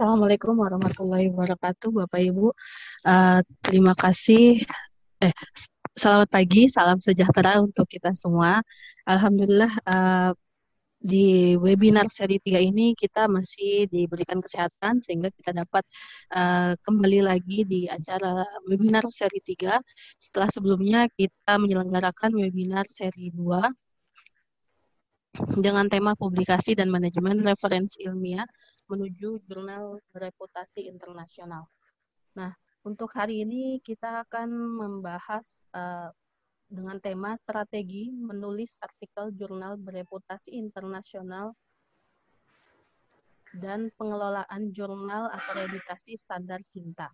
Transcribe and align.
Assalamualaikum 0.00 0.56
warahmatullahi 0.56 1.28
wabarakatuh, 1.28 1.92
Bapak 1.92 2.24
Ibu. 2.24 2.56
Uh, 3.04 3.44
terima 3.60 3.92
kasih. 3.92 4.64
Eh, 5.20 5.36
selamat 5.92 6.32
pagi, 6.32 6.72
salam 6.72 6.96
sejahtera 6.96 7.60
untuk 7.60 7.84
kita 7.84 8.16
semua. 8.16 8.64
Alhamdulillah 9.04 9.68
uh, 9.84 10.32
di 10.96 11.52
webinar 11.60 12.08
seri 12.08 12.40
3 12.40 12.64
ini 12.64 12.96
kita 12.96 13.28
masih 13.28 13.92
diberikan 13.92 14.40
kesehatan 14.40 15.04
sehingga 15.04 15.28
kita 15.36 15.52
dapat 15.52 15.84
uh, 16.32 16.72
kembali 16.80 17.20
lagi 17.20 17.68
di 17.68 17.84
acara 17.84 18.40
webinar 18.72 19.04
seri 19.12 19.44
3 19.44 19.84
setelah 20.16 20.48
sebelumnya 20.48 21.12
kita 21.12 21.60
menyelenggarakan 21.60 22.40
webinar 22.40 22.88
seri 22.88 23.28
2 23.36 23.68
dengan 25.60 25.92
tema 25.92 26.16
publikasi 26.16 26.72
dan 26.72 26.88
manajemen 26.88 27.44
referensi 27.44 28.00
ilmiah 28.08 28.48
menuju 28.90 29.46
jurnal 29.46 30.02
reputasi 30.10 30.90
internasional. 30.90 31.70
Nah, 32.34 32.50
untuk 32.82 33.14
hari 33.14 33.46
ini 33.46 33.78
kita 33.78 34.26
akan 34.26 34.50
membahas 34.50 35.46
uh, 35.70 36.10
dengan 36.66 36.98
tema 36.98 37.38
strategi 37.38 38.10
menulis 38.10 38.78
artikel 38.82 39.30
jurnal 39.34 39.78
bereputasi 39.78 40.54
internasional 40.54 41.54
dan 43.58 43.90
pengelolaan 43.98 44.70
jurnal 44.70 45.26
akreditasi 45.34 46.14
standar 46.14 46.62
Sinta. 46.62 47.10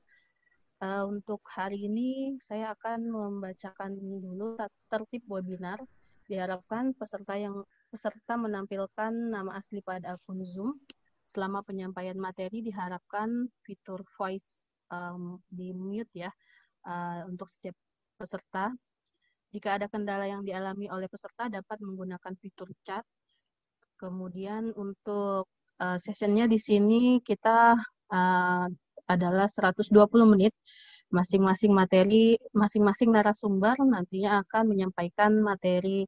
Uh, 0.76 1.08
untuk 1.08 1.40
hari 1.48 1.88
ini 1.88 2.36
saya 2.44 2.76
akan 2.76 3.08
membacakan 3.08 3.96
dulu 3.96 4.60
tertib 4.92 5.24
webinar. 5.24 5.80
Diharapkan 6.26 6.92
peserta 6.92 7.38
yang 7.38 7.64
peserta 7.88 8.34
menampilkan 8.36 9.14
nama 9.14 9.56
asli 9.56 9.80
pada 9.80 10.18
akun 10.18 10.42
Zoom 10.44 10.76
selama 11.26 11.60
penyampaian 11.66 12.16
materi 12.16 12.62
diharapkan 12.62 13.50
fitur 13.66 14.06
voice 14.14 14.66
um, 14.94 15.42
di 15.50 15.74
mute 15.74 16.10
ya 16.14 16.30
uh, 16.86 17.26
untuk 17.26 17.50
setiap 17.50 17.74
peserta. 18.16 18.72
Jika 19.50 19.78
ada 19.78 19.86
kendala 19.90 20.26
yang 20.26 20.42
dialami 20.42 20.90
oleh 20.90 21.10
peserta 21.10 21.50
dapat 21.50 21.78
menggunakan 21.82 22.34
fitur 22.38 22.70
chat. 22.86 23.02
Kemudian 23.96 24.76
untuk 24.76 25.48
uh, 25.80 25.98
sessionnya 25.98 26.44
di 26.44 26.60
sini 26.60 27.18
kita 27.24 27.74
uh, 28.12 28.66
adalah 29.06 29.46
120 29.48 29.92
menit. 30.26 30.52
Masing-masing 31.06 31.70
materi, 31.70 32.34
masing-masing 32.50 33.14
narasumber 33.14 33.78
nantinya 33.78 34.42
akan 34.42 34.74
menyampaikan 34.74 35.38
materi 35.38 36.02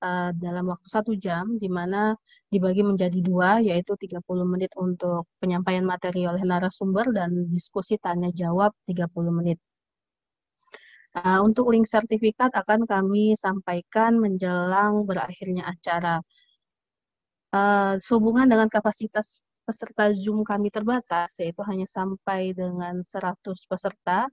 uh, 0.00 0.30
dalam 0.36 0.64
waktu 0.72 0.88
satu 0.88 1.12
jam, 1.18 1.58
di 1.60 1.68
mana 1.68 2.16
dibagi 2.52 2.80
menjadi 2.80 3.18
dua, 3.20 3.60
yaitu 3.60 3.92
30 3.98 4.24
menit 4.48 4.72
untuk 4.78 5.28
penyampaian 5.42 5.84
materi 5.84 6.24
oleh 6.24 6.42
narasumber 6.44 7.10
dan 7.12 7.30
diskusi 7.52 8.00
tanya 8.00 8.30
jawab 8.32 8.72
30 8.88 9.08
menit. 9.38 9.58
Uh, 11.12 11.44
untuk 11.44 11.68
link 11.68 11.84
sertifikat 11.84 12.48
akan 12.56 12.88
kami 12.88 13.36
sampaikan 13.36 14.16
menjelang 14.16 15.04
berakhirnya 15.04 15.68
acara. 15.68 16.24
Uh, 17.52 18.00
sehubungan 18.00 18.48
dengan 18.48 18.64
kapasitas 18.72 19.44
peserta 19.68 20.08
Zoom 20.16 20.40
kami 20.40 20.72
terbatas, 20.72 21.36
yaitu 21.36 21.60
hanya 21.68 21.84
sampai 21.84 22.56
dengan 22.56 23.04
100 23.04 23.38
peserta. 23.68 24.26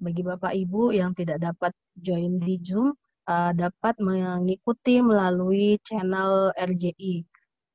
Bagi 0.00 0.22
Bapak 0.24 0.56
Ibu 0.56 0.96
yang 0.96 1.12
tidak 1.12 1.44
dapat 1.44 1.76
join 1.92 2.40
di 2.40 2.56
Zoom, 2.64 2.96
uh, 3.30 3.50
dapat 3.54 3.94
mengikuti 4.02 4.98
melalui 4.98 5.78
channel 5.86 6.50
RJI 6.58 7.22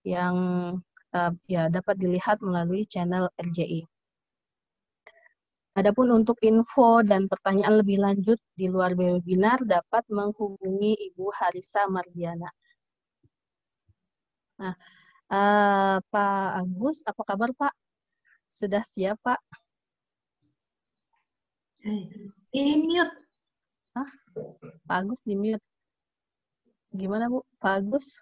yang 0.04 0.36
uh, 1.16 1.32
ya 1.48 1.72
dapat 1.72 1.96
dilihat 1.98 2.44
melalui 2.44 2.84
channel 2.84 3.32
RJI. 3.40 3.88
Adapun 5.76 6.08
untuk 6.08 6.40
info 6.40 7.04
dan 7.04 7.28
pertanyaan 7.28 7.84
lebih 7.84 8.00
lanjut 8.00 8.40
di 8.56 8.72
luar 8.72 8.96
webinar 8.96 9.60
dapat 9.68 10.08
menghubungi 10.08 10.96
Ibu 11.12 11.28
Harisa 11.36 11.84
Mardiana. 11.92 12.48
Nah, 14.56 14.76
uh, 15.36 16.00
Pak 16.00 16.48
Agus, 16.64 17.04
apa 17.04 17.22
kabar 17.28 17.52
Pak? 17.52 17.76
Sudah 18.48 18.88
siap 18.88 19.20
Pak? 19.20 19.40
Ini 22.56 22.88
mute. 22.88 23.25
Hah? 23.96 24.10
Pak 24.86 24.98
Agus 25.08 25.24
di 25.24 25.40
mute. 25.40 25.64
Gimana 26.92 27.32
Bu? 27.32 27.40
Pak 27.64 27.80
Agus? 27.80 28.20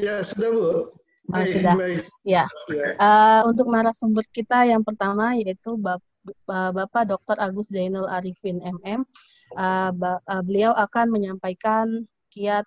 Ya, 0.00 0.24
sudah 0.24 0.48
Bu. 0.48 0.60
Oh, 0.64 0.84
baik, 1.28 1.52
sudah. 1.52 1.74
Baik. 1.76 2.08
Ya. 2.24 2.48
ya. 2.72 2.88
Uh, 2.96 3.52
untuk 3.52 3.68
narasumber 3.68 4.24
kita 4.32 4.64
yang 4.64 4.80
pertama 4.80 5.36
yaitu 5.36 5.76
Bapak, 5.76 6.02
Bapak 6.48 7.12
Dr. 7.12 7.36
Agus 7.36 7.68
Zainul 7.68 8.08
Arifin 8.08 8.58
MM. 8.64 9.04
Uh, 9.52 9.92
uh, 10.00 10.42
beliau 10.42 10.72
akan 10.72 11.12
menyampaikan 11.12 12.08
kiat 12.32 12.64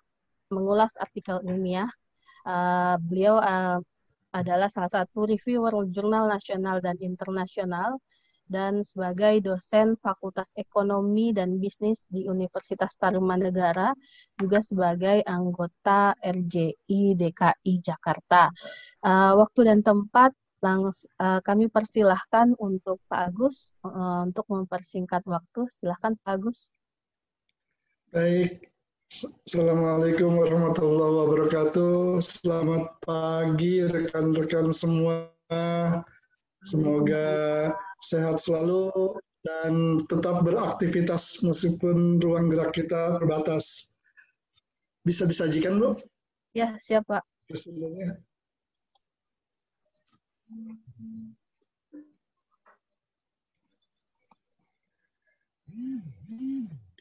mengulas 0.54 0.94
artikel 1.02 1.42
ilmiah. 1.42 1.90
Uh, 2.46 2.94
beliau 3.10 3.42
uh, 3.42 3.82
adalah 4.30 4.70
salah 4.70 5.02
satu 5.02 5.26
reviewer 5.26 5.72
jurnal 5.90 6.30
nasional 6.30 6.78
dan 6.78 6.94
internasional 7.02 7.98
dan 8.46 8.82
sebagai 8.86 9.42
dosen 9.42 9.98
Fakultas 9.98 10.54
Ekonomi 10.54 11.34
dan 11.34 11.58
Bisnis 11.58 12.06
di 12.10 12.26
Universitas 12.30 12.94
Tarumanegara, 12.96 13.92
juga 14.38 14.58
sebagai 14.62 15.22
anggota 15.26 16.14
RJI 16.22 17.18
DKI 17.18 17.74
Jakarta. 17.82 18.50
Uh, 19.02 19.38
waktu 19.42 19.66
dan 19.66 19.82
tempat 19.82 20.30
langsung 20.64 21.12
uh, 21.20 21.38
kami 21.44 21.68
persilahkan 21.68 22.56
untuk 22.56 22.98
Pak 23.06 23.34
Agus 23.34 23.76
uh, 23.84 24.24
untuk 24.24 24.48
mempersingkat 24.48 25.22
waktu. 25.28 25.68
Silahkan 25.76 26.16
Pak 26.24 26.32
Agus. 26.40 26.72
Baik, 28.14 28.70
Assalamualaikum 29.46 30.34
warahmatullahi 30.34 31.14
wabarakatuh. 31.22 32.18
Selamat 32.18 32.98
pagi 33.06 33.86
rekan-rekan 33.86 34.74
semua. 34.74 35.30
Semoga 36.66 37.26
sehat 38.02 38.42
selalu 38.42 38.90
dan 39.46 40.02
tetap 40.10 40.42
beraktivitas 40.42 41.38
meskipun 41.46 42.18
ruang 42.18 42.50
gerak 42.50 42.74
kita 42.74 43.22
terbatas. 43.22 43.94
Bisa 45.06 45.22
disajikan, 45.22 45.78
Bu? 45.78 45.94
Ya, 46.50 46.74
siap, 46.82 47.06
Pak. 47.06 47.22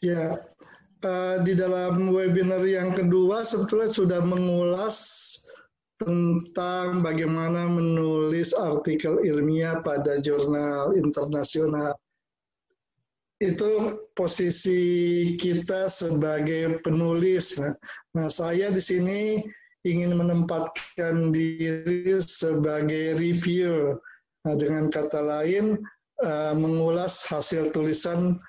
Ya, 0.05 0.37
uh, 1.01 1.35
di 1.41 1.57
dalam 1.57 2.13
webinar 2.13 2.61
yang 2.61 2.93
kedua 2.93 3.41
sebetulnya 3.41 3.89
sudah 3.89 4.21
mengulas 4.21 4.97
tentang 5.95 6.99
bagaimana 6.99 7.71
menulis 7.71 8.51
artikel 8.51 9.23
ilmiah 9.23 9.79
pada 9.79 10.19
jurnal 10.19 10.91
internasional. 10.95 11.95
Itu 13.39 13.99
posisi 14.15 15.35
kita 15.35 15.91
sebagai 15.91 16.79
penulis. 16.83 17.59
Nah, 18.15 18.31
saya 18.31 18.71
di 18.71 18.79
sini 18.79 19.43
ingin 19.83 20.15
menempatkan 20.15 21.35
diri 21.35 22.19
sebagai 22.23 23.19
reviewer. 23.19 23.99
Nah, 24.47 24.55
dengan 24.55 24.87
kata 24.87 25.19
lain, 25.19 25.79
uh, 26.23 26.55
mengulas 26.55 27.27
hasil 27.27 27.75
tulisan 27.75 28.39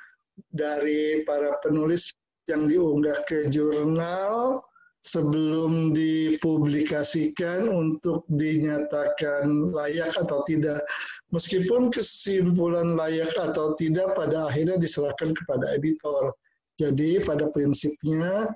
dari 0.55 1.27
para 1.27 1.59
penulis 1.67 2.15
yang 2.47 2.71
diunggah 2.71 3.27
ke 3.27 3.51
jurnal, 3.51 4.63
sebelum 5.07 5.95
dipublikasikan 5.95 7.71
untuk 7.71 8.27
dinyatakan 8.27 9.71
layak 9.71 10.11
atau 10.19 10.43
tidak. 10.51 10.83
Meskipun 11.31 11.95
kesimpulan 11.95 12.99
layak 12.99 13.31
atau 13.39 13.79
tidak 13.79 14.19
pada 14.19 14.51
akhirnya 14.51 14.83
diserahkan 14.83 15.31
kepada 15.31 15.79
editor. 15.79 16.35
Jadi 16.77 17.23
pada 17.23 17.49
prinsipnya 17.55 18.51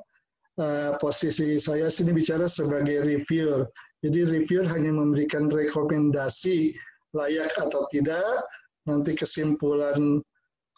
uh, 0.59 0.99
posisi 0.99 1.57
saya 1.63 1.87
sini 1.87 2.11
bicara 2.11 2.51
sebagai 2.51 3.07
reviewer. 3.07 3.71
Jadi 4.03 4.27
reviewer 4.27 4.67
hanya 4.67 4.91
memberikan 4.91 5.47
rekomendasi 5.47 6.75
layak 7.15 7.55
atau 7.63 7.87
tidak. 7.95 8.43
Nanti 8.91 9.15
kesimpulan 9.15 10.19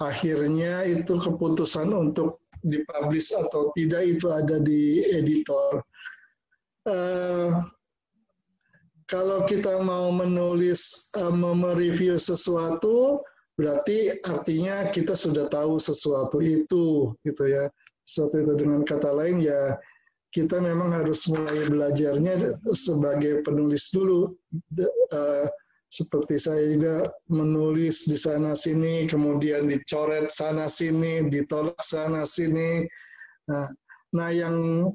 akhirnya 0.02 0.82
itu 0.86 1.18
keputusan 1.18 1.90
untuk 1.94 2.42
dipublish 2.62 3.34
atau 3.34 3.74
tidak 3.74 4.02
itu 4.06 4.26
ada 4.30 4.58
di 4.62 5.02
editor. 5.10 5.82
Uh, 6.86 7.62
kalau 9.06 9.44
kita 9.46 9.82
mau 9.82 10.10
menulis, 10.14 11.10
uh, 11.18 11.30
mereview 11.30 12.18
sesuatu, 12.18 13.22
berarti 13.58 14.18
artinya 14.24 14.88
kita 14.90 15.14
sudah 15.14 15.46
tahu 15.50 15.78
sesuatu 15.78 16.38
itu, 16.42 17.12
gitu 17.26 17.44
ya. 17.46 17.70
Sesuatu 18.02 18.42
itu 18.42 18.52
dengan 18.58 18.82
kata 18.82 19.14
lain 19.14 19.38
ya 19.38 19.78
kita 20.32 20.58
memang 20.58 20.96
harus 20.96 21.28
mulai 21.28 21.68
belajarnya 21.68 22.56
sebagai 22.72 23.44
penulis 23.44 23.92
dulu 23.92 24.32
uh, 25.12 25.46
seperti 25.92 26.40
saya 26.40 26.72
juga 26.72 27.12
menulis 27.28 28.08
di 28.08 28.16
sana 28.16 28.56
sini, 28.56 29.04
kemudian 29.04 29.68
dicoret 29.68 30.32
sana 30.32 30.64
sini, 30.64 31.28
ditolak 31.28 31.76
sana 31.84 32.24
sini. 32.24 32.88
Nah, 33.52 33.68
nah 34.16 34.32
yang 34.32 34.88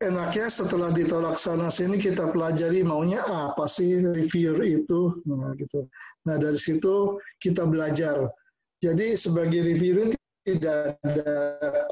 enaknya 0.00 0.48
setelah 0.48 0.96
ditolak 0.96 1.36
sana 1.36 1.68
sini 1.68 2.00
kita 2.00 2.32
pelajari 2.32 2.80
maunya 2.80 3.20
apa 3.28 3.68
sih 3.68 4.00
reviewer 4.00 4.64
itu, 4.64 5.20
nah 5.28 5.52
gitu. 5.60 5.84
Nah 6.24 6.40
dari 6.40 6.56
situ 6.56 7.20
kita 7.44 7.68
belajar. 7.68 8.32
Jadi 8.80 9.12
sebagai 9.12 9.60
reviewer 9.60 10.08
tidak 10.48 10.96
ada 11.04 11.30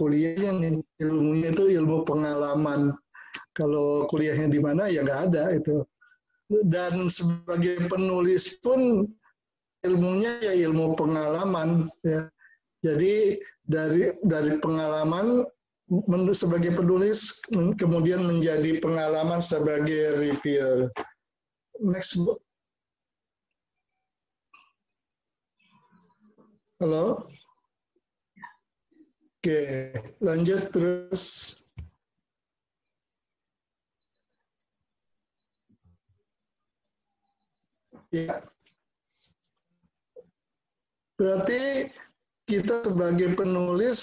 kuliah 0.00 0.41
yang 0.41 0.81
ilmunya 1.05 1.52
itu 1.52 1.69
ilmu 1.69 2.08
pengalaman. 2.08 2.97
Kalau 3.52 4.08
kuliahnya 4.08 4.49
di 4.49 4.58
mana 4.58 4.88
ya 4.88 5.05
nggak 5.05 5.20
ada 5.31 5.52
itu 5.52 5.85
dan 6.67 7.06
sebagai 7.06 7.87
penulis 7.87 8.58
pun 8.58 9.06
ilmunya 9.87 10.43
ya 10.43 10.52
ilmu 10.69 10.99
pengalaman 10.99 11.87
ya. 12.02 12.26
Jadi 12.81 13.38
dari 13.64 14.11
dari 14.25 14.56
pengalaman 14.58 15.44
sebagai 16.32 16.75
penulis 16.75 17.38
kemudian 17.76 18.25
menjadi 18.25 18.82
pengalaman 18.82 19.38
sebagai 19.38 20.19
reviewer. 20.19 20.91
Next 21.81 22.19
book. 22.19 22.41
Halo. 26.81 27.29
Oke, 29.41 29.93
lanjut 30.20 30.73
terus. 30.73 31.60
Ya. 38.11 38.43
Berarti 41.15 41.93
kita 42.51 42.83
sebagai 42.83 43.39
penulis 43.39 44.01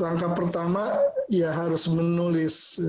langkah 0.00 0.32
pertama 0.32 0.98
ya 1.28 1.52
harus 1.52 1.84
menulis 1.86 2.80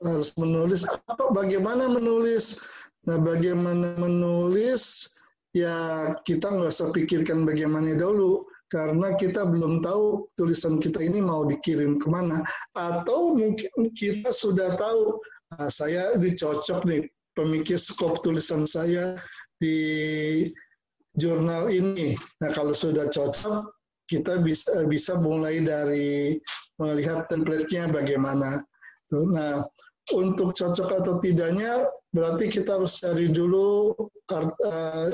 harus 0.00 0.30
menulis 0.38 0.86
apa 0.88 1.28
bagaimana 1.34 1.90
menulis? 1.90 2.64
Nah 3.04 3.18
bagaimana 3.20 3.98
menulis? 3.98 5.12
Ya 5.52 6.08
kita 6.24 6.48
nggak 6.48 6.72
usah 6.72 6.88
pikirkan 6.96 7.44
bagaimana 7.44 7.92
dulu 7.92 8.48
karena 8.72 9.12
kita 9.20 9.44
belum 9.44 9.84
tahu 9.84 10.24
tulisan 10.40 10.80
kita 10.80 11.04
ini 11.04 11.20
mau 11.20 11.44
dikirim 11.44 12.00
ke 12.00 12.08
mana. 12.08 12.40
Atau 12.72 13.36
mungkin 13.36 13.92
kita 13.92 14.32
sudah 14.32 14.80
tahu 14.80 15.20
nah, 15.52 15.68
saya 15.68 16.16
dicocok 16.16 16.88
nih 16.88 17.04
pemikir 17.36 17.76
skop 17.76 18.24
tulisan 18.24 18.64
saya 18.64 19.20
di 19.62 19.78
jurnal 21.14 21.70
ini. 21.70 22.18
Nah, 22.42 22.50
kalau 22.50 22.74
sudah 22.74 23.06
cocok, 23.06 23.70
kita 24.10 24.42
bisa 24.42 24.82
bisa 24.90 25.14
mulai 25.22 25.62
dari 25.62 26.42
melihat 26.82 27.30
template-nya 27.30 27.88
bagaimana. 27.94 28.58
Nah, 29.14 29.62
untuk 30.10 30.56
cocok 30.58 30.88
atau 30.98 31.22
tidaknya, 31.22 31.86
berarti 32.10 32.50
kita 32.50 32.80
harus 32.80 32.98
cari 32.98 33.30
dulu 33.30 33.94
uh, 34.34 35.08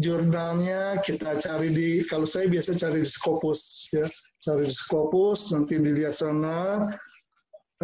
jurnalnya. 0.00 0.96
Kita 1.04 1.36
cari 1.36 1.68
di, 1.68 1.88
kalau 2.08 2.24
saya 2.24 2.48
biasa 2.48 2.80
cari 2.80 3.04
di 3.04 3.10
Scopus, 3.10 3.92
ya, 3.92 4.08
cari 4.40 4.72
di 4.72 4.74
Scopus, 4.74 5.52
nanti 5.52 5.76
dilihat 5.76 6.16
sana 6.16 6.88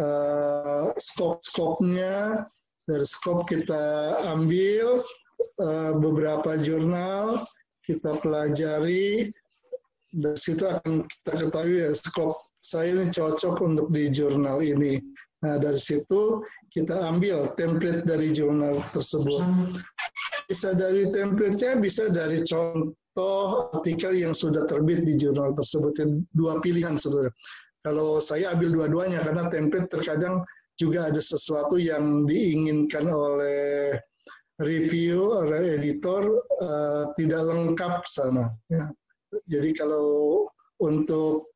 uh, 0.01 0.89
skop-skopnya. 0.97 2.47
Dari 2.83 3.07
skop 3.07 3.47
kita 3.47 4.19
ambil, 4.27 4.99
Eh, 4.99 5.22
beberapa 5.99 6.57
jurnal 6.59 7.45
kita 7.83 8.19
pelajari 8.23 9.29
dari 10.13 10.39
situ 10.39 10.63
akan 10.63 11.03
kita 11.09 11.31
ketahui 11.47 11.83
ya 11.83 11.91
skop 11.97 12.37
saya 12.63 12.95
ini 12.95 13.11
cocok 13.11 13.59
untuk 13.59 13.91
di 13.91 14.07
jurnal 14.07 14.63
ini. 14.63 15.03
Nah 15.43 15.59
dari 15.59 15.77
situ 15.77 16.39
kita 16.71 16.95
ambil 17.11 17.51
template 17.59 18.07
dari 18.07 18.31
jurnal 18.31 18.79
tersebut. 18.95 19.43
Bisa 20.47 20.71
dari 20.71 21.11
template-nya, 21.11 21.75
bisa 21.83 22.07
dari 22.07 22.39
contoh 22.47 23.67
artikel 23.75 24.15
yang 24.15 24.31
sudah 24.31 24.63
terbit 24.63 25.03
di 25.03 25.19
jurnal 25.19 25.51
tersebut. 25.51 25.91
Dua 26.31 26.63
pilihan 26.63 26.95
saudara. 26.95 27.27
Kalau 27.83 28.23
saya 28.23 28.55
ambil 28.55 28.71
dua-duanya 28.71 29.19
karena 29.27 29.51
template 29.51 29.91
terkadang 29.91 30.39
juga 30.79 31.11
ada 31.11 31.19
sesuatu 31.19 31.75
yang 31.75 32.23
diinginkan 32.23 33.11
oleh 33.11 33.99
review 34.61 35.33
oleh 35.33 35.81
editor 35.81 36.43
uh, 36.61 37.09
tidak 37.17 37.41
lengkap 37.49 38.05
sana. 38.05 38.53
Ya. 38.69 38.93
Jadi 39.49 39.73
kalau 39.73 40.45
untuk 40.77 41.49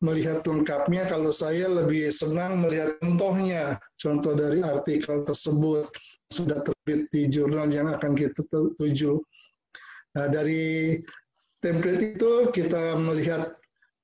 melihat 0.00 0.46
lengkapnya, 0.46 1.04
kalau 1.10 1.34
saya 1.34 1.66
lebih 1.68 2.08
senang 2.08 2.62
melihat 2.62 2.96
contohnya, 3.02 3.76
contoh 3.98 4.32
dari 4.32 4.62
artikel 4.62 5.26
tersebut 5.26 5.90
sudah 6.30 6.62
terbit 6.62 7.10
di 7.10 7.26
jurnal 7.26 7.68
yang 7.68 7.90
akan 7.90 8.14
kita 8.14 8.40
tuju. 8.50 9.18
Nah, 10.14 10.26
dari 10.30 10.98
template 11.60 12.16
itu 12.16 12.48
kita 12.54 12.96
melihat 12.96 13.60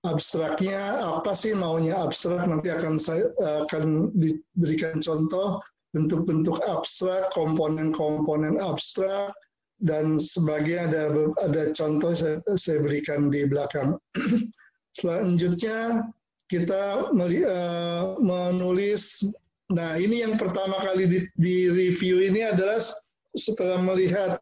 abstraknya 0.07 1.03
apa 1.03 1.35
sih 1.35 1.51
maunya 1.57 1.99
abstrak 1.99 2.47
nanti 2.47 2.71
akan 2.71 2.95
saya 2.95 3.27
akan 3.67 4.15
diberikan 4.15 5.03
contoh 5.03 5.59
bentuk-bentuk 5.97 6.61
abstrak, 6.69 7.33
komponen-komponen 7.33 8.61
abstrak, 8.61 9.33
dan 9.81 10.21
sebagainya 10.21 10.93
ada 10.93 11.03
ada 11.41 11.63
contoh 11.73 12.13
saya, 12.13 12.37
saya 12.61 12.85
berikan 12.85 13.33
di 13.33 13.49
belakang. 13.49 13.97
Selanjutnya 15.01 16.05
kita 16.53 17.13
uh, 17.17 18.03
menulis. 18.21 19.25
Nah 19.73 19.97
ini 19.97 20.23
yang 20.23 20.37
pertama 20.37 20.85
kali 20.85 21.09
di, 21.09 21.21
di 21.41 21.57
review 21.73 22.23
ini 22.23 22.45
adalah 22.45 22.79
setelah 23.37 23.81
melihat 23.81 24.41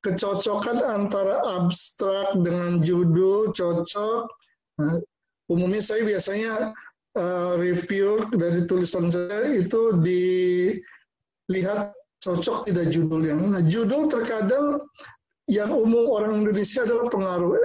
kecocokan 0.00 0.80
antara 0.80 1.40
abstrak 1.44 2.40
dengan 2.40 2.80
judul 2.80 3.52
cocok. 3.52 4.24
Nah, 4.80 4.96
umumnya 5.52 5.84
saya 5.84 6.08
biasanya 6.08 6.72
uh, 7.16 7.58
review 7.58 8.28
dari 8.34 8.66
tulisan 8.68 9.10
saya 9.10 9.58
itu 9.58 9.96
dilihat 10.02 11.94
cocok 12.20 12.68
tidak 12.68 12.92
judulnya. 12.92 13.34
Nah, 13.34 13.62
judul 13.64 14.12
terkadang 14.12 14.84
yang 15.48 15.72
umum 15.72 16.06
orang 16.12 16.44
Indonesia 16.44 16.84
adalah 16.86 17.08
pengaruh 17.10 17.58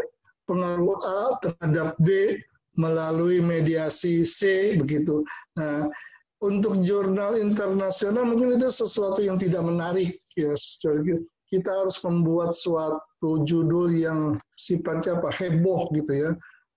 pengaruh 0.46 0.98
A 1.06 1.38
terhadap 1.42 1.98
B 2.02 2.40
melalui 2.78 3.42
mediasi 3.42 4.24
C 4.25 4.74
begitu. 4.80 5.25
Nah, 5.58 5.90
untuk 6.44 6.84
jurnal 6.86 7.40
internasional 7.40 8.28
mungkin 8.28 8.60
itu 8.60 8.70
sesuatu 8.70 9.24
yang 9.24 9.40
tidak 9.40 9.64
menarik 9.66 10.22
ya. 10.38 10.54
Kita 11.46 11.70
harus 11.72 12.02
membuat 12.04 12.58
suatu 12.58 13.46
judul 13.46 13.96
yang 13.96 14.36
sifatnya 14.58 15.22
apa 15.22 15.30
heboh 15.30 15.88
gitu 15.94 16.12
ya, 16.12 16.30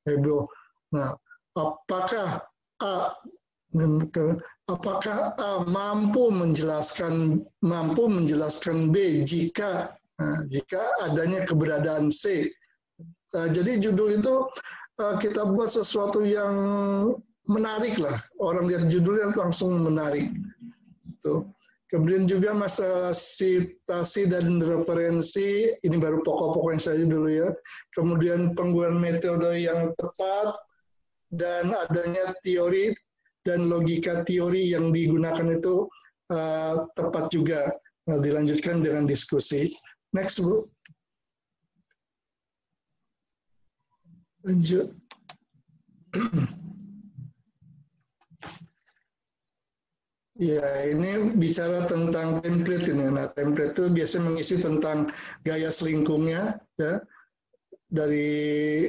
heboh. 0.06 0.44
Nah, 0.92 1.16
apakah 1.56 2.44
A 2.82 3.14
apakah 4.68 5.36
A 5.36 5.50
mampu 5.68 6.32
menjelaskan 6.32 7.44
mampu 7.60 8.08
menjelaskan 8.08 8.88
B 8.88 9.24
jika 9.28 9.92
nah, 10.16 10.40
jika 10.48 10.80
adanya 11.04 11.44
keberadaan 11.44 12.08
C. 12.08 12.48
Nah, 13.36 13.52
jadi 13.52 13.76
judul 13.76 14.24
itu 14.24 14.48
uh, 15.04 15.14
kita 15.20 15.44
buat 15.52 15.68
sesuatu 15.68 16.24
yang 16.24 16.54
menarik 17.44 18.00
lah. 18.00 18.16
Orang 18.40 18.72
lihat 18.72 18.88
judulnya 18.88 19.36
langsung 19.36 19.84
menarik. 19.84 20.32
Itu. 21.04 21.48
Kemudian 21.88 22.28
juga 22.28 22.52
masalah 22.52 23.16
citasi 23.16 24.28
dan 24.28 24.60
referensi, 24.60 25.72
ini 25.80 25.96
baru 25.96 26.20
pokok-pokok 26.20 26.76
yang 26.76 26.84
saya 26.84 27.04
dulu 27.08 27.28
ya. 27.32 27.48
Kemudian 27.96 28.52
penggunaan 28.52 29.00
metode 29.00 29.56
yang 29.56 29.96
tepat, 29.96 30.52
dan 31.32 31.72
adanya 31.74 32.32
teori 32.40 32.92
dan 33.44 33.68
logika 33.68 34.24
teori 34.24 34.72
yang 34.72 34.92
digunakan 34.92 35.48
itu 35.56 35.88
uh, 36.32 36.84
tepat 36.96 37.32
juga. 37.32 37.72
Nah, 38.08 38.20
dilanjutkan 38.20 38.80
dengan 38.80 39.04
diskusi. 39.04 39.72
Next, 40.16 40.40
Bu. 40.40 40.64
Lanjut. 44.44 44.92
Ya, 50.38 50.62
ini 50.86 51.34
bicara 51.34 51.90
tentang 51.90 52.38
template 52.46 52.86
ini. 52.86 53.10
Nah, 53.10 53.26
template 53.34 53.74
itu 53.74 53.90
biasanya 53.90 54.30
mengisi 54.30 54.54
tentang 54.62 55.10
gaya 55.42 55.66
selingkungnya, 55.66 56.62
ya, 56.78 57.02
dari 57.90 58.86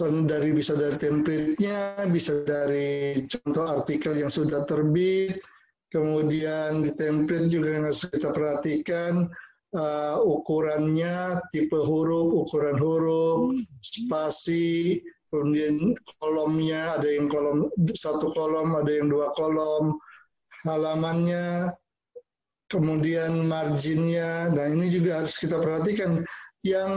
dari 0.00 0.54
bisa 0.56 0.72
dari 0.78 0.96
template-nya, 0.96 2.08
bisa 2.08 2.40
dari 2.46 3.24
contoh 3.28 3.66
artikel 3.68 4.16
yang 4.16 4.32
sudah 4.32 4.64
terbit, 4.64 5.42
kemudian 5.92 6.80
di 6.80 6.90
template 6.96 7.52
juga 7.52 7.76
yang 7.76 7.84
harus 7.90 8.08
kita 8.08 8.32
perhatikan 8.32 9.28
uh, 9.76 10.16
ukurannya, 10.24 11.40
tipe 11.52 11.76
huruf, 11.76 12.32
ukuran 12.46 12.76
huruf, 12.80 13.60
spasi, 13.84 15.00
kemudian 15.28 15.96
kolomnya 16.20 16.96
ada 16.96 17.08
yang 17.08 17.28
kolom 17.28 17.68
satu 17.92 18.32
kolom, 18.32 18.76
ada 18.76 18.92
yang 18.92 19.12
dua 19.12 19.32
kolom, 19.36 19.96
halamannya, 20.64 21.72
kemudian 22.72 23.44
marginnya. 23.44 24.48
Nah 24.48 24.68
ini 24.72 24.88
juga 24.88 25.24
harus 25.24 25.36
kita 25.36 25.60
perhatikan. 25.60 26.24
Yang 26.62 26.92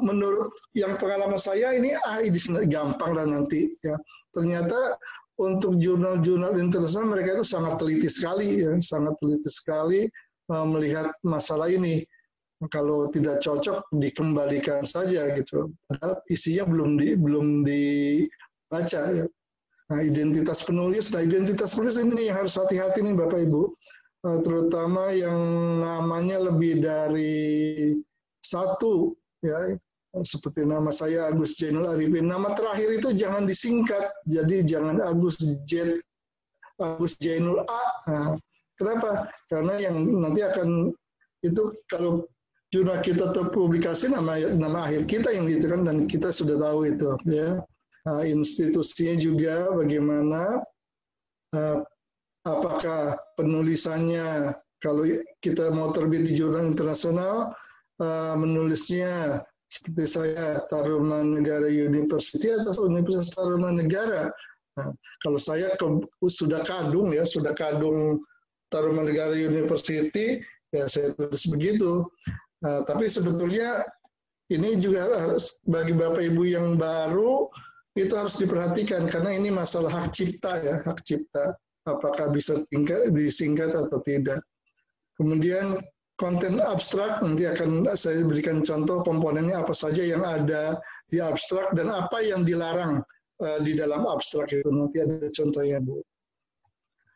menurut 0.00 0.48
yang 0.72 0.96
pengalaman 0.96 1.36
saya 1.36 1.76
ini 1.76 1.92
ah 2.08 2.24
ini 2.24 2.40
gampang 2.72 3.12
dan 3.12 3.36
nanti 3.36 3.76
ya. 3.84 4.00
Ternyata 4.32 4.96
untuk 5.36 5.76
jurnal-jurnal 5.76 6.56
internasional 6.56 7.12
mereka 7.12 7.40
itu 7.40 7.46
sangat 7.46 7.76
teliti 7.76 8.08
sekali 8.08 8.64
ya. 8.64 8.72
Sangat 8.80 9.12
teliti 9.20 9.50
sekali 9.52 10.00
uh, 10.48 10.66
melihat 10.66 11.12
masalah 11.20 11.68
ini. 11.68 12.00
Kalau 12.72 13.12
tidak 13.12 13.44
cocok 13.44 13.84
dikembalikan 13.92 14.88
saja 14.88 15.36
gitu. 15.36 15.68
Padahal 15.84 16.24
isinya 16.32 16.64
belum 16.64 16.96
di 16.96 17.12
belum 17.12 17.46
dibaca 17.60 19.02
ya. 19.20 19.26
Nah 19.92 20.00
identitas 20.00 20.64
penulis 20.64 21.12
nah 21.12 21.20
identitas 21.20 21.76
penulis 21.76 22.00
ini 22.00 22.32
yang 22.32 22.40
harus 22.40 22.56
hati-hati 22.56 23.04
nih 23.04 23.12
bapak 23.12 23.44
ibu. 23.44 23.68
Uh, 24.24 24.40
terutama 24.40 25.12
yang 25.12 25.36
namanya 25.84 26.40
lebih 26.48 26.80
dari 26.80 27.92
satu 28.44 29.16
ya 29.40 29.74
seperti 30.22 30.62
nama 30.62 30.94
saya 30.94 31.26
Agus 31.26 31.58
Jainul 31.58 31.90
Arifin. 31.90 32.30
Nama 32.30 32.54
terakhir 32.54 33.02
itu 33.02 33.10
jangan 33.18 33.50
disingkat, 33.50 34.14
jadi 34.30 34.62
jangan 34.62 35.02
Agus 35.02 35.42
J 35.66 35.98
Agus 36.78 37.18
Jainul 37.18 37.66
A. 37.66 37.82
Nah, 38.06 38.28
kenapa? 38.78 39.26
Karena 39.50 39.74
yang 39.82 39.98
nanti 40.22 40.46
akan 40.46 40.94
itu 41.42 41.74
kalau 41.90 42.30
jurnal 42.70 43.02
kita 43.02 43.34
terpublikasi 43.34 44.10
nama 44.10 44.38
nama 44.54 44.86
akhir 44.86 45.06
kita 45.10 45.34
yang 45.34 45.50
itu 45.50 45.66
kan 45.66 45.82
dan 45.82 46.06
kita 46.06 46.30
sudah 46.30 46.58
tahu 46.62 46.86
itu 46.86 47.18
ya. 47.26 47.58
Nah, 48.04 48.22
institusinya 48.22 49.16
juga 49.18 49.72
bagaimana 49.72 50.60
uh, 51.56 51.78
apakah 52.44 53.16
penulisannya 53.34 54.52
kalau 54.78 55.08
kita 55.40 55.72
mau 55.72 55.90
terbit 55.90 56.28
di 56.28 56.36
jurnal 56.36 56.68
internasional 56.68 57.56
uh, 58.00 58.34
menulisnya 58.38 59.42
seperti 59.70 60.04
saya 60.06 60.62
Tarumanegara 60.70 61.66
University 61.66 62.54
atau 62.54 62.86
Universitas 62.86 63.34
Tarumanegara. 63.34 64.30
Nah, 64.78 64.90
kalau 65.22 65.38
saya 65.38 65.74
ke, 65.78 65.86
sudah 66.26 66.62
kadung 66.62 67.14
ya, 67.14 67.26
sudah 67.26 67.54
kadung 67.54 68.22
Tarumanegara 68.70 69.34
University, 69.34 70.42
ya 70.74 70.86
saya 70.86 71.14
tulis 71.14 71.46
begitu. 71.50 72.06
Nah, 72.62 72.86
tapi 72.86 73.10
sebetulnya 73.10 73.86
ini 74.50 74.78
juga 74.78 75.10
harus 75.10 75.58
bagi 75.66 75.94
Bapak 75.94 76.22
Ibu 76.22 76.42
yang 76.46 76.76
baru 76.76 77.48
itu 77.94 78.10
harus 78.14 78.34
diperhatikan 78.38 79.06
karena 79.06 79.38
ini 79.38 79.54
masalah 79.54 79.90
hak 79.90 80.10
cipta 80.10 80.58
ya, 80.62 80.82
hak 80.82 80.98
cipta. 81.06 81.54
Apakah 81.84 82.32
bisa 82.32 82.64
disingkat 83.12 83.76
atau 83.76 84.00
tidak. 84.00 84.40
Kemudian 85.20 85.78
konten 86.14 86.62
abstrak 86.62 87.22
nanti 87.26 87.50
akan 87.50 87.90
saya 87.98 88.22
berikan 88.22 88.62
contoh 88.62 89.02
komponennya 89.02 89.66
apa 89.66 89.74
saja 89.74 90.02
yang 90.02 90.22
ada 90.22 90.78
di 91.10 91.18
abstrak 91.18 91.74
dan 91.74 91.90
apa 91.90 92.22
yang 92.22 92.46
dilarang 92.46 93.02
uh, 93.42 93.58
di 93.62 93.74
dalam 93.74 94.06
abstrak 94.06 94.54
itu. 94.54 94.70
Nanti 94.70 95.02
ada 95.02 95.26
contohnya 95.34 95.82
bu. 95.82 95.98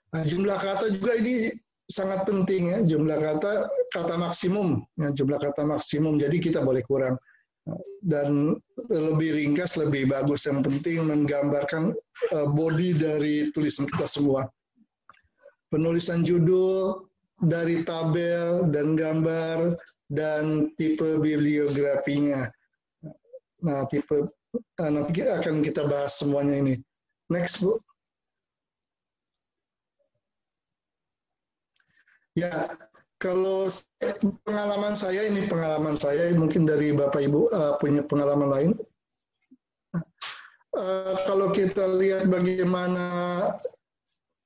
Nah, 0.09 0.25
jumlah 0.25 0.59
kata 0.59 0.88
juga 0.99 1.21
ini 1.21 1.52
sangat 1.87 2.26
penting 2.26 2.75
ya. 2.75 2.78
Jumlah 2.83 3.19
kata 3.23 3.52
kata 3.95 4.14
maksimum 4.19 4.83
ya. 4.99 5.14
Jumlah 5.14 5.38
kata 5.38 5.62
maksimum 5.62 6.19
jadi 6.19 6.37
kita 6.43 6.61
boleh 6.67 6.83
kurang. 6.83 7.14
Dan 8.00 8.57
lebih 8.88 9.37
ringkas 9.37 9.76
lebih 9.76 10.09
bagus. 10.09 10.49
Yang 10.49 10.73
penting 10.73 11.07
menggambarkan 11.07 11.93
uh, 12.35 12.47
body 12.50 12.97
dari 12.99 13.52
tulisan 13.55 13.87
kita 13.87 14.09
semua. 14.09 14.49
Penulisan 15.69 16.25
judul 16.25 17.07
dari 17.42 17.87
tabel 17.87 18.66
dan 18.75 18.99
gambar 18.99 19.78
dan 20.11 20.75
tipe 20.75 21.21
bibliografinya. 21.23 22.50
Nah, 23.62 23.85
tipe 23.87 24.30
nah, 24.80 24.90
nanti 24.90 25.23
akan 25.23 25.62
kita 25.62 25.87
bahas 25.87 26.18
semuanya 26.18 26.62
ini. 26.62 26.75
Next, 27.28 27.61
Bu. 27.61 27.76
Ya, 32.38 32.71
kalau 33.18 33.66
pengalaman 34.47 34.95
saya 34.95 35.26
ini 35.26 35.50
pengalaman 35.50 35.99
saya 35.99 36.30
mungkin 36.38 36.71
dari 36.71 36.95
Bapak 36.95 37.26
Ibu 37.26 37.50
uh, 37.50 37.75
punya 37.83 38.07
pengalaman 38.07 38.49
lain. 38.49 38.73
Uh, 40.71 41.18
kalau 41.26 41.50
kita 41.50 41.83
lihat 41.99 42.30
bagaimana 42.30 43.07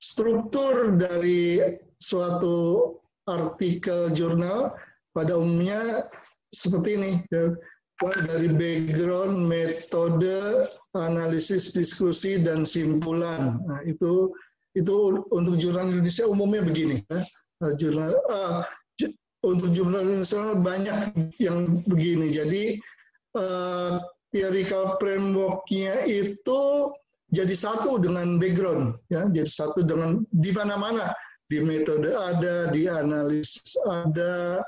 struktur 0.01 0.97
dari 0.97 1.61
suatu 2.03 2.99
artikel 3.31 4.11
jurnal 4.11 4.75
pada 5.15 5.39
umumnya 5.39 6.11
seperti 6.51 6.99
ini 6.99 7.13
ya. 7.31 7.55
dari 8.03 8.51
background, 8.51 9.47
metode, 9.47 10.67
analisis, 10.99 11.71
diskusi 11.71 12.43
dan 12.43 12.67
simpulan. 12.67 13.63
Nah, 13.63 13.79
itu 13.87 14.35
itu 14.75 15.23
untuk 15.31 15.55
jurnal 15.63 15.87
Indonesia 15.87 16.27
umumnya 16.27 16.67
begini 16.67 16.97
ya. 17.07 17.23
Nah, 17.63 17.71
jurnal 17.79 18.19
uh, 18.27 18.67
untuk 19.47 19.71
jurnal 19.71 20.03
Indonesia 20.03 20.59
banyak 20.59 20.99
yang 21.39 21.87
begini. 21.87 22.35
Jadi 22.35 22.63
uh, 23.39 24.03
theoretical 24.35 24.99
framework-nya 24.99 26.03
itu 26.11 26.91
jadi 27.31 27.55
satu 27.55 28.03
dengan 28.03 28.37
background 28.37 28.99
ya, 29.09 29.31
jadi 29.31 29.49
satu 29.49 29.87
dengan 29.87 30.27
di 30.35 30.51
mana-mana 30.51 31.15
di 31.53 31.61
metode 31.61 32.09
ada, 32.17 32.73
di 32.73 32.89
analisis 32.89 33.77
ada, 33.85 34.65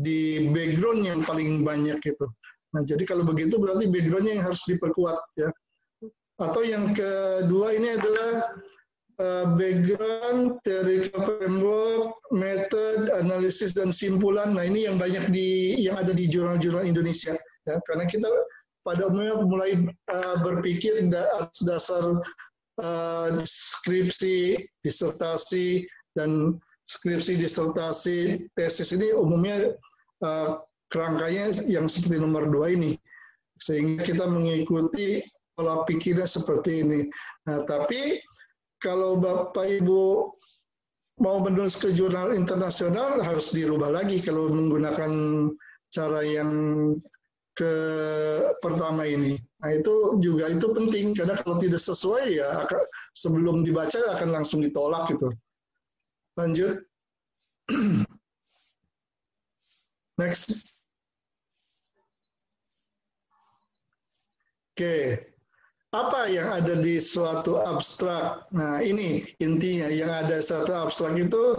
di 0.00 0.48
background 0.48 1.04
yang 1.04 1.20
paling 1.20 1.60
banyak 1.60 2.00
itu. 2.00 2.24
Nah, 2.72 2.80
jadi 2.88 3.04
kalau 3.04 3.28
begitu 3.28 3.60
berarti 3.60 3.84
backgroundnya 3.84 4.40
yang 4.40 4.46
harus 4.48 4.64
diperkuat 4.64 5.16
ya. 5.36 5.52
Atau 6.40 6.64
yang 6.64 6.96
kedua 6.96 7.76
ini 7.76 7.96
adalah 7.96 8.56
uh, 9.20 9.46
background, 9.56 10.60
theoretical 10.64 11.20
framework, 11.24 12.16
method, 12.32 13.12
analisis 13.12 13.76
dan 13.76 13.92
simpulan. 13.92 14.56
Nah, 14.56 14.64
ini 14.64 14.88
yang 14.88 14.96
banyak 14.96 15.32
di 15.32 15.80
yang 15.80 16.00
ada 16.00 16.16
di 16.16 16.28
jurnal-jurnal 16.28 16.84
Indonesia 16.84 17.36
ya. 17.68 17.76
Karena 17.88 18.04
kita 18.08 18.28
pada 18.84 19.08
umumnya 19.08 19.40
mulai 19.40 19.72
uh, 20.12 20.36
berpikir 20.44 21.00
atas 21.12 21.60
dasar 21.64 22.20
uh, 22.84 23.28
skripsi, 23.42 24.60
disertasi, 24.84 25.88
dan 26.16 26.56
skripsi 26.88 27.38
disertasi 27.38 28.48
tesis 28.56 28.90
ini 28.96 29.12
umumnya 29.12 29.76
uh, 30.24 30.58
kerangkanya 30.88 31.52
yang 31.66 31.90
seperti 31.90 32.22
nomor 32.22 32.48
dua 32.48 32.72
ini 32.72 32.96
sehingga 33.60 34.04
kita 34.04 34.24
mengikuti 34.28 35.24
pola 35.56 35.84
pikirnya 35.88 36.28
seperti 36.28 36.84
ini. 36.84 37.00
Nah, 37.48 37.64
tapi 37.64 38.20
kalau 38.84 39.16
Bapak 39.16 39.64
Ibu 39.80 40.30
mau 41.24 41.40
menulis 41.40 41.80
ke 41.80 41.96
jurnal 41.96 42.36
internasional 42.36 43.24
harus 43.24 43.48
dirubah 43.56 43.88
lagi 43.88 44.20
kalau 44.20 44.52
menggunakan 44.52 45.12
cara 45.88 46.20
yang 46.20 46.52
ke 47.56 47.72
pertama 48.60 49.08
ini. 49.08 49.40
Nah 49.64 49.70
itu 49.72 50.20
juga 50.20 50.52
itu 50.52 50.68
penting 50.76 51.16
karena 51.16 51.40
kalau 51.40 51.56
tidak 51.56 51.80
sesuai 51.80 52.36
ya 52.36 52.68
sebelum 53.16 53.64
dibaca 53.64 53.96
akan 54.12 54.28
langsung 54.28 54.60
ditolak 54.60 55.08
gitu. 55.16 55.32
Lanjut. 56.36 56.84
Next. 60.20 60.52
Oke. 64.76 65.24
Apa 65.96 66.28
yang 66.28 66.52
ada 66.52 66.76
di 66.76 67.00
suatu 67.00 67.56
abstrak? 67.56 68.44
Nah, 68.52 68.84
ini 68.84 69.24
intinya 69.40 69.88
yang 69.88 70.12
ada 70.12 70.44
satu 70.44 70.68
abstrak 70.76 71.16
itu 71.16 71.56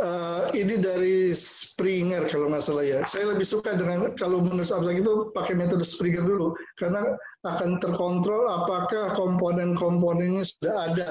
uh, 0.00 0.48
ini 0.56 0.80
dari 0.80 1.36
Springer 1.36 2.24
kalau 2.32 2.48
nggak 2.48 2.64
salah 2.64 2.84
ya. 2.88 3.04
Saya 3.04 3.36
lebih 3.36 3.44
suka 3.44 3.76
dengan 3.76 4.16
kalau 4.16 4.40
menulis 4.40 4.72
abstrak 4.72 5.04
itu 5.04 5.28
pakai 5.36 5.52
metode 5.52 5.84
Springer 5.84 6.24
dulu 6.24 6.56
karena 6.80 7.20
akan 7.44 7.76
terkontrol 7.84 8.48
apakah 8.48 9.12
komponen-komponennya 9.12 10.48
sudah 10.48 10.74
ada. 10.88 11.10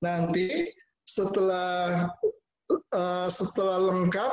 Nanti 0.00 0.72
setelah 1.04 2.08
uh, 2.70 3.28
setelah 3.30 3.90
lengkap 3.92 4.32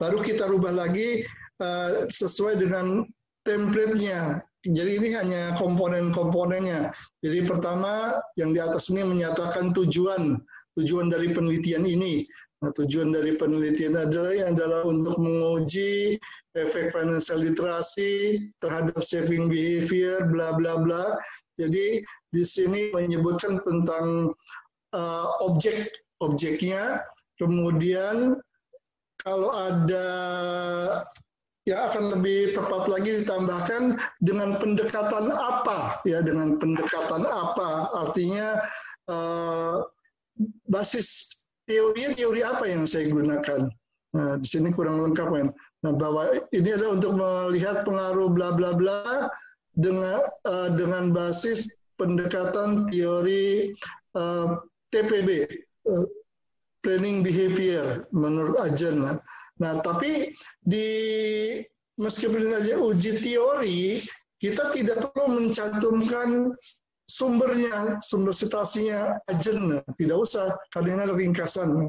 baru 0.00 0.18
kita 0.20 0.48
rubah 0.50 0.74
lagi 0.74 1.24
uh, 1.62 2.08
sesuai 2.10 2.60
dengan 2.60 3.04
template-nya. 3.44 4.40
Jadi 4.64 4.96
ini 4.96 5.08
hanya 5.12 5.60
komponen-komponennya. 5.60 6.88
Jadi 7.20 7.44
pertama 7.44 8.16
yang 8.40 8.56
di 8.56 8.60
atas 8.64 8.88
ini 8.88 9.04
menyatakan 9.04 9.76
tujuan 9.76 10.40
tujuan 10.80 11.12
dari 11.12 11.36
penelitian 11.36 11.84
ini. 11.84 12.24
Nah, 12.64 12.72
tujuan 12.72 13.12
dari 13.12 13.36
penelitian 13.36 13.92
adalah 13.92 14.32
yang 14.32 14.56
adalah 14.56 14.88
untuk 14.88 15.20
menguji 15.20 16.16
efek 16.56 16.96
financial 16.96 17.44
literasi 17.44 18.40
terhadap 18.64 19.04
saving 19.04 19.52
behavior, 19.52 20.24
bla 20.32 20.56
bla 20.56 20.80
bla. 20.80 21.20
Jadi 21.60 22.00
di 22.32 22.42
sini 22.42 22.88
menyebutkan 22.96 23.60
tentang 23.62 24.32
uh, 24.96 25.26
objek 25.44 25.92
objeknya, 26.24 27.04
kemudian 27.40 28.38
kalau 29.22 29.50
ada 29.54 30.08
ya 31.64 31.88
akan 31.88 32.18
lebih 32.18 32.52
tepat 32.52 32.90
lagi 32.92 33.24
ditambahkan 33.24 33.96
dengan 34.20 34.60
pendekatan 34.60 35.32
apa? 35.32 36.02
Ya 36.04 36.20
dengan 36.20 36.60
pendekatan 36.60 37.24
apa? 37.24 37.88
Artinya 38.04 38.60
uh, 39.08 39.86
basis 40.68 41.40
teori 41.64 42.12
teori 42.12 42.44
apa 42.44 42.68
yang 42.68 42.84
saya 42.84 43.08
gunakan? 43.08 43.72
Nah 44.14 44.38
di 44.38 44.46
sini 44.46 44.70
kurang 44.70 45.02
lengkap 45.02 45.28
kan 45.30 45.48
nah 45.84 45.92
bahwa 45.92 46.32
ini 46.56 46.72
adalah 46.72 46.96
untuk 46.96 47.12
melihat 47.12 47.84
pengaruh 47.84 48.32
bla 48.32 48.56
bla 48.56 48.72
bla 48.72 49.28
dengan 49.76 50.24
uh, 50.48 50.72
dengan 50.72 51.12
basis 51.12 51.68
pendekatan 52.00 52.88
teori 52.90 53.70
eh, 54.16 54.46
TPB 54.90 55.28
uh, 55.86 56.08
planning 56.84 57.24
behavior 57.24 58.04
menurut 58.12 58.60
Ajen 58.60 59.18
Nah, 59.62 59.78
tapi 59.86 60.34
di 60.66 60.88
meskipun 61.94 62.50
saja 62.50 62.74
uji 62.74 63.22
teori, 63.22 64.02
kita 64.42 64.74
tidak 64.74 65.14
perlu 65.14 65.46
mencantumkan 65.46 66.50
sumbernya, 67.06 68.02
sumber 68.02 68.34
citasinya 68.34 69.22
ajen, 69.30 69.78
tidak 69.94 70.18
usah, 70.18 70.58
karena 70.74 71.06
ada 71.06 71.14
ringkasan. 71.14 71.86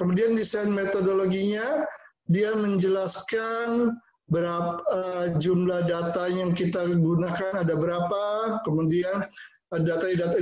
Kemudian 0.00 0.34
desain 0.34 0.72
metodologinya, 0.72 1.84
dia 2.32 2.56
menjelaskan 2.56 3.92
berapa 4.32 4.80
uh, 4.88 5.26
jumlah 5.36 5.84
data 5.84 6.32
yang 6.32 6.56
kita 6.56 6.88
gunakan 6.96 7.60
ada 7.60 7.74
berapa, 7.76 8.24
kemudian 8.64 9.28
data 9.68 10.06
data 10.16 10.38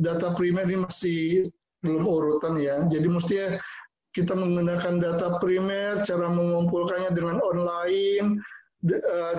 data 0.00 0.28
primer 0.32 0.64
ini 0.64 0.88
masih 0.88 1.22
belum 1.86 2.02
urutan 2.02 2.58
ya. 2.58 2.82
Jadi 2.90 3.06
mestinya 3.06 3.48
kita 4.10 4.32
menggunakan 4.34 4.98
data 4.98 5.38
primer, 5.38 6.02
cara 6.02 6.26
mengumpulkannya 6.32 7.12
dengan 7.14 7.38
online, 7.38 8.40
eh, 8.90 9.34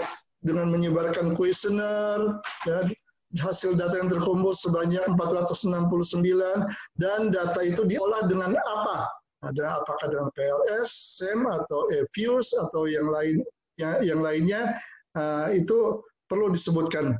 dengan 0.45 0.71
menyebarkan 0.71 1.33
kuesioner, 1.33 2.39
ya, 2.63 2.87
hasil 3.43 3.75
data 3.75 3.99
yang 3.99 4.07
terkumpul 4.07 4.55
sebanyak 4.55 5.03
469 5.19 6.63
dan 6.95 7.33
data 7.33 7.59
itu 7.59 7.83
diolah 7.83 8.23
dengan 8.29 8.55
apa? 8.55 9.11
Ada 9.43 9.83
apakah 9.83 10.07
dengan 10.09 10.29
PLS, 10.33 11.19
SEM 11.19 11.45
atau 11.45 11.91
EFUS 11.91 12.55
atau 12.57 12.87
yang 12.87 13.11
lain 13.11 13.43
yang, 13.77 14.01
yang 14.01 14.19
lainnya 14.23 14.79
uh, 15.13 15.51
itu 15.53 16.01
perlu 16.25 16.49
disebutkan. 16.49 17.19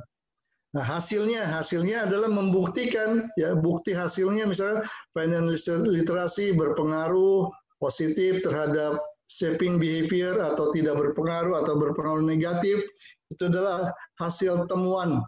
Nah, 0.78 0.86
hasilnya 0.86 1.42
hasilnya 1.42 2.06
adalah 2.06 2.30
membuktikan 2.30 3.26
ya 3.34 3.58
bukti 3.58 3.90
hasilnya 3.90 4.46
misalnya 4.46 4.86
financial 5.10 5.82
literasi 5.82 6.54
berpengaruh 6.54 7.50
positif 7.82 8.46
terhadap 8.46 9.02
shaping 9.26 9.82
behavior 9.82 10.38
atau 10.38 10.70
tidak 10.70 10.94
berpengaruh 11.02 11.66
atau 11.66 11.74
berpengaruh 11.74 12.22
negatif 12.22 12.78
itu 13.26 13.42
adalah 13.50 13.90
hasil 14.22 14.70
temuan 14.70 15.18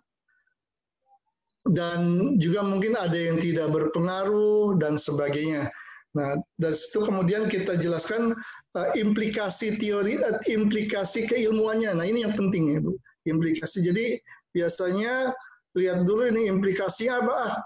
dan 1.66 2.31
juga 2.38 2.62
mungkin 2.62 2.94
ada 2.94 3.18
yang 3.18 3.42
tidak 3.42 3.75
berpengaruh 3.75 4.79
dan 4.79 4.94
sebagainya. 4.94 5.66
Nah, 6.14 6.38
dari 6.62 6.79
situ 6.79 7.03
kemudian 7.03 7.51
kita 7.51 7.75
jelaskan 7.75 8.38
uh, 8.79 8.88
implikasi 8.94 9.75
teori, 9.83 10.14
uh, 10.22 10.38
implikasi 10.46 11.27
keilmuannya. 11.27 11.90
Nah, 11.90 12.07
ini 12.07 12.22
yang 12.22 12.38
penting 12.38 12.70
ya, 12.70 12.79
Bu. 12.79 12.94
Implikasi. 13.27 13.83
Jadi 13.83 14.18
biasanya 14.53 15.35
lihat 15.79 16.03
dulu 16.05 16.27
ini 16.31 16.51
implikasinya 16.51 17.23
apa? 17.23 17.35
Ah 17.35 17.59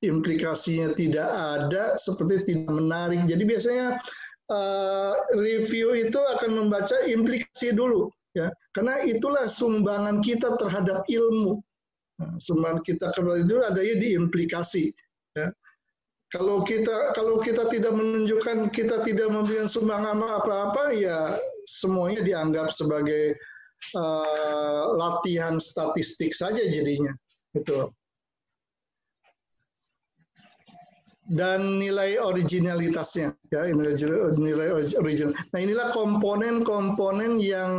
implikasinya 0.00 0.96
tidak 0.96 1.28
ada 1.28 1.96
seperti 2.00 2.48
tidak 2.48 2.72
menarik. 2.72 3.20
Jadi 3.28 3.42
biasanya 3.44 4.00
uh, 4.48 5.14
review 5.36 5.92
itu 5.92 6.16
akan 6.16 6.50
membaca 6.56 7.04
implikasi 7.04 7.76
dulu 7.76 8.08
ya. 8.32 8.48
Karena 8.72 9.04
itulah 9.04 9.46
sumbangan 9.46 10.24
kita 10.24 10.56
terhadap 10.56 11.04
ilmu. 11.08 11.60
Nah, 12.20 12.36
sumbangan 12.40 12.80
kita 12.84 13.12
kembali 13.16 13.44
itu 13.44 13.60
adanya 13.60 13.94
di 14.00 14.08
implikasi 14.16 14.84
ya. 15.36 15.48
Kalau 16.30 16.62
kita 16.62 17.10
kalau 17.10 17.42
kita 17.42 17.66
tidak 17.74 17.90
menunjukkan 17.90 18.70
kita 18.70 19.02
tidak 19.02 19.28
memberikan 19.34 19.66
sumbangan 19.66 20.22
apa-apa 20.22 20.94
ya 20.94 21.34
semuanya 21.66 22.22
dianggap 22.22 22.70
sebagai 22.70 23.34
uh, 23.96 24.84
latihan 24.94 25.56
statistik 25.60 26.32
saja 26.36 26.60
jadinya 26.60 27.12
gitu 27.56 27.90
dan 31.30 31.78
nilai 31.78 32.18
originalitasnya 32.18 33.30
ya 33.54 33.70
nilai 34.34 34.74
original. 34.98 35.30
Nah 35.54 35.58
inilah 35.62 35.94
komponen-komponen 35.94 37.38
yang 37.38 37.72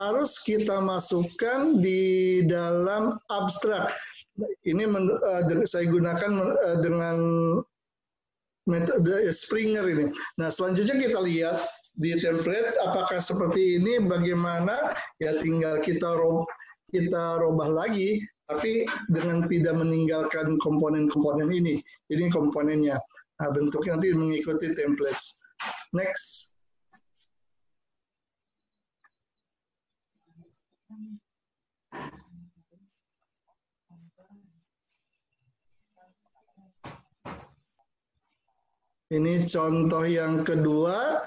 harus 0.00 0.40
kita 0.40 0.80
masukkan 0.80 1.76
di 1.84 2.40
dalam 2.48 3.20
abstrak. 3.28 3.92
Ini 4.64 4.88
men, 4.88 5.12
uh, 5.20 5.44
saya 5.68 5.84
gunakan 5.92 6.56
uh, 6.56 6.78
dengan 6.80 7.16
metode 8.68 9.24
Springer 9.32 9.86
ini. 9.88 10.12
Nah 10.36 10.52
selanjutnya 10.52 10.96
kita 10.98 11.18
lihat 11.22 11.64
di 11.96 12.16
template 12.16 12.76
apakah 12.80 13.20
seperti 13.20 13.80
ini 13.80 14.04
bagaimana 14.04 14.94
ya 15.20 15.36
tinggal 15.40 15.80
kita 15.84 16.06
rob 16.16 16.46
kita 16.90 17.38
robah 17.40 17.70
lagi 17.70 18.20
tapi 18.50 18.82
dengan 19.14 19.46
tidak 19.46 19.78
meninggalkan 19.78 20.58
komponen-komponen 20.58 21.54
ini. 21.54 21.78
Ini 22.10 22.34
komponennya. 22.34 22.98
Nah, 23.40 23.48
bentuknya 23.54 23.96
nanti 23.96 24.10
mengikuti 24.12 24.74
templates. 24.74 25.38
Next 25.94 26.50
Ini 39.10 39.42
contoh 39.50 40.06
yang 40.06 40.46
kedua 40.46 41.26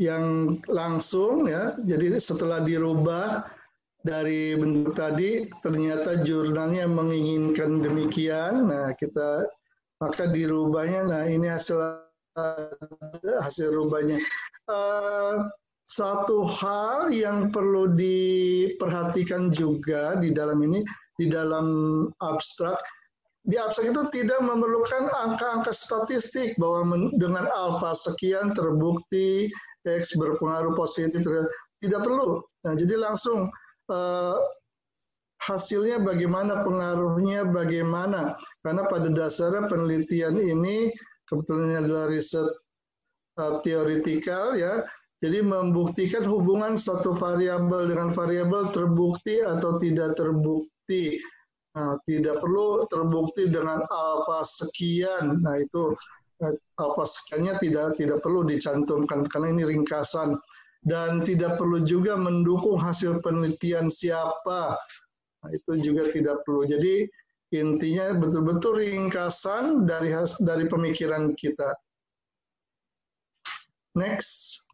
yang 0.00 0.56
langsung 0.72 1.44
ya. 1.44 1.76
Jadi 1.84 2.16
setelah 2.16 2.64
dirubah 2.64 3.44
dari 4.00 4.56
bentuk 4.56 4.96
tadi 4.96 5.44
ternyata 5.60 6.24
jurnalnya 6.24 6.88
menginginkan 6.88 7.84
demikian. 7.84 8.72
Nah, 8.72 8.96
kita 8.96 9.44
maka 10.00 10.32
dirubahnya. 10.32 11.12
Nah, 11.12 11.24
ini 11.28 11.44
hasil 11.44 11.76
hasil 13.44 13.68
rubahnya. 13.68 14.16
Uh, 14.70 15.44
satu 15.84 16.46
hal 16.46 17.10
yang 17.10 17.50
perlu 17.50 17.90
diperhatikan 17.98 19.50
juga 19.50 20.14
di 20.16 20.30
dalam 20.30 20.62
ini 20.62 20.86
di 21.18 21.26
dalam 21.26 21.66
abstrak 22.22 22.78
di 23.48 23.56
abstrak 23.56 23.96
itu 23.96 24.02
tidak 24.12 24.40
memerlukan 24.44 25.08
angka-angka 25.08 25.72
statistik 25.72 26.52
bahwa 26.60 27.08
dengan 27.16 27.48
alfa 27.48 27.96
sekian 27.96 28.52
terbukti 28.52 29.48
X 29.88 30.12
berpengaruh 30.20 30.76
positif 30.76 31.24
tidak 31.80 32.00
perlu. 32.04 32.44
Nah, 32.68 32.76
jadi 32.76 33.00
langsung 33.00 33.48
uh, 33.88 34.36
hasilnya 35.40 36.04
bagaimana, 36.04 36.60
pengaruhnya 36.60 37.48
bagaimana. 37.48 38.36
Karena 38.60 38.84
pada 38.84 39.08
dasarnya 39.08 39.72
penelitian 39.72 40.36
ini 40.36 40.92
kebetulan 41.24 41.80
adalah 41.80 42.12
riset 42.12 42.44
uh, 43.40 43.64
teoritikal 43.64 44.52
ya. 44.60 44.84
Jadi 45.20 45.44
membuktikan 45.44 46.24
hubungan 46.24 46.80
satu 46.80 47.12
variabel 47.12 47.92
dengan 47.92 48.08
variabel 48.08 48.72
terbukti 48.72 49.44
atau 49.44 49.76
tidak 49.76 50.16
terbukti. 50.16 51.20
Nah, 51.70 51.94
tidak 52.02 52.42
perlu 52.42 52.82
terbukti 52.90 53.46
dengan 53.46 53.86
alfa 53.86 54.42
sekian. 54.42 55.38
Nah, 55.38 55.54
itu 55.62 55.94
apa 56.80 57.02
sekiannya 57.04 57.60
tidak 57.62 58.00
tidak 58.00 58.18
perlu 58.24 58.42
dicantumkan 58.42 59.28
karena 59.30 59.54
ini 59.54 59.64
ringkasan. 59.76 60.34
Dan 60.80 61.20
tidak 61.28 61.60
perlu 61.60 61.84
juga 61.84 62.16
mendukung 62.16 62.80
hasil 62.80 63.20
penelitian 63.20 63.92
siapa. 63.92 64.80
Nah, 65.44 65.50
itu 65.52 65.76
juga 65.84 66.08
tidak 66.08 66.40
perlu. 66.48 66.64
Jadi 66.64 67.04
intinya 67.52 68.16
betul-betul 68.16 68.80
ringkasan 68.80 69.84
dari 69.84 70.16
dari 70.40 70.64
pemikiran 70.66 71.36
kita. 71.36 71.76
Next 73.92 74.64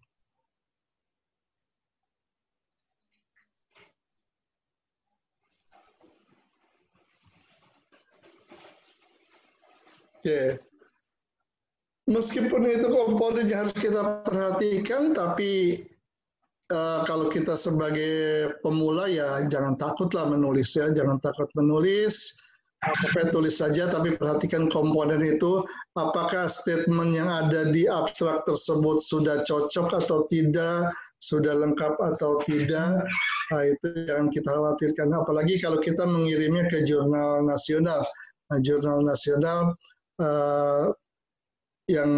Oke, 10.27 10.35
okay. 10.35 10.49
meskipun 12.11 12.67
itu 12.67 12.91
komponen 12.91 13.47
yang 13.47 13.71
harus 13.71 13.79
kita 13.79 14.27
perhatikan, 14.27 15.15
tapi 15.15 15.87
uh, 16.75 17.07
kalau 17.07 17.31
kita 17.31 17.55
sebagai 17.55 18.51
pemula 18.59 19.07
ya 19.07 19.47
jangan 19.47 19.79
takutlah 19.79 20.27
menulis 20.27 20.75
ya, 20.75 20.91
jangan 20.91 21.23
takut 21.23 21.47
menulis. 21.55 22.43
Pokoknya 22.83 23.31
tulis 23.31 23.55
saja, 23.55 23.87
tapi 23.87 24.19
perhatikan 24.19 24.67
komponen 24.67 25.23
itu. 25.23 25.63
Apakah 25.95 26.51
statement 26.51 27.15
yang 27.15 27.31
ada 27.31 27.71
di 27.71 27.87
abstrak 27.87 28.43
tersebut 28.51 28.99
sudah 28.99 29.47
cocok 29.47 29.95
atau 29.95 30.27
tidak, 30.27 30.91
sudah 31.23 31.55
lengkap 31.55 32.03
atau 32.03 32.43
tidak. 32.43 33.07
Nah, 33.55 33.63
itu 33.63 34.11
yang 34.11 34.35
kita 34.35 34.51
khawatirkan. 34.51 35.15
Apalagi 35.15 35.63
kalau 35.63 35.79
kita 35.79 36.03
mengirimnya 36.03 36.67
ke 36.67 36.83
jurnal 36.83 37.47
nasional. 37.47 38.03
Nah, 38.51 38.59
jurnal 38.59 39.07
nasional 39.07 39.79
uh, 40.21 40.93
yang 41.87 42.11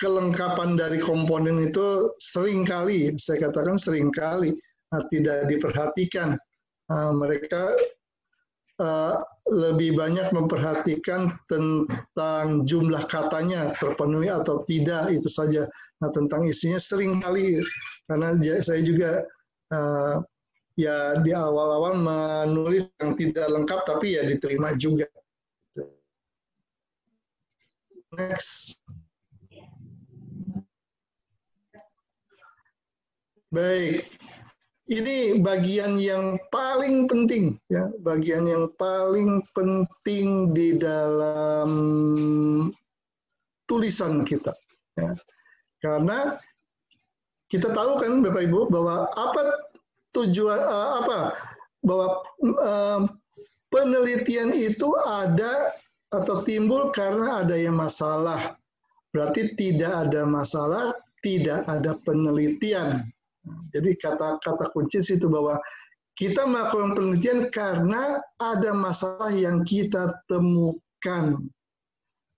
kelengkapan 0.00 0.74
dari 0.80 0.96
komponen 0.96 1.68
itu 1.68 2.08
sering 2.16 2.64
kali, 2.64 3.12
saya 3.20 3.48
katakan 3.48 3.76
sering 3.76 4.08
kali 4.08 4.56
nah, 4.88 5.02
tidak 5.12 5.52
diperhatikan. 5.52 6.40
Nah, 6.88 7.12
mereka 7.12 7.76
uh, 8.80 9.20
lebih 9.50 9.98
banyak 9.98 10.32
memperhatikan 10.32 11.34
tentang 11.50 12.64
jumlah 12.64 13.04
katanya 13.10 13.74
terpenuhi 13.76 14.30
atau 14.30 14.64
tidak 14.64 15.12
itu 15.12 15.28
saja. 15.28 15.68
Nah 16.00 16.10
tentang 16.14 16.46
isinya 16.46 16.78
sering 16.78 17.20
kali 17.20 17.58
karena 18.06 18.38
saya 18.62 18.80
juga 18.80 19.22
uh, 19.74 20.22
ya 20.78 21.20
di 21.20 21.34
awal-awal 21.34 21.98
menulis 21.98 22.88
yang 23.02 23.12
tidak 23.18 23.46
lengkap 23.50 23.80
tapi 23.84 24.16
ya 24.16 24.22
diterima 24.24 24.72
juga. 24.78 25.10
Next. 28.12 28.76
Baik, 33.48 34.08
ini 34.88 35.40
bagian 35.40 35.96
yang 35.96 36.36
paling 36.52 37.08
penting 37.08 37.56
ya, 37.72 37.88
bagian 38.00 38.44
yang 38.48 38.68
paling 38.76 39.40
penting 39.56 40.52
di 40.52 40.76
dalam 40.76 41.70
tulisan 43.64 44.24
kita 44.28 44.52
ya. 44.96 45.16
Karena 45.80 46.36
kita 47.48 47.72
tahu 47.72 47.96
kan 47.96 48.20
Bapak 48.24 48.44
Ibu 48.44 48.72
bahwa 48.72 49.08
apa 49.12 49.40
tujuan 50.16 50.60
uh, 50.60 50.90
apa 51.04 51.18
bahwa 51.84 52.06
uh, 52.60 53.00
penelitian 53.72 54.52
itu 54.52 54.92
ada 55.00 55.72
atau 56.12 56.44
timbul 56.44 56.92
karena 56.92 57.42
ada 57.42 57.56
yang 57.56 57.80
masalah. 57.80 58.54
Berarti 59.12 59.56
tidak 59.56 60.08
ada 60.08 60.24
masalah, 60.28 60.96
tidak 61.24 61.64
ada 61.68 61.96
penelitian. 62.04 63.08
Jadi 63.74 63.98
kata-kata 63.98 64.70
kunci 64.70 65.02
itu 65.02 65.26
bahwa 65.26 65.58
kita 66.14 66.44
melakukan 66.44 66.92
penelitian 66.94 67.48
karena 67.48 68.20
ada 68.36 68.70
masalah 68.76 69.32
yang 69.32 69.64
kita 69.64 70.12
temukan. 70.28 71.40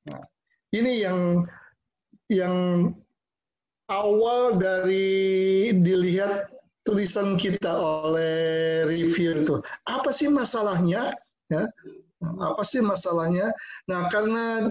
Nah, 0.06 0.22
ini 0.70 1.02
yang 1.02 1.44
yang 2.30 2.56
awal 3.90 4.56
dari 4.56 5.70
dilihat 5.76 6.48
tulisan 6.87 7.37
kita 7.37 7.74
oleh 7.74 8.84
review 8.88 9.42
itu. 9.42 9.54
Apa 9.84 10.12
sih 10.14 10.30
masalahnya? 10.30 11.12
Ya, 11.52 11.68
apa 12.40 12.62
sih 12.64 12.80
masalahnya? 12.80 13.52
Nah, 13.90 14.08
karena 14.08 14.70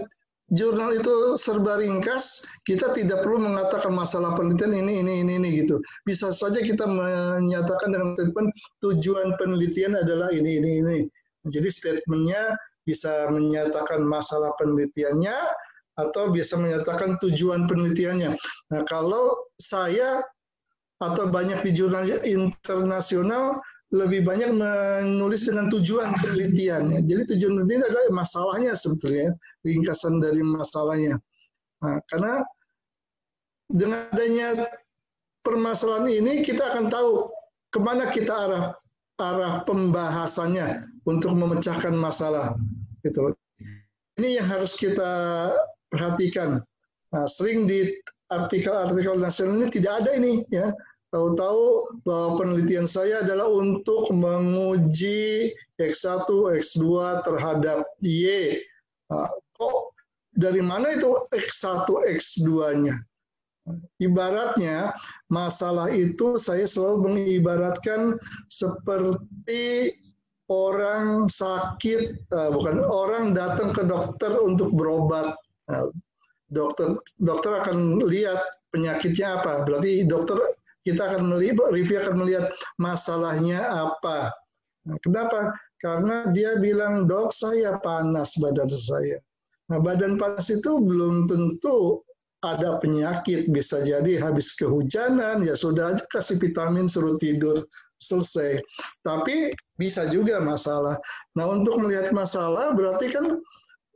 jurnal 0.52 0.92
itu 1.00 1.40
serba 1.40 1.80
ringkas, 1.80 2.44
kita 2.68 2.92
tidak 2.92 3.24
perlu 3.24 3.40
mengatakan 3.48 3.96
masalah 3.96 4.36
penelitian 4.36 4.76
ini, 4.76 5.00
ini, 5.00 5.12
ini, 5.24 5.32
ini 5.40 5.48
gitu. 5.64 5.80
Bisa 6.04 6.30
saja 6.30 6.60
kita 6.60 6.84
menyatakan 6.84 7.94
dengan 7.94 8.12
statement 8.18 8.52
tujuan 8.84 9.34
penelitian 9.40 9.96
adalah 9.96 10.28
ini, 10.30 10.60
ini, 10.60 10.70
ini. 10.84 10.98
Jadi 11.48 11.68
statementnya 11.68 12.56
bisa 12.84 13.32
menyatakan 13.32 14.04
masalah 14.04 14.52
penelitiannya 14.60 15.36
atau 15.94 16.28
bisa 16.34 16.58
menyatakan 16.60 17.16
tujuan 17.22 17.64
penelitiannya. 17.70 18.36
Nah, 18.72 18.82
kalau 18.84 19.48
saya 19.56 20.20
atau 21.02 21.28
banyak 21.28 21.60
di 21.66 21.70
jurnal 21.74 22.06
internasional 22.24 23.60
lebih 23.94 24.26
banyak 24.26 24.50
menulis 24.50 25.46
dengan 25.46 25.70
tujuan 25.70 26.18
penelitian. 26.18 26.90
Jadi 27.06 27.22
tujuan 27.34 27.62
penelitian 27.62 27.86
adalah 27.86 28.04
masalahnya 28.10 28.74
sebetulnya, 28.74 29.30
ringkasan 29.62 30.18
dari 30.18 30.42
masalahnya. 30.42 31.14
Nah, 31.78 32.02
karena 32.10 32.42
dengan 33.70 34.10
adanya 34.10 34.66
permasalahan 35.46 36.10
ini 36.10 36.42
kita 36.42 36.74
akan 36.74 36.90
tahu 36.90 37.30
ke 37.70 37.78
mana 37.78 38.10
kita 38.10 38.34
arah 38.34 38.64
arah 39.22 39.62
pembahasannya 39.62 40.90
untuk 41.06 41.38
memecahkan 41.38 41.94
masalah. 41.94 42.58
Itu. 43.06 43.30
Ini 44.18 44.42
yang 44.42 44.46
harus 44.50 44.74
kita 44.74 45.12
perhatikan. 45.86 46.62
Nah, 47.14 47.26
sering 47.30 47.70
di 47.70 47.94
artikel-artikel 48.26 49.22
nasional 49.22 49.62
ini 49.62 49.68
tidak 49.70 50.02
ada 50.02 50.10
ini 50.18 50.42
ya 50.50 50.74
Tahu-tahu 51.14 51.94
bahwa 52.02 52.42
penelitian 52.42 52.90
saya 52.90 53.22
adalah 53.22 53.46
untuk 53.46 54.10
menguji 54.10 55.54
X1, 55.78 56.26
X2 56.58 56.82
terhadap 57.22 57.86
Y. 58.02 58.58
Nah, 59.14 59.30
kok 59.54 59.94
dari 60.34 60.58
mana 60.58 60.98
itu 60.98 61.14
X1, 61.30 61.86
X2-nya? 62.18 62.98
Ibaratnya 64.02 64.90
masalah 65.30 65.86
itu 65.94 66.34
saya 66.34 66.66
selalu 66.66 67.14
mengibaratkan 67.14 68.18
seperti 68.50 69.94
orang 70.50 71.30
sakit, 71.30 72.26
uh, 72.34 72.50
bukan 72.50 72.82
orang 72.82 73.38
datang 73.38 73.70
ke 73.70 73.86
dokter 73.86 74.34
untuk 74.42 74.74
berobat. 74.74 75.38
Nah, 75.70 75.94
dokter 76.50 76.98
dokter 77.22 77.62
akan 77.62 78.02
lihat 78.02 78.42
penyakitnya 78.74 79.38
apa. 79.40 79.62
Berarti 79.62 80.04
dokter 80.04 80.42
kita 80.84 81.00
akan 81.00 81.32
melihat, 81.32 81.72
review 81.72 81.98
akan 82.04 82.16
melihat 82.20 82.52
masalahnya 82.76 83.60
apa. 83.64 84.30
Nah, 84.84 85.00
kenapa? 85.00 85.56
Karena 85.80 86.28
dia 86.32 86.60
bilang, 86.60 87.08
dok 87.08 87.32
saya 87.32 87.80
panas 87.80 88.36
badan 88.36 88.68
saya. 88.68 89.16
Nah, 89.72 89.80
badan 89.80 90.20
panas 90.20 90.52
itu 90.52 90.76
belum 90.76 91.24
tentu 91.28 92.04
ada 92.44 92.76
penyakit, 92.76 93.48
bisa 93.48 93.80
jadi 93.80 94.20
habis 94.20 94.52
kehujanan, 94.60 95.40
ya 95.40 95.56
sudah 95.56 95.96
aja 95.96 96.04
kasih 96.12 96.36
vitamin 96.36 96.84
suruh 96.84 97.16
tidur, 97.16 97.64
selesai. 98.04 98.60
Tapi 99.00 99.56
bisa 99.80 100.04
juga 100.12 100.44
masalah. 100.44 101.00
Nah, 101.32 101.48
untuk 101.48 101.80
melihat 101.80 102.12
masalah 102.12 102.76
berarti 102.76 103.08
kan 103.08 103.40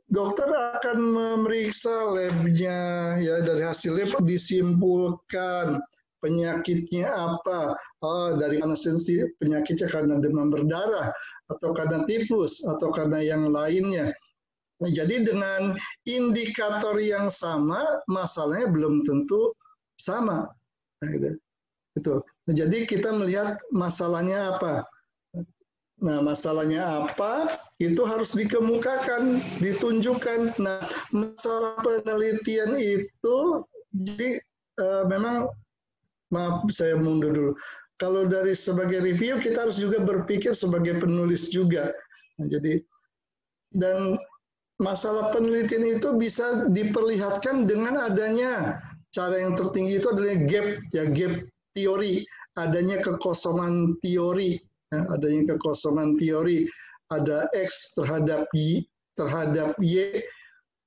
dokter 0.09 0.49
akan 0.49 0.97
memeriksa 0.97 2.09
labnya, 2.09 3.21
ya 3.21 3.45
dari 3.45 3.61
hasil 3.61 3.93
lab 3.93 4.17
disimpulkan 4.25 5.77
penyakitnya 6.19 7.09
apa? 7.09 7.75
Oh, 8.03 8.35
dari 8.39 8.59
mana 8.59 8.75
penyakitnya 9.39 9.87
karena 9.91 10.15
demam 10.19 10.51
berdarah 10.51 11.11
atau 11.49 11.69
karena 11.73 12.05
tifus 12.05 12.63
atau 12.63 12.93
karena 12.93 13.19
yang 13.23 13.49
lainnya. 13.49 14.13
Nah, 14.79 14.91
jadi 14.91 15.27
dengan 15.27 15.75
indikator 16.07 16.95
yang 17.03 17.27
sama, 17.27 17.83
masalahnya 18.07 18.71
belum 18.71 19.03
tentu 19.03 19.51
sama. 19.99 20.47
Nah, 21.03 21.07
gitu. 21.11 21.29
Itu. 21.99 22.13
Nah, 22.47 22.53
jadi 22.55 22.87
kita 22.87 23.11
melihat 23.11 23.59
masalahnya 23.75 24.55
apa. 24.55 24.87
Nah, 25.99 26.23
masalahnya 26.23 26.79
apa? 27.03 27.59
Itu 27.75 28.07
harus 28.07 28.31
dikemukakan, 28.31 29.43
ditunjukkan. 29.59 30.55
Nah, 30.55 30.87
masalah 31.11 31.75
penelitian 31.83 32.79
itu 32.79 33.37
jadi 33.91 34.39
uh, 34.79 35.03
memang 35.11 35.51
maaf 36.33 36.65
saya 36.69 36.97
mundur 36.97 37.31
dulu. 37.33 37.51
Kalau 37.99 38.23
dari 38.25 38.55
sebagai 38.55 39.03
review 39.03 39.43
kita 39.43 39.67
harus 39.67 39.75
juga 39.75 39.99
berpikir 39.99 40.55
sebagai 40.55 40.97
penulis 41.03 41.51
juga. 41.51 41.91
Nah, 42.39 42.47
jadi 42.47 42.79
dan 43.75 44.15
masalah 44.79 45.35
penelitian 45.35 45.99
itu 45.99 46.15
bisa 46.15 46.71
diperlihatkan 46.71 47.67
dengan 47.67 47.99
adanya 47.99 48.79
cara 49.11 49.43
yang 49.43 49.53
tertinggi 49.53 49.99
itu 49.99 50.07
adalah 50.09 50.39
gap 50.47 50.67
ya 50.95 51.03
gap 51.11 51.33
teori, 51.75 52.23
adanya 52.55 53.03
kekosongan 53.03 53.99
teori, 53.99 54.57
ya, 54.95 54.99
adanya 55.11 55.53
kekosongan 55.53 56.15
teori, 56.15 56.65
ada 57.11 57.51
x 57.51 57.93
terhadap 57.99 58.47
y 58.55 58.87
terhadap 59.19 59.75
y, 59.83 60.23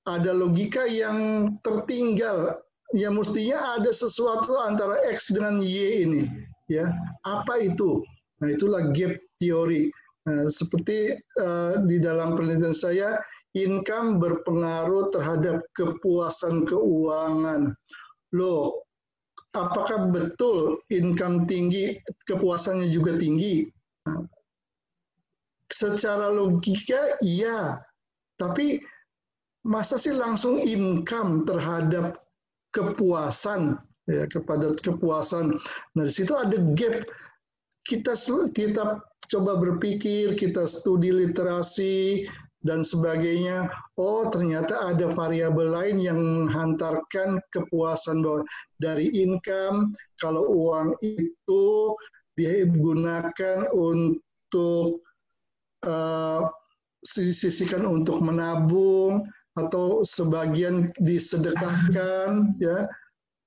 ada 0.09 0.33
logika 0.33 0.89
yang 0.89 1.53
tertinggal 1.61 2.57
ya 2.93 3.09
mestinya 3.09 3.81
ada 3.81 3.91
sesuatu 3.91 4.57
antara 4.61 5.01
X 5.09 5.33
dengan 5.33 5.61
Y 5.61 6.07
ini. 6.07 6.23
Ya, 6.71 6.93
apa 7.27 7.61
itu? 7.61 8.01
Nah, 8.41 8.49
itulah 8.53 8.93
gap 8.97 9.19
teori. 9.43 9.93
Nah, 10.25 10.47
seperti 10.49 11.19
uh, 11.43 11.83
di 11.85 11.99
dalam 11.99 12.39
penelitian 12.39 12.73
saya, 12.73 13.19
income 13.53 14.23
berpengaruh 14.23 15.13
terhadap 15.13 15.67
kepuasan 15.77 16.65
keuangan. 16.65 17.75
Loh, 18.33 18.87
apakah 19.53 20.09
betul 20.09 20.81
income 20.89 21.45
tinggi, 21.45 22.01
kepuasannya 22.25 22.89
juga 22.89 23.21
tinggi? 23.21 23.69
Nah, 24.09 24.25
secara 25.69 26.33
logika 26.33 27.21
iya, 27.21 27.83
tapi 28.41 28.81
masa 29.63 30.01
sih 30.01 30.15
langsung 30.17 30.59
income 30.59 31.45
terhadap 31.45 32.22
kepuasan 32.73 33.79
ya 34.11 34.27
kepada 34.27 34.75
kepuasan. 34.81 35.57
Nah 35.95 36.05
di 36.09 36.13
situ 36.13 36.35
ada 36.35 36.59
gap. 36.75 37.07
Kita 37.83 38.15
kita 38.55 39.03
coba 39.31 39.53
berpikir, 39.59 40.39
kita 40.39 40.67
studi 40.71 41.11
literasi 41.11 42.27
dan 42.63 42.87
sebagainya. 42.87 43.67
Oh 43.99 44.31
ternyata 44.31 44.95
ada 44.95 45.11
variabel 45.11 45.75
lain 45.75 45.97
yang 45.99 46.19
menghantarkan 46.19 47.43
kepuasan 47.51 48.23
bahwa 48.23 48.47
dari 48.79 49.11
income 49.11 49.95
kalau 50.23 50.47
uang 50.47 50.95
itu 51.03 51.95
digunakan 52.39 53.67
untuk 53.75 55.03
uh, 55.85 56.49
sisihkan 57.03 57.83
untuk 57.83 58.23
menabung 58.23 59.27
atau 59.61 60.01
sebagian 60.01 60.89
disedekahkan 61.01 62.57
ya 62.57 62.89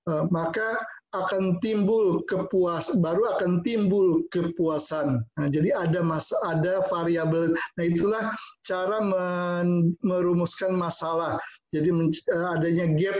uh, 0.05 0.23
maka 0.29 0.77
akan 1.15 1.63
timbul 1.63 2.21
kepuas 2.27 2.91
baru 2.99 3.39
akan 3.39 3.63
timbul 3.63 4.27
kepuasan. 4.35 5.23
Nah, 5.39 5.47
jadi 5.47 5.71
ada 5.71 6.03
mas 6.03 6.27
ada 6.43 6.83
variabel. 6.91 7.55
Nah, 7.55 7.83
itulah 7.87 8.35
cara 8.67 8.99
men, 8.99 9.95
merumuskan 10.03 10.75
masalah. 10.75 11.39
Jadi 11.71 11.89
men, 11.95 12.11
uh, 12.35 12.59
adanya 12.59 12.91
gap 12.99 13.17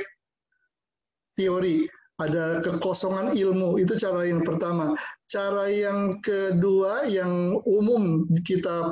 teori, 1.40 1.88
ada 2.20 2.60
kekosongan 2.60 3.32
ilmu. 3.36 3.80
Itu 3.80 3.96
cara 3.96 4.28
yang 4.28 4.44
pertama. 4.44 4.96
Cara 5.32 5.72
yang 5.72 6.20
kedua 6.20 7.08
yang 7.08 7.60
umum 7.64 8.28
kita 8.44 8.92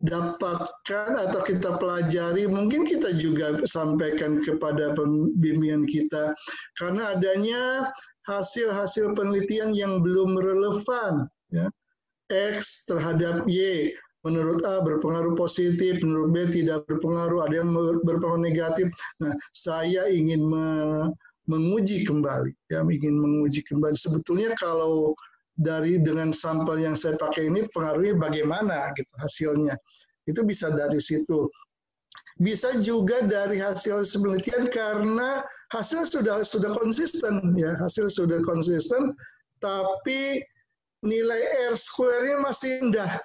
dapatkan 0.00 1.12
atau 1.12 1.40
kita 1.44 1.76
pelajari, 1.76 2.48
mungkin 2.48 2.88
kita 2.88 3.12
juga 3.20 3.60
sampaikan 3.68 4.40
kepada 4.40 4.96
pembimbingan 4.96 5.84
kita, 5.84 6.32
karena 6.80 7.12
adanya 7.16 7.92
hasil-hasil 8.24 9.12
penelitian 9.12 9.76
yang 9.76 10.00
belum 10.00 10.40
relevan. 10.40 11.28
Ya. 11.52 11.68
X 12.30 12.86
terhadap 12.86 13.44
Y, 13.50 13.90
menurut 14.22 14.62
A 14.62 14.80
berpengaruh 14.80 15.34
positif, 15.34 16.00
menurut 16.00 16.30
B 16.32 16.36
tidak 16.48 16.86
berpengaruh, 16.86 17.44
ada 17.44 17.60
yang 17.60 17.74
berpengaruh 18.06 18.40
negatif. 18.40 18.86
Nah, 19.20 19.34
saya 19.52 20.08
ingin 20.08 20.40
me 20.40 20.66
menguji 21.50 22.06
kembali, 22.06 22.54
ya, 22.70 22.86
ingin 22.86 23.18
menguji 23.18 23.66
kembali. 23.66 23.98
Sebetulnya 23.98 24.54
kalau 24.54 25.18
dari 25.58 25.98
dengan 25.98 26.30
sampel 26.30 26.78
yang 26.78 26.94
saya 26.94 27.18
pakai 27.18 27.50
ini 27.50 27.66
pengaruhnya 27.74 28.14
bagaimana 28.14 28.94
gitu 28.94 29.10
hasilnya. 29.18 29.74
Itu 30.30 30.46
bisa 30.46 30.70
dari 30.70 31.02
situ. 31.02 31.50
Bisa 32.40 32.80
juga 32.80 33.20
dari 33.26 33.60
hasil 33.60 34.06
penelitian 34.16 34.72
karena 34.72 35.44
hasil 35.76 36.08
sudah 36.08 36.40
sudah 36.40 36.72
konsisten 36.72 37.52
ya, 37.52 37.76
hasil 37.76 38.08
sudah 38.08 38.40
konsisten 38.46 39.12
tapi 39.60 40.40
nilai 41.04 41.72
R 41.72 41.76
square-nya 41.76 42.40
masih 42.40 42.80
rendah. 42.80 43.20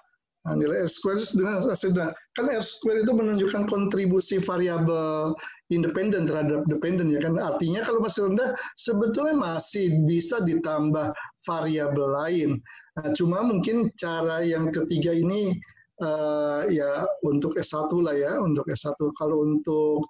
Nah, 0.45 0.53
nilai 0.59 0.85
R 0.85 0.91
square 0.91 1.23
dengan 1.31 1.63
hasil 1.63 1.95
rendah. 1.95 2.11
Kan 2.35 2.51
R 2.51 2.63
square 2.63 3.07
itu 3.07 3.11
menunjukkan 3.15 3.71
kontribusi 3.71 4.43
variabel 4.43 5.31
independen 5.73 6.29
terhadap 6.29 6.61
dependen 6.69 7.09
ya 7.09 7.17
kan 7.17 7.41
artinya 7.41 7.81
kalau 7.81 7.97
masih 7.97 8.29
rendah 8.29 8.53
sebetulnya 8.77 9.33
masih 9.33 9.97
bisa 10.05 10.37
ditambah 10.45 11.09
variabel 11.47 12.07
lain. 12.13 12.49
Nah, 12.99 13.09
cuma 13.17 13.41
mungkin 13.41 13.89
cara 13.97 14.45
yang 14.45 14.69
ketiga 14.69 15.15
ini 15.15 15.57
uh, 16.01 16.67
ya 16.67 17.05
untuk 17.23 17.55
S1 17.55 17.91
lah 18.01 18.15
ya, 18.15 18.31
untuk 18.41 18.67
S1. 18.67 18.97
Kalau 19.15 19.45
untuk 19.45 20.07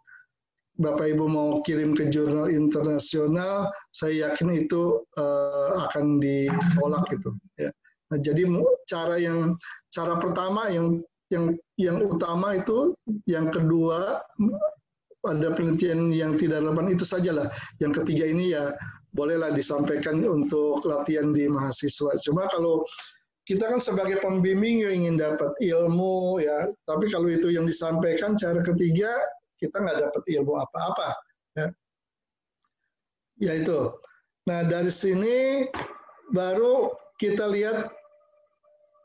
Bapak 0.76 1.08
Ibu 1.08 1.26
mau 1.32 1.50
kirim 1.64 1.96
ke 1.96 2.12
jurnal 2.12 2.52
internasional, 2.52 3.72
saya 3.96 4.30
yakin 4.32 4.68
itu 4.68 5.00
uh, 5.16 5.88
akan 5.88 6.20
ditolak 6.20 7.08
gitu 7.16 7.32
ya. 7.56 7.72
Nah, 8.12 8.20
jadi 8.22 8.44
cara 8.86 9.16
yang 9.18 9.56
cara 9.90 10.20
pertama 10.20 10.70
yang 10.70 11.00
yang 11.34 11.56
yang 11.80 11.98
utama 12.06 12.60
itu, 12.60 12.94
yang 13.26 13.50
kedua 13.50 14.22
ada 15.26 15.48
penelitian 15.58 16.14
yang 16.14 16.38
tidak 16.38 16.62
relevan 16.62 16.92
itu 16.92 17.02
sajalah. 17.08 17.50
Yang 17.82 18.04
ketiga 18.04 18.30
ini 18.30 18.54
ya 18.54 18.76
bolehlah 19.16 19.56
disampaikan 19.56 20.22
untuk 20.22 20.86
latihan 20.86 21.34
di 21.34 21.50
mahasiswa. 21.50 22.14
Cuma 22.22 22.46
kalau 22.52 22.86
kita 23.46 23.70
kan 23.70 23.78
sebagai 23.78 24.18
pembimbing 24.26 24.82
yang 24.82 25.06
ingin 25.06 25.16
dapat 25.22 25.54
ilmu 25.62 26.42
ya, 26.42 26.70
tapi 26.90 27.14
kalau 27.14 27.30
itu 27.30 27.54
yang 27.54 27.70
disampaikan 27.70 28.34
cara 28.34 28.66
ketiga 28.66 29.14
kita 29.62 29.86
nggak 29.86 30.10
dapat 30.10 30.24
ilmu 30.34 30.58
apa-apa 30.58 31.10
ya. 31.54 31.68
Ya 33.40 33.54
itu. 33.62 33.94
Nah 34.50 34.66
dari 34.66 34.90
sini 34.90 35.70
baru 36.34 36.90
kita 37.22 37.46
lihat 37.54 37.94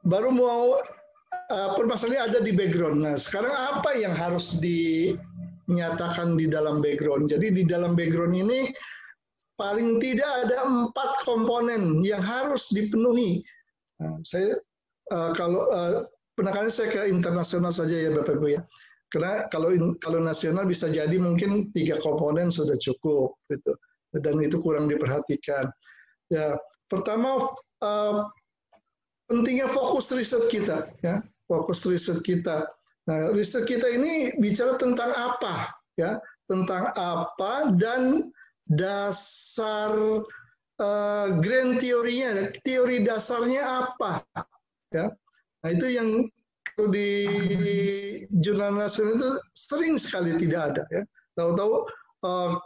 baru 0.08 0.32
mau 0.32 0.80
uh, 1.52 1.70
permasalahan 1.76 2.32
ada 2.32 2.38
di 2.40 2.56
background. 2.56 3.04
Nah 3.04 3.20
sekarang 3.20 3.52
apa 3.52 3.92
yang 3.92 4.16
harus 4.16 4.56
dinyatakan 4.56 6.40
di 6.40 6.48
dalam 6.48 6.80
background? 6.80 7.28
Jadi 7.28 7.52
di 7.52 7.64
dalam 7.68 7.92
background 7.92 8.32
ini 8.32 8.72
paling 9.60 10.00
tidak 10.00 10.48
ada 10.48 10.64
empat 10.64 11.28
komponen 11.28 12.00
yang 12.00 12.24
harus 12.24 12.72
dipenuhi. 12.72 13.44
Nah, 14.00 14.16
saya 14.24 14.56
uh, 15.12 15.30
kalau 15.36 15.68
uh, 15.68 16.08
penekanannya 16.34 16.72
saya 16.72 16.88
ke 16.88 17.00
internasional 17.12 17.70
saja 17.70 17.92
ya 17.92 18.10
Bapak 18.10 18.40
Ibu 18.40 18.48
ya. 18.56 18.62
Karena 19.10 19.50
kalau 19.50 19.74
kalau 19.98 20.22
nasional 20.22 20.64
bisa 20.64 20.86
jadi 20.86 21.18
mungkin 21.18 21.74
tiga 21.74 21.98
komponen 22.00 22.48
sudah 22.48 22.78
cukup 22.78 23.36
gitu. 23.50 23.74
Dan 24.14 24.42
itu 24.42 24.58
kurang 24.62 24.90
diperhatikan. 24.90 25.70
Ya, 26.30 26.54
pertama 26.86 27.50
uh, 27.82 28.26
pentingnya 29.26 29.70
fokus 29.70 30.10
riset 30.14 30.46
kita 30.50 30.90
ya, 31.02 31.22
fokus 31.46 31.86
riset 31.86 32.22
kita. 32.22 32.70
Nah, 33.10 33.34
riset 33.34 33.66
kita 33.66 33.86
ini 33.90 34.34
bicara 34.38 34.78
tentang 34.78 35.10
apa 35.10 35.74
ya? 35.98 36.18
Tentang 36.46 36.90
apa 36.94 37.74
dan 37.78 38.30
dasar 38.70 40.22
uh, 40.80 41.38
grand 41.38 41.78
teorinya, 41.78 42.50
teori 42.64 43.04
dasarnya 43.04 43.86
apa, 43.86 44.24
ya. 44.90 45.12
Nah 45.60 45.70
itu 45.70 45.86
yang 45.92 46.26
di 46.88 47.10
jurnal 48.40 48.72
nasional 48.72 49.20
itu 49.20 49.30
sering 49.52 50.00
sekali 50.00 50.34
tidak 50.40 50.74
ada, 50.74 50.82
ya. 50.88 51.02
Tahu-tahu 51.36 51.86
uh, 52.24 52.56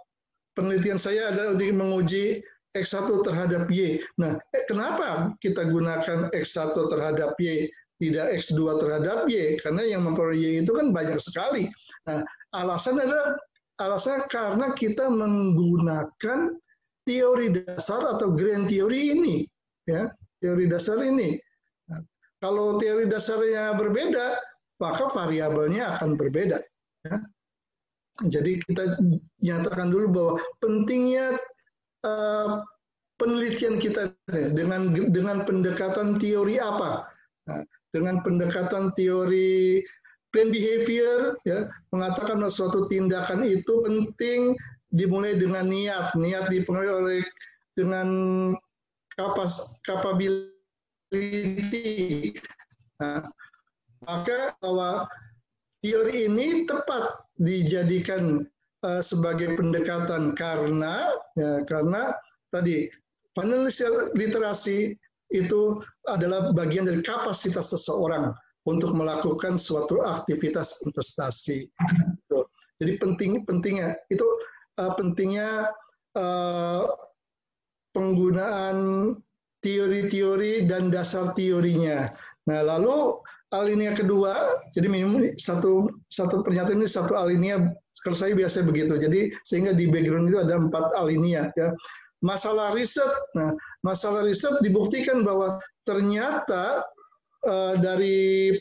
penelitian 0.54 0.96
saya 0.96 1.34
ada 1.34 1.52
untuk 1.52 1.68
menguji 1.74 2.40
X1 2.74 3.06
terhadap 3.22 3.70
Y. 3.70 4.02
Nah, 4.18 4.34
eh, 4.50 4.64
kenapa 4.66 5.30
kita 5.38 5.70
gunakan 5.70 6.30
X1 6.34 6.74
terhadap 6.74 7.38
Y, 7.38 7.70
tidak 8.02 8.34
X2 8.42 8.82
terhadap 8.82 9.30
Y? 9.30 9.62
Karena 9.62 9.86
yang 9.86 10.02
memperoleh 10.02 10.38
Y 10.38 10.46
itu 10.66 10.74
kan 10.74 10.90
banyak 10.90 11.22
sekali. 11.22 11.70
Nah, 12.10 12.26
alasan 12.50 12.98
adalah 12.98 13.38
Alasannya 13.74 14.30
karena 14.30 14.70
kita 14.70 15.10
menggunakan 15.10 16.54
teori 17.04 17.52
dasar 17.52 18.16
atau 18.16 18.32
grand 18.32 18.68
teori 18.68 19.12
ini, 19.14 19.36
ya 19.88 20.10
teori 20.40 20.68
dasar 20.68 21.00
ini. 21.04 21.36
Nah, 21.88 22.00
kalau 22.40 22.76
teori 22.80 23.08
dasarnya 23.08 23.76
berbeda, 23.76 24.40
maka 24.80 25.08
variabelnya 25.12 25.96
akan 25.96 26.16
berbeda. 26.16 26.58
Ya. 27.04 27.16
Jadi 28.24 28.62
kita 28.62 28.98
nyatakan 29.42 29.90
dulu 29.90 30.06
bahwa 30.14 30.34
pentingnya 30.62 31.34
uh, 32.06 32.62
penelitian 33.18 33.82
kita 33.82 34.14
dengan 34.54 34.94
dengan 34.94 35.42
pendekatan 35.42 36.22
teori 36.22 36.62
apa? 36.62 37.10
Nah, 37.50 37.60
dengan 37.90 38.22
pendekatan 38.22 38.94
teori 38.94 39.82
Plan 40.34 40.50
behavior 40.50 41.38
ya 41.46 41.70
mengatakan 41.94 42.42
bahwa 42.42 42.50
suatu 42.50 42.90
tindakan 42.90 43.46
itu 43.46 43.70
penting 43.86 44.58
dimulai 44.94 45.34
dengan 45.34 45.66
niat. 45.66 46.14
Niat 46.14 46.48
dipengaruhi 46.48 46.94
oleh 46.94 47.20
dengan 47.74 48.08
kapas 49.18 49.82
capability. 49.82 50.38
Nah, 53.02 53.26
maka 54.06 54.54
bahwa 54.62 55.10
teori 55.82 56.30
ini 56.30 56.62
tepat 56.64 57.18
dijadikan 57.42 58.46
uh, 58.86 59.02
sebagai 59.02 59.58
pendekatan 59.58 60.38
karena 60.38 61.10
ya 61.34 61.66
karena 61.66 62.14
tadi 62.54 62.86
financial 63.34 64.14
literasi 64.14 64.94
itu 65.34 65.82
adalah 66.06 66.54
bagian 66.54 66.86
dari 66.86 67.02
kapasitas 67.02 67.74
seseorang 67.74 68.30
untuk 68.64 68.94
melakukan 68.94 69.58
suatu 69.58 69.98
aktivitas 70.06 70.78
investasi. 70.86 71.66
Jadi 72.78 72.92
penting 72.98 73.42
pentingnya 73.46 73.98
itu 74.10 74.24
uh, 74.78 74.92
pentingnya 74.98 75.70
uh, 76.18 76.88
penggunaan 77.94 78.78
teori-teori 79.64 80.68
dan 80.68 80.92
dasar 80.92 81.32
teorinya. 81.32 82.10
Nah, 82.44 82.60
lalu 82.60 83.16
alinea 83.54 83.96
kedua, 83.96 84.60
jadi 84.76 84.90
minimum 84.90 85.32
satu 85.40 85.88
satu 86.10 86.42
pernyataan 86.44 86.84
ini 86.84 86.90
satu 86.90 87.16
alinea 87.16 87.72
kalau 88.04 88.18
saya 88.18 88.36
biasa 88.36 88.66
begitu. 88.66 89.00
Jadi 89.00 89.32
sehingga 89.46 89.72
di 89.72 89.88
background 89.88 90.28
itu 90.28 90.38
ada 90.42 90.60
empat 90.60 90.92
alinea 90.98 91.48
ya. 91.56 91.72
Masalah 92.24 92.72
riset, 92.72 93.08
nah 93.36 93.52
masalah 93.84 94.24
riset 94.24 94.56
dibuktikan 94.64 95.20
bahwa 95.24 95.60
ternyata 95.84 96.80
uh, 97.44 97.76
dari 97.76 98.56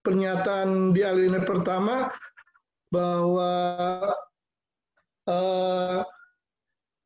pernyataan 0.00 0.92
di 0.96 1.04
alinea 1.04 1.44
pertama 1.44 2.08
bahwa 2.88 3.52
uh, 5.28 6.00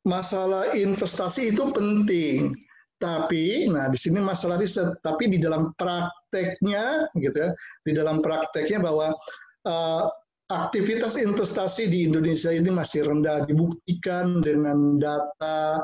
masalah 0.07 0.72
investasi 0.74 1.52
itu 1.54 1.68
penting. 1.74 2.54
Tapi, 2.98 3.70
nah 3.70 3.87
di 3.87 3.98
sini 3.98 4.18
masalah 4.18 4.59
riset. 4.59 4.98
Tapi 5.07 5.31
di 5.31 5.38
dalam 5.38 5.70
prakteknya, 5.78 7.07
gitu 7.14 7.38
ya, 7.38 7.50
di 7.87 7.92
dalam 7.94 8.18
prakteknya 8.18 8.83
bahwa 8.83 9.14
uh, 9.70 10.04
aktivitas 10.50 11.14
investasi 11.14 11.87
di 11.87 12.11
Indonesia 12.11 12.50
ini 12.50 12.74
masih 12.74 13.07
rendah. 13.07 13.46
Dibuktikan 13.46 14.42
dengan 14.42 14.98
data, 14.98 15.78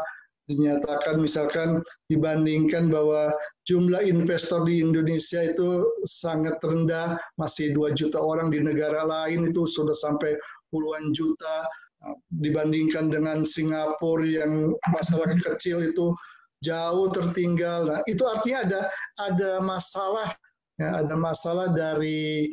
dinyatakan 0.50 1.22
misalkan 1.22 1.80
dibandingkan 2.10 2.90
bahwa 2.90 3.30
jumlah 3.64 4.02
investor 4.04 4.66
di 4.66 4.82
Indonesia 4.82 5.40
itu 5.40 5.86
sangat 6.04 6.58
rendah, 6.60 7.14
masih 7.38 7.72
2 7.72 7.94
juta 7.94 8.18
orang 8.18 8.50
di 8.50 8.58
negara 8.58 9.06
lain 9.06 9.48
itu 9.48 9.64
sudah 9.64 9.94
sampai 9.94 10.36
puluhan 10.74 11.14
juta 11.14 11.70
dibandingkan 12.40 13.08
dengan 13.08 13.46
Singapura 13.46 14.24
yang 14.24 14.74
masyarakat 14.92 15.38
kecil 15.40 15.80
itu 15.84 16.12
jauh 16.64 17.12
tertinggal. 17.12 17.92
Nah, 17.92 18.00
itu 18.08 18.24
artinya 18.24 18.64
ada 18.64 18.80
ada 19.20 19.52
masalah 19.60 20.28
ya, 20.80 21.04
ada 21.04 21.14
masalah 21.14 21.70
dari 21.76 22.48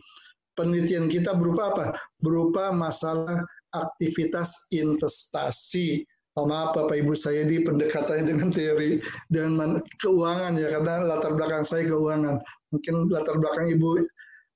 penelitian 0.59 1.07
kita 1.07 1.31
berupa 1.33 1.71
apa? 1.71 1.85
Berupa 2.19 2.75
masalah 2.75 3.41
aktivitas 3.71 4.67
investasi. 4.75 6.03
Oh, 6.39 6.47
maaf 6.47 6.71
Bapak 6.71 6.95
Ibu 6.95 7.11
saya 7.11 7.43
di 7.43 7.59
pendekatannya 7.59 8.23
dengan 8.23 8.55
teori 8.55 9.03
dengan 9.27 9.83
keuangan 9.99 10.55
ya 10.55 10.79
karena 10.79 11.03
latar 11.03 11.35
belakang 11.35 11.67
saya 11.67 11.91
keuangan. 11.91 12.39
Mungkin 12.71 13.11
latar 13.11 13.35
belakang 13.35 13.67
Ibu 13.67 13.89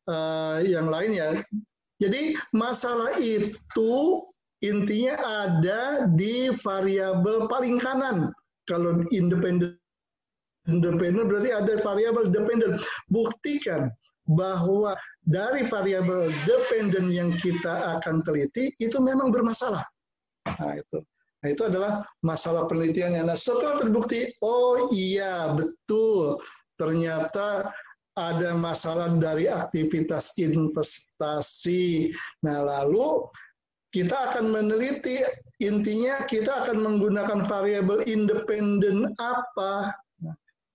uh, 0.08 0.64
yang 0.64 0.88
lain 0.88 1.20
ya. 1.20 1.44
Jadi 2.00 2.36
masalah 2.56 3.20
itu 3.20 4.24
intinya 4.64 5.16
ada 5.20 6.08
di 6.16 6.54
variabel 6.62 7.50
paling 7.52 7.82
kanan 7.82 8.32
kalau 8.70 9.04
independen 9.12 9.76
independen 10.66 11.30
berarti 11.30 11.54
ada 11.54 11.74
variabel 11.82 12.34
dependen. 12.34 12.82
Buktikan 13.10 13.90
bahwa 14.26 14.98
dari 15.26 15.62
variabel 15.66 16.34
dependen 16.50 17.14
yang 17.14 17.30
kita 17.42 18.02
akan 18.02 18.26
teliti 18.26 18.74
itu 18.82 18.98
memang 18.98 19.30
bermasalah. 19.30 19.86
Nah, 20.46 20.74
itu. 20.78 21.00
Nah, 21.42 21.50
itu 21.54 21.62
adalah 21.62 22.02
masalah 22.26 22.66
penelitiannya. 22.66 23.22
Nah, 23.22 23.38
setelah 23.38 23.78
terbukti, 23.78 24.34
oh 24.42 24.90
iya, 24.90 25.54
betul. 25.54 26.42
Ternyata 26.82 27.70
ada 28.18 28.58
masalah 28.58 29.14
dari 29.22 29.46
aktivitas 29.46 30.34
investasi. 30.42 32.10
Nah, 32.42 32.66
lalu 32.66 33.30
kita 33.96 34.12
akan 34.12 34.52
meneliti 34.52 35.24
intinya 35.64 36.28
kita 36.28 36.68
akan 36.68 36.84
menggunakan 36.84 37.48
variabel 37.48 38.04
independen 38.04 39.08
apa? 39.24 39.96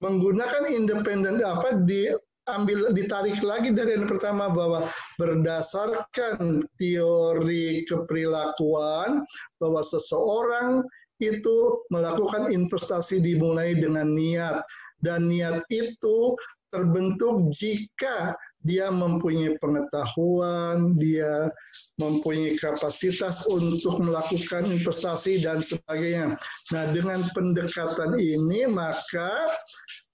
Menggunakan 0.01 0.65
independen 0.73 1.37
apa? 1.45 1.85
Diambil 1.85 2.97
ditarik 2.97 3.37
lagi 3.45 3.77
dari 3.77 4.01
yang 4.01 4.09
pertama 4.09 4.49
bahwa 4.49 4.89
berdasarkan 5.21 6.65
teori 6.81 7.85
keperilakuan 7.85 9.21
bahwa 9.61 9.85
seseorang 9.85 10.81
itu 11.21 11.85
melakukan 11.93 12.49
investasi 12.49 13.21
dimulai 13.21 13.77
dengan 13.77 14.17
niat. 14.17 14.65
Dan 15.05 15.29
niat 15.29 15.61
itu 15.69 16.33
terbentuk 16.73 17.53
jika 17.53 18.33
dia 18.61 18.93
mempunyai 18.93 19.57
pengetahuan, 19.57 20.97
dia 21.01 21.49
mempunyai 21.97 22.57
kapasitas 22.61 23.49
untuk 23.49 24.01
melakukan 24.05 24.69
investasi 24.69 25.41
dan 25.41 25.65
sebagainya. 25.65 26.37
Nah, 26.73 26.85
dengan 26.93 27.25
pendekatan 27.33 28.21
ini 28.21 28.69
maka 28.69 29.57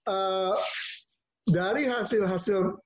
uh, 0.06 0.54
dari 1.50 1.90
hasil-hasil 1.90 2.78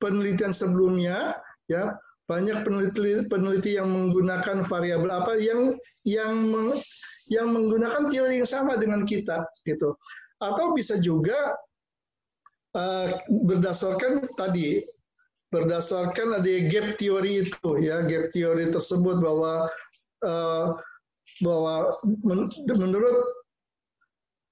penelitian 0.00 0.52
sebelumnya, 0.56 1.36
ya 1.68 1.96
banyak 2.24 2.64
peneliti 2.64 3.28
peneliti 3.28 3.76
yang 3.76 3.92
menggunakan 3.92 4.64
variabel 4.64 5.12
apa 5.12 5.36
yang 5.36 5.76
yang 6.08 6.40
meng, 6.48 6.72
yang 7.28 7.52
menggunakan 7.52 8.08
teori 8.08 8.40
yang 8.40 8.48
sama 8.48 8.80
dengan 8.80 9.04
kita, 9.04 9.44
gitu. 9.68 9.92
Atau 10.40 10.72
bisa 10.72 10.96
juga 11.00 11.52
uh, 12.74 13.18
berdasarkan 13.30 14.26
tadi 14.34 14.82
berdasarkan 15.54 16.42
ada 16.42 16.54
gap 16.66 16.98
teori 16.98 17.46
itu 17.46 17.68
ya 17.78 18.02
gap 18.04 18.34
teori 18.34 18.74
tersebut 18.74 19.22
bahwa 19.22 19.70
uh, 20.26 20.74
bahwa 21.42 21.98
men 22.26 22.50
menurut 22.66 23.22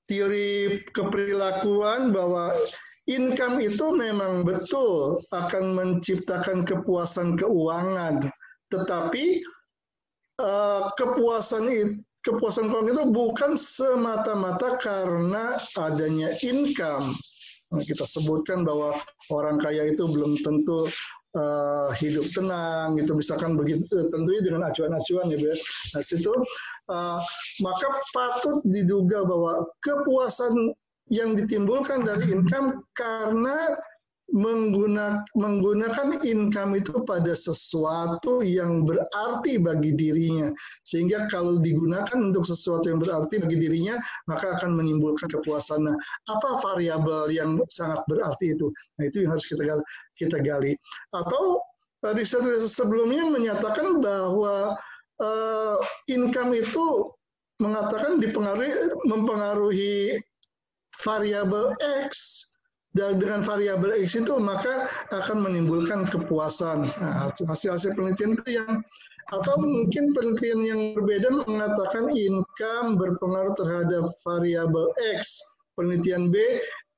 teori 0.07 0.83
keperilakuan 0.95 2.15
bahwa 2.15 2.55
income 3.11 3.59
itu 3.59 3.91
memang 3.95 4.47
betul 4.47 5.19
akan 5.35 5.75
menciptakan 5.75 6.63
kepuasan 6.63 7.35
keuangan 7.35 8.31
tetapi 8.71 9.43
uh, 10.39 10.95
kepuasan 10.95 11.99
kepuasan 12.23 12.71
keuangan 12.71 12.95
itu 12.95 13.05
bukan 13.11 13.53
semata-mata 13.59 14.79
karena 14.79 15.59
adanya 15.75 16.31
income 16.47 17.11
kita 17.81 18.05
sebutkan 18.05 18.69
bahwa 18.69 18.93
orang 19.33 19.57
kaya 19.57 19.89
itu 19.89 20.05
belum 20.05 20.37
tentu 20.45 20.91
uh, 21.37 21.89
hidup 21.97 22.29
tenang 22.37 23.01
gitu 23.01 23.17
misalkan 23.17 23.57
begitu 23.57 23.89
tentunya 24.13 24.41
dengan 24.45 24.69
acuan-acuan 24.69 25.33
ya 25.33 25.39
Bu. 25.41 25.53
Nah 25.97 26.03
situ 26.05 26.33
uh, 26.93 27.21
maka 27.65 27.89
patut 28.13 28.61
diduga 28.69 29.25
bahwa 29.25 29.65
kepuasan 29.81 30.77
yang 31.11 31.37
ditimbulkan 31.37 32.05
dari 32.09 32.33
income 32.33 32.81
karena 32.97 33.77
menggunakan, 34.31 35.27
menggunakan 35.35 36.23
income 36.23 36.79
itu 36.79 37.03
pada 37.03 37.35
sesuatu 37.35 38.41
yang 38.41 38.87
berarti 38.87 39.59
bagi 39.59 39.93
dirinya. 39.93 40.55
Sehingga 40.87 41.27
kalau 41.27 41.59
digunakan 41.59 42.17
untuk 42.17 42.47
sesuatu 42.47 42.87
yang 42.87 43.03
berarti 43.03 43.43
bagi 43.43 43.59
dirinya, 43.59 43.99
maka 44.31 44.55
akan 44.57 44.79
menimbulkan 44.79 45.27
kepuasan. 45.27 45.91
Nah, 45.91 45.97
apa 46.31 46.63
variabel 46.63 47.35
yang 47.35 47.59
sangat 47.69 48.01
berarti 48.07 48.55
itu? 48.57 48.71
Nah, 49.01 49.05
itu 49.11 49.27
yang 49.27 49.37
harus 49.37 49.45
kita 49.45 49.63
gali. 49.67 49.83
Kita 50.15 50.37
gali. 50.41 50.73
Atau 51.13 51.61
eh, 52.07 52.15
riset-riset 52.15 52.71
sebelumnya 52.73 53.27
menyatakan 53.27 53.99
bahwa 54.01 54.79
uh, 55.21 55.77
income 56.09 56.57
itu 56.57 57.11
mengatakan 57.61 58.19
dipengaruhi 58.19 58.91
mempengaruhi 59.07 60.19
variabel 60.99 61.77
X 62.11 62.43
dan 62.93 63.17
dengan 63.21 63.41
variabel 63.41 64.05
X 64.05 64.21
itu 64.21 64.37
maka 64.37 64.89
akan 65.17 65.49
menimbulkan 65.49 66.05
kepuasan. 66.13 66.93
Nah, 67.01 67.33
hasil-hasil 67.33 67.97
penelitian 67.97 68.37
itu 68.37 68.61
yang 68.61 68.85
atau 69.33 69.57
mungkin 69.57 70.13
penelitian 70.13 70.61
yang 70.61 70.81
berbeda 70.93 71.33
mengatakan 71.49 72.13
income 72.13 73.01
berpengaruh 73.01 73.57
terhadap 73.57 74.13
variabel 74.21 74.93
X. 75.17 75.41
Penelitian 75.73 76.29
B 76.29 76.37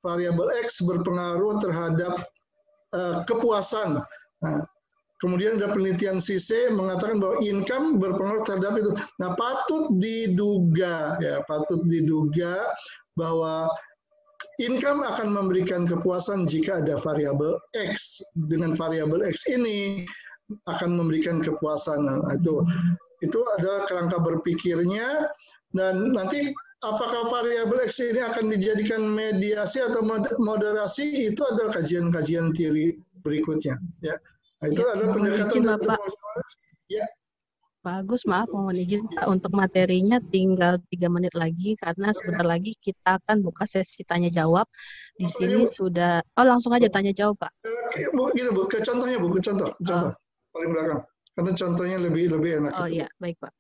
variabel 0.03 0.51
X 0.67 0.83
berpengaruh 0.83 1.63
terhadap 1.63 2.27
uh, 2.91 3.23
kepuasan. 3.31 4.03
Nah, 4.43 4.67
kemudian 5.23 5.63
ada 5.63 5.71
penelitian 5.71 6.19
CC 6.19 6.75
mengatakan 6.75 7.23
bahwa 7.23 7.39
income 7.39 8.03
berpengaruh 8.03 8.43
terhadap 8.43 8.83
itu. 8.83 8.91
Nah, 9.23 9.39
patut 9.39 9.95
diduga 10.03 11.15
ya, 11.23 11.39
patut 11.47 11.87
diduga 11.87 12.67
bahwa 13.15 13.71
income 14.61 15.03
akan 15.03 15.29
memberikan 15.33 15.85
kepuasan 15.85 16.47
jika 16.49 16.81
ada 16.85 17.01
variabel 17.01 17.59
X. 17.77 18.23
Dengan 18.49 18.77
variabel 18.77 19.25
X 19.25 19.49
ini 19.51 20.05
akan 20.69 20.97
memberikan 20.97 21.41
kepuasan. 21.41 22.05
Nah, 22.05 22.35
itu 22.37 22.65
itu 23.25 23.41
ada 23.59 23.89
kerangka 23.89 24.21
berpikirnya 24.21 25.33
dan 25.73 26.13
nanti 26.13 26.53
apakah 26.85 27.33
variabel 27.33 27.81
X 27.89 28.05
ini 28.05 28.21
akan 28.21 28.53
dijadikan 28.53 29.03
mediasi 29.03 29.81
atau 29.81 30.05
moderasi 30.39 31.33
itu 31.33 31.41
adalah 31.41 31.81
kajian-kajian 31.81 32.53
teori 32.53 32.95
berikutnya. 33.25 33.81
Ya, 34.05 34.15
nah, 34.61 34.67
itu 34.69 34.83
Ya, 34.85 34.91
adalah 34.93 35.11
pendekatan 35.17 35.63
Bapak. 35.65 35.99
Ya, 36.93 37.05
Pak 37.85 38.01
Agus, 38.01 38.25
maaf 38.25 38.49
mohon 38.49 38.81
izin 38.81 39.05
untuk 39.29 39.53
materinya 39.53 40.17
tinggal 40.33 40.81
tiga 40.89 41.13
menit 41.13 41.37
lagi 41.37 41.77
karena 41.77 42.17
sebentar 42.17 42.49
lagi 42.49 42.73
kita 42.81 43.21
akan 43.21 43.45
buka 43.45 43.69
sesi 43.69 44.01
tanya 44.09 44.33
jawab. 44.33 44.65
Di 45.21 45.29
Oh, 45.29 45.33
sini 45.37 45.69
sudah, 45.69 46.25
oh 46.41 46.45
langsung 46.49 46.73
aja 46.73 46.89
tanya 46.89 47.13
jawab 47.13 47.45
Pak. 47.45 47.53
Bu, 48.17 48.33
gitu 48.33 48.57
Bu, 48.57 48.65
ke 48.73 48.81
contohnya 48.81 49.21
Bu, 49.21 49.29
ke 49.37 49.45
contoh, 49.45 49.69
contoh 49.85 50.17
paling 50.57 50.71
belakang. 50.73 51.05
Karena 51.37 51.53
contohnya 51.53 51.97
lebih 52.01 52.25
lebih 52.33 52.51
enak. 52.65 52.73
Oh 52.73 52.89
iya, 52.89 53.05
baik 53.21 53.37
Pak. 53.37 53.53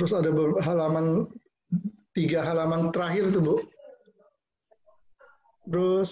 Terus 0.00 0.12
ada 0.16 0.32
halaman 0.64 1.28
tiga 2.16 2.40
halaman 2.48 2.88
terakhir 2.96 3.28
itu 3.28 3.44
Bu. 3.44 3.60
Terus 5.68 6.10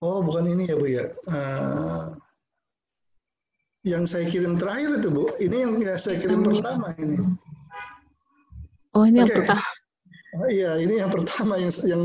Oh, 0.00 0.24
bukan 0.24 0.48
ini 0.48 0.64
ya 0.64 0.76
Bu 0.80 0.86
ya. 0.88 1.04
Eh, 1.12 2.04
yang 3.84 4.08
saya 4.08 4.28
kirim 4.32 4.56
terakhir 4.56 4.96
itu 5.00 5.08
Bu. 5.12 5.28
Ini 5.36 5.56
yang 5.68 5.72
ya, 5.76 6.00
saya 6.00 6.16
kirim 6.16 6.40
Yang- 6.40 6.64
pertama 6.64 6.88
ini. 6.96 7.16
Oh 8.96 9.04
ini 9.04 9.20
yang 9.22 9.28
Oke. 9.28 9.36
pertama. 9.44 9.64
Ah, 10.40 10.48
iya, 10.48 10.70
ini 10.80 10.94
yang 11.04 11.10
pertama 11.12 11.54
yang 11.60 11.72
yang 11.84 12.02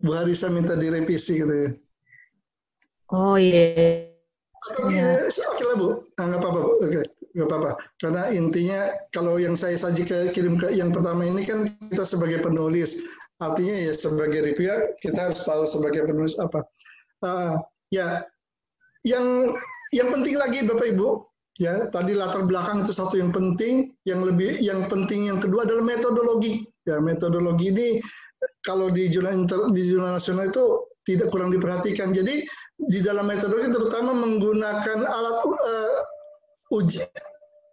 Bu 0.00 0.10
Harisa 0.16 0.48
minta 0.48 0.72
direvisi 0.72 1.36
gitu 1.36 1.52
ya. 1.52 1.70
Oh 3.12 3.36
iya. 3.36 4.08
Atau 4.72 4.88
Iya. 4.88 5.28
ya, 5.28 5.44
oke 5.52 5.62
lah 5.64 5.76
Bu, 5.76 5.88
Ah, 6.16 6.24
nggak 6.28 6.40
apa-apa 6.40 6.58
Bu, 6.64 6.70
oke, 6.82 7.00
nggak 7.36 7.46
apa-apa. 7.46 7.70
Karena 8.00 8.22
intinya 8.32 8.80
kalau 9.12 9.36
yang 9.36 9.52
saya 9.54 9.76
saji 9.76 10.02
ke, 10.02 10.32
kirim 10.32 10.56
ke 10.56 10.72
yang 10.72 10.90
pertama 10.96 11.28
ini 11.28 11.44
kan 11.44 11.68
kita 11.92 12.04
sebagai 12.08 12.40
penulis, 12.42 12.98
artinya 13.38 13.76
ya 13.76 13.92
sebagai 13.94 14.40
reviewer 14.48 14.96
kita 14.98 15.30
harus 15.30 15.44
tahu 15.44 15.68
sebagai 15.68 16.08
penulis 16.08 16.34
apa. 16.40 16.64
Ah, 17.24 17.58
ya, 17.90 18.22
yang 19.02 19.50
yang 19.90 20.08
penting 20.14 20.38
lagi 20.38 20.62
Bapak 20.62 20.94
Ibu, 20.94 21.24
ya 21.58 21.90
tadi 21.90 22.14
latar 22.14 22.46
belakang 22.46 22.86
itu 22.86 22.94
satu 22.94 23.18
yang 23.18 23.34
penting, 23.34 23.90
yang 24.06 24.22
lebih 24.22 24.58
yang 24.62 24.86
penting 24.86 25.26
yang 25.26 25.42
kedua 25.42 25.66
adalah 25.66 25.82
metodologi. 25.82 26.62
Ya 26.86 27.02
metodologi 27.02 27.74
ini 27.74 27.88
kalau 28.62 28.88
di 28.88 29.10
jurnal 29.10 29.44
inter, 29.44 29.66
di 29.74 29.82
jurnal 29.90 30.14
nasional 30.16 30.48
itu 30.48 30.86
tidak 31.08 31.32
kurang 31.34 31.50
diperhatikan. 31.50 32.14
Jadi 32.14 32.46
di 32.78 32.98
dalam 33.02 33.26
metodologi 33.26 33.74
terutama 33.74 34.14
menggunakan 34.14 34.98
alat 35.02 35.38
uh, 35.42 35.96
uji 36.70 37.02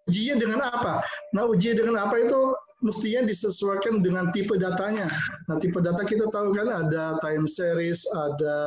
ujinya 0.10 0.36
dengan 0.38 0.60
apa? 0.66 1.02
Nah 1.34 1.50
uji 1.50 1.74
dengan 1.74 1.98
apa 2.10 2.22
itu 2.22 2.54
mestinya 2.86 3.26
disesuaikan 3.26 4.06
dengan 4.06 4.30
tipe 4.30 4.54
datanya. 4.58 5.10
Nah 5.50 5.58
tipe 5.58 5.82
data 5.82 6.06
kita 6.06 6.30
tahu 6.30 6.54
kan 6.54 6.70
ada 6.70 7.18
time 7.26 7.50
series, 7.50 8.06
ada 8.14 8.58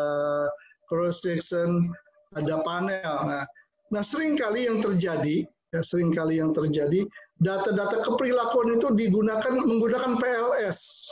cross 0.89 1.23
section, 1.23 1.93
ada 2.35 2.61
panel. 2.65 3.17
Nah, 3.29 3.45
nah 3.93 4.03
sering 4.03 4.35
kali 4.35 4.67
yang 4.67 4.83
terjadi, 4.83 5.45
ya 5.73 5.81
sering 5.85 6.11
kali 6.11 6.41
yang 6.41 6.51
terjadi 6.57 7.05
data-data 7.39 8.03
keperilakuan 8.03 8.75
itu 8.75 8.89
digunakan 8.99 9.55
menggunakan 9.63 10.19
PLS. 10.19 11.07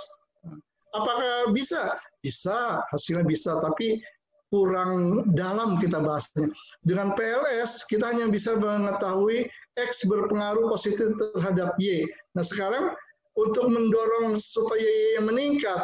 Apakah 0.96 1.52
bisa? 1.54 1.94
Bisa, 2.24 2.82
hasilnya 2.90 3.22
bisa, 3.22 3.62
tapi 3.62 4.02
kurang 4.50 5.26
dalam 5.34 5.78
kita 5.78 6.02
bahasnya. 6.02 6.50
Dengan 6.82 7.14
PLS 7.14 7.86
kita 7.86 8.14
hanya 8.14 8.30
bisa 8.30 8.54
mengetahui 8.58 9.46
X 9.76 10.06
berpengaruh 10.06 10.70
positif 10.70 11.14
terhadap 11.18 11.74
Y. 11.78 12.06
Nah 12.34 12.46
sekarang 12.46 12.94
untuk 13.36 13.68
mendorong 13.68 14.38
supaya 14.38 14.82
Y 14.82 15.20
meningkat, 15.20 15.82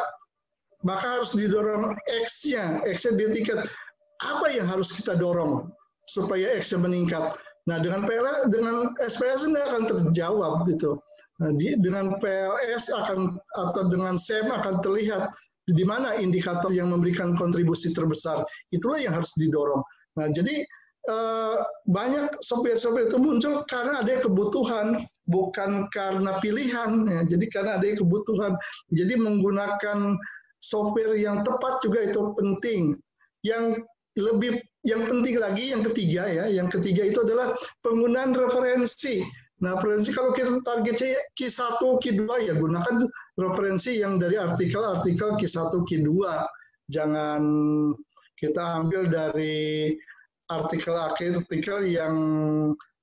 maka 0.83 1.21
harus 1.21 1.35
didorong 1.37 1.95
X-nya, 2.25 2.83
X-nya 2.83 3.13
di 3.15 3.25
tingkat 3.39 3.67
apa 4.23 4.47
yang 4.51 4.65
harus 4.65 4.95
kita 4.95 5.19
dorong 5.19 5.67
supaya 6.07 6.55
X-nya 6.59 6.79
meningkat. 6.79 7.35
Nah 7.67 7.79
dengan 7.79 8.03
PLS, 8.03 8.51
dengan 8.51 8.91
SPS 8.99 9.47
ini 9.47 9.59
akan 9.59 9.83
terjawab 9.87 10.67
gitu. 10.67 10.99
Nah, 11.41 11.49
di, 11.57 11.73
dengan 11.81 12.21
PLS 12.21 12.93
akan 12.93 13.35
atau 13.57 13.83
dengan 13.89 14.21
SEM 14.21 14.53
akan 14.53 14.85
terlihat 14.85 15.33
di 15.65 15.81
mana 15.87 16.19
indikator 16.19 16.69
yang 16.69 16.91
memberikan 16.91 17.33
kontribusi 17.33 17.89
terbesar. 17.95 18.43
Itulah 18.75 18.99
yang 19.01 19.15
harus 19.17 19.33
didorong. 19.39 19.81
Nah, 20.19 20.29
jadi 20.29 20.61
eh, 21.09 21.57
banyak 21.89 22.37
sopir-sopir 22.43 23.09
itu 23.09 23.17
muncul 23.17 23.65
karena 23.65 24.05
ada 24.05 24.21
kebutuhan, 24.21 25.07
bukan 25.25 25.89
karena 25.89 26.37
pilihan. 26.43 27.09
Ya. 27.09 27.21
Jadi 27.25 27.45
karena 27.49 27.81
ada 27.81 27.87
kebutuhan. 27.97 28.53
Jadi 28.93 29.17
menggunakan 29.17 30.19
software 30.61 31.17
yang 31.17 31.41
tepat 31.41 31.81
juga 31.81 32.13
itu 32.13 32.21
penting. 32.37 32.95
Yang 33.43 33.83
lebih 34.17 34.61
yang 34.83 35.07
penting 35.07 35.39
lagi 35.39 35.71
yang 35.71 35.81
ketiga 35.81 36.27
ya, 36.27 36.45
yang 36.51 36.67
ketiga 36.69 37.07
itu 37.07 37.23
adalah 37.23 37.55
penggunaan 37.81 38.35
referensi. 38.35 39.23
Nah, 39.63 39.79
referensi 39.79 40.11
kalau 40.11 40.35
kita 40.35 40.59
target 40.67 41.23
Q1, 41.39 41.79
Q2 41.79 42.23
ya 42.51 42.53
gunakan 42.59 43.07
referensi 43.39 43.95
yang 44.03 44.19
dari 44.19 44.35
artikel-artikel 44.35 45.39
Q1, 45.39 45.71
Q2. 45.71 46.11
Jangan 46.91 47.41
kita 48.35 48.83
ambil 48.83 49.07
dari 49.07 49.95
artikel-artikel 50.51 51.87
yang 51.87 52.15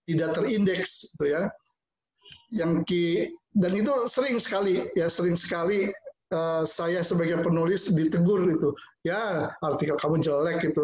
tidak 0.04 0.30
terindeks 0.36 1.16
gitu 1.16 1.32
ya. 1.32 1.42
Yang 2.52 2.72
Q 2.84 2.90
dan 3.58 3.72
itu 3.74 3.90
sering 4.06 4.38
sekali 4.38 4.86
ya 4.94 5.11
sering 5.11 5.34
sekali 5.34 5.90
uh, 6.30 6.62
saya 6.62 7.02
sebagai 7.02 7.42
penulis 7.42 7.90
ditegur 7.90 8.46
itu 8.46 8.70
ya 9.01 9.48
artikel 9.64 9.96
kamu 9.96 10.20
jelek 10.20 10.72
itu 10.72 10.80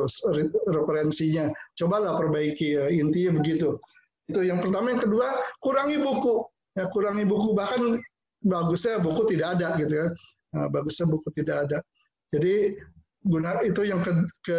referensinya. 0.73 1.53
Cobalah 1.77 2.17
perbaiki 2.17 2.77
ya 2.77 2.85
intinya 2.89 3.41
begitu. 3.41 3.77
Itu 4.27 4.41
yang 4.43 4.65
pertama. 4.65 4.93
Yang 4.93 5.11
kedua 5.11 5.29
kurangi 5.61 5.99
buku. 6.01 6.35
Ya 6.77 6.85
kurangi 6.89 7.25
buku. 7.29 7.53
Bahkan 7.53 7.83
bagusnya 8.47 9.01
buku 9.01 9.23
tidak 9.37 9.61
ada 9.61 9.77
gitu 9.81 9.95
ya. 9.95 10.07
Nah, 10.57 10.67
bagusnya 10.73 11.07
buku 11.13 11.29
tidak 11.37 11.57
ada. 11.69 11.79
Jadi 12.33 12.75
guna 13.27 13.61
itu 13.63 13.83
yang 13.87 14.01
ke, 14.01 14.13
ke 14.43 14.59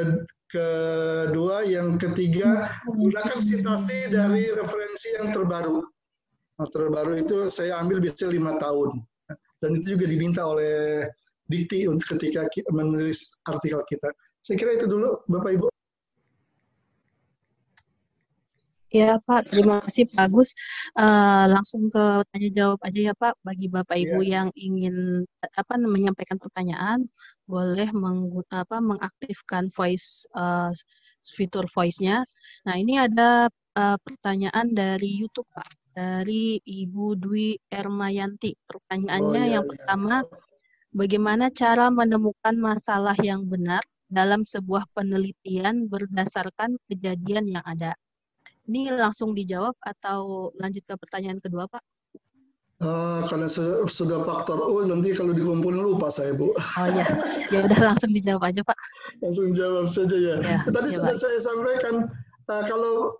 kedua. 0.53 1.65
Yang 1.65 1.97
ketiga 2.07 2.69
gunakan 2.85 3.39
citasi 3.41 4.13
dari 4.13 4.53
referensi 4.53 5.17
yang 5.17 5.33
terbaru. 5.33 5.81
Nah, 6.57 6.67
terbaru 6.69 7.13
itu 7.21 7.49
saya 7.53 7.81
ambil 7.81 8.01
biasanya 8.01 8.33
lima 8.33 8.53
tahun. 8.61 9.01
Dan 9.57 9.81
itu 9.81 9.97
juga 9.97 10.05
diminta 10.05 10.45
oleh 10.45 11.09
dikti 11.47 11.87
untuk 11.87 12.15
ketika 12.15 12.47
menulis 12.71 13.39
artikel 13.47 13.81
kita 13.87 14.11
saya 14.43 14.55
kira 14.55 14.79
itu 14.79 14.87
dulu 14.87 15.19
bapak 15.27 15.59
ibu 15.59 15.67
Ya 18.87 19.19
Pak, 19.19 19.51
terima 19.51 19.83
kasih 19.83 20.07
Pak 20.07 20.31
Agus. 20.31 20.55
Uh, 20.95 21.43
langsung 21.51 21.91
ke 21.91 22.23
tanya 22.31 22.49
jawab 22.55 22.79
aja 22.87 23.11
ya 23.11 23.13
Pak. 23.19 23.35
Bagi 23.43 23.67
Bapak 23.67 23.99
Ibu 23.99 24.23
ya. 24.23 24.41
yang 24.41 24.49
ingin 24.55 25.27
apa 25.59 25.75
menyampaikan 25.75 26.39
pertanyaan, 26.39 27.03
boleh 27.51 27.91
meng, 27.91 28.31
apa, 28.47 28.79
mengaktifkan 28.79 29.67
voice 29.75 30.23
uh, 30.39 30.71
fitur 31.35 31.67
voice-nya. 31.75 32.23
Nah 32.63 32.75
ini 32.79 32.95
ada 32.95 33.51
uh, 33.75 33.97
pertanyaan 33.99 34.71
dari 34.71 35.19
YouTube 35.19 35.51
Pak, 35.51 35.67
dari 35.91 36.63
Ibu 36.63 37.19
Dwi 37.19 37.59
Ermayanti. 37.67 38.55
Pertanyaannya 38.55 39.43
oh, 39.43 39.49
ya, 39.51 39.53
yang 39.59 39.65
ya. 39.67 39.71
pertama, 39.75 40.15
bagaimana 40.95 41.51
cara 41.51 41.91
menemukan 41.91 42.55
masalah 42.55 43.15
yang 43.19 43.47
benar 43.47 43.83
dalam 44.07 44.47
sebuah 44.47 44.87
penelitian 44.95 45.91
berdasarkan 45.91 46.79
kejadian 46.87 47.47
yang 47.51 47.65
ada? 47.67 47.95
Ini 48.67 48.91
langsung 48.95 49.31
dijawab 49.31 49.75
atau 49.79 50.51
lanjut 50.59 50.83
ke 50.83 50.95
pertanyaan 50.99 51.39
kedua, 51.39 51.71
Pak? 51.71 51.83
Uh, 52.77 53.25
karena 53.25 53.49
sudah, 53.49 53.89
sudah 53.89 54.19
faktor 54.21 54.61
U, 54.61 54.85
nanti 54.85 55.09
kalau 55.17 55.33
dikumpulin 55.33 55.81
lupa 55.81 56.13
saya, 56.13 56.37
Bu. 56.37 56.53
Oh 56.53 56.87
iya, 56.93 57.09
ya 57.49 57.65
udah 57.65 57.79
langsung 57.89 58.13
dijawab 58.13 58.53
aja, 58.53 58.61
Pak. 58.61 58.77
Langsung 59.25 59.57
jawab 59.57 59.89
saja 59.89 60.13
ya. 60.13 60.35
ya 60.45 60.61
Tadi 60.61 60.93
ya, 60.93 60.95
sudah 61.01 61.15
Pak. 61.17 61.21
saya 61.25 61.37
sampaikan, 61.41 61.95
uh, 62.53 62.63
kalau 62.69 63.17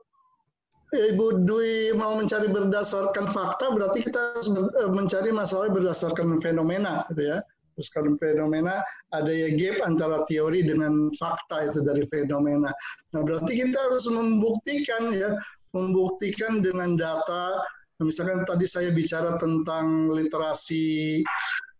Ibu 0.93 1.43
Dwi 1.43 1.97
mau 1.97 2.15
mencari 2.15 2.47
berdasarkan 2.53 3.33
fakta, 3.33 3.73
berarti 3.73 4.05
kita 4.05 4.37
harus 4.37 4.47
mencari 4.93 5.33
masalah 5.33 5.73
berdasarkan 5.73 6.37
fenomena, 6.37 7.03
gitu 7.09 7.33
ya. 7.33 7.41
Terus 7.77 7.93
kalau 7.93 8.17
fenomena 8.17 8.81
ada 9.13 9.29
ya 9.29 9.53
gap 9.53 9.85
antara 9.85 10.25
teori 10.25 10.65
dengan 10.65 11.13
fakta 11.13 11.69
itu 11.69 11.85
dari 11.85 12.09
fenomena. 12.09 12.73
Nah 13.13 13.21
berarti 13.21 13.53
kita 13.53 13.77
harus 13.77 14.09
membuktikan 14.09 15.13
ya, 15.13 15.37
membuktikan 15.77 16.65
dengan 16.65 16.97
data. 16.97 17.61
Misalkan 18.01 18.49
tadi 18.49 18.65
saya 18.65 18.89
bicara 18.89 19.37
tentang 19.37 20.09
literasi 20.09 21.21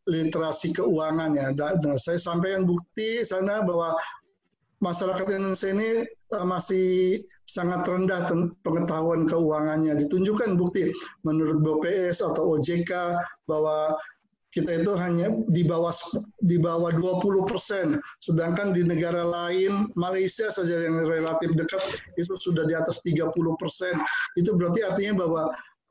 literasi 0.06 0.78
keuangan 0.78 1.34
ya. 1.34 1.50
Dan 1.58 1.98
saya 1.98 2.22
sampaikan 2.22 2.70
bukti 2.70 3.26
sana 3.26 3.66
bahwa 3.66 3.98
masyarakat 4.86 5.26
Indonesia 5.34 5.74
ini 5.74 5.90
masih 6.46 6.88
sangat 7.50 7.90
rendah 7.90 8.30
pengetahuan 8.62 9.26
keuangannya. 9.26 9.98
Ditunjukkan 10.06 10.60
bukti 10.60 10.94
menurut 11.26 11.64
BPS 11.64 12.22
atau 12.22 12.60
OJK 12.60 13.18
bahwa 13.50 13.98
kita 14.56 14.82
itu 14.82 14.96
hanya 14.96 15.28
di 15.52 15.62
bawah 15.68 15.92
di 16.44 16.58
bawah 16.58 16.90
20 16.90 17.50
persen, 17.50 18.00
sedangkan 18.24 18.72
di 18.72 18.82
negara 18.82 19.22
lain 19.22 19.92
Malaysia 20.00 20.48
saja 20.48 20.88
yang 20.88 21.04
relatif 21.04 21.52
dekat 21.54 21.84
itu 22.16 22.34
sudah 22.42 22.64
di 22.66 22.74
atas 22.74 23.04
30 23.04 23.32
persen. 23.60 23.94
Itu 24.40 24.56
berarti 24.56 24.88
artinya 24.88 25.28
bahwa 25.28 25.42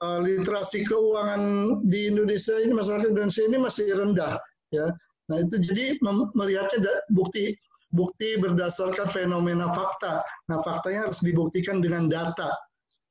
uh, 0.02 0.18
literasi 0.24 0.88
keuangan 0.88 1.42
di 1.86 2.08
Indonesia 2.08 2.56
ini 2.58 2.72
masyarakat 2.72 3.12
Indonesia 3.12 3.44
ini 3.44 3.58
masih 3.60 3.86
rendah, 3.92 4.34
ya. 4.72 4.86
Nah 5.26 5.36
itu 5.42 5.58
jadi 5.60 5.98
melihatnya 6.38 7.02
bukti 7.12 7.54
bukti 7.94 8.40
berdasarkan 8.40 9.06
fenomena 9.10 9.70
fakta. 9.74 10.24
Nah 10.50 10.58
faktanya 10.64 11.10
harus 11.10 11.22
dibuktikan 11.22 11.78
dengan 11.78 12.10
data. 12.10 12.50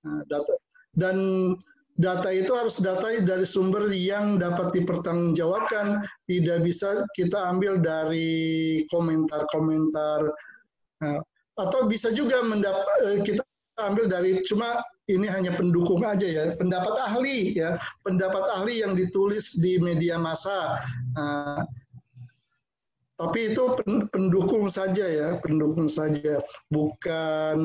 Nah, 0.05 0.21
data 0.29 0.53
dan 0.95 1.17
data 1.95 2.27
itu 2.31 2.51
harus 2.51 2.83
data 2.83 3.07
dari 3.23 3.47
sumber 3.47 3.87
yang 3.91 4.35
dapat 4.35 4.75
dipertanggungjawabkan, 4.75 6.03
tidak 6.27 6.59
bisa 6.67 7.07
kita 7.15 7.39
ambil 7.55 7.79
dari 7.79 8.83
komentar-komentar 8.91 10.27
nah, 10.99 11.19
atau 11.55 11.87
bisa 11.87 12.11
juga 12.11 12.43
mendapat 12.43 12.97
eh, 13.07 13.19
kita 13.23 13.43
ambil 13.79 14.11
dari 14.11 14.43
cuma 14.43 14.83
ini 15.05 15.29
hanya 15.29 15.53
pendukung 15.53 16.01
aja 16.01 16.25
ya, 16.25 16.43
pendapat 16.57 16.97
ahli 16.97 17.53
ya, 17.53 17.77
pendapat 18.01 18.41
ahli 18.57 18.81
yang 18.81 18.97
ditulis 18.97 19.53
di 19.61 19.77
media 19.77 20.17
massa. 20.17 20.81
Nah, 21.13 21.61
tapi 23.15 23.53
itu 23.53 23.63
pendukung 24.09 24.65
saja 24.65 25.05
ya, 25.05 25.29
pendukung 25.45 25.85
saja, 25.85 26.41
bukan 26.73 27.59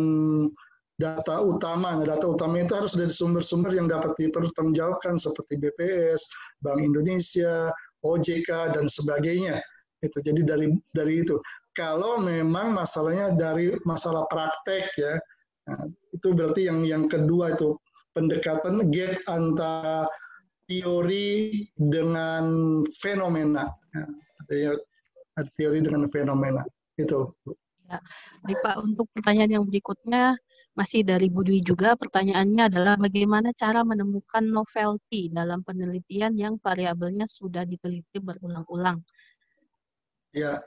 data 1.01 1.41
utama. 1.41 1.97
Nah, 1.97 2.05
data 2.05 2.29
utama 2.29 2.61
itu 2.61 2.77
harus 2.77 2.93
dari 2.93 3.09
sumber-sumber 3.09 3.73
yang 3.73 3.89
dapat 3.89 4.13
dipertanggungjawabkan 4.21 5.17
seperti 5.17 5.57
BPS, 5.57 6.29
Bank 6.61 6.85
Indonesia, 6.85 7.73
OJK 8.05 8.77
dan 8.77 8.87
sebagainya. 8.87 9.65
Itu 10.05 10.21
jadi 10.21 10.45
dari 10.45 10.77
dari 10.93 11.25
itu. 11.25 11.41
Kalau 11.73 12.21
memang 12.21 12.77
masalahnya 12.77 13.33
dari 13.33 13.73
masalah 13.89 14.29
praktek 14.29 14.85
ya, 15.01 15.15
nah, 15.65 15.89
itu 16.13 16.29
berarti 16.37 16.69
yang 16.69 16.85
yang 16.85 17.05
kedua 17.09 17.57
itu 17.57 17.81
pendekatan 18.13 18.93
gap 18.93 19.17
antara 19.31 20.05
teori 20.69 21.65
dengan 21.75 22.79
fenomena. 23.01 23.65
Nah, 23.97 24.09
teori 25.57 25.81
dengan 25.81 26.05
fenomena 26.13 26.63
itu. 27.01 27.33
Ya. 27.91 27.99
Baik 28.47 28.59
Pak, 28.63 28.77
untuk 28.87 29.07
pertanyaan 29.11 29.51
yang 29.59 29.65
berikutnya 29.67 30.39
masih 30.81 31.05
dari 31.05 31.29
Bu 31.29 31.45
Dwi 31.45 31.61
juga, 31.61 31.93
pertanyaannya 31.93 32.73
adalah 32.73 32.97
bagaimana 32.97 33.53
cara 33.53 33.85
menemukan 33.85 34.41
novelty 34.41 35.29
dalam 35.29 35.61
penelitian 35.61 36.33
yang 36.41 36.57
variabelnya 36.57 37.29
sudah 37.29 37.69
diteliti 37.69 38.17
berulang-ulang? 38.17 39.05
Ya, 40.33 40.65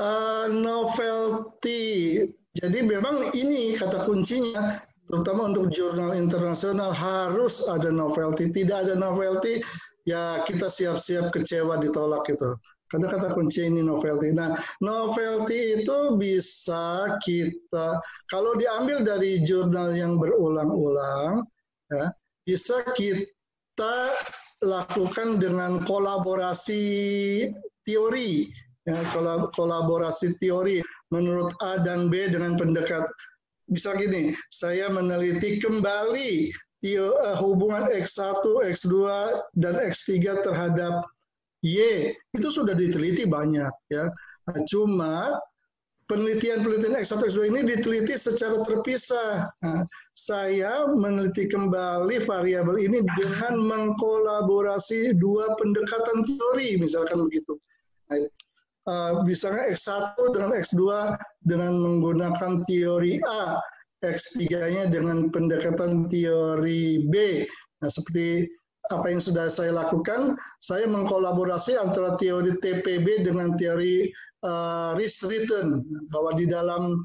uh, 0.00 0.48
novelty. 0.48 2.24
Jadi 2.56 2.78
memang 2.80 3.28
ini 3.36 3.76
kata 3.76 4.08
kuncinya, 4.08 4.80
terutama 5.04 5.52
untuk 5.52 5.68
jurnal 5.68 6.16
internasional 6.16 6.96
harus 6.96 7.68
ada 7.68 7.92
novelty. 7.92 8.48
Tidak 8.48 8.88
ada 8.88 8.94
novelty, 8.96 9.60
ya 10.08 10.40
kita 10.48 10.72
siap-siap 10.72 11.28
kecewa 11.28 11.76
ditolak 11.76 12.24
itu. 12.32 12.56
Karena 12.92 13.08
kata 13.08 13.32
kunci 13.32 13.64
ini 13.64 13.80
novelty. 13.80 14.36
Nah, 14.36 14.52
novelty 14.84 15.80
itu 15.80 16.20
bisa 16.20 17.16
kita, 17.24 17.96
kalau 18.28 18.52
diambil 18.60 19.00
dari 19.00 19.40
jurnal 19.48 19.96
yang 19.96 20.20
berulang-ulang, 20.20 21.40
ya, 21.88 22.12
bisa 22.44 22.84
kita 22.92 24.12
lakukan 24.60 25.40
dengan 25.40 25.80
kolaborasi 25.88 26.84
teori, 27.88 28.52
ya, 28.84 29.00
kolaborasi 29.56 30.36
teori 30.36 30.84
menurut 31.08 31.56
A 31.64 31.80
dan 31.80 32.12
B 32.12 32.28
dengan 32.28 32.60
pendekat. 32.60 33.08
Bisa 33.72 33.96
gini, 33.96 34.36
saya 34.52 34.92
meneliti 34.92 35.56
kembali 35.64 36.52
eh, 36.84 37.36
hubungan 37.40 37.88
X1, 37.88 38.44
X2, 38.68 38.96
dan 39.56 39.80
X3 39.80 40.44
terhadap 40.44 41.08
Y 41.62 42.10
itu 42.34 42.48
sudah 42.50 42.74
diteliti 42.74 43.26
banyak 43.26 43.70
ya. 43.88 44.04
Cuma 44.66 45.38
penelitian-penelitian 46.10 46.98
X1 47.00 47.30
X2 47.30 47.40
ini 47.48 47.60
diteliti 47.64 48.14
secara 48.18 48.60
terpisah. 48.66 49.48
Nah, 49.62 49.86
saya 50.18 50.84
meneliti 50.90 51.48
kembali 51.48 52.20
variabel 52.28 52.76
ini 52.76 53.00
dengan 53.16 53.56
mengkolaborasi 53.62 55.16
dua 55.16 55.54
pendekatan 55.56 56.28
teori, 56.28 56.76
misalkan 56.76 57.24
begitu. 57.24 57.56
Nah, 58.10 58.18
uh, 58.90 59.12
misalnya 59.24 59.72
X1 59.72 60.18
dengan 60.36 60.52
X2 60.52 60.82
dengan 61.46 61.72
menggunakan 61.80 62.66
teori 62.68 63.22
A, 63.24 63.56
X3-nya 64.02 64.90
dengan 64.90 65.30
pendekatan 65.30 66.10
teori 66.10 67.06
B. 67.08 67.46
Nah, 67.80 67.88
seperti 67.88 68.50
apa 68.90 69.06
yang 69.14 69.22
sudah 69.22 69.46
saya 69.46 69.70
lakukan, 69.70 70.34
saya 70.58 70.90
mengkolaborasi 70.90 71.78
antara 71.78 72.18
teori 72.18 72.58
TPB 72.58 73.22
dengan 73.22 73.54
teori 73.54 74.10
uh, 74.42 74.98
risk 74.98 75.30
return 75.30 75.86
bahwa 76.10 76.34
di 76.34 76.50
dalam 76.50 76.98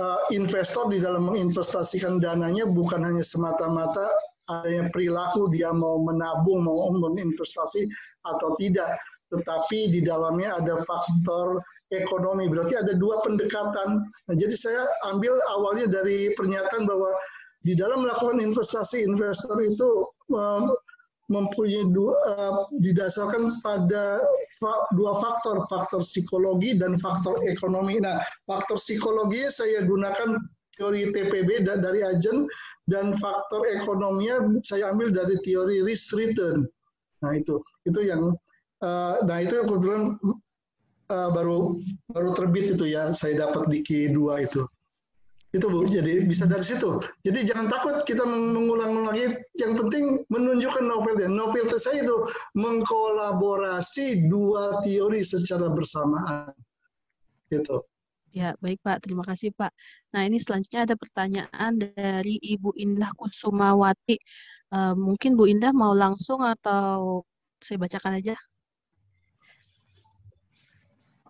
uh, 0.00 0.20
investor 0.32 0.88
di 0.88 1.04
dalam 1.04 1.28
menginvestasikan 1.28 2.16
dananya 2.16 2.64
bukan 2.64 3.04
hanya 3.04 3.20
semata-mata 3.20 4.08
adanya 4.50 4.90
perilaku 4.90 5.52
dia 5.52 5.70
mau 5.70 6.02
menabung 6.02 6.66
mau 6.66 6.90
menginvestasi 6.90 7.86
atau 8.26 8.58
tidak, 8.58 8.98
tetapi 9.30 9.92
di 9.94 10.00
dalamnya 10.02 10.58
ada 10.58 10.82
faktor 10.82 11.62
ekonomi. 11.94 12.50
Berarti 12.50 12.74
ada 12.74 12.96
dua 12.98 13.22
pendekatan. 13.22 14.02
Nah, 14.02 14.34
jadi 14.34 14.54
saya 14.58 14.82
ambil 15.12 15.32
awalnya 15.52 15.86
dari 15.88 16.34
pernyataan 16.34 16.88
bahwa 16.88 17.14
di 17.62 17.78
dalam 17.78 18.02
melakukan 18.02 18.42
investasi 18.42 19.06
investor 19.06 19.62
itu 19.62 20.10
um, 20.34 20.74
mempunyai 21.32 21.88
dua, 21.96 22.12
uh, 22.36 22.68
didasarkan 22.76 23.58
pada 23.64 24.20
dua 24.94 25.12
faktor, 25.18 25.64
faktor 25.72 26.04
psikologi 26.04 26.76
dan 26.76 27.00
faktor 27.00 27.40
ekonomi. 27.48 27.98
Nah, 27.98 28.20
faktor 28.44 28.76
psikologi 28.76 29.48
saya 29.48 29.82
gunakan 29.88 30.36
teori 30.76 31.12
TPB 31.12 31.64
dari 31.64 32.00
Ajen 32.04 32.48
dan 32.88 33.16
faktor 33.16 33.64
ekonominya 33.68 34.60
saya 34.64 34.92
ambil 34.92 35.12
dari 35.12 35.40
teori 35.40 35.80
risk 35.80 36.12
return. 36.12 36.68
Nah, 37.24 37.32
itu 37.38 37.58
itu 37.88 38.00
yang 38.04 38.36
uh, 38.84 39.14
nah 39.24 39.38
itu 39.40 39.62
kebetulan 39.64 40.16
uh, 41.10 41.28
baru 41.32 41.80
baru 42.12 42.30
terbit 42.36 42.76
itu 42.78 42.92
ya 42.92 43.12
saya 43.16 43.48
dapat 43.48 43.68
di 43.72 43.78
Q2 43.80 44.18
itu. 44.46 44.62
Itu 45.52 45.68
Bu, 45.68 45.84
jadi 45.84 46.24
bisa 46.24 46.48
dari 46.48 46.64
situ. 46.64 46.96
Jadi 47.28 47.44
jangan 47.44 47.68
takut 47.68 48.00
kita 48.08 48.24
mengulang 48.24 49.04
lagi. 49.04 49.36
Yang 49.60 49.84
penting 49.84 50.04
menunjukkan 50.32 50.84
novelty. 50.88 51.28
Novelty 51.28 51.76
saya 51.76 52.00
itu 52.00 52.16
mengkolaborasi 52.56 54.32
dua 54.32 54.80
teori 54.80 55.20
secara 55.20 55.68
bersamaan. 55.68 56.56
Gitu. 57.52 57.84
Ya, 58.32 58.56
baik 58.64 58.80
Pak. 58.80 59.04
Terima 59.04 59.28
kasih 59.28 59.52
Pak. 59.52 59.76
Nah, 60.16 60.24
ini 60.24 60.40
selanjutnya 60.40 60.88
ada 60.88 60.96
pertanyaan 60.96 61.72
dari 61.76 62.40
Ibu 62.40 62.72
Indah 62.80 63.12
Kusumawati. 63.12 64.16
Uh, 64.72 64.96
mungkin 64.96 65.36
Bu 65.36 65.52
Indah 65.52 65.76
mau 65.76 65.92
langsung 65.92 66.40
atau 66.40 67.28
saya 67.60 67.76
bacakan 67.76 68.24
aja? 68.24 68.40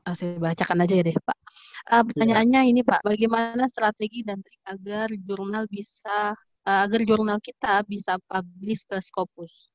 Uh, 0.07 0.15
saya 0.15 0.39
bacakan 0.39 0.87
aja 0.87 0.95
ya 0.95 1.03
deh 1.11 1.19
Pak. 1.19 1.42
Uh, 1.91 2.03
pertanyaannya 2.07 2.61
ya. 2.63 2.71
ini 2.71 2.81
Pak, 2.87 3.03
bagaimana 3.03 3.67
strategi 3.67 4.23
dan 4.23 4.39
trik 4.39 4.63
agar 4.71 5.11
jurnal 5.27 5.67
bisa 5.67 6.37
uh, 6.67 6.81
agar 6.87 7.01
jurnal 7.03 7.43
kita 7.43 7.83
bisa 7.91 8.23
publish 8.31 8.87
ke 8.87 9.03
Scopus? 9.03 9.73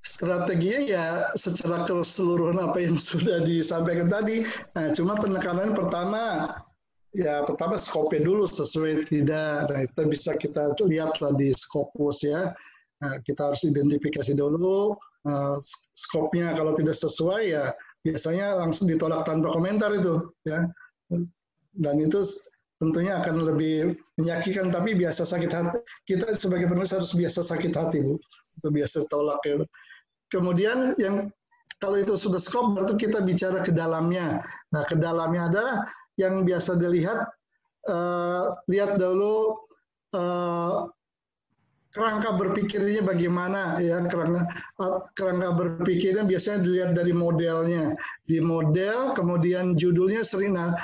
Strateginya 0.00 0.80
ya 0.88 1.06
secara 1.36 1.84
keseluruhan 1.84 2.56
apa 2.56 2.78
yang 2.80 2.96
sudah 3.10 3.44
disampaikan 3.44 4.08
tadi. 4.08 4.46
Nah, 4.72 4.88
cuma 4.96 5.20
penekanan 5.20 5.76
pertama 5.76 6.48
ya 7.16 7.44
pertama 7.44 7.80
skopnya 7.80 8.24
dulu 8.24 8.48
sesuai 8.48 9.08
tidak. 9.08 9.68
Nah, 9.68 9.80
itu 9.84 10.00
bisa 10.08 10.32
kita 10.40 10.72
lihat 10.88 11.20
lah 11.20 11.32
di 11.36 11.52
Scopus 11.52 12.24
ya. 12.24 12.56
Nah, 13.04 13.14
kita 13.22 13.52
harus 13.52 13.62
identifikasi 13.62 14.32
dulu 14.34 14.96
uh, 15.28 15.56
skopnya 15.94 16.54
kalau 16.56 16.74
tidak 16.74 16.96
sesuai 16.98 17.42
ya 17.52 17.70
biasanya 18.06 18.58
langsung 18.58 18.86
ditolak 18.86 19.26
tanpa 19.26 19.54
komentar 19.54 19.90
itu 19.94 20.30
ya. 20.44 20.66
Dan 21.78 21.94
itu 22.02 22.20
tentunya 22.78 23.18
akan 23.22 23.54
lebih 23.54 23.98
menyakitkan 24.18 24.70
tapi 24.70 24.94
biasa 24.94 25.26
sakit 25.26 25.50
hati 25.50 25.78
kita 26.06 26.30
sebagai 26.38 26.70
penulis 26.70 26.94
harus 26.94 27.10
biasa 27.14 27.42
sakit 27.42 27.74
hati 27.74 28.02
bu. 28.02 28.18
Itu 28.58 28.68
biasa 28.70 29.06
tolak 29.10 29.42
ya 29.46 29.62
kemudian 30.32 30.94
yang 31.00 31.32
kalau 31.78 32.00
itu 32.00 32.18
sudah 32.18 32.40
skop 32.42 32.74
berarti 32.74 33.08
kita 33.08 33.22
bicara 33.22 33.62
ke 33.62 33.72
dalamnya. 33.72 34.42
Nah 34.74 34.82
ke 34.84 34.98
dalamnya 34.98 35.42
ada 35.50 35.66
yang 36.18 36.42
biasa 36.42 36.74
dilihat 36.74 37.28
uh, 37.86 38.58
lihat 38.66 38.98
dulu 38.98 39.54
uh, 40.12 40.90
kerangka 41.98 42.30
berpikirnya 42.38 43.02
bagaimana 43.02 43.82
ya. 43.82 43.98
Kerangka 44.06 44.46
kerangka 45.18 45.48
berpikirnya 45.58 46.22
biasanya 46.22 46.58
dilihat 46.62 46.90
dari 46.94 47.10
modelnya. 47.10 47.98
Di 48.30 48.38
model 48.38 49.18
kemudian 49.18 49.74
judulnya 49.74 50.22
sering 50.22 50.54
nah 50.54 50.78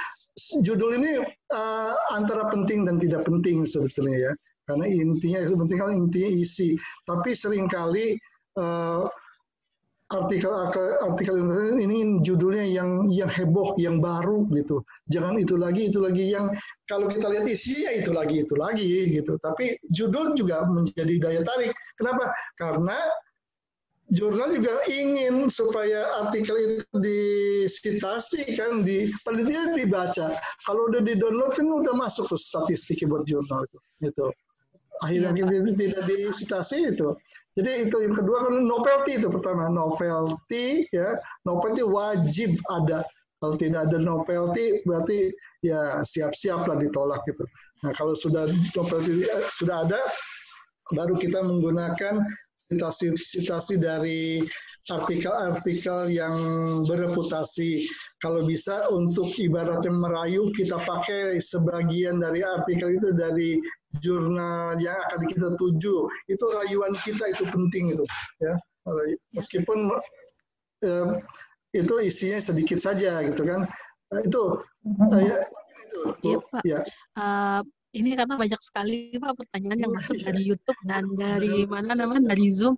judul 0.67 0.99
ini 0.99 1.23
uh, 1.55 1.95
antara 2.11 2.51
penting 2.51 2.83
dan 2.83 2.99
tidak 2.99 3.23
penting 3.23 3.63
sebetulnya 3.63 4.19
ya. 4.19 4.33
Karena 4.67 4.91
intinya 4.91 5.41
itu 5.47 5.55
penting 5.55 5.79
kan 5.79 5.91
intinya 5.95 6.31
isi. 6.43 6.75
Tapi 7.07 7.31
sering 7.39 7.71
kali 7.71 8.19
uh, 8.59 9.07
artikel 10.15 10.53
artikel 11.03 11.37
ini 11.83 12.23
judulnya 12.23 12.63
yang 12.63 13.11
yang 13.11 13.27
heboh 13.27 13.75
yang 13.77 13.99
baru 13.99 14.47
gitu. 14.55 14.87
Jangan 15.11 15.37
itu 15.43 15.59
lagi 15.59 15.91
itu 15.91 15.99
lagi 15.99 16.31
yang 16.31 16.55
kalau 16.87 17.11
kita 17.11 17.27
lihat 17.27 17.47
isi 17.51 17.83
ya 17.83 17.99
itu 17.99 18.15
lagi 18.15 18.47
itu 18.47 18.55
lagi 18.55 19.11
gitu. 19.11 19.35
Tapi 19.43 19.75
judul 19.91 20.39
juga 20.39 20.63
menjadi 20.71 21.15
daya 21.19 21.43
tarik. 21.43 21.75
Kenapa? 21.99 22.31
Karena 22.55 22.97
jurnal 24.15 24.55
juga 24.55 24.85
ingin 24.87 25.51
supaya 25.51 26.23
artikel 26.23 26.79
itu 26.79 26.97
disitasi 27.03 28.55
kan 28.55 28.87
di 28.87 29.11
tidak 29.27 29.75
dibaca. 29.75 30.39
Kalau 30.63 30.93
udah 30.93 31.03
di 31.03 31.19
download 31.19 31.59
kan 31.59 31.67
udah 31.67 31.95
masuk 31.99 32.31
tuh 32.31 32.39
statistik 32.39 33.03
buat 33.11 33.27
jurnal 33.27 33.67
itu 33.67 33.79
gitu 34.07 34.27
akhirnya 35.05 35.37
ya, 35.37 35.61
kita 35.61 35.73
tidak 35.77 36.03
disitasi 36.09 36.97
itu. 36.97 37.13
Jadi 37.55 37.87
itu 37.87 37.97
yang 38.03 38.15
kedua 38.17 38.51
kan 38.51 38.55
novelty 38.67 39.21
itu 39.21 39.29
pertama. 39.31 39.71
Novelty 39.71 40.89
ya. 40.91 41.21
Novelty 41.47 41.87
wajib 41.87 42.59
ada. 42.73 43.07
Kalau 43.39 43.55
tidak 43.61 43.93
ada 43.93 44.01
novelty 44.01 44.81
berarti 44.89 45.31
ya 45.61 46.01
siap-siap 46.03 46.65
lah 46.67 46.81
ditolak 46.81 47.21
gitu. 47.29 47.45
Nah 47.85 47.93
kalau 47.95 48.17
sudah 48.17 48.49
novelty 48.75 49.29
eh, 49.29 49.45
sudah 49.53 49.87
ada 49.87 50.01
baru 50.93 51.15
kita 51.21 51.41
menggunakan 51.45 52.25
citasi-citasi 52.75 53.79
dari 53.79 54.43
artikel-artikel 54.91 56.13
yang 56.13 56.37
bereputasi. 56.85 57.87
Kalau 58.21 58.45
bisa 58.45 58.91
untuk 58.93 59.31
ibaratnya 59.41 59.89
merayu 59.89 60.53
kita 60.53 60.77
pakai 60.83 61.41
sebagian 61.41 62.21
dari 62.21 62.45
artikel 62.45 62.99
itu 62.99 63.15
dari 63.15 63.57
jurnal 64.03 64.77
yang 64.83 64.99
akan 65.09 65.23
kita 65.31 65.49
tuju. 65.57 65.97
Itu 66.29 66.45
rayuan 66.53 66.93
kita 67.07 67.31
itu 67.33 67.47
penting 67.49 67.97
itu 67.97 68.05
ya. 68.43 68.55
Meskipun 69.33 69.89
eh, 70.85 71.09
itu 71.75 71.95
isinya 72.05 72.39
sedikit 72.39 72.79
saja 72.79 73.25
gitu 73.25 73.43
kan. 73.43 73.67
Nah, 74.13 74.21
itu 74.23 74.43
uh, 74.87 75.19
ya, 75.19 75.39
itu. 75.83 76.01
Iya, 76.23 76.39
Pak. 76.53 76.63
ya. 76.63 76.81
Uh, 77.19 77.61
ini 77.95 78.19
karena 78.19 78.35
banyak 78.35 78.59
sekali 78.59 79.15
Pak 79.15 79.39
pertanyaan 79.39 79.79
yang 79.87 79.93
masuk 79.95 80.19
dari 80.19 80.43
YouTube 80.43 80.77
dan 80.83 81.07
dari 81.15 81.63
mana 81.65 81.95
namanya 81.95 82.35
dari 82.35 82.51
Zoom. 82.51 82.75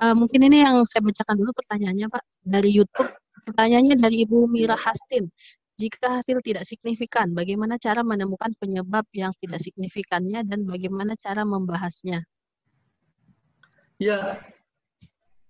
Uh, 0.00 0.16
mungkin 0.16 0.40
ini 0.48 0.64
yang 0.64 0.80
saya 0.88 1.04
bacakan 1.04 1.36
dulu 1.36 1.52
pertanyaannya 1.52 2.08
Pak 2.08 2.24
dari 2.48 2.70
YouTube. 2.72 3.12
Pertanyaannya 3.44 4.00
dari 4.00 4.24
Ibu 4.24 4.48
Mira 4.48 4.74
Hastin. 4.74 5.28
Jika 5.74 6.22
hasil 6.22 6.38
tidak 6.40 6.64
signifikan, 6.64 7.34
bagaimana 7.34 7.76
cara 7.82 8.00
menemukan 8.06 8.54
penyebab 8.62 9.04
yang 9.10 9.34
tidak 9.42 9.58
signifikannya 9.58 10.46
dan 10.46 10.64
bagaimana 10.64 11.18
cara 11.18 11.42
membahasnya? 11.42 12.22
Ya, 13.98 14.38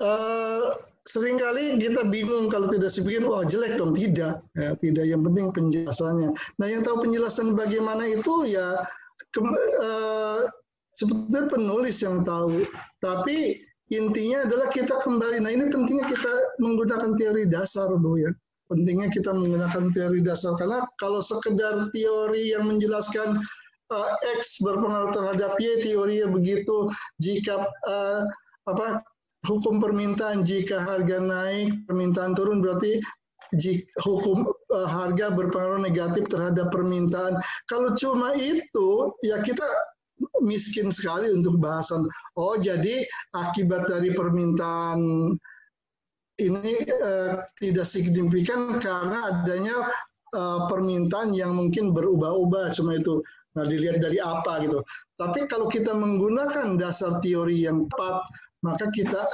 uh, 0.00 0.80
sering 1.04 1.36
kali 1.36 1.76
kita 1.76 2.08
bingung 2.08 2.48
kalau 2.48 2.72
tidak 2.72 2.88
signifikan, 2.88 3.28
wah 3.28 3.44
jelek 3.44 3.76
dong, 3.76 3.92
tidak. 3.92 4.40
Ya, 4.56 4.72
tidak, 4.80 5.04
yang 5.04 5.20
penting 5.20 5.52
penjelasannya. 5.52 6.32
Nah, 6.32 6.66
yang 6.72 6.80
tahu 6.80 7.04
penjelasan 7.04 7.52
bagaimana 7.52 8.08
itu 8.08 8.48
ya 8.48 8.80
uh, 9.40 10.40
sebetulnya 10.94 11.50
penulis 11.50 11.98
yang 12.04 12.22
tahu. 12.22 12.62
Tapi 13.02 13.58
intinya 13.90 14.46
adalah 14.46 14.70
kita 14.70 15.02
kembali. 15.02 15.42
Nah, 15.42 15.50
ini 15.50 15.70
pentingnya 15.70 16.06
kita 16.10 16.32
menggunakan 16.62 17.18
teori 17.18 17.50
dasar, 17.50 17.90
Bu 17.98 18.18
ya 18.18 18.30
pentingnya 18.72 19.12
kita 19.12 19.30
menggunakan 19.32 19.92
teori 19.92 20.24
dasar 20.24 20.56
karena 20.56 20.88
kalau 20.96 21.20
sekedar 21.20 21.92
teori 21.92 22.56
yang 22.56 22.64
menjelaskan 22.64 23.44
uh, 23.92 24.10
X 24.40 24.60
berpengaruh 24.64 25.12
terhadap 25.12 25.60
Y 25.60 25.84
teorinya 25.84 26.32
begitu 26.32 26.88
jika 27.20 27.68
uh, 27.84 28.24
apa 28.64 29.04
hukum 29.44 29.76
permintaan 29.76 30.42
jika 30.42 30.80
harga 30.80 31.20
naik 31.20 31.84
permintaan 31.84 32.32
turun 32.32 32.64
berarti 32.64 32.96
hukum 34.02 34.48
uh, 34.74 34.88
harga 34.88 35.34
berpengaruh 35.34 35.82
negatif 35.82 36.26
terhadap 36.30 36.70
permintaan 36.70 37.38
kalau 37.70 37.94
cuma 37.98 38.34
itu 38.38 39.12
ya 39.26 39.40
kita 39.42 39.64
miskin 40.46 40.94
sekali 40.94 41.30
untuk 41.32 41.58
bahasan 41.58 42.06
oh 42.38 42.54
jadi 42.58 43.02
akibat 43.34 43.90
dari 43.90 44.14
permintaan 44.14 45.34
ini 46.42 46.74
uh, 47.02 47.46
tidak 47.62 47.86
signifikan 47.86 48.82
karena 48.82 49.30
adanya 49.30 49.86
uh, 50.34 50.66
permintaan 50.66 51.30
yang 51.30 51.54
mungkin 51.54 51.94
berubah-ubah 51.94 52.74
cuma 52.74 52.98
itu. 52.98 53.22
Nah, 53.54 53.62
dilihat 53.70 54.02
dari 54.02 54.18
apa 54.18 54.66
gitu. 54.66 54.82
Tapi 55.14 55.46
kalau 55.46 55.70
kita 55.70 55.94
menggunakan 55.94 56.74
dasar 56.74 57.22
teori 57.22 57.62
yang 57.62 57.86
tepat, 57.86 58.26
maka 58.64 58.88
kita 58.96 59.28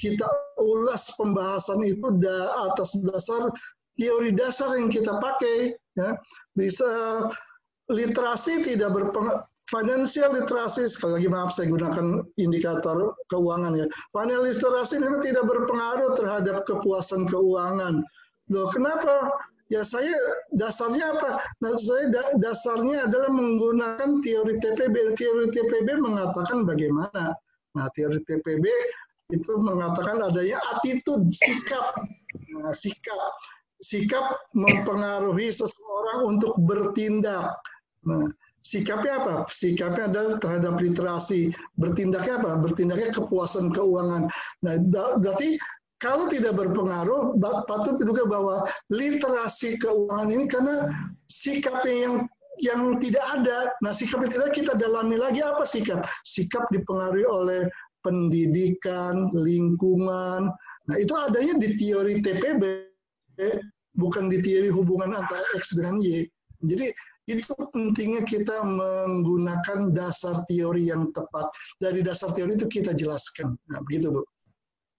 kita 0.00 0.24
ulas 0.56 1.12
pembahasan 1.20 1.84
itu 1.84 2.08
da, 2.24 2.72
atas 2.72 2.96
dasar 3.04 3.52
teori 4.00 4.32
dasar 4.32 4.72
yang 4.80 4.88
kita 4.88 5.20
pakai. 5.20 5.76
Ya. 6.00 6.16
Bisa 6.56 6.88
literasi 7.92 8.64
tidak 8.64 8.96
berpengaruh 8.96 9.44
Financial 9.70 10.34
literasi, 10.34 10.90
sekali 10.90 11.22
lagi 11.22 11.28
maaf 11.30 11.54
saya 11.54 11.70
gunakan 11.70 12.26
indikator 12.42 13.14
keuangan 13.30 13.78
ya. 13.78 13.86
Financial 14.10 14.42
literasi 14.50 14.98
memang 14.98 15.22
tidak 15.22 15.46
berpengaruh 15.46 16.18
terhadap 16.18 16.66
kepuasan 16.66 17.30
keuangan. 17.30 18.02
Loh, 18.50 18.66
kenapa? 18.74 19.30
Ya 19.70 19.86
saya 19.86 20.10
dasarnya 20.58 21.14
apa? 21.14 21.46
Nah, 21.62 21.78
saya 21.78 22.10
dasarnya 22.42 23.06
adalah 23.06 23.30
menggunakan 23.30 24.18
teori 24.26 24.58
TPB. 24.58 25.14
Teori 25.14 25.54
TPB 25.54 26.02
mengatakan 26.02 26.66
bagaimana? 26.66 27.38
Nah, 27.76 27.86
teori 27.94 28.18
TPB 28.26 28.64
itu 29.30 29.52
mengatakan 29.58 30.18
adanya 30.26 30.58
attitude, 30.74 31.30
sikap. 31.30 31.94
Nah, 32.50 32.74
sikap 32.74 33.20
sikap 33.80 34.36
mempengaruhi 34.52 35.48
seseorang 35.48 36.36
untuk 36.36 36.54
bertindak. 36.60 37.56
Nah, 38.04 38.28
Sikapnya 38.60 39.24
apa? 39.24 39.34
Sikapnya 39.48 40.12
adalah 40.12 40.36
terhadap 40.36 40.76
literasi. 40.84 41.48
Bertindaknya 41.80 42.44
apa? 42.44 42.60
Bertindaknya 42.60 43.08
kepuasan 43.16 43.72
keuangan. 43.72 44.28
Nah, 44.60 44.74
berarti 45.16 45.56
kalau 45.96 46.28
tidak 46.28 46.60
berpengaruh, 46.60 47.40
patut 47.64 47.96
diduga 47.96 48.28
bahwa 48.28 48.68
literasi 48.92 49.80
keuangan 49.80 50.28
ini 50.28 50.44
karena 50.44 50.92
sikapnya 51.32 51.96
yang 52.04 52.14
yang 52.58 52.98
tidak 52.98 53.22
ada. 53.22 53.70
Nah, 53.80 53.94
sikap 53.94 54.26
yang 54.26 54.32
tidak 54.34 54.50
kita 54.58 54.72
dalami 54.74 55.14
lagi 55.14 55.40
apa 55.44 55.62
sikap? 55.62 56.02
Sikap 56.26 56.66
dipengaruhi 56.74 57.24
oleh 57.28 57.70
pendidikan, 58.02 59.30
lingkungan. 59.30 60.50
Nah, 60.88 60.96
itu 60.98 61.14
adanya 61.14 61.54
di 61.60 61.78
teori 61.78 62.18
TPB, 62.18 62.62
bukan 63.94 64.26
di 64.32 64.42
teori 64.42 64.72
hubungan 64.72 65.14
antara 65.14 65.44
X 65.54 65.78
dengan 65.78 66.02
Y. 66.02 66.26
Jadi 66.60 66.92
itu 67.30 67.52
pentingnya 67.70 68.26
kita 68.26 68.66
menggunakan 68.66 69.94
dasar 69.94 70.42
teori 70.50 70.90
yang 70.90 71.14
tepat. 71.14 71.46
Dari 71.78 72.02
dasar 72.02 72.34
teori 72.34 72.58
itu 72.58 72.66
kita 72.66 72.92
jelaskan. 72.92 73.54
Nah, 73.70 73.80
begitu, 73.86 74.10
Bu. 74.10 74.22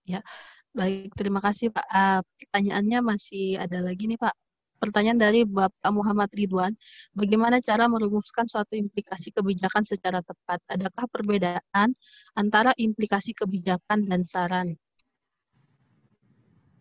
Ya, 0.07 0.23
baik. 0.71 1.13
Terima 1.19 1.43
kasih, 1.43 1.69
Pak. 1.69 1.85
Uh, 1.91 2.21
pertanyaannya 2.39 2.99
masih 3.03 3.59
ada 3.59 3.83
lagi 3.83 4.07
nih, 4.07 4.17
Pak. 4.17 4.33
Pertanyaan 4.81 5.21
dari 5.21 5.45
Bapak 5.45 5.93
Muhammad 5.93 6.33
Ridwan, 6.33 6.73
bagaimana 7.13 7.61
cara 7.61 7.85
merumuskan 7.85 8.49
suatu 8.49 8.73
implikasi 8.73 9.29
kebijakan 9.29 9.85
secara 9.85 10.25
tepat? 10.25 10.57
Adakah 10.73 11.05
perbedaan 11.05 11.93
antara 12.33 12.73
implikasi 12.81 13.37
kebijakan 13.37 14.09
dan 14.09 14.25
saran? 14.25 14.73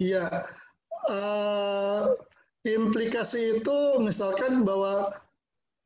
Iya, 0.00 0.48
uh, 1.12 2.16
implikasi 2.64 3.60
itu 3.60 4.00
misalkan 4.00 4.64
bahwa 4.64 5.12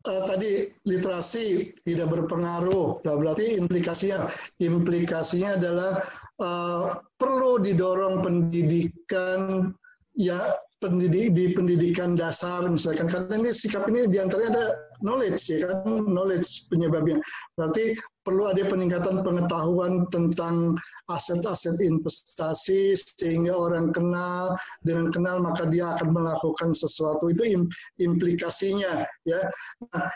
uh, 0.06 0.22
tadi 0.30 0.70
literasi 0.86 1.74
tidak 1.82 2.14
berpengaruh. 2.14 3.02
Nah, 3.02 3.14
berarti 3.18 3.58
implikasinya 3.58 4.30
implikasinya 4.62 5.58
adalah 5.58 5.92
uh, 6.38 7.02
perlu 7.18 7.58
didorong 7.58 8.22
pendidikan 8.22 9.74
ya 10.14 10.54
pendidik 10.84 11.32
di 11.32 11.56
pendidikan 11.56 12.12
dasar 12.12 12.68
misalkan. 12.68 13.08
Karena 13.08 13.40
ini 13.40 13.56
sikap 13.56 13.88
ini 13.88 14.04
di 14.04 14.20
antaranya 14.20 14.50
ada 14.52 14.66
knowledge 15.00 15.40
ya 15.48 15.64
kan? 15.64 16.04
Knowledge 16.04 16.68
penyebabnya. 16.68 17.24
Berarti 17.56 17.96
perlu 18.20 18.52
ada 18.52 18.60
peningkatan 18.68 19.24
pengetahuan 19.24 20.04
tentang 20.12 20.76
aset-aset 21.08 21.80
investasi 21.80 22.92
sehingga 23.16 23.56
orang 23.56 23.96
kenal 23.96 24.52
dengan 24.84 25.08
kenal 25.08 25.40
maka 25.40 25.64
dia 25.64 25.96
akan 25.96 26.12
melakukan 26.12 26.76
sesuatu. 26.76 27.32
Itu 27.32 27.64
implikasinya 27.96 29.08
ya. 29.24 29.40
Nah, 29.88 30.12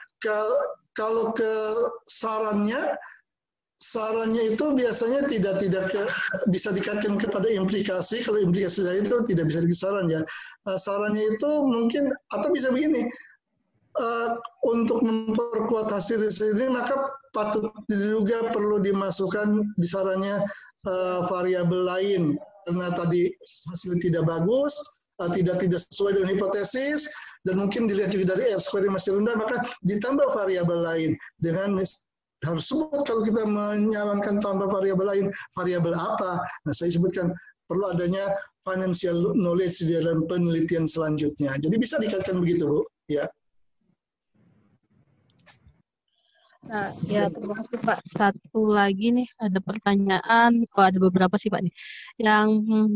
kalau 0.92 1.32
ke 1.32 1.52
sarannya 2.04 2.92
sarannya 3.78 4.54
itu 4.54 4.74
biasanya 4.74 5.30
tidak 5.30 5.62
tidak 5.62 5.84
ke, 5.94 6.02
bisa 6.50 6.74
dikaitkan 6.74 7.14
kepada 7.18 7.46
implikasi. 7.46 8.26
Kalau 8.26 8.42
implikasi 8.42 8.82
itu 8.82 9.22
tidak 9.30 9.44
bisa 9.50 9.60
disaran 9.62 10.10
ya. 10.10 10.26
Uh, 10.66 10.78
sarannya 10.78 11.38
itu 11.38 11.50
mungkin 11.62 12.10
atau 12.34 12.48
bisa 12.50 12.74
begini. 12.74 13.06
Uh, 13.98 14.38
untuk 14.62 15.02
memperkuat 15.02 15.90
hasil 15.90 16.22
riset 16.22 16.54
ini 16.54 16.70
maka 16.70 17.10
patut 17.34 17.74
diduga 17.90 18.54
perlu 18.54 18.78
dimasukkan 18.78 19.74
di 19.74 19.86
sarannya 19.90 20.46
uh, 20.86 21.26
variabel 21.26 21.82
lain 21.82 22.22
karena 22.68 22.94
tadi 22.94 23.32
hasil 23.42 23.98
tidak 23.98 24.28
bagus, 24.28 24.76
uh, 25.18 25.30
tidak 25.34 25.58
tidak 25.58 25.82
sesuai 25.82 26.14
dengan 26.14 26.30
hipotesis 26.36 27.10
dan 27.42 27.58
mungkin 27.58 27.90
dilihat 27.90 28.14
juga 28.14 28.36
dari 28.36 28.54
R 28.54 28.62
square 28.62 28.92
masih 28.92 29.18
rendah 29.18 29.34
maka 29.34 29.66
ditambah 29.82 30.30
variabel 30.36 30.78
lain 30.84 31.10
dengan 31.42 31.80
harus 32.46 32.70
sebut 32.70 33.02
kalau 33.02 33.22
kita 33.26 33.42
menyarankan 33.42 34.38
tambah 34.38 34.70
variabel 34.70 35.06
lain, 35.06 35.26
variabel 35.58 35.94
apa? 35.94 36.38
Nah, 36.66 36.74
saya 36.74 36.94
sebutkan 36.94 37.34
perlu 37.66 37.90
adanya 37.90 38.30
financial 38.62 39.34
knowledge 39.34 39.82
di 39.82 39.98
dalam 39.98 40.24
penelitian 40.30 40.86
selanjutnya. 40.86 41.56
Jadi 41.58 41.74
bisa 41.76 41.98
dikaitkan 41.98 42.38
begitu, 42.38 42.64
Bu. 42.68 42.80
Ya. 43.10 43.26
Nah, 46.68 46.92
ya 47.08 47.32
terima 47.32 47.56
kasih 47.56 47.80
Pak. 47.80 47.98
Satu 48.12 48.68
lagi 48.68 49.08
nih 49.08 49.28
ada 49.40 49.56
pertanyaan, 49.56 50.52
oh 50.76 50.84
ada 50.84 51.00
beberapa 51.00 51.40
sih 51.40 51.48
Pak 51.48 51.64
nih. 51.64 51.72
Yang 52.20 52.48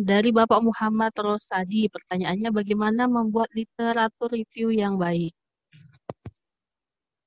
dari 0.05 0.29
Bapak 0.29 0.61
Muhammad 0.61 1.17
Rosadi, 1.17 1.89
pertanyaannya 1.89 2.53
bagaimana 2.53 3.09
membuat 3.09 3.49
literatur 3.57 4.29
review 4.29 4.69
yang 4.77 5.01
baik? 5.01 5.33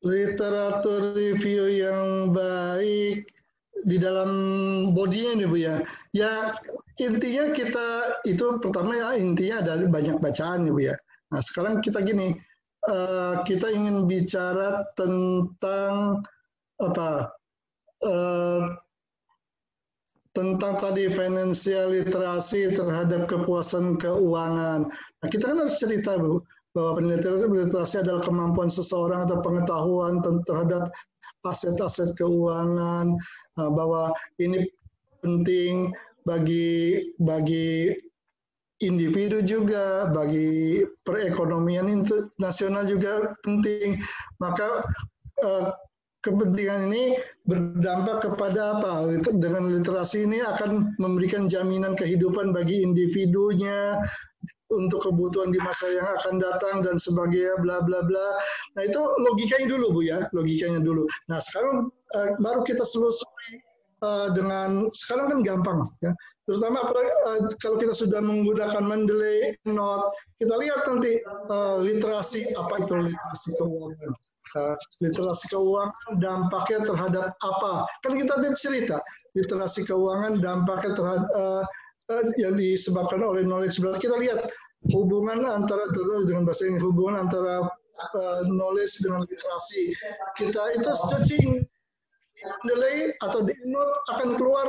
Literatur 0.05 1.17
review 1.17 1.65
yang 1.65 2.29
baik 2.29 3.25
di 3.85 3.97
dalam 3.97 4.31
bodinya 4.93 5.41
nih 5.41 5.47
Bu 5.49 5.57
ya. 5.57 5.75
Ya 6.13 6.53
intinya 7.01 7.51
kita 7.51 7.87
itu 8.29 8.61
pertama 8.61 8.93
ya 8.93 9.17
intinya 9.17 9.65
ada 9.65 9.81
banyak 9.89 10.21
bacaan 10.21 10.69
nih 10.69 10.73
Bu 10.73 10.81
ya. 10.93 10.95
Nah 11.33 11.41
sekarang 11.41 11.81
kita 11.81 12.05
gini, 12.05 12.37
uh, 12.85 13.41
kita 13.43 13.73
ingin 13.73 14.05
bicara 14.05 14.85
tentang 14.93 16.21
apa? 16.77 17.33
Uh, 18.05 18.77
tentang 20.35 20.75
tadi 20.83 21.07
financial 21.07 21.95
literasi 21.95 22.67
terhadap 22.67 23.23
kepuasan 23.31 23.95
keuangan. 23.95 24.83
Nah, 24.91 25.27
kita 25.31 25.47
kan 25.47 25.63
harus 25.63 25.79
cerita, 25.79 26.19
Bu 26.19 26.43
bahwa 26.75 26.99
literasi 27.47 28.03
adalah 28.03 28.19
kemampuan 28.19 28.67
seseorang 28.67 29.23
atau 29.23 29.39
pengetahuan 29.39 30.19
terhadap 30.43 30.91
aset-aset 31.47 32.11
keuangan 32.19 33.15
uh, 33.55 33.71
bahwa 33.71 34.11
ini 34.43 34.67
penting 35.23 35.95
bagi 36.25 36.99
bagi 37.21 37.95
individu 38.83 39.39
juga 39.45 40.09
bagi 40.11 40.83
perekonomian 41.07 41.87
internasional 41.87 42.83
juga 42.89 43.37
penting 43.45 44.01
maka 44.41 44.83
uh, 45.45 45.71
kepentingan 46.25 46.89
ini 46.89 47.21
berdampak 47.45 48.25
kepada 48.25 48.81
apa? 48.81 49.21
Dengan 49.29 49.69
literasi 49.69 50.25
ini 50.25 50.41
akan 50.41 50.97
memberikan 50.97 51.45
jaminan 51.45 51.93
kehidupan 51.93 52.49
bagi 52.49 52.81
individunya, 52.81 54.01
untuk 54.75 55.07
kebutuhan 55.07 55.49
di 55.55 55.59
masa 55.63 55.87
yang 55.89 56.05
akan 56.19 56.43
datang 56.43 56.83
dan 56.83 56.99
sebagainya 56.99 57.55
bla 57.63 57.79
bla 57.81 58.03
bla. 58.03 58.27
Nah 58.75 58.83
itu 58.83 58.99
logikanya 58.99 59.67
dulu 59.71 59.85
Bu 59.95 60.01
ya, 60.03 60.27
logikanya 60.35 60.83
dulu. 60.83 61.07
Nah 61.31 61.39
sekarang 61.39 61.89
uh, 62.15 62.29
baru 62.43 62.61
kita 62.67 62.83
selusuri 62.83 63.63
uh, 64.03 64.27
dengan 64.35 64.91
sekarang 64.91 65.31
kan 65.31 65.39
gampang 65.41 65.79
ya. 66.03 66.11
Terutama 66.45 66.85
uh, 66.93 67.49
kalau 67.57 67.81
kita 67.81 67.93
sudah 67.97 68.21
menggunakan 68.21 68.85
Mendeley 68.85 69.57
Note, 69.65 70.13
kita 70.37 70.53
lihat 70.61 70.85
nanti 70.85 71.17
uh, 71.49 71.81
literasi 71.81 72.53
apa 72.53 72.85
itu 72.85 72.93
literasi 73.09 73.49
keuangan. 73.57 74.11
Uh, 74.55 74.77
literasi 75.01 75.45
keuangan 75.49 76.13
dampaknya 76.21 76.79
terhadap 76.85 77.25
apa? 77.41 77.89
Kan 78.05 78.13
kita 78.13 78.31
ada 78.37 78.49
cerita 78.53 78.97
literasi 79.35 79.83
keuangan 79.83 80.39
dampaknya 80.39 80.91
terhadap 80.95 81.27
uh, 81.35 81.63
yang 82.37 82.55
disebabkan 82.55 83.25
oleh 83.25 83.41
knowledge 83.41 83.81
Kita 83.81 84.15
lihat 84.21 84.45
hubungan 84.93 85.45
antara 85.45 85.89
dengan 86.27 86.45
bahasa 86.45 86.69
Inggris 86.69 86.85
hubungan 86.85 87.25
antara 87.25 87.65
uh, 88.13 88.39
knowledge 88.45 89.01
dengan 89.01 89.25
literasi. 89.25 89.95
Kita 90.37 90.61
itu 90.77 90.91
searching 91.09 91.47
delay 92.67 93.15
atau 93.25 93.41
di 93.41 93.55
note 93.65 93.95
akan 94.13 94.29
keluar 94.37 94.67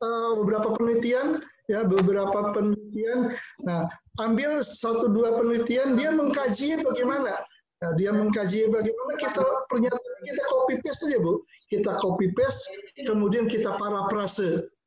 uh, 0.00 0.32
beberapa 0.40 0.72
penelitian 0.78 1.44
ya 1.68 1.84
beberapa 1.84 2.54
penelitian. 2.56 3.36
Nah 3.68 3.84
ambil 4.22 4.64
satu 4.64 5.12
dua 5.12 5.36
penelitian 5.36 5.98
dia 5.98 6.14
mengkaji 6.14 6.80
bagaimana. 6.80 7.36
Nah, 7.78 7.94
dia 7.94 8.10
mengkaji 8.10 8.74
bagaimana 8.74 9.14
kita 9.22 9.44
pernyataan 9.70 10.14
kita 10.26 10.42
copy 10.50 10.74
paste 10.82 11.06
saja 11.06 11.18
bu. 11.22 11.46
Kita 11.70 11.94
copy 12.02 12.34
paste 12.34 12.66
kemudian 13.06 13.46
kita 13.46 13.70
parafrase 13.78 14.66
nah, 14.66 14.77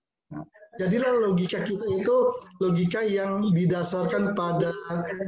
jadilah 0.81 1.29
logika 1.29 1.61
kita 1.61 1.85
itu 1.85 2.17
logika 2.57 3.05
yang 3.05 3.53
didasarkan 3.53 4.33
pada 4.33 4.73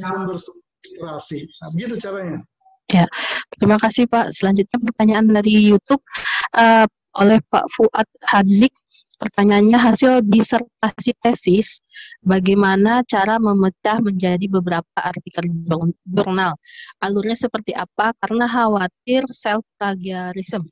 sumber-sumber 0.01 0.64
inspirasi. 0.84 1.47
Nah, 1.64 1.70
begitu 1.72 1.95
caranya. 2.04 2.39
Ya, 2.91 3.08
terima 3.56 3.80
kasih 3.80 4.06
Pak. 4.12 4.36
Selanjutnya 4.36 4.78
pertanyaan 4.84 5.32
dari 5.32 5.72
YouTube 5.72 6.04
uh, 6.60 6.86
oleh 7.16 7.39
Pak 7.47 7.66
Fuad 7.72 8.10
Hazik. 8.28 8.76
Pertanyaannya 9.24 9.80
hasil 9.80 10.20
disertasi 10.28 11.16
tesis, 11.24 11.80
bagaimana 12.28 13.08
cara 13.08 13.39
memecah 13.39 14.04
menjadi 14.04 14.51
beberapa 14.51 14.99
artikel 14.99 15.47
jurnal? 16.04 16.60
Alurnya 16.99 17.39
seperti 17.39 17.72
apa? 17.72 18.12
Karena 18.20 18.51
khawatir 18.51 19.24
self 19.32 19.64
plagiarism. 19.80 20.68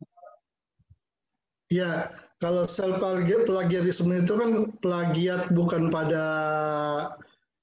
Ya, 1.72 2.12
kalau 2.42 2.66
self 2.66 2.98
plagiarisme 3.46 4.18
itu 4.18 4.34
kan 4.34 4.52
plagiat 4.82 5.54
bukan 5.54 5.94
pada 5.94 6.26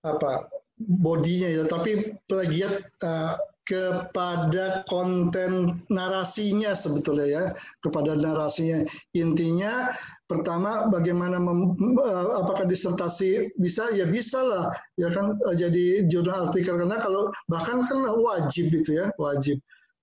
apa 0.06 0.46
bodinya 0.78 1.50
ya, 1.50 1.66
tapi 1.66 2.14
plagiat 2.30 2.86
uh, 3.02 3.34
kepada 3.66 4.86
konten 4.88 5.82
narasinya 5.90 6.72
sebetulnya 6.72 7.26
ya, 7.26 7.42
kepada 7.82 8.14
narasinya. 8.14 8.86
Intinya 9.18 9.92
pertama 10.30 10.86
bagaimana 10.86 11.42
mem, 11.42 11.74
uh, 11.98 12.38
apakah 12.38 12.64
disertasi 12.70 13.50
bisa 13.58 13.90
ya 13.90 14.06
bisa 14.06 14.38
lah 14.38 14.70
ya 14.94 15.10
kan 15.10 15.34
uh, 15.42 15.56
jadi 15.58 16.06
jurnal 16.06 16.54
artikel 16.54 16.78
karena 16.78 17.02
kalau 17.02 17.34
bahkan 17.50 17.82
kan 17.82 18.06
wajib 18.14 18.70
itu 18.70 18.94
ya 18.94 19.10
wajib. 19.18 19.58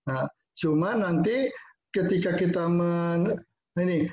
Nah, 0.06 0.28
cuma 0.60 1.00
nanti 1.00 1.48
ketika 1.96 2.36
kita 2.36 2.68
men 2.68 3.40
ini 3.80 4.12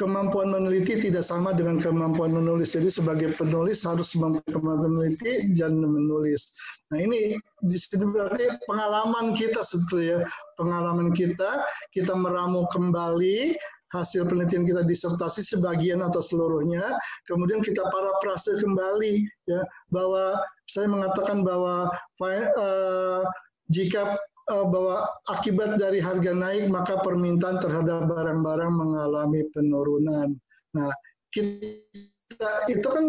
kemampuan 0.00 0.48
meneliti 0.48 0.98
tidak 0.98 1.24
sama 1.24 1.52
dengan 1.52 1.76
kemampuan 1.76 2.32
menulis. 2.32 2.72
Jadi 2.72 2.88
sebagai 2.88 3.36
penulis 3.36 3.84
harus 3.84 4.16
mampu 4.16 4.40
kemampuan 4.48 4.96
meneliti 4.96 5.52
dan 5.52 5.76
menulis. 5.80 6.56
Nah 6.92 6.98
ini 7.00 7.36
di 7.64 7.76
sini 7.76 8.08
berarti 8.08 8.48
pengalaman 8.64 9.36
kita 9.36 9.60
sebetulnya, 9.60 10.24
pengalaman 10.56 11.12
kita, 11.12 11.64
kita 11.92 12.16
meramu 12.16 12.64
kembali 12.72 13.56
hasil 13.92 14.24
penelitian 14.24 14.64
kita 14.64 14.82
disertasi 14.88 15.44
sebagian 15.44 16.00
atau 16.00 16.24
seluruhnya, 16.24 16.96
kemudian 17.28 17.60
kita 17.60 17.84
parafrase 17.92 18.56
kembali 18.64 19.20
ya 19.44 19.60
bahwa 19.92 20.40
saya 20.64 20.88
mengatakan 20.88 21.44
bahwa 21.44 21.92
uh, 22.24 23.22
jika 23.68 24.16
uh, 24.50 24.66
bahwa 24.66 25.06
akibat 25.30 25.78
dari 25.78 26.02
harga 26.02 26.32
naik 26.34 26.72
maka 26.72 26.98
permintaan 27.04 27.62
terhadap 27.62 28.10
barang-barang 28.10 28.72
mengalami 28.72 29.46
penurunan. 29.54 30.34
Nah, 30.74 30.90
kita 31.30 32.66
itu 32.66 32.88
kan 32.88 33.04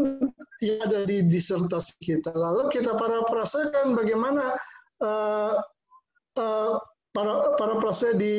yang 0.62 0.80
ada 0.86 1.08
di 1.08 1.26
disertasi 1.32 1.96
kita. 2.04 2.32
Lalu 2.36 2.70
kita 2.70 2.94
para 3.00 3.24
perasakan 3.26 3.98
bagaimana 3.98 4.60
uh, 5.02 5.58
uh, 6.38 6.72
para 7.14 7.34
para 7.58 7.76
prase 7.80 8.14
di 8.18 8.38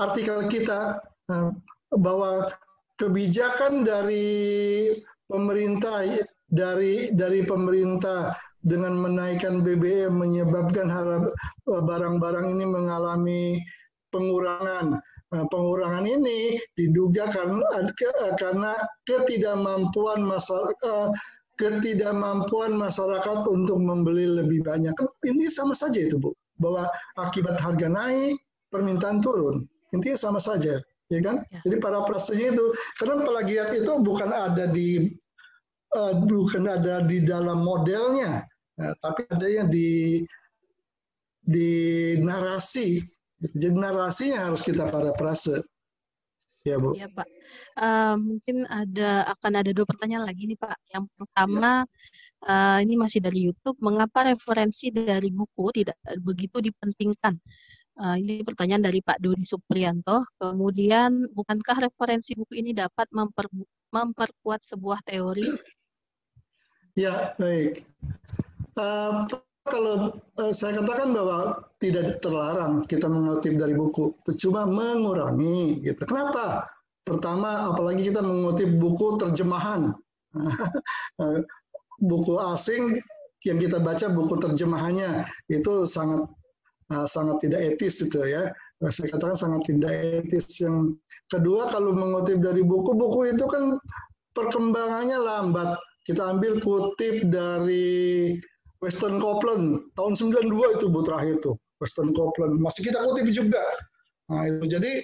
artikel 0.00 0.50
kita 0.50 0.98
uh, 1.30 1.50
bahwa 1.94 2.50
kebijakan 2.98 3.82
dari 3.86 4.90
pemerintah 5.26 6.06
dari 6.46 7.10
dari 7.14 7.40
pemerintah 7.42 8.36
dengan 8.64 8.96
menaikkan 8.96 9.60
BBM 9.60 10.16
menyebabkan 10.16 10.88
eh, 10.88 11.30
barang-barang 11.68 12.48
ini 12.48 12.64
mengalami 12.64 13.60
pengurangan. 14.08 14.98
Nah, 15.34 15.44
pengurangan 15.50 16.06
ini 16.08 16.56
diduga 16.78 17.28
karena, 17.28 17.60
eh, 17.76 18.80
ketidakmampuan 19.04 20.24
masyarakat 20.24 20.80
eh, 20.80 21.08
ketidakmampuan 21.54 22.74
masyarakat 22.74 23.46
untuk 23.46 23.78
membeli 23.78 24.26
lebih 24.26 24.66
banyak. 24.66 24.96
Ini 25.22 25.52
sama 25.52 25.76
saja 25.76 26.02
itu, 26.02 26.18
Bu. 26.18 26.34
bahwa 26.54 26.86
akibat 27.18 27.58
harga 27.58 27.90
naik, 27.90 28.38
permintaan 28.70 29.18
turun. 29.18 29.66
Intinya 29.90 30.14
sama 30.14 30.38
saja, 30.38 30.78
ya 31.10 31.20
kan? 31.22 31.42
Ya. 31.50 31.66
Jadi 31.66 31.82
para 31.82 32.06
prasenya 32.06 32.54
itu, 32.54 32.70
karena 32.94 33.26
plagiat 33.26 33.74
itu 33.74 33.92
bukan 33.98 34.30
ada 34.30 34.70
di 34.70 35.18
uh, 35.98 36.14
bukan 36.22 36.70
ada 36.70 37.02
di 37.02 37.26
dalam 37.26 37.66
modelnya, 37.66 38.46
nah, 38.78 38.92
tapi 39.02 39.26
ada 39.30 39.46
yang 39.46 39.68
di 39.70 40.22
di 41.44 41.70
narasi. 42.18 43.04
Jadi 43.44 43.76
narasinya 43.76 44.48
harus 44.48 44.64
kita 44.64 44.88
para 44.88 45.12
prase. 45.12 45.60
Ya 46.64 46.80
Bu. 46.80 46.96
Ya 46.96 47.12
Pak. 47.12 47.28
Uh, 47.76 48.16
mungkin 48.16 48.64
ada 48.72 49.28
akan 49.36 49.60
ada 49.60 49.70
dua 49.76 49.84
pertanyaan 49.84 50.24
lagi 50.24 50.48
nih 50.48 50.56
Pak. 50.56 50.80
Yang 50.96 51.04
pertama 51.12 51.84
uh, 52.48 52.78
ini 52.80 52.96
masih 52.96 53.20
dari 53.20 53.44
YouTube. 53.44 53.76
Mengapa 53.84 54.24
referensi 54.24 54.88
dari 54.88 55.28
buku 55.28 55.76
tidak 55.76 56.00
begitu 56.24 56.64
dipentingkan? 56.64 57.36
Uh, 58.00 58.16
ini 58.16 58.40
pertanyaan 58.40 58.80
dari 58.80 59.04
Pak 59.04 59.20
Dodi 59.20 59.44
Suprianto. 59.44 60.24
Kemudian, 60.40 61.30
bukankah 61.36 61.84
referensi 61.84 62.32
buku 62.32 62.58
ini 62.58 62.72
dapat 62.72 63.06
memper, 63.12 63.46
memperkuat 63.92 64.64
sebuah 64.64 65.04
teori? 65.04 65.52
Ya, 66.96 67.36
baik. 67.36 67.84
Uh, 68.74 69.26
kalau 69.64 70.12
uh, 70.36 70.52
saya 70.52 70.82
katakan 70.84 71.16
bahwa 71.16 71.56
tidak 71.80 72.20
terlarang 72.20 72.84
kita 72.84 73.08
mengutip 73.08 73.56
dari 73.56 73.72
buku, 73.72 74.12
cuma 74.36 74.68
mengurangi. 74.68 75.80
Gitu. 75.80 76.04
Kenapa? 76.04 76.68
Pertama, 77.04 77.72
apalagi 77.72 78.12
kita 78.12 78.20
mengutip 78.24 78.68
buku 78.80 79.20
terjemahan, 79.20 79.92
buku 82.10 82.34
asing 82.52 83.00
yang 83.44 83.60
kita 83.60 83.76
baca 83.76 84.08
buku 84.08 84.40
terjemahannya 84.40 85.28
itu 85.52 85.84
sangat 85.84 86.28
uh, 86.92 87.06
sangat 87.08 87.44
tidak 87.44 87.76
etis 87.76 88.00
itu 88.04 88.20
ya. 88.24 88.52
Saya 88.84 89.16
katakan 89.16 89.38
sangat 89.38 89.62
tidak 89.64 89.92
etis. 89.96 90.60
Yang 90.60 91.00
kedua, 91.32 91.72
kalau 91.72 91.96
mengutip 91.96 92.40
dari 92.44 92.60
buku, 92.60 92.92
buku 92.92 93.32
itu 93.32 93.44
kan 93.48 93.80
perkembangannya 94.36 95.16
lambat. 95.20 95.80
Kita 96.04 96.36
ambil 96.36 96.60
kutip 96.60 97.32
dari 97.32 98.36
Western 98.84 99.16
Copeland 99.16 99.88
tahun 99.96 100.12
92 100.12 100.76
itu 100.76 100.86
bu 100.92 101.00
terakhir 101.00 101.40
tuh 101.40 101.56
Western 101.80 102.12
Copeland 102.12 102.60
masih 102.60 102.92
kita 102.92 103.00
kutip 103.00 103.32
juga. 103.32 103.64
Nah 104.28 104.44
itu. 104.48 104.64
Jadi 104.68 105.00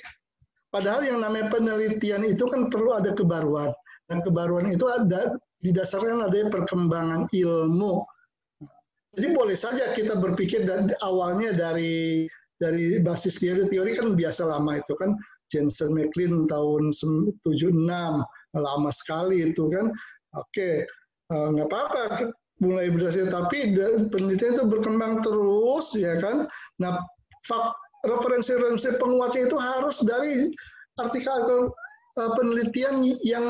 padahal 0.69 1.05
yang 1.05 1.19
namanya 1.25 1.49
penelitian 1.49 2.23
itu 2.29 2.45
kan 2.47 2.69
perlu 2.69 2.93
ada 2.95 3.17
kebaruan. 3.17 3.73
Dan 4.07 4.21
kebaruan 4.27 4.69
itu 4.69 4.85
ada 4.91 5.35
didasarkan 5.63 6.29
ada 6.29 6.51
perkembangan 6.51 7.31
ilmu. 7.31 8.05
Jadi 9.17 9.29
boleh 9.35 9.57
saja 9.59 9.91
kita 9.97 10.19
berpikir 10.19 10.69
dan 10.69 10.95
awalnya 11.03 11.51
dari 11.51 12.27
dari 12.61 13.01
basis 13.03 13.41
teori 13.43 13.67
teori 13.67 13.97
kan 13.97 14.15
biasa 14.15 14.47
lama 14.47 14.79
itu 14.79 14.95
kan. 15.01 15.17
Jensen 15.51 15.91
McLean 15.99 16.47
tahun 16.47 16.95
76 16.95 17.75
lama 18.55 18.91
sekali 18.95 19.51
itu 19.51 19.67
kan. 19.67 19.91
Oke 20.39 20.87
eh, 21.31 21.47
nggak 21.51 21.67
apa-apa 21.67 22.31
mulai 22.61 22.93
berdasarkan 22.93 23.33
tapi 23.33 23.73
penelitian 24.13 24.61
itu 24.61 24.65
berkembang 24.69 25.25
terus 25.25 25.97
ya 25.97 26.21
kan? 26.21 26.45
Nah 26.77 27.01
referensi-referensi 28.05 29.01
penguatnya 29.01 29.49
itu 29.49 29.57
harus 29.57 29.97
dari 30.05 30.53
artikel 31.01 31.73
uh, 32.21 32.31
penelitian 32.37 33.01
yang 33.25 33.47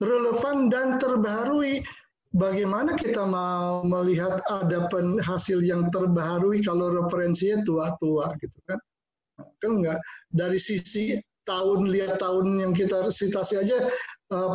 relevan 0.00 0.68
dan 0.68 1.00
terbaharui. 1.00 1.84
Bagaimana 2.30 2.94
kita 2.94 3.26
mau 3.26 3.82
melihat 3.82 4.38
ada 4.46 4.86
hasil 5.18 5.66
yang 5.66 5.90
terbaharui 5.90 6.62
kalau 6.62 6.94
referensinya 7.02 7.66
tua-tua 7.66 8.30
gitu 8.38 8.54
kan? 8.70 8.78
Kan 9.58 9.82
enggak 9.82 9.98
dari 10.30 10.62
sisi 10.62 11.18
tahun 11.42 11.90
lihat 11.90 12.22
tahun 12.22 12.62
yang 12.62 12.72
kita 12.76 13.10
citasi 13.10 13.66
aja 13.66 13.90
uh, 14.30 14.54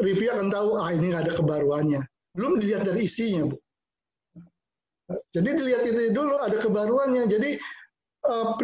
review 0.00 0.32
akan 0.32 0.48
tahu 0.48 0.68
ah 0.80 0.88
ini 0.96 1.12
ada 1.12 1.36
kebaruannya 1.36 2.00
belum 2.34 2.62
dilihat 2.62 2.86
dari 2.86 3.06
isinya, 3.06 3.50
Bu. 3.50 3.56
Jadi 5.34 5.48
dilihat 5.58 5.82
itu 5.90 6.14
dulu 6.14 6.38
ada 6.38 6.54
kebaruannya. 6.62 7.26
Jadi 7.26 7.58
uh, 8.30 8.54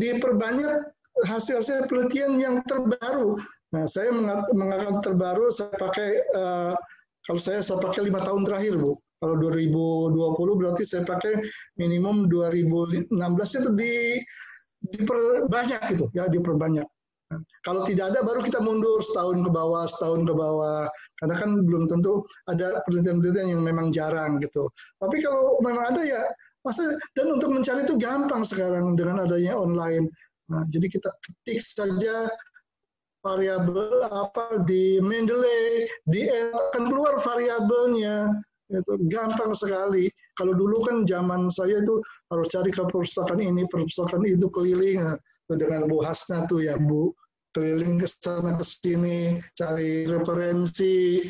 diperbanyak 0.00 0.88
hasil-hasil 1.28 1.88
penelitian 1.90 2.40
yang 2.40 2.54
terbaru. 2.64 3.36
Nah, 3.70 3.84
saya 3.86 4.10
mengatakan 4.50 5.04
terbaru 5.04 5.52
saya 5.52 5.70
pakai 5.76 6.24
uh, 6.34 6.72
kalau 7.28 7.40
saya 7.40 7.60
saya 7.60 7.78
pakai 7.78 8.08
lima 8.08 8.24
tahun 8.24 8.48
terakhir, 8.48 8.80
Bu. 8.80 8.96
Kalau 9.20 9.36
2020 9.36 10.16
berarti 10.56 10.82
saya 10.88 11.04
pakai 11.04 11.44
minimum 11.76 12.32
2016 12.32 13.12
itu 13.60 13.70
di 13.76 13.94
diperbanyak 14.96 15.92
itu 15.92 16.08
ya 16.16 16.24
diperbanyak. 16.32 16.88
Nah, 17.28 17.40
kalau 17.62 17.84
tidak 17.84 18.16
ada 18.16 18.24
baru 18.24 18.40
kita 18.40 18.64
mundur 18.64 19.04
setahun 19.04 19.44
ke 19.44 19.50
bawah, 19.52 19.84
setahun 19.84 20.24
ke 20.24 20.32
bawah. 20.32 20.88
Karena 21.20 21.36
kan 21.36 21.50
belum 21.62 21.84
tentu 21.86 22.24
ada 22.48 22.80
penelitian-penelitian 22.88 23.52
yang 23.52 23.62
memang 23.62 23.92
jarang 23.92 24.40
gitu. 24.40 24.72
Tapi 24.96 25.20
kalau 25.20 25.60
memang 25.60 25.94
ada 25.94 26.02
ya 26.02 26.24
masa 26.64 26.96
dan 27.16 27.36
untuk 27.36 27.52
mencari 27.52 27.84
itu 27.84 27.96
gampang 28.00 28.44
sekarang 28.44 28.96
dengan 28.96 29.24
adanya 29.24 29.56
online. 29.56 30.08
Nah, 30.50 30.64
jadi 30.72 30.88
kita 30.90 31.12
ketik 31.22 31.60
saja 31.62 32.26
variabel 33.20 34.08
apa 34.08 34.64
di 34.64 34.96
Mendeley, 34.98 35.84
di 36.08 36.26
akan 36.28 36.88
keluar 36.88 37.20
variabelnya. 37.20 38.32
Itu 38.70 38.96
gampang 39.10 39.52
sekali. 39.52 40.08
Kalau 40.38 40.54
dulu 40.54 40.80
kan 40.86 40.96
zaman 41.04 41.50
saya 41.52 41.82
itu 41.82 42.00
harus 42.32 42.48
cari 42.48 42.70
ke 42.72 42.80
perpustakaan 42.86 43.42
ini, 43.42 43.66
perpustakaan 43.66 44.24
itu 44.24 44.46
keliling 44.48 45.04
nah, 45.04 45.18
dengan 45.50 45.90
Bu 45.90 46.00
Hasna 46.06 46.46
tuh 46.46 46.64
ya 46.64 46.78
Bu 46.78 47.12
keliling 47.50 47.98
ke 47.98 48.06
sana 48.06 48.54
ke 48.54 48.64
sini 48.64 49.42
cari 49.58 50.06
referensi. 50.06 51.24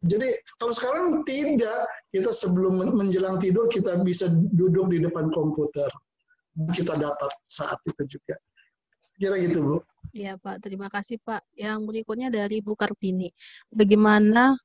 Jadi 0.00 0.32
kalau 0.56 0.72
sekarang 0.72 1.04
tidak, 1.28 1.84
kita 2.08 2.32
sebelum 2.32 2.80
menjelang 2.96 3.36
tidur 3.36 3.68
kita 3.68 4.00
bisa 4.00 4.32
duduk 4.32 4.88
di 4.88 5.04
depan 5.04 5.28
komputer. 5.32 5.88
Kita 6.72 6.96
dapat 6.96 7.30
saat 7.50 7.76
itu 7.84 8.16
juga. 8.16 8.38
Kira 9.14 9.36
gitu, 9.38 9.58
Bu. 9.60 9.76
Iya, 10.14 10.38
Pak. 10.38 10.62
Terima 10.62 10.88
kasih, 10.88 11.18
Pak. 11.22 11.42
Yang 11.54 11.78
berikutnya 11.86 12.28
dari 12.30 12.62
Bu 12.62 12.74
Kartini. 12.78 13.30
Bagaimana 13.70 14.56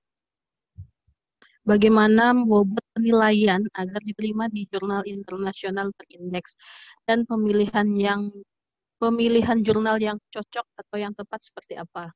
bagaimana 1.68 2.34
bobot 2.34 2.82
penilaian 2.98 3.62
agar 3.78 4.02
diterima 4.02 4.50
di 4.50 4.66
jurnal 4.74 5.06
internasional 5.06 5.94
terindeks 6.02 6.58
dan 7.06 7.30
pemilihan 7.30 7.88
yang 7.94 8.22
pemilihan 9.00 9.64
jurnal 9.64 9.98
yang 9.98 10.20
cocok 10.30 10.68
atau 10.76 10.96
yang 11.00 11.16
tepat 11.16 11.40
seperti 11.42 11.80
apa? 11.80 12.12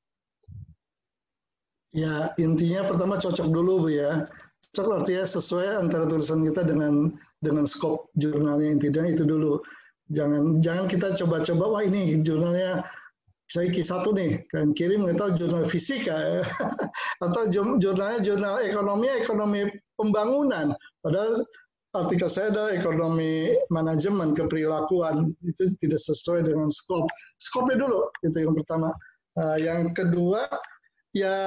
Ya, 1.96 2.36
intinya 2.36 2.84
pertama 2.86 3.18
cocok 3.18 3.48
dulu 3.50 3.88
Bu 3.88 3.90
ya. 3.96 4.28
Cocok 4.76 5.02
artinya 5.02 5.26
sesuai 5.26 5.80
antara 5.80 6.06
tulisan 6.06 6.44
kita 6.44 6.68
dengan 6.68 7.16
dengan 7.40 7.64
skop 7.64 8.12
jurnalnya 8.20 8.76
intinya 8.76 9.08
itu 9.08 9.24
dulu. 9.24 9.64
Jangan 10.12 10.60
jangan 10.60 10.86
kita 10.92 11.16
coba-coba 11.16 11.64
wah 11.80 11.84
ini 11.86 12.20
jurnalnya 12.26 12.84
saya 13.54 13.70
satu 13.70 14.16
nih 14.18 14.42
kan 14.50 14.74
kirim 14.74 15.06
tahu 15.14 15.38
jurnal 15.38 15.68
fisika 15.70 16.42
atau 17.26 17.44
jurnalnya 17.78 18.20
jurnal 18.26 18.58
ekonomi 18.66 19.08
ekonomi 19.14 19.62
pembangunan 19.94 20.74
padahal 21.06 21.46
artikel 21.94 22.26
saya 22.26 22.50
adalah 22.50 22.72
ekonomi 22.74 23.54
manajemen 23.70 24.34
keperilakuan 24.34 25.38
itu 25.46 25.70
tidak 25.78 26.02
sesuai 26.02 26.50
dengan 26.50 26.74
skop 26.74 27.06
skopnya 27.38 27.78
dulu 27.86 28.10
itu 28.26 28.38
yang 28.42 28.54
pertama. 28.58 28.90
Uh, 29.34 29.58
yang 29.58 29.90
kedua 29.98 30.46
ya 31.18 31.38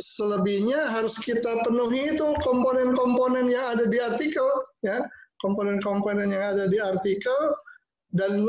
selebihnya 0.00 0.88
harus 0.88 1.16
kita 1.20 1.60
penuhi 1.64 2.16
itu 2.16 2.24
komponen-komponen 2.40 3.48
yang 3.48 3.76
ada 3.76 3.84
di 3.88 3.98
artikel 4.00 4.48
ya. 4.84 5.04
Komponen-komponen 5.40 6.36
yang 6.36 6.44
ada 6.56 6.68
di 6.68 6.76
artikel 6.76 7.56
dan 8.12 8.44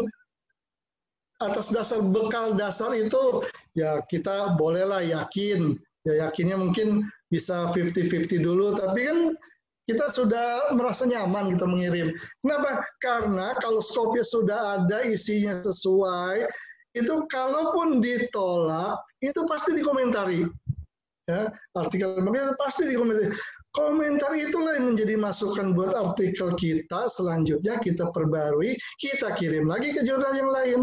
atas 1.39 1.71
dasar 1.71 2.03
bekal 2.03 2.53
dasar 2.59 2.91
itu 2.91 3.47
ya 3.79 4.03
kita 4.11 4.59
bolehlah 4.59 4.99
yakin. 4.99 5.79
Ya 6.03 6.27
yakinnya 6.27 6.57
mungkin 6.59 7.07
bisa 7.31 7.71
50-50 7.71 8.43
dulu 8.43 8.75
tapi 8.75 9.07
kan 9.07 9.19
kita 9.91 10.07
sudah 10.15 10.71
merasa 10.71 11.03
nyaman 11.03 11.51
kita 11.51 11.67
mengirim. 11.67 12.15
Kenapa? 12.39 12.87
Karena 13.03 13.51
kalau 13.59 13.83
skopnya 13.83 14.23
sudah 14.23 14.79
ada 14.79 15.03
isinya 15.03 15.59
sesuai, 15.59 16.47
itu 16.95 17.27
kalaupun 17.27 17.99
ditolak 17.99 18.95
itu 19.19 19.43
pasti 19.51 19.75
dikomentari. 19.75 20.47
Ya, 21.27 21.51
artikel 21.75 22.23
itu 22.23 22.55
pasti 22.55 22.87
dikomentari. 22.87 23.35
Komentar 23.71 24.35
itulah 24.35 24.75
yang 24.75 24.95
menjadi 24.95 25.15
masukan 25.15 25.71
buat 25.71 25.95
artikel 25.95 26.59
kita 26.59 27.07
selanjutnya 27.07 27.79
kita 27.79 28.11
perbarui, 28.11 28.75
kita 28.99 29.31
kirim 29.39 29.71
lagi 29.71 29.95
ke 29.95 30.03
jurnal 30.03 30.35
yang 30.35 30.51
lain. 30.51 30.79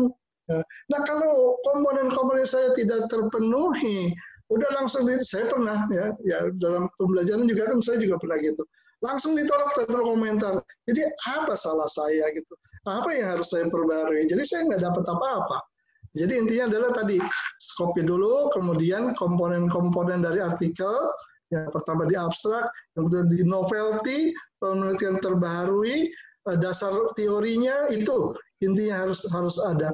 Ya. 0.49 0.65
Nah 0.89 1.01
kalau 1.05 1.61
komponen-komponen 1.69 2.49
saya 2.49 2.73
tidak 2.73 3.13
terpenuhi, 3.13 4.17
udah 4.49 4.69
langsung 4.81 5.05
saya 5.21 5.53
pernah 5.53 5.85
ya, 5.93 6.17
ya 6.25 6.49
dalam 6.57 6.89
pembelajaran 6.97 7.45
juga 7.45 7.69
kan 7.69 7.85
saya 7.85 8.01
juga 8.01 8.17
pernah 8.17 8.41
gitu 8.41 8.65
langsung 9.05 9.39
ditolak 9.39 9.75
tanpa 9.75 10.01
komentar. 10.03 10.55
Jadi 10.91 11.07
apa 11.27 11.55
salah 11.55 11.87
saya 11.87 12.31
gitu? 12.35 12.55
Apa 12.87 13.11
yang 13.15 13.39
harus 13.39 13.53
saya 13.53 13.69
perbarui? 13.69 14.27
Jadi 14.27 14.43
saya 14.47 14.67
nggak 14.67 14.83
dapat 14.83 15.05
apa-apa. 15.07 15.59
Jadi 16.17 16.33
intinya 16.41 16.73
adalah 16.73 16.91
tadi 16.97 17.21
copy 17.79 18.03
dulu, 18.03 18.49
kemudian 18.51 19.13
komponen-komponen 19.15 20.25
dari 20.25 20.41
artikel, 20.41 21.13
yang 21.53 21.69
pertama 21.69 22.09
di 22.09 22.17
abstrak, 22.17 22.65
yang 22.97 23.09
kedua 23.09 23.23
di 23.29 23.45
novelty, 23.45 24.19
penelitian 24.59 25.21
terbaharui, 25.21 26.09
eh, 26.49 26.59
dasar 26.59 26.93
teorinya 27.15 27.93
itu 27.93 28.35
intinya 28.65 29.07
harus 29.07 29.23
harus 29.31 29.57
ada. 29.63 29.93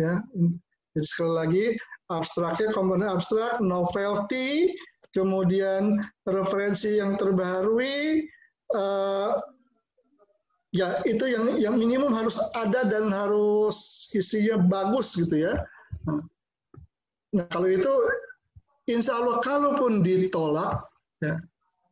Ya, 0.00 0.18
jadi 0.96 1.06
sekali 1.06 1.34
lagi 1.36 1.64
abstraknya 2.08 2.72
komponen 2.72 3.06
abstrak, 3.06 3.60
novelty, 3.62 4.72
kemudian 5.12 6.00
referensi 6.26 6.98
yang 6.98 7.14
terbaharui, 7.20 8.26
uh, 8.74 9.38
ya 10.70 11.02
itu 11.02 11.24
yang 11.26 11.58
yang 11.58 11.74
minimum 11.74 12.14
harus 12.14 12.38
ada 12.54 12.86
dan 12.86 13.10
harus 13.10 14.08
isinya 14.14 14.58
bagus 14.58 15.18
gitu 15.18 15.50
ya. 15.50 15.54
Nah 17.34 17.46
kalau 17.50 17.68
itu 17.70 17.90
insya 18.90 19.18
Allah 19.18 19.42
kalaupun 19.42 20.02
ditolak 20.02 20.82
ya 21.22 21.38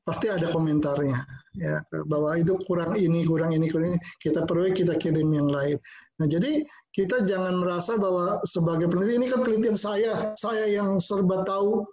pasti 0.06 0.32
ada 0.32 0.48
komentarnya 0.48 1.20
ya 1.58 1.84
bahwa 2.08 2.38
itu 2.38 2.56
kurang 2.64 2.96
ini 2.96 3.28
kurang 3.28 3.52
ini 3.52 3.68
kurang 3.68 3.94
ini 3.94 4.00
kita 4.22 4.46
perlu 4.46 4.72
kita 4.72 4.94
kirim 4.96 5.30
yang 5.34 5.50
lain. 5.50 5.76
Nah 6.22 6.26
jadi 6.30 6.62
kita 6.94 7.26
jangan 7.28 7.60
merasa 7.60 7.98
bahwa 7.98 8.40
sebagai 8.46 8.88
peneliti 8.90 9.20
ini 9.20 9.26
kan 9.30 9.42
penelitian 9.44 9.78
saya 9.78 10.32
saya 10.38 10.66
yang 10.66 10.98
serba 11.02 11.44
tahu 11.44 11.86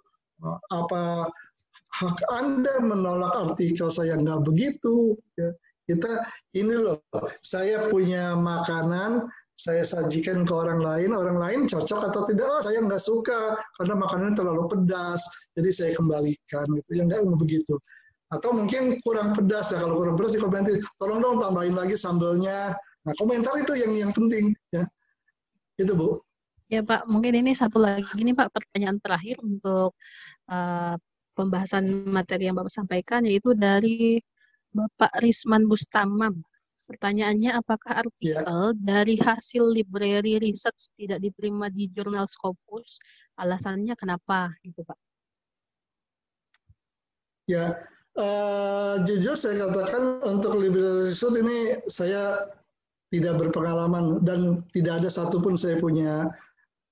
apa 0.70 1.28
hak 1.96 2.18
Anda 2.28 2.76
menolak 2.84 3.32
artikel 3.34 3.88
saya 3.88 4.20
nggak 4.20 4.44
begitu. 4.44 5.16
Ya 5.40 5.56
kita 5.86 6.26
ini 6.58 6.74
loh, 6.74 6.98
saya 7.46 7.86
punya 7.88 8.34
makanan, 8.34 9.30
saya 9.54 9.86
sajikan 9.86 10.42
ke 10.42 10.52
orang 10.52 10.82
lain, 10.82 11.14
orang 11.14 11.38
lain 11.38 11.60
cocok 11.70 12.10
atau 12.12 12.26
tidak, 12.26 12.44
oh 12.44 12.60
saya 12.60 12.82
nggak 12.82 13.00
suka 13.00 13.54
karena 13.80 13.94
makanan 13.94 14.34
terlalu 14.34 14.66
pedas, 14.66 15.22
jadi 15.54 15.70
saya 15.70 15.90
kembalikan 15.94 16.66
gitu, 16.74 16.90
yang 16.90 17.06
nggak 17.06 17.22
begitu. 17.38 17.78
Atau 18.34 18.50
mungkin 18.50 18.98
kurang 19.06 19.32
pedas 19.38 19.70
ya, 19.70 19.78
kalau 19.78 20.02
kurang 20.02 20.18
pedas 20.18 20.34
di 20.34 20.42
komentar, 20.42 20.74
tolong 20.98 21.22
dong 21.22 21.38
tambahin 21.38 21.78
lagi 21.78 21.94
sambelnya. 21.94 22.74
Nah 23.06 23.14
komentar 23.22 23.54
itu 23.54 23.78
yang 23.78 23.94
yang 23.94 24.10
penting 24.10 24.50
ya, 24.74 24.82
itu 25.78 25.94
bu. 25.94 26.18
Ya 26.66 26.82
Pak, 26.82 27.06
mungkin 27.06 27.46
ini 27.46 27.54
satu 27.54 27.78
lagi 27.78 28.10
nih 28.18 28.34
Pak 28.34 28.50
pertanyaan 28.50 28.98
terakhir 28.98 29.38
untuk 29.38 29.94
uh, 30.50 30.98
pembahasan 31.36 32.08
materi 32.08 32.48
yang 32.48 32.56
Bapak 32.56 32.72
sampaikan 32.72 33.28
yaitu 33.28 33.52
dari 33.52 34.18
Bapak 34.72 35.12
Risman 35.20 35.68
Bustamam. 35.68 36.40
Pertanyaannya, 36.86 37.50
apakah 37.58 38.06
artikel 38.06 38.46
ya. 38.46 38.70
dari 38.78 39.18
hasil 39.18 39.74
library 39.74 40.38
research 40.38 40.88
tidak 40.94 41.18
diterima 41.18 41.66
di 41.66 41.90
jurnal 41.90 42.30
Scopus? 42.30 43.02
Alasannya 43.36 43.98
kenapa, 43.98 44.54
gitu 44.62 44.86
Pak? 44.86 44.98
Ya, 47.50 47.74
uh, 48.14 49.02
jujur 49.02 49.34
saya 49.34 49.66
katakan 49.66 50.22
untuk 50.22 50.54
library 50.62 51.10
research 51.10 51.36
ini 51.42 51.58
saya 51.90 52.54
tidak 53.10 53.38
berpengalaman 53.38 54.22
dan 54.22 54.62
tidak 54.70 55.02
ada 55.02 55.10
satupun 55.10 55.58
saya 55.58 55.78
punya 55.82 56.30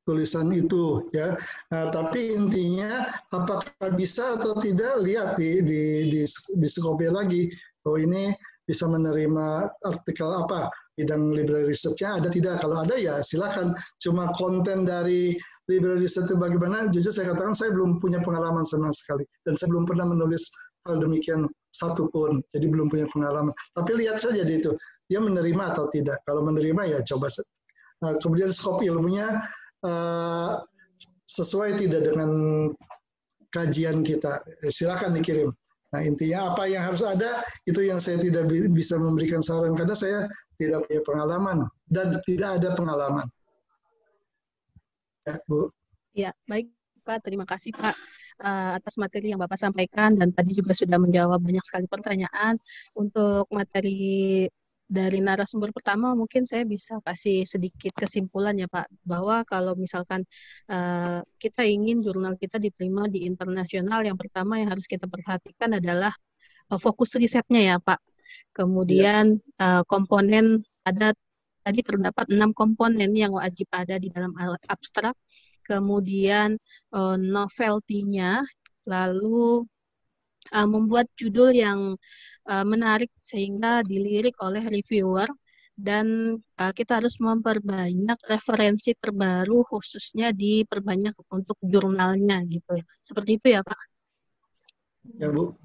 tulisan 0.05 0.53
itu 0.53 1.05
ya. 1.17 1.37
Nah, 1.73 1.91
tapi 1.91 2.37
intinya 2.37 3.09
apakah 3.33 3.93
bisa 3.97 4.37
atau 4.39 4.57
tidak 4.61 5.01
lihat 5.03 5.37
di 5.41 5.65
di 5.65 5.83
di, 6.13 6.23
di 6.29 6.69
Skopje 6.69 7.11
lagi. 7.11 7.49
Oh 7.85 8.01
ini 8.01 8.33
bisa 8.65 8.89
menerima 8.89 9.69
artikel 9.85 10.29
apa? 10.29 10.73
Bidang 10.95 11.35
library 11.35 11.75
research-nya 11.75 12.23
ada 12.23 12.29
tidak? 12.31 12.65
Kalau 12.65 12.81
ada 12.81 12.97
ya 12.97 13.21
silakan. 13.21 13.77
Cuma 14.01 14.33
konten 14.39 14.89
dari 14.89 15.37
library 15.69 16.07
research 16.07 16.33
itu 16.33 16.37
bagaimana? 16.39 16.89
Jujur 16.89 17.13
saya 17.13 17.35
katakan 17.35 17.53
saya 17.53 17.75
belum 17.77 18.01
punya 18.01 18.25
pengalaman 18.25 18.65
sama 18.65 18.89
sekali. 18.95 19.27
Dan 19.45 19.59
saya 19.59 19.75
belum 19.75 19.85
pernah 19.85 20.09
menulis 20.09 20.49
hal 20.89 21.01
demikian 21.01 21.49
satupun 21.75 22.41
jadi 22.55 22.71
belum 22.71 22.89
punya 22.89 23.05
pengalaman. 23.11 23.53
Tapi 23.77 23.91
lihat 24.01 24.23
saja 24.23 24.45
di 24.47 24.63
itu. 24.63 24.73
Dia 25.13 25.21
menerima 25.21 25.77
atau 25.77 25.93
tidak. 25.93 26.25
Kalau 26.25 26.41
menerima 26.41 26.89
ya 26.89 26.99
coba 27.05 27.29
nah, 28.01 28.17
kemudian 28.25 28.53
skop 28.53 28.81
ilmunya 28.81 29.45
uh, 29.85 30.59
sesuai 31.29 31.79
tidak 31.79 32.13
dengan 32.13 32.31
kajian 33.55 34.03
kita 34.03 34.43
silakan 34.73 35.15
dikirim 35.15 35.55
Nah 35.95 36.03
intinya 36.03 36.51
apa 36.51 36.67
yang 36.67 36.83
harus 36.83 37.07
ada 37.07 37.47
itu 37.71 37.79
yang 37.87 38.03
saya 38.03 38.19
tidak 38.19 38.51
bisa 38.75 38.99
memberikan 38.99 39.39
saran 39.39 39.79
karena 39.79 39.95
saya 39.95 40.27
tidak 40.59 40.91
punya 40.91 41.01
pengalaman 41.07 41.59
dan 41.87 42.19
tidak 42.27 42.59
ada 42.59 42.75
pengalaman. 42.75 43.27
Ya, 45.23 45.39
Bu. 45.47 45.71
Ya, 46.19 46.31
baik 46.51 46.75
Pak. 47.07 47.23
Terima 47.23 47.47
kasih 47.47 47.71
Pak 47.79 47.95
uh, 48.43 48.75
atas 48.75 48.99
materi 48.99 49.31
yang 49.31 49.39
Bapak 49.39 49.55
sampaikan 49.55 50.19
dan 50.19 50.35
tadi 50.35 50.59
juga 50.59 50.75
sudah 50.75 50.99
menjawab 50.99 51.39
banyak 51.39 51.63
sekali 51.63 51.87
pertanyaan. 51.87 52.59
Untuk 52.99 53.47
materi 53.55 54.51
dari 54.85 55.19
narasumber 55.25 55.73
pertama 55.73 56.13
mungkin 56.13 56.45
saya 56.45 56.63
bisa 56.69 57.01
kasih 57.01 57.49
sedikit 57.49 57.97
kesimpulan 57.97 58.53
ya 58.61 58.69
Pak 58.69 58.93
bahwa 59.03 59.41
kalau 59.49 59.73
misalkan 59.75 60.29
uh, 60.69 61.25
kita 61.41 61.65
ingin 61.65 62.05
jurnal 62.05 62.37
kita 62.37 62.61
diterima 62.61 63.09
di 63.09 63.25
internasional 63.25 64.05
yang 64.05 64.21
pertama 64.21 64.61
yang 64.61 64.69
harus 64.77 64.85
kita 64.85 65.09
perhatikan 65.09 65.81
adalah 65.81 66.13
uh, 66.69 66.81
fokus 66.81 67.17
risetnya 67.17 67.75
ya 67.75 67.77
Pak. 67.81 68.01
Kemudian 68.53 69.41
ya. 69.59 69.81
uh, 69.81 69.83
komponen 69.89 70.61
ada 70.85 71.17
tadi 71.65 71.81
terdapat 71.81 72.29
enam 72.29 72.53
komponen 72.53 73.11
yang 73.17 73.33
wajib 73.33 73.69
ada 73.73 73.97
di 73.97 74.13
dalam 74.13 74.37
abstrak. 74.69 75.17
Kemudian 75.65 76.61
uh, 76.93 77.17
novelty-nya 77.17 78.45
lalu 78.85 79.65
uh, 80.53 80.69
membuat 80.69 81.09
judul 81.17 81.55
yang 81.55 81.97
uh, 82.51 82.65
menarik 82.67 83.09
sehingga 83.25 83.81
dilirik 83.87 84.37
oleh 84.43 84.61
reviewer 84.61 85.29
dan 85.75 86.39
uh, 86.61 86.73
kita 86.75 87.03
harus 87.03 87.19
memperbanyak 87.19 88.19
referensi 88.31 88.95
terbaru 88.95 89.67
khususnya 89.67 90.31
diperbanyak 90.31 91.15
untuk 91.31 91.59
jurnalnya 91.65 92.47
gitu 92.47 92.79
seperti 93.03 93.43
itu 93.43 93.47
ya 93.59 93.61
Pak. 93.65 93.81
Ya 95.19 95.29
Bu. 95.29 95.59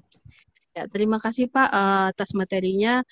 Ya 0.74 0.84
terima 0.90 1.18
kasih 1.22 1.50
Pak 1.50 1.68
uh, 1.70 2.04
atas 2.10 2.30
materinya. 2.34 3.02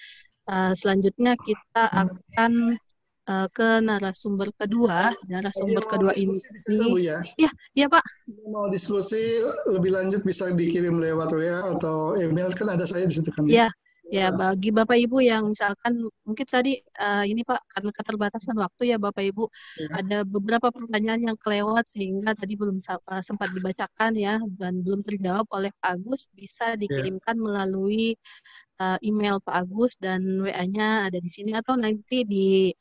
Uh, 0.48 0.72
selanjutnya 0.80 1.36
kita 1.36 1.84
akan 1.92 2.80
uh, 3.28 3.46
ke 3.52 3.84
narasumber 3.84 4.48
kedua. 4.56 5.12
Narasumber 5.28 5.84
Jadi, 5.84 5.92
kedua 5.92 6.12
ini, 6.16 6.36
ya? 7.04 7.20
ya, 7.36 7.50
ya 7.76 7.86
Pak. 7.86 8.04
Mau 8.48 8.66
diskusi 8.72 9.44
lebih 9.68 9.92
lanjut 9.94 10.24
bisa 10.24 10.48
dikirim 10.50 10.96
lewat 10.98 11.30
WA 11.36 11.76
atau 11.76 12.16
email 12.16 12.50
kan 12.56 12.72
ada 12.72 12.88
saya 12.88 13.04
di 13.04 13.14
situ 13.14 13.28
kan? 13.28 13.44
Ya, 13.44 13.68
ya 14.08 14.32
bagi 14.32 14.72
Bapak 14.72 14.96
Ibu 14.96 15.20
yang 15.20 15.52
misalkan 15.52 16.08
mungkin 16.24 16.46
tadi 16.48 16.80
uh, 16.96 17.24
ini 17.28 17.44
Pak 17.44 17.60
karena 17.68 17.90
keterbatasan 17.92 18.56
waktu 18.56 18.96
ya 18.96 18.96
Bapak 18.96 19.20
Ibu 19.20 19.44
ya. 19.84 19.88
ada 20.00 20.18
beberapa 20.24 20.72
pertanyaan 20.72 21.32
yang 21.32 21.36
kelewat 21.36 21.84
sehingga 21.84 22.32
tadi 22.32 22.56
belum 22.56 22.80
uh, 22.80 23.20
sempat 23.20 23.52
dibacakan 23.52 24.16
ya 24.16 24.40
dan 24.56 24.80
belum 24.80 25.04
terjawab 25.04 25.44
oleh 25.52 25.68
Pak 25.76 26.00
Agus 26.00 26.24
bisa 26.32 26.72
ya. 26.72 26.80
dikirimkan 26.80 27.36
ya. 27.36 27.42
melalui 27.44 28.16
uh, 28.80 28.96
email 29.04 29.44
Pak 29.44 29.68
Agus 29.68 29.92
dan 30.00 30.24
WA-nya 30.40 31.12
ada 31.12 31.20
di 31.20 31.28
sini 31.28 31.52
atau 31.52 31.76
nanti 31.76 32.24
di 32.24 32.72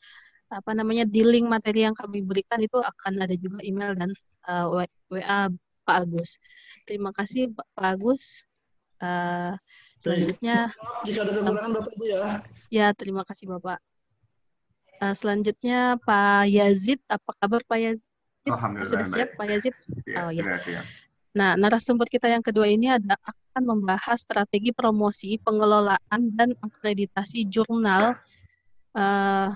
apa 0.48 0.72
namanya 0.72 1.04
di 1.04 1.22
link 1.24 1.48
materi 1.48 1.84
yang 1.84 1.95
kami 1.95 2.24
berikan 2.24 2.60
itu 2.64 2.80
akan 2.80 3.20
ada 3.20 3.36
juga 3.36 3.60
email 3.64 3.93
dan 4.00 4.12
uh, 4.48 4.84
eh, 4.84 4.89
WA 5.12 5.52
Pak 5.84 5.98
Agus. 6.04 6.39
Terima 6.88 7.12
kasih 7.12 7.52
Pak 7.56 7.68
Agus. 7.76 8.43
Uh, 8.98 9.54
selanjutnya 10.02 10.74
jika 11.06 11.22
ada 11.22 11.32
kekurangan 11.38 11.72
Bapak 11.78 11.91
Ibu 11.93 12.06
ya. 12.10 12.41
Ya, 12.74 12.88
terima 12.98 13.22
kasih 13.28 13.45
Bapak. 13.56 13.78
Uh, 14.98 15.14
selanjutnya 15.14 16.02
Pak 16.02 16.50
Yazid, 16.50 17.00
apa 17.06 17.32
kabar 17.38 17.62
Pak 17.68 17.78
Yazid? 17.78 18.10
Alhamdulillah. 18.50 18.89
Sudah 18.89 19.08
siap 19.12 19.30
baik. 19.36 19.38
Pak 19.38 19.45
Yazid? 19.52 19.76
Ya, 20.10 20.26
oh, 20.26 20.32
ya. 20.34 20.58
siap. 20.64 20.86
Nah, 21.38 21.54
narasumber 21.54 22.10
kita 22.10 22.26
yang 22.26 22.41
kedua 22.41 22.66
ini 22.66 22.89
ada 22.89 23.14
akan 23.22 23.62
membahas 23.78 24.26
strategi 24.26 24.74
promosi, 24.74 25.38
pengelolaan 25.38 26.22
dan 26.34 26.58
akreditasi 26.66 27.45
jurnal 27.45 28.18
uh, 28.98 29.54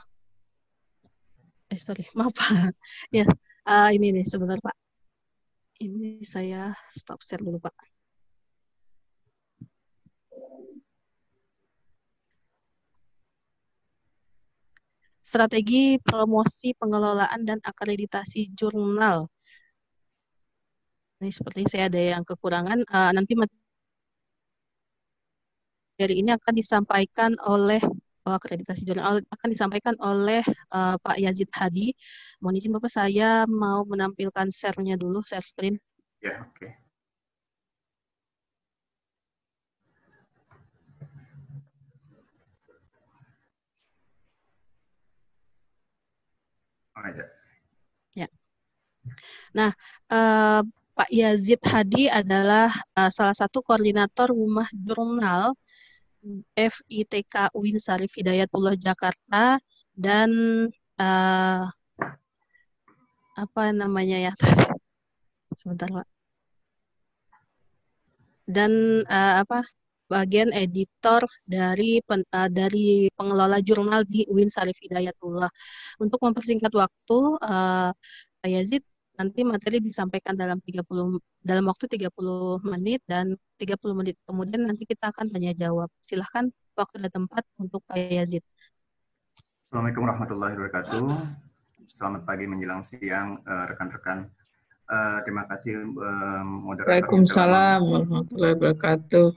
eh 1.72 1.80
sorry. 1.80 2.04
Maaf 2.20 2.34
pak. 2.38 2.48
Ya 3.16 3.24
uh, 3.72 3.90
ini 3.96 4.08
nih 4.16 4.26
sebentar 4.32 4.60
pak. 4.66 4.76
Ini 5.82 6.22
saya 6.34 6.76
stop 6.94 7.20
share 7.26 7.42
dulu 7.42 7.58
pak. 7.66 7.74
Strategi 15.32 15.96
promosi 16.04 16.76
pengelolaan 16.76 17.42
dan 17.48 17.60
akreditasi 17.64 18.52
jurnal. 18.52 19.32
Ini 21.24 21.32
seperti 21.32 21.62
saya 21.72 21.88
ada 21.88 22.02
yang 22.14 22.24
kekurangan 22.28 22.84
uh, 22.92 23.12
nanti 23.16 23.34
materi 23.40 23.56
ini 26.20 26.36
akan 26.36 26.54
disampaikan 26.58 27.32
oleh 27.48 27.80
oh, 28.28 28.36
akreditasi 28.38 28.86
jurnal 28.86 29.22
akan 29.34 29.50
disampaikan 29.50 29.96
oleh 30.02 30.44
uh, 30.74 30.96
Pak 31.02 31.18
Yazid 31.18 31.50
Hadi. 31.54 31.94
Mohon 32.42 32.58
izin 32.60 32.74
Bapak 32.76 32.92
saya 32.94 33.46
mau 33.50 33.82
menampilkan 33.88 34.50
share-nya 34.54 34.96
dulu, 35.00 35.22
share 35.26 35.46
screen. 35.46 35.78
Ya, 36.22 36.42
oke. 36.46 36.58
Okay. 36.58 36.72
Oh, 46.92 47.08
ya. 47.10 47.26
ya. 48.14 48.28
Nah, 49.58 49.72
uh, 50.14 50.62
Pak 50.94 51.10
Yazid 51.10 51.62
Hadi 51.66 52.12
adalah 52.12 52.70
uh, 52.94 53.10
salah 53.10 53.34
satu 53.34 53.64
koordinator 53.66 54.30
rumah 54.30 54.68
jurnal 54.76 55.58
FITK 56.56 57.52
UIN 57.58 57.78
Sarif 57.82 58.14
Hidayatullah 58.18 58.78
Jakarta 58.78 59.58
dan 59.98 60.30
uh, 61.02 61.66
apa 63.36 63.64
namanya 63.74 64.32
ya? 64.32 64.34
Sebentar 65.60 65.88
pak. 65.90 66.08
Dan 68.46 68.72
uh, 69.08 69.34
apa 69.42 69.64
bagian 70.12 70.52
editor 70.52 71.24
dari 71.48 72.04
pen, 72.04 72.22
uh, 72.36 72.52
dari 72.52 73.08
pengelola 73.16 73.64
jurnal 73.64 74.04
di 74.04 74.28
UIN 74.28 74.52
Sarif 74.52 74.76
Hidayatullah. 74.84 75.50
Untuk 76.04 76.20
mempersingkat 76.20 76.74
waktu 76.76 77.18
uh, 77.40 77.90
Pak 78.42 78.50
Yazid 78.50 78.84
nanti 79.22 79.46
materi 79.46 79.78
disampaikan 79.78 80.34
dalam 80.34 80.58
30 80.58 80.82
dalam 81.46 81.64
waktu 81.70 81.86
30 81.86 82.10
menit 82.66 83.06
dan 83.06 83.38
30 83.62 83.78
menit 83.94 84.18
kemudian 84.26 84.66
nanti 84.66 84.90
kita 84.90 85.14
akan 85.14 85.30
tanya 85.30 85.54
jawab. 85.54 85.94
Silahkan 86.02 86.50
waktu 86.74 87.06
dan 87.06 87.14
tempat 87.14 87.46
untuk 87.62 87.86
Pak 87.86 88.02
Yazid. 88.02 88.42
Assalamualaikum 89.70 90.10
warahmatullahi 90.10 90.54
wabarakatuh. 90.58 91.06
Selamat 91.86 92.26
pagi 92.26 92.50
menjelang 92.50 92.82
siang 92.82 93.46
eh, 93.46 93.66
rekan-rekan. 93.70 94.26
Uh, 94.92 95.24
terima 95.24 95.48
kasih 95.48 95.88
uh, 95.88 96.44
moderator. 96.44 96.92
Waalaikumsalam 96.92 97.80
warahmatullahi 97.80 98.54
wabarakatuh. 98.60 99.28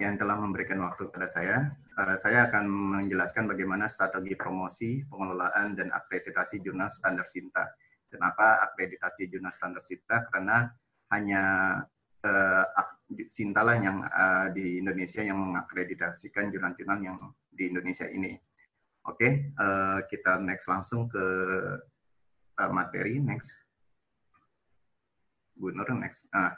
Yang 0.00 0.14
telah 0.16 0.36
memberikan 0.40 0.80
waktu 0.80 1.12
kepada 1.12 1.28
saya. 1.28 1.76
Uh, 1.92 2.16
saya 2.24 2.48
akan 2.48 2.64
menjelaskan 2.64 3.44
bagaimana 3.44 3.84
strategi 3.84 4.32
promosi, 4.32 5.04
pengelolaan, 5.04 5.76
dan 5.76 5.92
akreditasi 5.92 6.64
jurnal 6.64 6.88
standar 6.88 7.28
Sinta 7.28 7.68
Kenapa 8.14 8.62
akreditasi 8.70 9.26
jurnal 9.26 9.50
standar 9.58 9.82
SITA? 9.82 10.30
Karena 10.30 10.70
hanya 11.10 11.42
uh, 12.22 12.64
Sinta 13.28 13.60
lah 13.60 13.76
yang 13.76 14.00
uh, 14.00 14.48
di 14.54 14.80
Indonesia 14.80 15.20
yang 15.20 15.36
mengakreditasikan 15.36 16.48
jurnal-jurnal 16.48 16.98
yang 17.02 17.16
di 17.52 17.68
Indonesia 17.68 18.08
ini. 18.08 18.32
Oke, 19.04 19.20
okay, 19.20 19.32
uh, 19.60 20.00
eh, 20.00 20.08
kita 20.08 20.40
next 20.40 20.64
langsung 20.64 21.04
ke 21.12 21.26
uh, 22.56 22.70
materi 22.72 23.20
next. 23.20 23.52
Bu 25.52 25.68
Nur 25.76 25.84
next. 26.00 26.24
Nah, 26.32 26.56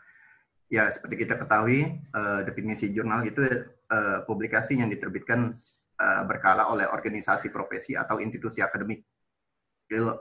ya 0.70 0.86
seperti 0.86 1.26
kita 1.26 1.34
ketahui 1.34 1.98
uh, 2.14 2.46
definisi 2.46 2.94
jurnal 2.94 3.26
itu 3.26 3.42
uh, 3.90 4.22
publikasi 4.22 4.78
yang 4.78 4.86
diterbitkan 4.86 5.50
uh, 5.98 6.22
berkala 6.30 6.70
oleh 6.70 6.86
organisasi 6.86 7.50
profesi 7.50 7.98
atau 7.98 8.22
institusi 8.22 8.62
akademik 8.62 9.02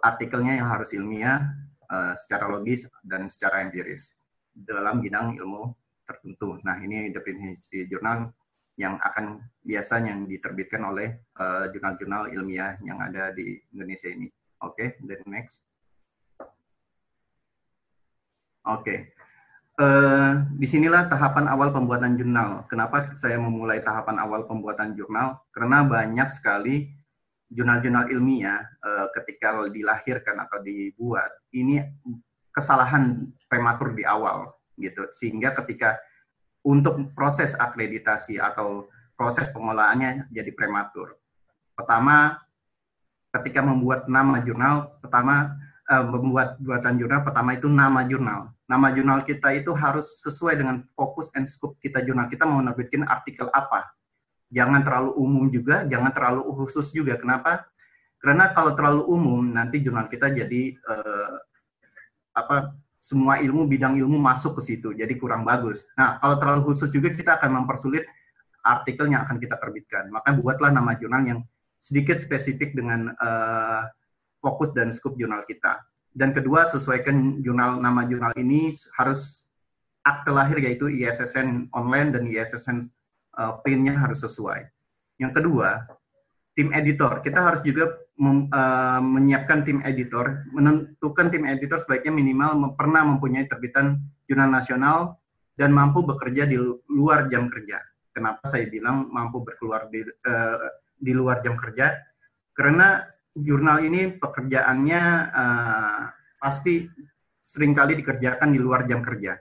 artikelnya 0.01 0.61
yang 0.61 0.69
harus 0.69 0.93
ilmiah 0.93 1.41
uh, 1.89 2.13
secara 2.13 2.49
logis 2.49 2.85
dan 3.01 3.29
secara 3.29 3.65
empiris 3.65 4.17
dalam 4.55 5.03
bidang 5.03 5.35
ilmu 5.35 5.73
tertentu. 6.05 6.61
Nah, 6.61 6.77
ini 6.79 7.09
definisi 7.11 7.83
jurnal 7.89 8.29
yang 8.75 8.99
akan 8.99 9.39
biasanya 9.63 10.13
diterbitkan 10.27 10.83
oleh 10.83 11.07
eh, 11.15 11.65
jurnal-jurnal 11.71 12.27
uh, 12.27 12.33
ilmiah 12.35 12.75
yang 12.83 12.99
ada 12.99 13.31
di 13.31 13.55
Indonesia 13.71 14.11
ini. 14.11 14.27
Oke, 14.63 14.99
okay, 14.99 15.03
then 15.03 15.23
next. 15.31 15.63
Oke, 18.65 18.81
okay. 18.81 18.99
uh, 19.77 20.41
di 20.57 20.65
sinilah 20.65 21.05
tahapan 21.05 21.45
awal 21.47 21.69
pembuatan 21.69 22.17
jurnal. 22.17 22.65
Kenapa 22.65 23.13
saya 23.13 23.37
memulai 23.37 23.79
tahapan 23.79 24.17
awal 24.19 24.49
pembuatan 24.49 24.97
jurnal? 24.97 25.37
Karena 25.53 25.85
banyak 25.85 26.33
sekali 26.33 26.89
jurnal-jurnal 27.49 28.09
ilmiah 28.09 28.65
uh, 28.81 29.07
ketika 29.13 29.69
dilahirkan 29.69 30.35
atau 30.45 30.59
dibuat 30.65 31.29
ini 31.53 31.81
kesalahan 32.49 33.29
prematur 33.45 33.93
di 33.93 34.01
awal 34.07 34.55
gitu 34.75 35.07
sehingga 35.13 35.53
ketika 35.63 35.99
untuk 36.65 37.13
proses 37.13 37.53
akreditasi 37.53 38.41
atau 38.41 38.89
proses 39.13 39.47
pengolahannya 39.53 40.27
jadi 40.33 40.51
prematur. 40.51 41.15
Pertama 41.77 42.41
ketika 43.31 43.61
membuat 43.61 44.09
nama 44.09 44.41
jurnal 44.41 44.97
pertama 44.99 45.53
uh, 45.87 46.03
membuat 46.03 46.57
buatan 46.57 46.97
jurnal 46.97 47.21
pertama 47.21 47.53
itu 47.53 47.69
nama 47.69 48.01
jurnal. 48.03 48.51
Nama 48.65 48.87
jurnal 48.97 49.21
kita 49.21 49.53
itu 49.53 49.69
harus 49.77 50.25
sesuai 50.25 50.57
dengan 50.57 50.81
fokus 50.97 51.29
and 51.37 51.45
scope 51.45 51.77
kita 51.77 52.01
jurnal. 52.01 52.25
Kita 52.25 52.49
mau 52.49 52.57
menerbitkan 52.57 53.05
artikel 53.05 53.45
apa 53.53 53.94
jangan 54.55 54.81
terlalu 54.87 55.11
umum 55.19 55.45
juga, 55.51 55.83
jangan 55.83 56.15
terlalu 56.15 56.47
khusus 56.63 56.95
juga. 56.95 57.19
Kenapa? 57.19 57.67
Karena 58.23 58.55
kalau 58.55 58.71
terlalu 58.71 59.03
umum 59.11 59.43
nanti 59.43 59.83
jurnal 59.83 60.07
kita 60.07 60.31
jadi 60.31 60.79
uh, 60.87 61.35
apa 62.31 62.71
semua 63.03 63.37
ilmu 63.37 63.67
bidang 63.67 63.99
ilmu 63.99 64.17
masuk 64.17 64.57
ke 64.57 64.73
situ, 64.73 64.95
jadi 64.95 65.11
kurang 65.19 65.43
bagus. 65.43 65.85
Nah, 65.93 66.17
kalau 66.23 66.39
terlalu 66.39 66.71
khusus 66.71 66.89
juga 66.89 67.11
kita 67.13 67.37
akan 67.37 67.61
mempersulit 67.61 68.07
artikel 68.65 69.05
yang 69.11 69.21
akan 69.27 69.37
kita 69.37 69.61
terbitkan. 69.61 70.09
Maka 70.09 70.33
buatlah 70.33 70.73
nama 70.73 70.97
jurnal 70.97 71.21
yang 71.21 71.39
sedikit 71.77 72.17
spesifik 72.17 72.73
dengan 72.73 73.13
uh, 73.13 73.85
fokus 74.41 74.73
dan 74.73 74.89
scope 74.89 75.21
jurnal 75.21 75.45
kita. 75.45 75.85
Dan 76.15 76.33
kedua, 76.33 76.65
sesuaikan 76.71 77.43
jurnal 77.45 77.77
nama 77.77 78.07
jurnal 78.09 78.33
ini 78.39 78.73
harus 78.97 79.45
akte 80.01 80.33
lahir 80.33 80.57
yaitu 80.63 80.89
ISSN 80.89 81.69
online 81.75 82.09
dan 82.09 82.23
ISSN 82.25 82.89
uh, 83.35 83.59
harus 83.99 84.19
sesuai. 84.23 84.67
Yang 85.19 85.31
kedua, 85.41 85.87
tim 86.55 86.71
editor. 86.71 87.19
Kita 87.19 87.39
harus 87.43 87.61
juga 87.61 87.91
mem, 88.15 88.47
uh, 88.49 89.01
menyiapkan 89.03 89.67
tim 89.67 89.83
editor, 89.83 90.47
menentukan 90.51 91.27
tim 91.31 91.43
editor 91.43 91.83
sebaiknya 91.83 92.15
minimal 92.15 92.51
mem 92.55 92.71
pernah 92.79 93.03
mempunyai 93.03 93.45
terbitan 93.47 93.99
jurnal 94.25 94.49
nasional 94.49 95.19
dan 95.55 95.71
mampu 95.71 96.03
bekerja 96.03 96.47
di 96.47 96.57
luar 96.91 97.27
jam 97.31 97.47
kerja. 97.51 97.79
Kenapa 98.15 98.47
saya 98.47 98.67
bilang 98.71 99.11
mampu 99.11 99.43
berkeluar 99.43 99.91
di, 99.91 100.03
uh, 100.03 100.67
di 100.95 101.11
luar 101.11 101.43
jam 101.43 101.59
kerja? 101.59 101.95
Karena 102.55 103.03
jurnal 103.35 103.83
ini 103.83 104.15
pekerjaannya 104.15 105.01
uh, 105.35 106.01
pasti 106.39 106.87
sering 107.43 107.75
kali 107.75 107.99
dikerjakan 107.99 108.55
di 108.55 108.59
luar 108.63 108.87
jam 108.87 109.03
kerja. 109.03 109.35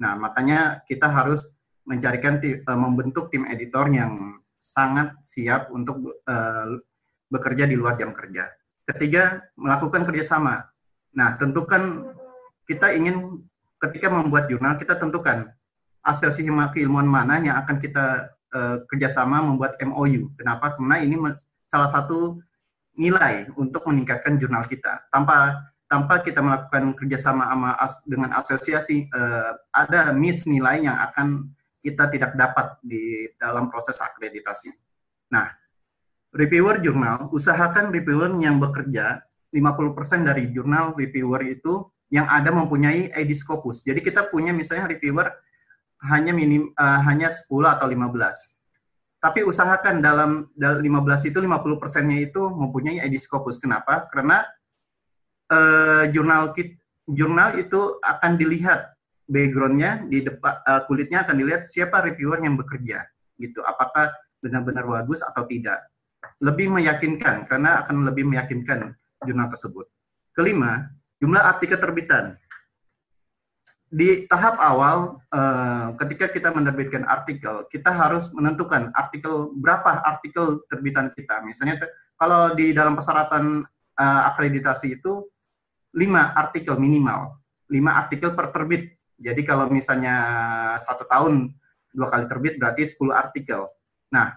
Nah, 0.00 0.18
makanya 0.18 0.82
kita 0.88 1.06
harus 1.06 1.53
mencarikan 1.84 2.40
uh, 2.40 2.78
membentuk 2.78 3.28
tim 3.28 3.44
editor 3.48 3.88
yang 3.92 4.40
sangat 4.56 5.12
siap 5.28 5.68
untuk 5.70 6.20
uh, 6.24 6.68
bekerja 7.28 7.68
di 7.68 7.76
luar 7.76 8.00
jam 8.00 8.16
kerja. 8.16 8.48
Ketiga, 8.84 9.40
melakukan 9.56 10.04
kerjasama. 10.04 10.64
Nah, 11.16 11.36
tentukan 11.40 12.12
kita 12.64 12.92
ingin 12.96 13.44
ketika 13.80 14.08
membuat 14.08 14.48
jurnal 14.48 14.80
kita 14.80 14.96
tentukan 14.96 15.52
asosiasi 16.04 16.48
keilmuan 16.72 17.08
mana 17.08 17.40
yang 17.40 17.56
akan 17.64 17.76
kita 17.80 18.32
uh, 18.52 18.76
kerjasama 18.88 19.44
membuat 19.44 19.76
MOU. 19.84 20.32
Kenapa? 20.36 20.76
Karena 20.76 21.00
ini 21.00 21.16
salah 21.68 21.88
satu 21.92 22.40
nilai 22.94 23.50
untuk 23.56 23.84
meningkatkan 23.88 24.36
jurnal 24.40 24.64
kita. 24.68 25.04
Tanpa 25.10 25.64
tanpa 25.88 26.24
kita 26.24 26.40
melakukan 26.40 26.96
kerjasama 26.96 27.44
sama 27.44 27.70
as, 27.76 27.94
dengan 28.08 28.30
asosiasi, 28.36 29.08
uh, 29.12 29.52
ada 29.70 30.12
miss 30.16 30.48
nilai 30.48 30.80
yang 30.80 30.96
akan 30.96 31.52
kita 31.84 32.08
tidak 32.08 32.32
dapat 32.32 32.80
di 32.80 33.28
dalam 33.36 33.68
proses 33.68 34.00
akreditasi. 34.00 34.72
Nah, 35.28 35.52
reviewer 36.32 36.80
jurnal, 36.80 37.28
usahakan 37.28 37.92
reviewer 37.92 38.32
yang 38.40 38.56
bekerja 38.56 39.20
50% 39.52 40.24
dari 40.24 40.48
jurnal 40.48 40.96
reviewer 40.96 41.44
itu 41.44 41.84
yang 42.08 42.24
ada 42.24 42.48
mempunyai 42.48 43.12
ID 43.12 43.36
Scopus. 43.36 43.84
Jadi 43.84 44.00
kita 44.00 44.32
punya 44.32 44.56
misalnya 44.56 44.88
reviewer 44.88 45.28
hanya 46.08 46.32
minim 46.32 46.72
uh, 46.72 47.00
hanya 47.04 47.28
10 47.28 47.52
atau 47.68 47.84
15. 47.84 48.00
Tapi 49.20 49.40
usahakan 49.40 50.04
dalam, 50.04 50.52
dalam 50.52 50.80
15 50.80 51.32
itu 51.32 51.38
50 51.40 51.80
persennya 51.80 52.18
itu 52.20 52.40
mempunyai 52.44 53.04
ID 53.04 53.20
Scopus. 53.20 53.60
Kenapa? 53.60 54.08
Karena 54.08 54.44
uh, 55.52 56.04
jurnal 56.08 56.56
jurnal 57.08 57.60
itu 57.60 58.00
akan 58.00 58.36
dilihat 58.40 58.93
backgroundnya 59.24 60.04
di 60.08 60.24
depan 60.24 60.60
uh, 60.64 60.82
kulitnya 60.84 61.24
akan 61.24 61.34
dilihat 61.40 61.62
siapa 61.68 62.04
reviewer 62.04 62.40
yang 62.44 62.56
bekerja 62.56 63.04
gitu. 63.40 63.64
Apakah 63.64 64.12
benar-benar 64.44 64.84
bagus 64.84 65.24
atau 65.24 65.48
tidak. 65.48 65.80
Lebih 66.40 66.72
meyakinkan 66.72 67.48
karena 67.48 67.84
akan 67.84 68.04
lebih 68.04 68.28
meyakinkan 68.28 68.92
jurnal 69.24 69.48
tersebut. 69.48 69.88
Kelima 70.36 70.92
jumlah 71.20 71.40
artikel 71.40 71.80
terbitan 71.80 72.36
di 73.94 74.26
tahap 74.26 74.58
awal, 74.58 75.22
uh, 75.30 75.94
ketika 76.02 76.26
kita 76.26 76.50
menerbitkan 76.50 77.06
artikel, 77.06 77.62
kita 77.70 77.94
harus 77.94 78.26
menentukan 78.34 78.90
artikel 78.90 79.54
berapa 79.54 80.02
artikel 80.02 80.66
terbitan 80.66 81.14
kita. 81.14 81.38
Misalnya, 81.46 81.78
kalau 82.18 82.58
di 82.58 82.74
dalam 82.74 82.98
persyaratan 82.98 83.62
uh, 83.94 84.22
akreditasi 84.34 84.98
itu 84.98 85.30
lima 85.94 86.34
artikel 86.34 86.74
minimal, 86.74 87.38
lima 87.70 87.94
artikel 87.94 88.34
per 88.34 88.50
terbit. 88.50 88.93
Jadi 89.18 89.42
kalau 89.46 89.70
misalnya 89.70 90.16
satu 90.82 91.06
tahun 91.06 91.54
dua 91.94 92.10
kali 92.10 92.26
terbit 92.26 92.58
berarti 92.58 92.90
10 92.90 93.14
artikel. 93.14 93.70
Nah, 94.10 94.34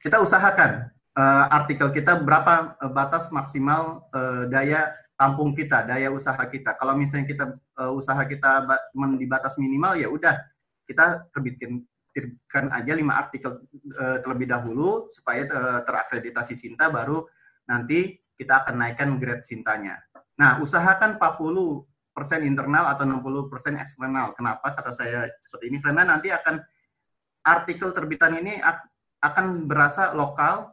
kita 0.00 0.24
usahakan 0.24 0.88
uh, 1.12 1.44
artikel 1.52 1.92
kita 1.92 2.16
berapa 2.20 2.76
uh, 2.80 2.92
batas 2.92 3.28
maksimal 3.28 4.08
uh, 4.16 4.48
daya 4.48 4.92
tampung 5.16 5.52
kita, 5.52 5.84
daya 5.84 6.08
usaha 6.08 6.40
kita. 6.48 6.76
Kalau 6.76 6.96
misalnya 6.96 7.28
kita 7.28 7.44
uh, 7.80 7.92
usaha 7.92 8.20
kita 8.24 8.64
di 9.16 9.26
batas 9.28 9.56
minimal 9.60 9.96
ya 10.00 10.08
udah 10.08 10.36
kita 10.88 11.28
terbitkan 11.32 11.84
terbitkan 12.16 12.72
aja 12.72 12.92
lima 12.96 13.20
artikel 13.20 13.60
uh, 13.96 14.18
terlebih 14.24 14.48
dahulu 14.48 15.12
supaya 15.12 15.44
uh, 15.52 15.80
terakreditasi 15.84 16.56
Sinta 16.56 16.88
baru 16.88 17.28
nanti 17.68 18.16
kita 18.36 18.64
akan 18.64 18.74
naikkan 18.80 19.16
grade 19.20 19.44
Sintanya. 19.44 20.00
Nah, 20.36 20.60
usahakan 20.60 21.16
40 21.16 21.20
persen 21.20 21.95
internal 22.44 22.88
atau 22.96 23.04
60 23.04 23.52
persen 23.52 23.76
eksternal. 23.76 24.32
Kenapa 24.32 24.72
kata 24.72 24.96
saya 24.96 25.28
seperti 25.40 25.68
ini? 25.68 25.78
Karena 25.84 26.08
nanti 26.08 26.32
akan 26.32 26.56
artikel 27.44 27.92
terbitan 27.92 28.40
ini 28.40 28.58
akan 29.20 29.68
berasa 29.68 30.16
lokal, 30.16 30.72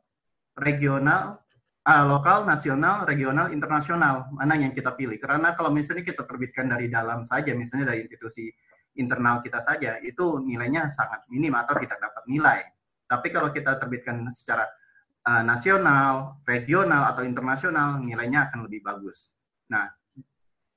regional, 0.56 1.44
uh, 1.84 2.06
lokal, 2.08 2.48
nasional, 2.48 3.04
regional, 3.04 3.52
internasional, 3.52 4.32
mana 4.32 4.56
yang 4.56 4.72
kita 4.72 4.96
pilih. 4.96 5.20
Karena 5.20 5.52
kalau 5.54 5.70
misalnya 5.70 6.08
kita 6.08 6.24
terbitkan 6.24 6.72
dari 6.72 6.88
dalam 6.88 7.28
saja, 7.28 7.52
misalnya 7.52 7.92
dari 7.92 8.08
institusi 8.08 8.48
internal 8.96 9.44
kita 9.44 9.60
saja, 9.60 10.00
itu 10.00 10.40
nilainya 10.40 10.88
sangat 10.94 11.28
minim 11.28 11.54
atau 11.58 11.76
tidak 11.82 12.00
dapat 12.00 12.24
nilai. 12.30 12.62
Tapi 13.04 13.28
kalau 13.30 13.50
kita 13.52 13.78
terbitkan 13.78 14.24
secara 14.32 14.66
uh, 15.28 15.44
nasional, 15.44 16.40
regional, 16.48 17.14
atau 17.14 17.28
internasional, 17.28 18.00
nilainya 18.00 18.50
akan 18.50 18.66
lebih 18.70 18.82
bagus. 18.86 19.34
Nah, 19.70 19.90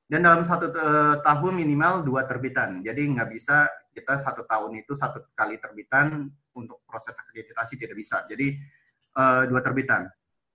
dan 0.07 0.23
dalam 0.23 0.47
satu 0.47 0.71
uh, 0.71 1.19
tahun 1.21 1.53
minimal 1.59 2.07
dua 2.07 2.23
terbitan. 2.31 2.79
Jadi 2.83 3.03
nggak 3.11 3.29
bisa 3.35 3.67
kita 3.91 4.23
satu 4.23 4.47
tahun 4.47 4.87
itu 4.87 4.95
satu 4.95 5.27
kali 5.35 5.59
terbitan 5.59 6.31
untuk 6.55 6.87
proses 6.87 7.13
akreditasi 7.19 7.75
tidak 7.75 7.99
bisa. 7.99 8.23
Jadi 8.31 8.55
uh, 9.19 9.51
dua 9.51 9.61
terbitan. 9.67 10.07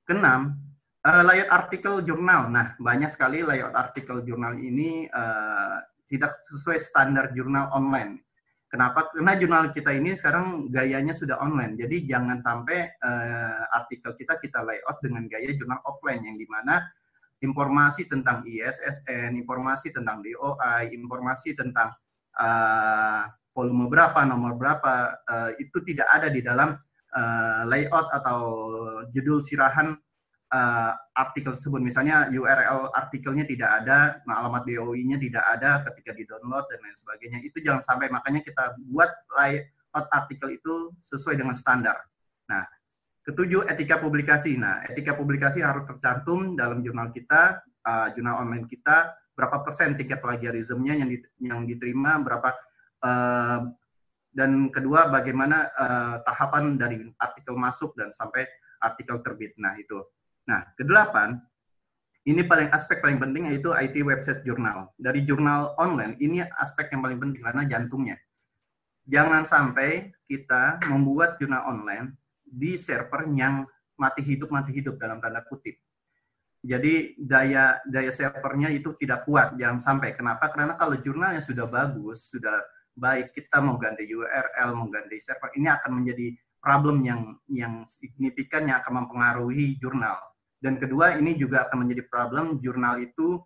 Keenam, 0.08 0.56
uh, 1.04 1.24
layout 1.28 1.52
artikel 1.52 2.00
jurnal. 2.00 2.48
Nah, 2.48 2.80
banyak 2.80 3.12
sekali 3.12 3.44
layout 3.44 3.76
artikel 3.76 4.24
jurnal 4.24 4.56
ini 4.56 5.12
uh, 5.12 5.84
tidak 6.08 6.40
sesuai 6.48 6.80
standar 6.80 7.36
jurnal 7.36 7.72
online. 7.76 8.24
Kenapa? 8.72 9.12
Karena 9.12 9.36
jurnal 9.36 9.76
kita 9.76 9.92
ini 9.92 10.16
sekarang 10.16 10.72
gayanya 10.72 11.12
sudah 11.12 11.44
online. 11.44 11.76
Jadi 11.76 12.08
jangan 12.08 12.40
sampai 12.40 12.96
uh, 13.04 13.68
artikel 13.68 14.16
kita 14.16 14.40
kita 14.40 14.64
layout 14.64 15.04
dengan 15.04 15.28
gaya 15.28 15.52
jurnal 15.52 15.84
offline 15.84 16.24
yang 16.24 16.40
di 16.40 16.48
mana 16.48 16.80
informasi 17.42 18.06
tentang 18.06 18.46
ISSN, 18.46 19.34
informasi 19.34 19.90
tentang 19.90 20.22
DOI, 20.22 20.94
informasi 20.94 21.58
tentang 21.58 21.90
uh, 22.38 23.26
volume 23.52 23.90
berapa, 23.90 24.22
nomor 24.30 24.56
berapa, 24.56 25.18
uh, 25.26 25.52
itu 25.58 25.82
tidak 25.84 26.08
ada 26.08 26.30
di 26.30 26.46
dalam 26.46 26.78
uh, 27.18 27.62
layout 27.66 28.08
atau 28.14 28.42
judul 29.10 29.42
sirahan 29.42 29.98
uh, 30.54 30.92
artikel 31.18 31.58
tersebut. 31.58 31.82
Misalnya 31.82 32.30
URL 32.30 32.94
artikelnya 32.94 33.50
tidak 33.50 33.84
ada, 33.84 34.22
alamat 34.30 34.64
DOI-nya 34.70 35.18
tidak 35.18 35.44
ada 35.44 35.82
ketika 35.92 36.14
di-download 36.14 36.70
dan 36.70 36.80
lain 36.86 36.98
sebagainya. 36.98 37.40
Itu 37.42 37.58
jangan 37.60 37.82
sampai 37.82 38.14
makanya 38.14 38.46
kita 38.46 38.78
buat 38.86 39.10
layout 39.34 40.08
artikel 40.14 40.54
itu 40.56 40.94
sesuai 41.02 41.42
dengan 41.42 41.58
standar. 41.58 41.98
Nah, 42.48 42.64
ketujuh 43.22 43.70
etika 43.70 44.02
publikasi. 44.02 44.58
Nah, 44.58 44.82
etika 44.90 45.14
publikasi 45.14 45.62
harus 45.62 45.86
tercantum 45.86 46.58
dalam 46.58 46.82
jurnal 46.82 47.14
kita, 47.14 47.62
uh, 47.86 48.08
jurnal 48.18 48.42
online 48.46 48.66
kita, 48.66 49.14
berapa 49.38 49.62
persen 49.62 49.98
tingkat 49.98 50.22
plagiarismenya 50.22 50.94
yang, 51.02 51.10
yang 51.42 51.62
diterima, 51.66 52.22
berapa 52.22 52.50
uh, 53.06 53.60
dan 54.32 54.72
kedua 54.72 55.12
bagaimana 55.12 55.68
uh, 55.76 56.16
tahapan 56.24 56.80
dari 56.80 57.04
artikel 57.20 57.60
masuk 57.60 57.92
dan 58.00 58.16
sampai 58.16 58.48
artikel 58.80 59.20
terbit. 59.20 59.54
Nah 59.60 59.76
itu. 59.76 60.00
Nah 60.48 60.72
kedelapan 60.80 61.36
ini 62.24 62.46
paling 62.46 62.70
aspek 62.72 63.02
paling 63.04 63.20
penting 63.20 63.52
yaitu 63.52 63.76
IT 63.76 63.98
website 64.08 64.42
jurnal. 64.48 64.96
Dari 64.96 65.28
jurnal 65.28 65.76
online 65.76 66.16
ini 66.24 66.40
aspek 66.42 66.94
yang 66.96 67.04
paling 67.04 67.20
penting 67.20 67.42
karena 67.44 67.64
jantungnya. 67.68 68.18
Jangan 69.10 69.44
sampai 69.44 70.14
kita 70.30 70.80
membuat 70.88 71.36
jurnal 71.42 71.68
online 71.68 72.21
di 72.52 72.76
server 72.76 73.32
yang 73.32 73.64
mati 73.96 74.20
hidup 74.20 74.52
mati 74.52 74.76
hidup 74.76 75.00
dalam 75.00 75.24
tanda 75.24 75.40
kutip. 75.48 75.80
Jadi 76.62 77.18
daya 77.18 77.82
daya 77.88 78.12
servernya 78.14 78.70
itu 78.70 78.94
tidak 79.00 79.26
kuat, 79.26 79.58
jangan 79.58 79.82
sampai. 79.82 80.14
Kenapa? 80.14 80.52
Karena 80.54 80.78
kalau 80.78 81.00
jurnalnya 81.00 81.42
sudah 81.42 81.66
bagus, 81.66 82.30
sudah 82.30 82.62
baik 82.94 83.34
kita 83.34 83.64
mau 83.64 83.82
ganti 83.82 84.06
URL, 84.06 84.78
mau 84.78 84.86
ganti 84.92 85.18
server, 85.18 85.50
ini 85.58 85.72
akan 85.72 85.92
menjadi 86.04 86.28
problem 86.62 87.02
yang 87.02 87.34
yang 87.50 87.74
signifikan 87.90 88.70
yang 88.70 88.78
akan 88.86 89.06
mempengaruhi 89.06 89.82
jurnal. 89.82 90.22
Dan 90.62 90.78
kedua, 90.78 91.18
ini 91.18 91.34
juga 91.34 91.66
akan 91.66 91.88
menjadi 91.88 92.06
problem 92.06 92.62
jurnal 92.62 93.02
itu 93.02 93.42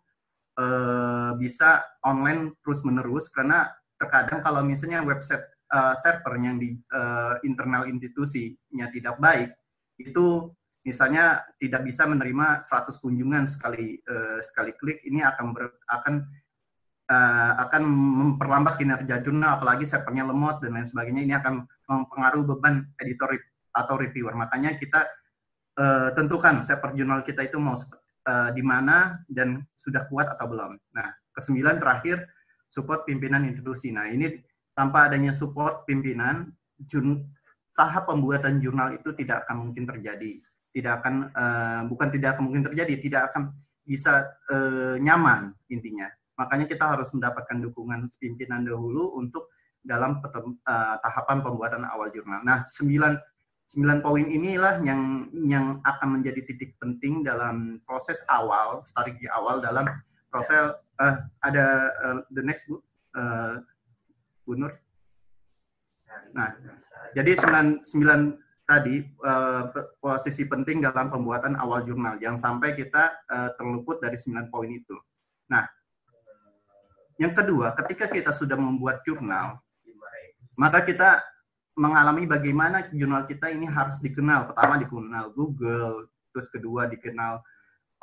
uh, 0.60 1.32
bisa 1.40 1.88
online 2.04 2.60
terus-menerus 2.60 3.32
karena 3.32 3.72
terkadang 3.96 4.44
kalau 4.44 4.60
misalnya 4.60 5.00
website 5.08 5.55
uh, 5.72 5.94
server 5.98 6.34
yang 6.38 6.58
di 6.60 6.76
uh, 6.94 7.40
internal 7.48 7.90
institusinya 7.90 8.90
tidak 8.92 9.16
baik, 9.18 9.50
itu 10.02 10.52
misalnya 10.86 11.42
tidak 11.58 11.82
bisa 11.82 12.06
menerima 12.06 12.62
100 12.68 13.02
kunjungan 13.02 13.50
sekali 13.50 13.98
uh, 14.06 14.40
sekali 14.46 14.78
klik, 14.78 15.02
ini 15.08 15.26
akan 15.26 15.46
ber, 15.56 15.82
akan 15.90 16.26
uh, 17.10 17.54
akan 17.70 17.82
memperlambat 17.90 18.78
kinerja 18.82 19.22
jurnal, 19.22 19.58
apalagi 19.62 19.86
servernya 19.86 20.26
lemot 20.30 20.62
dan 20.62 20.78
lain 20.78 20.88
sebagainya. 20.88 21.22
Ini 21.26 21.34
akan 21.42 21.54
mempengaruhi 21.90 22.46
beban 22.46 22.76
editor 23.02 23.34
atau 23.76 23.96
reviewer. 24.00 24.34
Makanya 24.34 24.78
kita 24.78 25.06
uh, 25.78 26.10
tentukan 26.18 26.66
server 26.66 26.96
jurnal 26.98 27.22
kita 27.22 27.46
itu 27.46 27.58
mau 27.62 27.76
uh, 27.76 28.50
di 28.54 28.64
mana 28.66 29.22
dan 29.30 29.62
sudah 29.76 30.08
kuat 30.10 30.32
atau 30.34 30.46
belum. 30.50 30.78
Nah, 30.96 31.08
kesembilan 31.36 31.78
terakhir 31.78 32.26
support 32.72 33.06
pimpinan 33.08 33.46
institusi. 33.48 33.94
Nah, 33.94 34.10
ini 34.10 34.32
tanpa 34.76 35.08
adanya 35.08 35.32
support 35.32 35.88
pimpinan, 35.88 36.52
jun, 36.86 37.24
tahap 37.74 38.12
pembuatan 38.12 38.60
jurnal 38.60 38.94
itu 38.94 39.16
tidak 39.16 39.48
akan 39.48 39.72
mungkin 39.72 39.88
terjadi. 39.88 40.44
Tidak 40.76 40.94
akan, 41.00 41.32
uh, 41.32 41.82
bukan 41.88 42.08
tidak 42.12 42.36
akan 42.36 42.44
mungkin 42.52 42.64
terjadi, 42.68 42.94
tidak 43.00 43.22
akan 43.32 43.56
bisa 43.88 44.28
uh, 44.52 45.00
nyaman 45.00 45.56
intinya. 45.72 46.12
Makanya 46.36 46.68
kita 46.68 46.84
harus 46.84 47.08
mendapatkan 47.16 47.64
dukungan 47.64 48.12
pimpinan 48.20 48.68
dahulu 48.68 49.16
untuk 49.16 49.56
dalam 49.80 50.20
uh, 50.20 50.96
tahapan 51.00 51.40
pembuatan 51.40 51.88
awal 51.88 52.12
jurnal. 52.12 52.44
Nah, 52.44 52.68
sembilan, 52.76 53.16
sembilan 53.64 54.04
poin 54.04 54.28
inilah 54.28 54.84
yang 54.84 55.32
yang 55.48 55.80
akan 55.80 56.20
menjadi 56.20 56.44
titik 56.44 56.76
penting 56.82 57.24
dalam 57.24 57.80
proses 57.88 58.20
awal, 58.28 58.84
strategi 58.84 59.32
awal 59.32 59.64
dalam 59.64 59.88
proses 60.28 60.76
uh, 61.00 61.16
ada 61.40 61.66
uh, 62.04 62.20
the 62.36 62.44
next 62.44 62.68
bu, 62.68 62.84
uh, 63.16 63.64
Bu 64.46 64.54
Nur. 64.54 64.74
Nah, 66.38 66.54
jadi 67.12 67.34
sembilan, 67.36 67.82
sembilan 67.82 68.20
tadi 68.66 69.02
uh, 69.02 69.64
posisi 69.98 70.46
penting 70.46 70.86
dalam 70.86 71.10
pembuatan 71.10 71.58
awal 71.58 71.84
jurnal. 71.84 72.22
Jangan 72.22 72.40
sampai 72.40 72.78
kita 72.78 73.26
uh, 73.26 73.50
terluput 73.58 74.00
dari 74.00 74.16
sembilan 74.16 74.48
poin 74.54 74.70
itu. 74.70 74.96
Nah, 75.50 75.66
yang 77.18 77.34
kedua, 77.34 77.74
ketika 77.84 78.12
kita 78.12 78.32
sudah 78.36 78.60
membuat 78.60 79.02
jurnal, 79.02 79.60
maka 80.56 80.84
kita 80.84 81.24
mengalami 81.76 82.24
bagaimana 82.28 82.88
jurnal 82.92 83.28
kita 83.28 83.52
ini 83.52 83.68
harus 83.68 84.00
dikenal. 84.00 84.52
Pertama 84.52 84.80
dikenal 84.80 85.36
Google, 85.36 86.12
terus 86.32 86.48
kedua 86.48 86.88
dikenal 86.88 87.40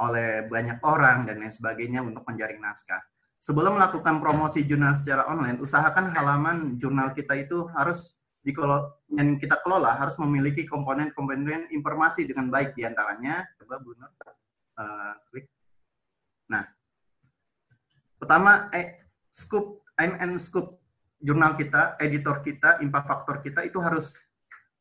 oleh 0.01 0.49
banyak 0.49 0.81
orang 0.85 1.29
dan 1.29 1.41
lain 1.41 1.53
sebagainya 1.53 2.01
untuk 2.01 2.25
menjaring 2.25 2.61
naskah. 2.61 3.01
Sebelum 3.43 3.75
melakukan 3.75 4.23
promosi 4.23 4.63
jurnal 4.63 5.03
secara 5.03 5.27
online, 5.27 5.59
usahakan 5.59 6.15
halaman 6.15 6.79
jurnal 6.79 7.11
kita 7.11 7.35
itu 7.35 7.67
harus 7.75 8.15
dikelola, 8.47 9.03
yang 9.11 9.35
kita 9.35 9.59
kelola 9.67 9.99
harus 9.99 10.15
memiliki 10.23 10.63
komponen-komponen 10.63 11.67
informasi 11.75 12.23
dengan 12.23 12.47
baik 12.55 12.79
di 12.79 12.87
antaranya. 12.87 13.43
Coba 13.59 13.83
Bu 13.83 13.99
Nur, 13.99 14.15
uh, 14.15 15.19
klik. 15.27 15.51
Nah, 16.55 16.71
pertama, 18.15 18.71
eh, 18.71 19.11
scoop 19.27 19.83
MN 19.99 20.39
scoop 20.39 20.79
jurnal 21.19 21.59
kita, 21.59 21.99
editor 21.99 22.47
kita, 22.47 22.79
impact 22.79 23.07
factor 23.11 23.43
kita 23.43 23.67
itu 23.67 23.83
harus 23.83 24.23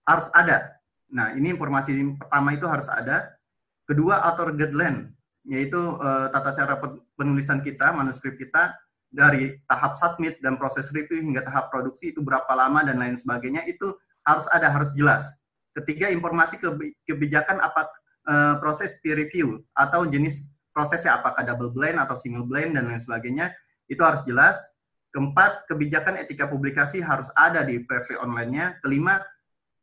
harus 0.05 0.29
ada. 0.37 0.77
Nah, 1.09 1.33
ini 1.33 1.49
informasi 1.49 1.97
pertama 2.13 2.53
itu 2.53 2.69
harus 2.69 2.85
ada. 2.85 3.41
Kedua, 3.89 4.21
author 4.21 4.53
guideline, 4.53 5.17
yaitu 5.45 5.77
uh, 5.77 6.29
tata 6.29 6.53
cara 6.53 6.75
penulisan 7.17 7.59
kita, 7.65 7.93
manuskrip 7.93 8.37
kita, 8.37 8.77
dari 9.11 9.59
tahap 9.67 9.99
submit 9.99 10.39
dan 10.39 10.55
proses 10.55 10.87
review 10.95 11.19
hingga 11.19 11.43
tahap 11.43 11.67
produksi 11.67 12.15
itu 12.15 12.23
berapa 12.23 12.47
lama 12.55 12.87
dan 12.87 12.95
lain 12.95 13.19
sebagainya 13.19 13.67
itu 13.67 13.91
harus 14.23 14.47
ada 14.49 14.71
harus 14.71 14.95
jelas. 14.95 15.27
Ketiga 15.75 16.07
informasi 16.07 16.59
kebijakan 17.03 17.59
apa 17.59 17.91
uh, 18.27 18.55
proses 18.63 18.95
peer 19.03 19.19
review 19.19 19.59
atau 19.75 20.07
jenis 20.07 20.39
prosesnya 20.71 21.19
apakah 21.19 21.43
double 21.43 21.75
blind 21.75 21.99
atau 21.99 22.15
single 22.15 22.47
blind 22.47 22.79
dan 22.79 22.87
lain 22.87 23.03
sebagainya 23.03 23.51
itu 23.91 23.99
harus 23.99 24.23
jelas. 24.23 24.55
Keempat, 25.11 25.67
kebijakan 25.67 26.23
etika 26.23 26.47
publikasi 26.47 27.03
harus 27.03 27.27
ada 27.35 27.67
di 27.67 27.83
preview 27.83 28.15
online-nya. 28.23 28.79
Kelima, 28.79 29.19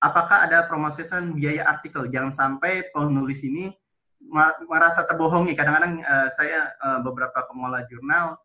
apakah 0.01 0.49
ada 0.49 0.65
promosisan 0.65 1.37
biaya 1.37 1.69
artikel? 1.69 2.09
Jangan 2.09 2.33
sampai 2.33 2.89
penulis 2.97 3.45
ini 3.45 3.69
merasa 4.67 5.07
terbohongi. 5.07 5.55
Kadang-kadang 5.55 6.03
uh, 6.03 6.29
saya 6.35 6.75
uh, 6.83 7.01
beberapa 7.01 7.47
pengelola 7.47 7.87
jurnal 7.87 8.37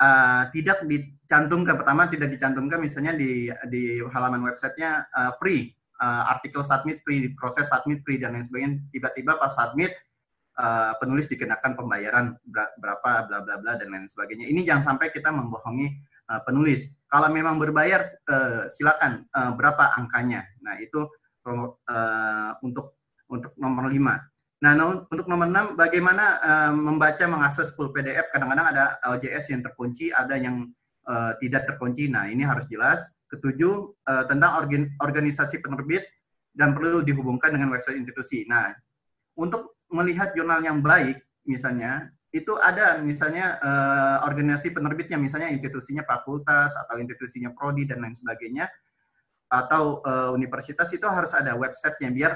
uh, 0.00 0.42
tidak 0.50 0.82
dicantumkan. 0.88 1.78
Pertama 1.78 2.08
tidak 2.10 2.32
dicantumkan 2.32 2.80
misalnya 2.82 3.12
di 3.14 3.48
di 3.70 4.00
halaman 4.02 4.42
websitenya 4.42 5.06
uh, 5.12 5.32
free. 5.38 5.70
Uh, 6.02 6.34
artikel 6.34 6.66
submit 6.66 6.98
free 7.06 7.30
proses 7.38 7.70
submit 7.70 8.02
free 8.02 8.18
dan 8.18 8.34
lain 8.34 8.42
sebagainya. 8.42 8.82
Tiba-tiba 8.90 9.38
pas 9.38 9.54
submit 9.54 9.94
uh, 10.58 10.98
penulis 10.98 11.30
dikenakan 11.30 11.78
pembayaran 11.78 12.34
berapa 12.50 13.10
bla 13.30 13.38
bla 13.46 13.56
bla 13.62 13.72
dan 13.78 13.88
lain 13.94 14.10
sebagainya. 14.10 14.50
Ini 14.50 14.66
jangan 14.66 14.96
sampai 14.96 15.14
kita 15.14 15.30
membohongi 15.30 15.86
uh, 16.26 16.42
penulis. 16.42 16.90
Kalau 17.06 17.30
memang 17.30 17.60
berbayar 17.62 18.02
uh, 18.02 18.66
silakan 18.74 19.30
uh, 19.30 19.54
berapa 19.54 19.94
angkanya. 19.94 20.42
Nah 20.66 20.74
itu 20.82 21.06
uh, 21.46 22.50
untuk 22.66 22.98
untuk 23.30 23.54
nomor 23.56 23.88
lima 23.88 24.18
Nah, 24.62 24.78
untuk 25.10 25.26
nomor 25.26 25.50
6, 25.50 25.74
bagaimana 25.74 26.38
uh, 26.38 26.70
membaca, 26.70 27.26
mengakses 27.26 27.74
full 27.74 27.90
PDF. 27.90 28.30
Kadang-kadang 28.30 28.70
ada 28.70 28.84
OJS 29.10 29.50
yang 29.50 29.58
terkunci, 29.66 30.14
ada 30.14 30.38
yang 30.38 30.70
uh, 31.10 31.34
tidak 31.42 31.66
terkunci. 31.66 32.06
Nah, 32.06 32.30
ini 32.30 32.46
harus 32.46 32.70
jelas. 32.70 33.02
Ketujuh, 33.26 33.74
uh, 34.06 34.24
tentang 34.30 34.62
organ, 34.62 34.86
organisasi 35.02 35.58
penerbit 35.58 36.06
dan 36.54 36.78
perlu 36.78 37.02
dihubungkan 37.02 37.50
dengan 37.50 37.74
website 37.74 37.98
institusi. 37.98 38.46
Nah, 38.46 38.70
untuk 39.34 39.82
melihat 39.90 40.30
jurnal 40.30 40.62
yang 40.62 40.78
baik, 40.78 41.18
misalnya, 41.42 42.14
itu 42.30 42.54
ada 42.54 43.02
misalnya 43.02 43.58
uh, 43.58 44.16
organisasi 44.30 44.70
penerbitnya, 44.70 45.18
misalnya 45.18 45.50
institusinya 45.50 46.06
fakultas 46.06 46.70
atau 46.86 47.02
institusinya 47.02 47.50
prodi 47.50 47.82
dan 47.82 47.98
lain 47.98 48.14
sebagainya, 48.14 48.70
atau 49.50 50.00
uh, 50.06 50.30
universitas 50.30 50.86
itu 50.94 51.04
harus 51.04 51.34
ada 51.34 51.58
websitenya 51.58 52.14
biar 52.14 52.32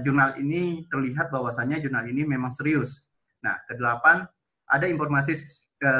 jurnal 0.00 0.40
ini 0.40 0.88
terlihat 0.88 1.28
bahwasannya 1.28 1.84
jurnal 1.84 2.08
ini 2.08 2.24
memang 2.24 2.48
serius. 2.48 3.12
Nah, 3.44 3.60
kedelapan 3.68 4.24
ada 4.70 4.86
informasi 4.88 5.36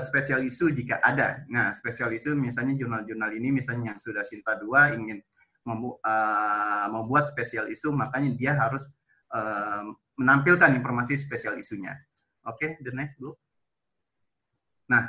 spesial 0.04 0.44
isu 0.44 0.72
jika 0.76 1.00
ada. 1.00 1.44
Nah, 1.48 1.72
spesial 1.72 2.12
isu 2.12 2.36
misalnya 2.36 2.76
jurnal-jurnal 2.76 3.32
ini 3.32 3.52
misalnya 3.52 3.96
yang 3.96 4.00
sudah 4.00 4.24
Sinta 4.24 4.60
2 4.60 4.96
ingin 5.00 5.20
membu 5.64 6.00
uh, 6.00 6.86
membuat 6.88 7.28
spesial 7.28 7.68
isu, 7.68 7.92
makanya 7.92 8.32
dia 8.36 8.52
harus 8.56 8.84
uh, 9.32 9.84
menampilkan 10.16 10.72
informasi 10.76 11.16
spesial 11.16 11.56
isunya. 11.56 11.96
Oke, 12.48 12.56
okay, 12.56 12.70
the 12.84 12.92
next 12.92 13.20
book. 13.20 13.36
Nah, 14.88 15.08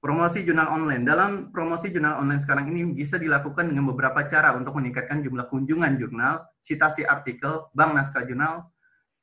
Promosi 0.00 0.40
jurnal 0.48 0.72
online. 0.72 1.04
Dalam 1.04 1.52
promosi 1.52 1.92
jurnal 1.92 2.24
online 2.24 2.40
sekarang 2.40 2.72
ini 2.72 2.96
bisa 2.96 3.20
dilakukan 3.20 3.68
dengan 3.68 3.84
beberapa 3.92 4.24
cara 4.32 4.56
untuk 4.56 4.80
meningkatkan 4.80 5.20
jumlah 5.20 5.44
kunjungan 5.52 6.00
jurnal, 6.00 6.48
citasi 6.64 7.04
artikel, 7.04 7.68
bank 7.76 7.92
naskah 7.92 8.24
jurnal. 8.24 8.64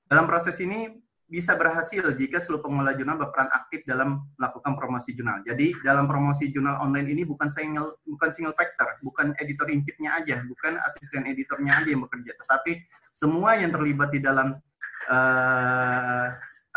Dalam 0.06 0.30
proses 0.30 0.54
ini 0.62 0.94
bisa 1.26 1.58
berhasil 1.58 2.14
jika 2.14 2.38
seluruh 2.38 2.62
pengelola 2.62 2.94
jurnal 2.94 3.18
berperan 3.18 3.50
aktif 3.50 3.90
dalam 3.90 4.22
melakukan 4.38 4.78
promosi 4.78 5.18
jurnal. 5.18 5.42
Jadi 5.50 5.74
dalam 5.82 6.06
promosi 6.06 6.54
jurnal 6.54 6.78
online 6.78 7.10
ini 7.10 7.26
bukan 7.26 7.50
single 7.50 7.98
bukan 8.06 8.30
single 8.30 8.54
factor, 8.54 9.02
bukan 9.02 9.34
editor 9.42 9.74
in 9.74 9.82
chief-nya 9.82 10.14
aja, 10.14 10.46
bukan 10.46 10.78
asisten 10.86 11.26
editornya 11.26 11.82
aja 11.82 11.90
yang 11.90 12.06
bekerja, 12.06 12.38
tetapi 12.38 12.86
semua 13.18 13.58
yang 13.58 13.74
terlibat 13.74 14.14
di 14.14 14.22
dalam 14.22 14.54
uh, 15.10 16.28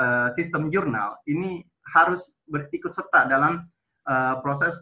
uh, 0.01 0.29
sistem 0.33 0.73
jurnal 0.73 1.21
ini 1.29 1.69
harus 1.93 2.33
berikut 2.49 2.97
serta 2.97 3.29
dalam 3.29 3.61
uh, 4.07 4.41
proses 4.41 4.77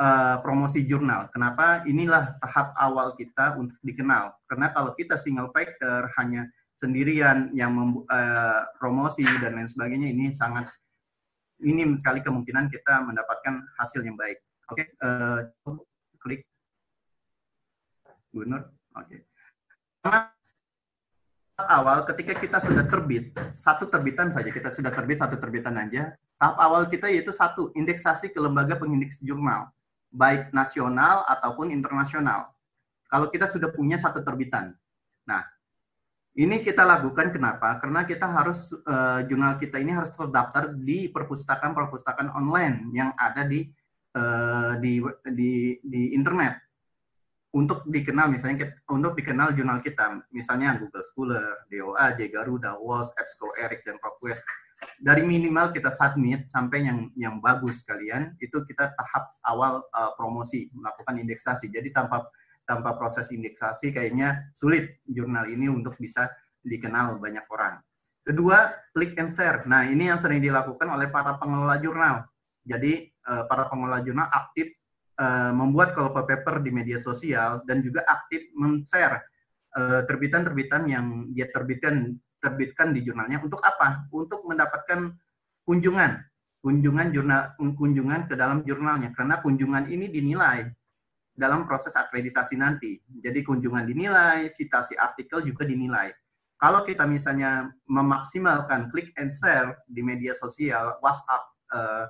uh, 0.00 0.40
promosi 0.40 0.88
jurnal. 0.88 1.28
Kenapa? 1.30 1.84
Inilah 1.84 2.40
tahap 2.40 2.72
awal 2.80 3.14
kita 3.14 3.60
untuk 3.60 3.76
dikenal. 3.84 4.32
Karena 4.48 4.72
kalau 4.72 4.96
kita 4.96 5.20
single 5.20 5.52
factor 5.52 6.08
hanya 6.18 6.48
sendirian 6.80 7.52
yang 7.52 7.76
uh, 8.08 8.60
promosi 8.80 9.22
dan 9.38 9.60
lain 9.60 9.68
sebagainya 9.68 10.08
ini 10.16 10.32
sangat 10.32 10.72
minim 11.60 12.00
sekali 12.00 12.24
kemungkinan 12.24 12.72
kita 12.72 13.04
mendapatkan 13.04 13.68
hasil 13.76 14.00
yang 14.00 14.16
baik. 14.16 14.40
Oke, 14.72 14.88
okay, 14.88 15.04
uh, 15.04 15.44
klik. 16.16 16.48
Gunur. 18.32 18.72
Oke. 18.96 19.20
Okay. 19.20 19.20
awal 21.60 22.08
ketika 22.08 22.40
kita 22.40 22.56
sudah 22.56 22.88
terbit, 22.88 23.36
satu 23.60 23.84
terbitan 23.92 24.32
saja, 24.32 24.48
kita 24.48 24.72
sudah 24.72 24.88
terbit 24.96 25.20
satu 25.20 25.36
terbitan 25.36 25.76
aja, 25.76 26.16
Tahap 26.40 26.56
awal 26.56 26.88
kita 26.88 27.12
yaitu 27.12 27.36
satu, 27.36 27.68
indeksasi 27.76 28.32
ke 28.32 28.40
lembaga 28.40 28.72
pengindeks 28.80 29.20
jurnal, 29.20 29.68
baik 30.08 30.48
nasional 30.56 31.20
ataupun 31.28 31.68
internasional. 31.68 32.48
Kalau 33.12 33.28
kita 33.28 33.44
sudah 33.44 33.68
punya 33.68 34.00
satu 34.00 34.24
terbitan. 34.24 34.72
Nah, 35.28 35.44
ini 36.32 36.64
kita 36.64 36.80
lakukan 36.88 37.28
kenapa? 37.28 37.76
Karena 37.76 38.08
kita 38.08 38.24
harus 38.24 38.72
uh, 38.72 39.20
jurnal 39.28 39.60
kita 39.60 39.84
ini 39.84 39.92
harus 39.92 40.08
terdaftar 40.16 40.72
di 40.72 41.12
perpustakaan-perpustakaan 41.12 42.32
online 42.32 42.88
yang 42.96 43.12
ada 43.20 43.44
di 43.44 43.68
uh, 44.16 44.80
di 44.80 45.04
di 45.36 45.76
di 45.84 46.16
internet 46.16 46.56
untuk 47.52 47.84
dikenal 47.84 48.30
misalnya 48.30 48.80
untuk 48.88 49.12
dikenal 49.18 49.52
jurnal 49.52 49.82
kita 49.82 50.24
misalnya 50.32 50.78
Google 50.78 51.04
Scholar, 51.04 51.68
DOA, 51.68 52.16
J 52.16 52.32
Garuda, 52.32 52.78
WOS, 52.78 53.10
EBSCO, 53.12 53.58
ERIC 53.58 53.84
dan 53.84 53.98
ProQuest 54.00 54.40
dari 55.00 55.24
minimal 55.24 55.72
kita 55.72 55.92
submit 55.92 56.48
sampai 56.52 56.84
yang 56.84 57.08
yang 57.16 57.34
bagus 57.40 57.80
kalian 57.84 58.36
itu 58.40 58.64
kita 58.64 58.92
tahap 58.96 59.36
awal 59.44 59.84
uh, 59.92 60.12
promosi 60.16 60.68
melakukan 60.72 61.16
indeksasi. 61.20 61.72
Jadi 61.72 61.92
tanpa 61.92 62.28
tanpa 62.68 62.94
proses 62.96 63.32
indeksasi 63.32 63.96
kayaknya 63.96 64.52
sulit 64.52 65.00
jurnal 65.08 65.48
ini 65.48 65.66
untuk 65.72 65.96
bisa 65.96 66.28
dikenal 66.60 67.16
banyak 67.16 67.44
orang. 67.48 67.80
Kedua 68.20 68.72
click 68.92 69.16
and 69.16 69.32
share. 69.32 69.64
Nah 69.64 69.88
ini 69.88 70.12
yang 70.12 70.20
sering 70.20 70.44
dilakukan 70.44 70.86
oleh 70.88 71.08
para 71.08 71.40
pengelola 71.40 71.80
jurnal. 71.80 72.28
Jadi 72.64 73.08
uh, 73.24 73.48
para 73.48 73.72
pengelola 73.72 74.04
jurnal 74.04 74.28
aktif 74.28 74.76
uh, 75.16 75.52
membuat 75.56 75.96
kalau 75.96 76.12
paper 76.12 76.60
di 76.60 76.70
media 76.72 77.00
sosial 77.00 77.64
dan 77.64 77.80
juga 77.80 78.04
aktif 78.08 78.52
men-share 78.56 79.28
terbitan-terbitan 80.10 80.82
yang 80.90 81.30
dia 81.30 81.46
terbitkan 81.46 82.18
terbitkan 82.40 82.96
di 82.96 83.04
jurnalnya 83.04 83.38
untuk 83.44 83.60
apa? 83.60 84.08
Untuk 84.10 84.42
mendapatkan 84.48 85.12
kunjungan, 85.68 86.12
kunjungan 86.64 87.06
jurnal, 87.12 87.54
kunjungan 87.56 88.26
ke 88.26 88.34
dalam 88.34 88.64
jurnalnya. 88.64 89.12
Karena 89.14 89.38
kunjungan 89.38 89.92
ini 89.92 90.08
dinilai 90.08 90.66
dalam 91.36 91.64
proses 91.64 91.96
akreditasi 91.96 92.56
nanti. 92.58 93.00
Jadi 93.06 93.40
kunjungan 93.40 93.86
dinilai, 93.88 94.52
citasi 94.52 94.96
artikel 94.96 95.40
juga 95.44 95.64
dinilai. 95.64 96.12
Kalau 96.60 96.84
kita 96.84 97.08
misalnya 97.08 97.72
memaksimalkan 97.88 98.92
click 98.92 99.16
and 99.16 99.32
share 99.32 99.80
di 99.88 100.04
media 100.04 100.36
sosial, 100.36 101.00
WhatsApp, 101.00 101.44
uh, 101.72 102.04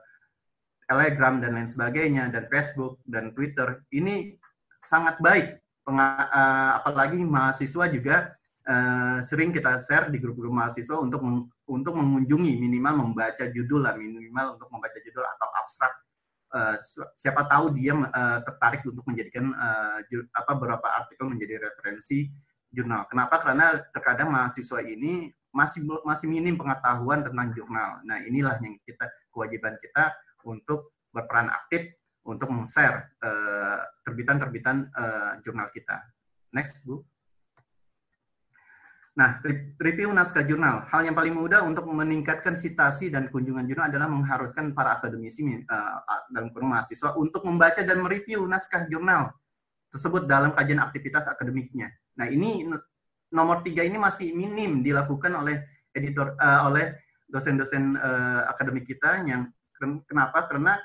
Telegram 0.90 1.39
dan 1.39 1.55
lain 1.55 1.70
sebagainya, 1.70 2.35
dan 2.35 2.51
Facebook 2.51 2.98
dan 3.07 3.31
Twitter, 3.31 3.86
ini 3.94 4.35
sangat 4.82 5.23
baik. 5.23 5.62
Penga, 5.86 6.27
uh, 6.35 6.70
apalagi 6.82 7.23
mahasiswa 7.23 7.86
juga 7.94 8.35
uh, 8.66 9.19
sering 9.24 9.55
kita 9.55 9.81
share 9.81 10.12
di 10.12 10.19
grup-grup 10.20 10.53
mahasiswa 10.53 10.99
untuk 11.01 11.23
untuk 11.70 11.95
mengunjungi 11.97 12.59
minimal 12.59 13.09
membaca 13.09 13.47
judul 13.49 13.87
lah 13.87 13.95
minimal 13.97 14.59
untuk 14.59 14.69
membaca 14.69 14.99
judul 15.01 15.24
atau 15.24 15.49
abstrak 15.62 15.93
uh, 16.53 16.77
siapa 17.16 17.47
tahu 17.47 17.73
dia 17.78 17.95
uh, 17.95 18.39
tertarik 18.45 18.82
untuk 18.85 19.07
menjadikan 19.07 19.55
uh, 19.55 19.99
apa 20.35 20.53
beberapa 20.59 20.89
artikel 20.91 21.31
menjadi 21.31 21.70
referensi 21.70 22.28
jurnal. 22.70 23.07
Kenapa? 23.11 23.43
Karena 23.43 23.78
terkadang 23.91 24.31
mahasiswa 24.31 24.78
ini 24.87 25.31
masih 25.51 25.82
masih 26.07 26.31
minim 26.31 26.55
pengetahuan 26.55 27.27
tentang 27.27 27.51
jurnal. 27.51 27.99
Nah, 28.07 28.23
inilah 28.23 28.62
yang 28.62 28.78
kita 28.87 29.11
kewajiban 29.35 29.74
kita 29.82 30.15
untuk 30.47 30.95
berperan 31.11 31.51
aktif 31.51 31.91
untuk 32.23 32.55
men-share 32.55 33.11
terbitan-terbitan 34.07 34.87
uh, 34.95 35.43
jurnal 35.43 35.66
kita. 35.74 35.99
Next, 36.55 36.87
Bu. 36.87 37.03
Nah, 39.11 39.43
review 39.82 40.15
naskah 40.15 40.47
jurnal. 40.47 40.87
Hal 40.87 41.03
yang 41.03 41.19
paling 41.19 41.35
mudah 41.35 41.66
untuk 41.66 41.82
meningkatkan 41.91 42.55
citasi 42.55 43.11
dan 43.11 43.27
kunjungan 43.27 43.66
jurnal 43.66 43.91
adalah 43.91 44.07
mengharuskan 44.07 44.70
para 44.70 45.03
akademisi 45.03 45.43
uh, 45.66 45.99
dalam 46.31 46.55
kurung 46.55 46.70
mahasiswa 46.70 47.19
untuk 47.19 47.43
membaca 47.43 47.82
dan 47.82 47.99
mereview 47.99 48.47
naskah 48.47 48.87
jurnal 48.87 49.35
tersebut 49.91 50.31
dalam 50.31 50.55
kajian 50.55 50.78
aktivitas 50.78 51.27
akademiknya. 51.27 51.91
Nah, 52.15 52.31
ini 52.31 52.70
nomor 53.35 53.66
tiga 53.66 53.82
ini 53.82 53.99
masih 53.99 54.31
minim 54.31 54.78
dilakukan 54.81 55.35
oleh 55.35 55.59
editor 55.91 56.39
uh, 56.39 56.70
oleh 56.70 56.95
dosen-dosen 57.27 57.99
uh, 57.99 58.47
akademik 58.47 58.87
kita 58.87 59.27
yang 59.27 59.51
kenapa? 60.07 60.45
Karena 60.45 60.77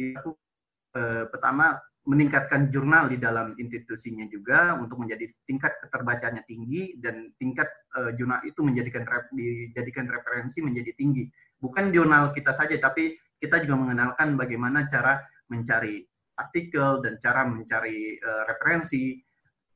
eh, 0.00 1.24
pertama 1.28 1.76
meningkatkan 2.08 2.72
jurnal 2.72 3.12
di 3.12 3.20
dalam 3.20 3.52
institusinya 3.60 4.24
juga 4.24 4.72
untuk 4.80 5.04
menjadi 5.04 5.28
tingkat 5.44 5.76
keterbacanya 5.84 6.40
tinggi 6.48 6.96
dan 6.96 7.28
tingkat 7.36 7.68
uh, 7.92 8.10
jurnal 8.16 8.40
itu 8.48 8.64
menjadikan 8.64 9.04
dijadikan 9.36 10.08
referensi 10.08 10.64
menjadi 10.64 10.96
tinggi. 10.96 11.28
Bukan 11.60 11.92
jurnal 11.92 12.32
kita 12.32 12.56
saja, 12.56 12.72
tapi 12.80 13.20
kita 13.36 13.60
juga 13.60 13.76
mengenalkan 13.76 14.32
bagaimana 14.32 14.88
cara 14.88 15.20
mencari 15.52 16.00
artikel 16.40 17.04
dan 17.04 17.20
cara 17.20 17.44
mencari 17.44 18.16
uh, 18.16 18.48
referensi 18.48 19.20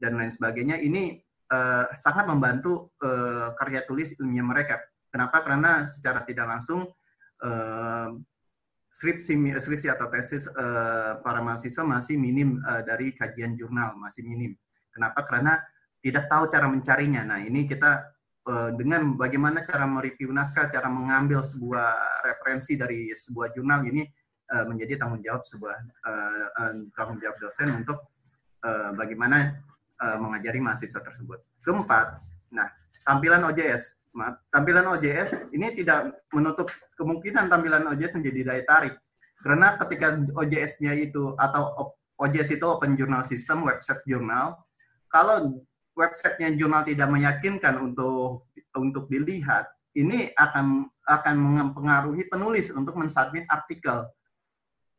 dan 0.00 0.16
lain 0.16 0.32
sebagainya. 0.32 0.80
Ini 0.80 1.20
uh, 1.52 1.92
sangat 2.00 2.24
membantu 2.24 2.96
uh, 3.04 3.52
karya 3.56 3.84
tulis 3.84 4.16
ilmiah 4.16 4.44
mereka. 4.44 4.80
Kenapa? 5.12 5.44
Karena 5.44 5.84
secara 5.84 6.24
tidak 6.24 6.48
langsung 6.48 6.88
uh, 7.44 8.08
skripsi 8.94 9.34
skripsi 9.58 9.90
atau 9.90 10.06
tesis 10.06 10.46
uh, 10.46 11.18
para 11.18 11.42
mahasiswa 11.42 11.82
masih 11.82 12.14
minim 12.14 12.62
uh, 12.62 12.86
dari 12.86 13.10
kajian 13.10 13.58
jurnal 13.58 13.98
masih 13.98 14.22
minim. 14.22 14.54
Kenapa? 14.94 15.26
Karena 15.26 15.58
tidak 15.98 16.30
tahu 16.30 16.46
cara 16.46 16.70
mencarinya. 16.70 17.26
Nah 17.26 17.42
ini 17.42 17.66
kita 17.66 18.06
uh, 18.46 18.70
dengan 18.78 19.18
bagaimana 19.18 19.66
cara 19.66 19.82
mereview 19.90 20.30
naskah, 20.30 20.70
cara 20.70 20.86
mengambil 20.86 21.42
sebuah 21.42 22.22
referensi 22.22 22.78
dari 22.78 23.10
sebuah 23.10 23.50
jurnal 23.50 23.82
ini 23.90 24.06
menjadi 24.44 25.00
tanggung 25.00 25.24
jawab 25.24 25.40
sebuah 25.48 26.04
tanggung 26.92 27.16
jawab 27.16 27.36
dosen 27.40 27.80
untuk 27.80 28.12
bagaimana 28.92 29.56
mengajari 30.20 30.60
mahasiswa 30.60 31.00
tersebut. 31.00 31.40
Keempat, 31.64 32.20
nah 32.52 32.68
tampilan 33.08 33.40
OJS 33.50 34.03
tampilan 34.48 34.86
OJS 34.94 35.50
ini 35.50 35.74
tidak 35.74 36.26
menutup 36.30 36.70
kemungkinan 36.94 37.50
tampilan 37.50 37.84
OJS 37.90 38.14
menjadi 38.14 38.40
daya 38.46 38.64
tarik. 38.64 38.94
Karena 39.42 39.76
ketika 39.76 40.16
OJS-nya 40.32 40.96
itu 40.96 41.36
atau 41.36 41.92
OJS 42.16 42.56
itu 42.56 42.64
Open 42.64 42.96
Journal 42.96 43.26
System, 43.28 43.66
website 43.66 44.00
jurnal, 44.06 44.56
kalau 45.10 45.60
websitenya 45.92 46.54
jurnal 46.56 46.86
tidak 46.86 47.10
meyakinkan 47.10 47.76
untuk 47.82 48.48
untuk 48.72 49.04
dilihat, 49.10 49.68
ini 49.98 50.32
akan 50.32 50.88
akan 51.04 51.34
mempengaruhi 51.36 52.26
penulis 52.30 52.72
untuk 52.72 52.96
mensubmit 52.96 53.44
artikel 53.50 54.08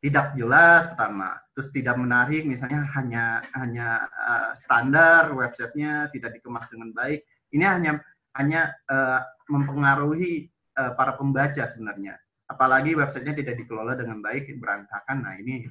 tidak 0.06 0.36
jelas 0.38 0.92
pertama, 0.92 1.40
terus 1.50 1.68
tidak 1.72 1.96
menarik, 1.98 2.46
misalnya 2.46 2.84
hanya 2.94 3.42
hanya 3.56 3.88
uh, 4.06 4.50
standar 4.54 5.32
websitenya 5.34 6.12
tidak 6.14 6.36
dikemas 6.36 6.68
dengan 6.68 6.94
baik. 6.94 7.26
Ini 7.50 7.64
hanya 7.64 7.92
hanya 8.36 8.72
uh, 8.88 9.20
mempengaruhi 9.48 10.48
uh, 10.76 10.92
para 10.94 11.16
pembaca 11.16 11.64
sebenarnya. 11.66 12.20
Apalagi 12.46 12.94
websitenya 12.94 13.34
tidak 13.34 13.54
dikelola 13.58 13.98
dengan 13.98 14.22
baik, 14.22 14.52
berantakan. 14.60 15.26
Nah 15.26 15.34
ini 15.40 15.66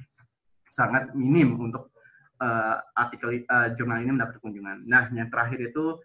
sangat 0.68 1.16
minim 1.16 1.56
untuk 1.56 1.94
uh, 2.42 2.76
artikel 2.92 3.46
uh, 3.48 3.72
jurnal 3.72 4.04
ini 4.04 4.12
mendapat 4.12 4.36
kunjungan. 4.42 4.84
Nah 4.84 5.08
yang 5.14 5.32
terakhir 5.32 5.72
itu 5.72 5.96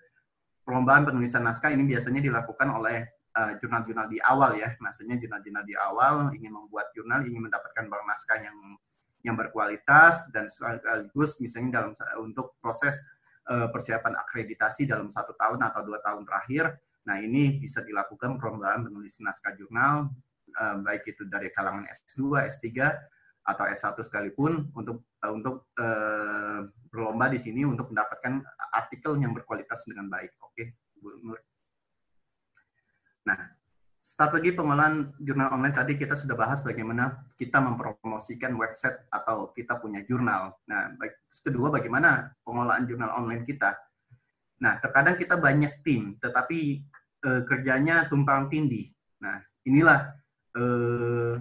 perlombaan 0.63 1.03
penulisan 1.03 1.43
naskah 1.43 1.73
ini 1.73 1.83
biasanya 1.83 2.21
dilakukan 2.23 2.69
oleh 2.71 3.09
jurnal-jurnal 3.31 4.07
uh, 4.07 4.11
di 4.11 4.19
awal 4.23 4.51
ya. 4.59 4.75
Maksudnya 4.79 5.15
jurnal-jurnal 5.19 5.63
di 5.63 5.75
awal 5.75 6.31
ingin 6.35 6.51
membuat 6.51 6.91
jurnal, 6.95 7.23
ingin 7.23 7.47
mendapatkan 7.47 7.87
barang 7.87 8.07
naskah 8.07 8.39
yang 8.43 8.57
yang 9.21 9.37
berkualitas 9.37 10.27
dan 10.33 10.49
sekaligus 10.49 11.37
misalnya 11.37 11.81
dalam 11.81 11.93
untuk 12.25 12.57
proses 12.57 12.97
persiapan 13.47 14.13
akreditasi 14.21 14.85
dalam 14.87 15.09
satu 15.09 15.33
tahun 15.35 15.59
atau 15.65 15.81
dua 15.83 15.99
tahun 15.99 16.23
terakhir. 16.23 16.77
Nah 17.09 17.17
ini 17.19 17.57
bisa 17.57 17.81
dilakukan 17.81 18.37
perlombaan 18.37 18.85
menulis 18.85 19.17
naskah 19.19 19.57
jurnal, 19.57 20.13
uh, 20.55 20.75
baik 20.85 21.09
itu 21.09 21.25
dari 21.25 21.49
kalangan 21.49 21.89
S2, 21.89 22.47
S3, 22.47 22.67
atau 23.41 23.65
S1 23.65 23.97
sekalipun 24.05 24.69
untuk 24.77 25.09
uh, 25.25 25.33
untuk 25.33 25.65
berlomba 26.93 27.31
di 27.31 27.41
sini 27.41 27.65
untuk 27.65 27.89
mendapatkan 27.89 28.45
artikel 28.69 29.17
yang 29.17 29.33
berkualitas 29.33 29.87
dengan 29.89 30.11
baik. 30.11 30.37
Oke, 30.43 30.77
Bu 30.99 31.17
Nur. 31.25 31.41
Nah, 33.25 33.60
Strategi 34.11 34.51
pengolahan 34.51 35.15
jurnal 35.23 35.55
online 35.55 35.71
tadi 35.71 35.95
kita 35.95 36.19
sudah 36.19 36.35
bahas 36.35 36.59
bagaimana 36.59 37.23
kita 37.39 37.63
mempromosikan 37.63 38.51
website 38.59 39.07
atau 39.07 39.55
kita 39.55 39.79
punya 39.79 40.03
jurnal. 40.03 40.51
Nah, 40.67 40.91
baik, 40.99 41.31
kedua 41.39 41.71
bagaimana 41.71 42.35
pengolahan 42.43 42.83
jurnal 42.83 43.07
online 43.15 43.47
kita. 43.47 43.71
Nah, 44.59 44.83
terkadang 44.83 45.15
kita 45.15 45.39
banyak 45.39 45.79
tim, 45.87 46.19
tetapi 46.19 46.83
eh, 47.23 47.41
kerjanya 47.47 48.11
tumpang 48.11 48.51
tindih. 48.51 48.91
Nah, 49.23 49.39
inilah 49.63 50.11
eh, 50.59 51.39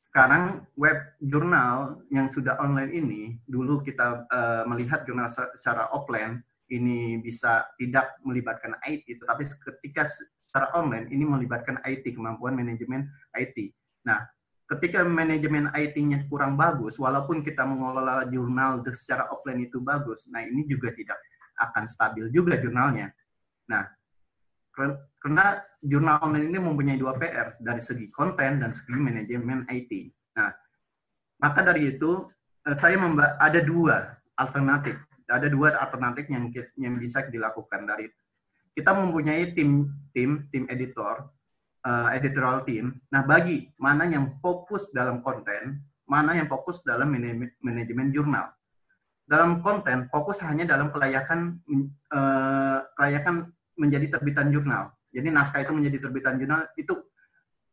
sekarang 0.00 0.64
web 0.80 0.96
jurnal 1.20 2.00
yang 2.08 2.32
sudah 2.32 2.56
online 2.56 2.92
ini, 2.96 3.22
dulu 3.44 3.84
kita 3.84 4.32
eh, 4.32 4.64
melihat 4.64 5.04
jurnal 5.04 5.28
secara 5.28 5.92
offline, 5.92 6.40
ini 6.72 7.20
bisa 7.20 7.68
tidak 7.76 8.16
melibatkan 8.24 8.80
IT, 8.80 9.20
tetapi 9.20 9.44
ketika 9.44 10.08
secara 10.52 10.68
online 10.76 11.08
ini 11.08 11.24
melibatkan 11.24 11.80
IT, 11.80 12.12
kemampuan 12.12 12.52
manajemen 12.52 13.08
IT. 13.32 13.72
Nah, 14.04 14.20
ketika 14.68 15.00
manajemen 15.00 15.72
IT-nya 15.72 16.28
kurang 16.28 16.60
bagus, 16.60 17.00
walaupun 17.00 17.40
kita 17.40 17.64
mengelola 17.64 18.28
jurnal 18.28 18.84
secara 18.92 19.32
offline 19.32 19.64
itu 19.64 19.80
bagus, 19.80 20.28
nah 20.28 20.44
ini 20.44 20.68
juga 20.68 20.92
tidak 20.92 21.16
akan 21.56 21.88
stabil 21.88 22.28
juga 22.28 22.60
jurnalnya. 22.60 23.08
Nah, 23.72 23.88
karena 25.16 25.64
jurnal 25.80 26.20
online 26.20 26.52
ini 26.52 26.60
mempunyai 26.60 27.00
dua 27.00 27.16
PR 27.16 27.56
dari 27.56 27.80
segi 27.80 28.12
konten 28.12 28.60
dan 28.60 28.76
segi 28.76 28.92
manajemen 28.92 29.64
IT. 29.72 30.12
Nah, 30.36 30.52
maka 31.40 31.64
dari 31.64 31.96
itu 31.96 32.28
eh, 32.68 32.76
saya 32.76 33.00
ada 33.40 33.60
dua 33.64 34.20
alternatif, 34.36 35.00
ada 35.32 35.48
dua 35.48 35.80
alternatif 35.80 36.28
yang 36.28 36.52
yang 36.76 37.00
bisa 37.00 37.24
dilakukan 37.32 37.88
dari 37.88 38.04
kita 38.72 38.90
mempunyai 38.96 39.52
tim 39.52 39.92
tim 40.12 40.48
tim 40.48 40.64
editor 40.68 41.28
uh, 41.84 42.08
editorial 42.14 42.64
team. 42.64 42.84
Nah, 43.12 43.22
bagi 43.26 43.70
mana 43.76 44.06
yang 44.08 44.38
fokus 44.40 44.90
dalam 44.90 45.20
konten, 45.20 45.82
mana 46.06 46.36
yang 46.38 46.48
fokus 46.48 46.80
dalam 46.82 47.12
manajemen 47.60 48.10
jurnal. 48.10 48.50
Dalam 49.22 49.62
konten 49.62 50.10
fokus 50.10 50.42
hanya 50.42 50.66
dalam 50.66 50.90
kelayakan 50.90 51.62
uh, 52.10 52.84
kelayakan 52.98 53.54
menjadi 53.78 54.18
terbitan 54.18 54.50
jurnal. 54.52 54.92
Jadi 55.12 55.28
naskah 55.28 55.64
itu 55.64 55.72
menjadi 55.72 56.08
terbitan 56.08 56.40
jurnal 56.40 56.68
itu 56.76 56.96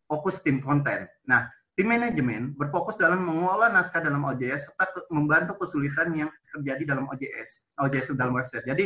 fokus 0.08 0.40
tim 0.44 0.60
konten. 0.60 1.08
Nah, 1.28 1.48
tim 1.76 1.88
manajemen 1.88 2.56
berfokus 2.56 3.00
dalam 3.00 3.24
mengolah 3.24 3.72
naskah 3.72 4.04
dalam 4.04 4.24
OJS 4.28 4.72
serta 4.72 5.08
membantu 5.12 5.64
kesulitan 5.64 6.12
yang 6.12 6.30
terjadi 6.52 6.96
dalam 6.96 7.08
OJS, 7.08 7.72
OJS 7.80 8.16
dalam 8.16 8.36
website. 8.36 8.68
Jadi 8.68 8.86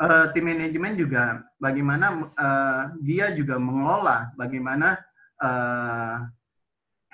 uh, 0.00 0.26
tim 0.32 0.44
manajemen 0.48 0.96
juga 0.96 1.44
bagaimana 1.60 2.06
uh, 2.34 2.82
dia 3.04 3.30
juga 3.36 3.60
mengelola 3.60 4.32
bagaimana 4.34 4.96
uh, 5.38 6.24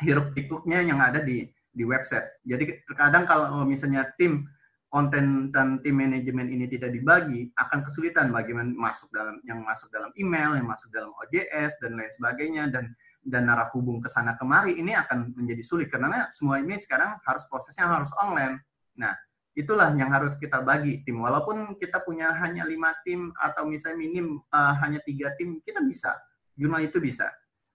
hiruk 0.01 0.33
pikuknya 0.33 0.87
yang 0.87 1.03
ada 1.03 1.21
di 1.21 1.45
di 1.77 1.85
website. 1.85 2.41
Jadi 2.47 2.87
terkadang 2.89 3.29
kalau 3.29 3.67
misalnya 3.69 4.09
tim 4.17 4.49
konten 4.89 5.53
dan 5.53 5.83
tim 5.85 5.99
manajemen 5.99 6.49
ini 6.49 6.65
tidak 6.71 6.95
dibagi, 6.95 7.53
akan 7.53 7.85
kesulitan 7.85 8.33
bagaimana 8.33 8.73
masuk 8.73 9.13
dalam 9.13 9.37
yang 9.45 9.61
masuk 9.61 9.93
dalam 9.93 10.09
email, 10.17 10.57
yang 10.57 10.65
masuk 10.65 10.89
dalam 10.89 11.13
OJS 11.21 11.77
dan 11.85 12.01
lain 12.01 12.09
sebagainya 12.17 12.73
dan 12.73 12.97
dan 13.27 13.43
narah 13.45 13.69
hubung 13.75 13.99
ke 13.99 14.07
sana 14.07 14.39
kemari 14.39 14.79
ini 14.79 14.95
akan 14.95 15.35
menjadi 15.35 15.63
sulit 15.67 15.91
karena 15.91 16.31
semua 16.31 16.63
ini 16.63 16.79
sekarang 16.79 17.19
harus 17.27 17.45
prosesnya 17.51 17.91
harus 17.91 18.09
online. 18.23 18.63
Nah, 18.97 19.13
itulah 19.57 19.89
yang 19.97 20.13
harus 20.13 20.37
kita 20.37 20.61
bagi 20.61 21.01
tim. 21.03 21.25
Walaupun 21.25 21.81
kita 21.81 22.05
punya 22.05 22.31
hanya 22.45 22.69
lima 22.69 22.93
tim 23.03 23.33
atau 23.41 23.65
misalnya 23.65 23.97
minim 23.97 24.39
uh, 24.53 24.75
hanya 24.85 25.01
tiga 25.01 25.33
tim 25.41 25.59
kita 25.65 25.81
bisa. 25.81 26.13
Jurnal 26.53 26.85
itu 26.85 27.01
bisa. 27.01 27.33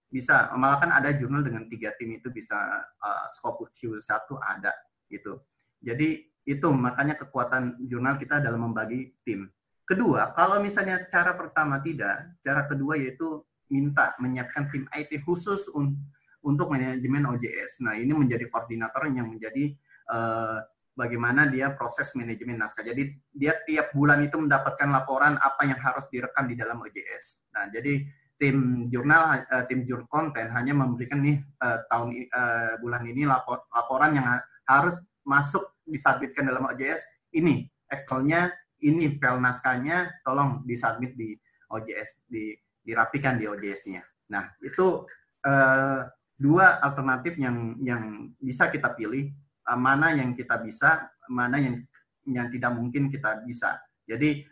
Bisa. 0.07 0.53
Malah 0.53 0.77
kan 0.77 0.93
ada 0.93 1.09
jurnal 1.17 1.41
dengan 1.41 1.65
tiga 1.65 1.89
tim 1.97 2.13
itu 2.13 2.29
bisa 2.29 2.55
uh, 2.85 3.25
Scopus 3.33 3.73
Q1 3.73 4.29
ada 4.37 4.71
gitu. 5.09 5.41
Jadi 5.81 6.29
itu 6.45 6.67
makanya 6.69 7.17
kekuatan 7.17 7.81
jurnal 7.89 8.21
kita 8.21 8.37
dalam 8.37 8.69
membagi 8.69 9.17
tim. 9.25 9.49
Kedua 9.81 10.37
kalau 10.37 10.61
misalnya 10.61 11.01
cara 11.09 11.33
pertama 11.33 11.81
tidak 11.81 12.37
cara 12.45 12.69
kedua 12.69 12.95
yaitu 13.01 13.41
minta 13.73 14.13
menyiapkan 14.21 14.69
tim 14.69 14.85
IT 14.93 15.25
khusus 15.25 15.65
un 15.73 15.97
untuk 16.41 16.73
manajemen 16.73 17.23
OJS 17.31 17.85
nah 17.85 17.93
ini 17.93 18.11
menjadi 18.11 18.49
koordinator 18.49 19.07
yang 19.13 19.29
menjadi 19.29 19.77
uh, 20.09 20.59
bagaimana 20.95 21.47
dia 21.47 21.71
proses 21.73 22.11
manajemen 22.13 22.59
naskah. 22.59 22.83
Jadi 22.83 23.11
dia 23.31 23.55
tiap 23.63 23.95
bulan 23.95 24.21
itu 24.23 24.35
mendapatkan 24.37 24.89
laporan 24.91 25.39
apa 25.39 25.63
yang 25.65 25.79
harus 25.79 26.05
direkam 26.11 26.47
di 26.47 26.55
dalam 26.59 26.79
OJS. 26.83 27.47
Nah, 27.55 27.71
jadi 27.71 28.03
tim 28.41 28.89
jurnal, 28.89 29.45
uh, 29.45 29.63
tim 29.69 29.85
jurnal 29.85 30.09
konten 30.09 30.49
hanya 30.49 30.73
memberikan 30.73 31.21
nih 31.21 31.39
uh, 31.61 31.85
tahun 31.87 32.09
uh, 32.33 32.73
bulan 32.81 33.03
ini 33.05 33.23
lapor, 33.29 33.69
laporan 33.69 34.17
yang 34.17 34.25
harus 34.65 34.97
masuk 35.21 35.77
disubmitkan 35.85 36.49
dalam 36.49 36.65
OJS 36.65 37.05
ini 37.37 37.69
Excelnya 37.91 38.47
ini 38.81 39.19
file 39.19 39.43
naskahnya 39.43 40.23
tolong 40.23 40.63
disubmit 40.63 41.13
di 41.13 41.35
OJS 41.67 42.23
di 42.25 42.55
dirapikan 42.81 43.37
di 43.37 43.45
OJS-nya. 43.45 44.01
Nah 44.31 44.47
itu 44.63 45.05
uh, 45.45 45.99
dua 46.39 46.81
alternatif 46.81 47.37
yang 47.37 47.77
yang 47.83 48.33
bisa 48.39 48.71
kita 48.73 48.95
pilih 48.97 49.29
uh, 49.71 49.79
mana 49.79 50.11
yang 50.11 50.35
kita 50.35 50.59
bisa, 50.59 51.07
mana 51.31 51.55
yang 51.55 51.79
yang 52.27 52.51
tidak 52.51 52.71
mungkin 52.75 53.07
kita 53.07 53.41
bisa. 53.47 53.79
Jadi 54.03 54.43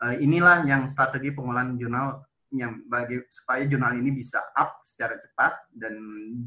uh, 0.00 0.14
inilah 0.16 0.62
yang 0.64 0.86
strategi 0.86 1.34
pengolahan 1.34 1.74
jurnal 1.74 2.22
yang 2.54 2.80
bagi 2.88 3.20
supaya 3.28 3.66
jurnal 3.68 3.92
ini 3.98 4.08
bisa 4.14 4.40
up 4.56 4.80
secara 4.80 5.18
cepat 5.20 5.68
dan 5.74 5.94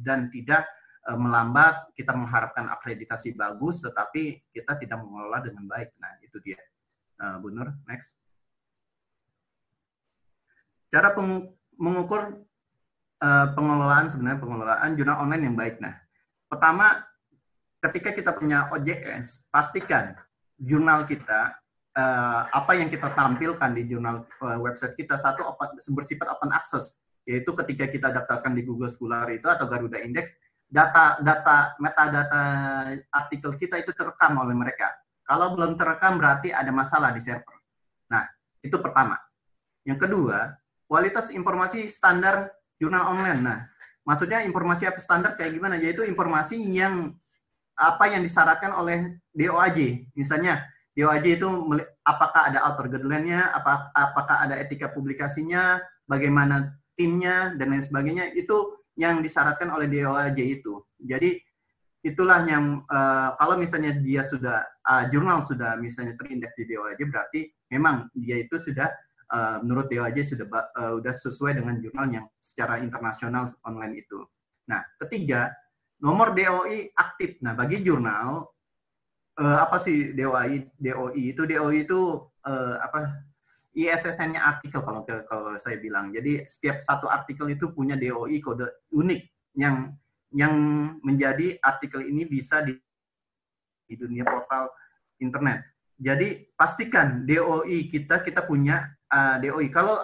dan 0.02 0.20
tidak 0.32 0.66
uh, 1.06 1.20
melambat. 1.20 1.92
Kita 1.94 2.16
mengharapkan 2.16 2.72
akreditasi 2.72 3.36
bagus, 3.36 3.84
tetapi 3.84 4.50
kita 4.50 4.80
tidak 4.80 5.04
mengelola 5.04 5.44
dengan 5.44 5.68
baik. 5.68 5.94
Nah 6.00 6.18
itu 6.24 6.40
dia, 6.40 6.58
uh, 7.22 7.38
Bu 7.38 7.52
Nur. 7.52 7.70
Next. 7.86 8.16
Cara 10.92 11.16
mengukur 11.80 12.44
pengelolaan 13.56 14.12
sebenarnya 14.12 14.44
pengelolaan 14.44 14.92
jurnal 14.98 15.24
online 15.24 15.44
yang 15.48 15.56
baik. 15.56 15.80
Nah, 15.80 15.94
pertama 16.52 17.00
ketika 17.82 18.10
kita 18.14 18.32
punya 18.38 18.70
OJS, 18.70 19.50
pastikan 19.50 20.14
jurnal 20.62 21.10
kita 21.10 21.58
uh, 21.98 22.42
apa 22.54 22.78
yang 22.78 22.88
kita 22.88 23.10
tampilkan 23.18 23.74
di 23.74 23.90
jurnal 23.90 24.30
uh, 24.46 24.58
website 24.62 24.94
kita 24.94 25.18
satu 25.18 25.50
open, 25.50 25.82
bersifat 25.98 26.30
open 26.30 26.54
access 26.54 26.96
yaitu 27.26 27.54
ketika 27.54 27.86
kita 27.90 28.08
daftarkan 28.14 28.54
di 28.54 28.62
Google 28.66 28.90
Scholar 28.90 29.30
itu 29.30 29.46
atau 29.46 29.66
Garuda 29.70 30.02
Index 30.02 30.34
data 30.72 31.20
data 31.20 31.76
metadata 31.84 32.42
artikel 33.12 33.60
kita 33.60 33.82
itu 33.82 33.92
terekam 33.92 34.40
oleh 34.40 34.56
mereka. 34.56 34.88
Kalau 35.22 35.54
belum 35.54 35.76
terekam 35.76 36.18
berarti 36.18 36.50
ada 36.56 36.72
masalah 36.72 37.12
di 37.12 37.22
server. 37.22 37.60
Nah, 38.10 38.24
itu 38.64 38.76
pertama. 38.80 39.20
Yang 39.84 40.08
kedua, 40.08 40.56
kualitas 40.88 41.30
informasi 41.32 41.88
standar 41.92 42.52
jurnal 42.80 43.16
online. 43.16 43.42
Nah, 43.44 43.60
maksudnya 44.08 44.44
informasi 44.44 44.88
apa 44.88 45.00
standar 45.00 45.36
kayak 45.36 45.56
gimana? 45.56 45.76
Yaitu 45.80 46.04
informasi 46.08 46.60
yang 46.60 47.16
apa 47.82 48.14
yang 48.14 48.22
disyaratkan 48.22 48.70
oleh 48.78 49.18
DOAJ. 49.34 50.14
Misalnya, 50.14 50.62
DOAJ 50.94 51.42
itu 51.42 51.48
apakah 52.06 52.54
ada 52.54 52.62
author 52.70 52.86
guideline-nya, 52.86 53.50
apakah 53.98 54.38
ada 54.46 54.62
etika 54.62 54.94
publikasinya, 54.94 55.82
bagaimana 56.06 56.78
timnya, 56.94 57.58
dan 57.58 57.74
lain 57.74 57.82
sebagainya. 57.82 58.30
Itu 58.38 58.86
yang 58.94 59.26
disyaratkan 59.26 59.74
oleh 59.74 59.90
DOAJ 59.90 60.62
itu. 60.62 60.86
Jadi, 61.02 61.42
itulah 62.02 62.46
yang 62.46 62.86
uh, 62.90 63.38
kalau 63.38 63.58
misalnya 63.58 63.94
dia 63.98 64.26
sudah 64.26 64.66
uh, 64.86 65.06
jurnal 65.14 65.46
sudah 65.46 65.78
misalnya 65.78 66.18
terindeks 66.18 66.58
di 66.58 66.74
DOAJ 66.74 67.00
berarti 67.06 67.46
memang 67.70 68.10
dia 68.18 68.42
itu 68.42 68.58
sudah 68.58 68.90
uh, 69.30 69.62
menurut 69.62 69.86
DOAJ 69.86 70.34
sudah 70.34 70.50
sudah 70.98 71.14
sesuai 71.14 71.62
dengan 71.62 71.78
jurnal 71.78 72.10
yang 72.10 72.26
secara 72.42 72.82
internasional 72.82 73.54
online 73.62 74.02
itu. 74.02 74.18
Nah, 74.66 74.82
ketiga, 74.98 75.54
nomor 76.02 76.34
DOI 76.34 76.92
aktif. 76.98 77.40
Nah, 77.46 77.54
bagi 77.54 77.86
jurnal 77.86 78.50
uh, 79.38 79.58
apa 79.62 79.78
sih 79.78 80.12
DOI 80.18 80.76
DOI 80.76 81.24
itu 81.38 81.42
DOI 81.46 81.86
itu 81.86 82.02
uh, 82.46 82.76
apa 82.82 83.30
ISSN-nya 83.72 84.42
artikel 84.44 84.84
kalau 84.84 85.08
kalau 85.08 85.56
saya 85.62 85.80
bilang. 85.80 86.12
Jadi 86.12 86.44
setiap 86.50 86.84
satu 86.84 87.08
artikel 87.08 87.48
itu 87.54 87.72
punya 87.72 87.96
DOI 87.96 88.42
kode 88.44 88.68
unik 88.92 89.22
yang 89.56 89.96
yang 90.32 90.54
menjadi 91.04 91.60
artikel 91.60 92.08
ini 92.08 92.24
bisa 92.24 92.64
di, 92.64 92.76
di 93.88 93.96
dunia 93.96 94.24
portal 94.24 94.72
internet. 95.20 95.72
Jadi 96.02 96.50
pastikan 96.58 97.24
DOI 97.24 97.88
kita 97.88 98.26
kita 98.26 98.44
punya 98.44 98.90
uh, 99.08 99.38
DOI. 99.38 99.70
Kalau 99.70 100.02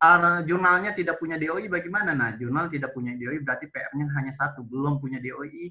uh, 0.00 0.40
jurnalnya 0.48 0.96
tidak 0.96 1.20
punya 1.20 1.36
DOI 1.36 1.68
bagaimana? 1.68 2.16
Nah, 2.16 2.34
jurnal 2.34 2.72
tidak 2.72 2.96
punya 2.96 3.12
DOI 3.14 3.44
berarti 3.44 3.68
PR-nya 3.68 4.06
hanya 4.16 4.32
satu, 4.32 4.64
belum 4.64 4.96
punya 4.98 5.20
DOI. 5.20 5.68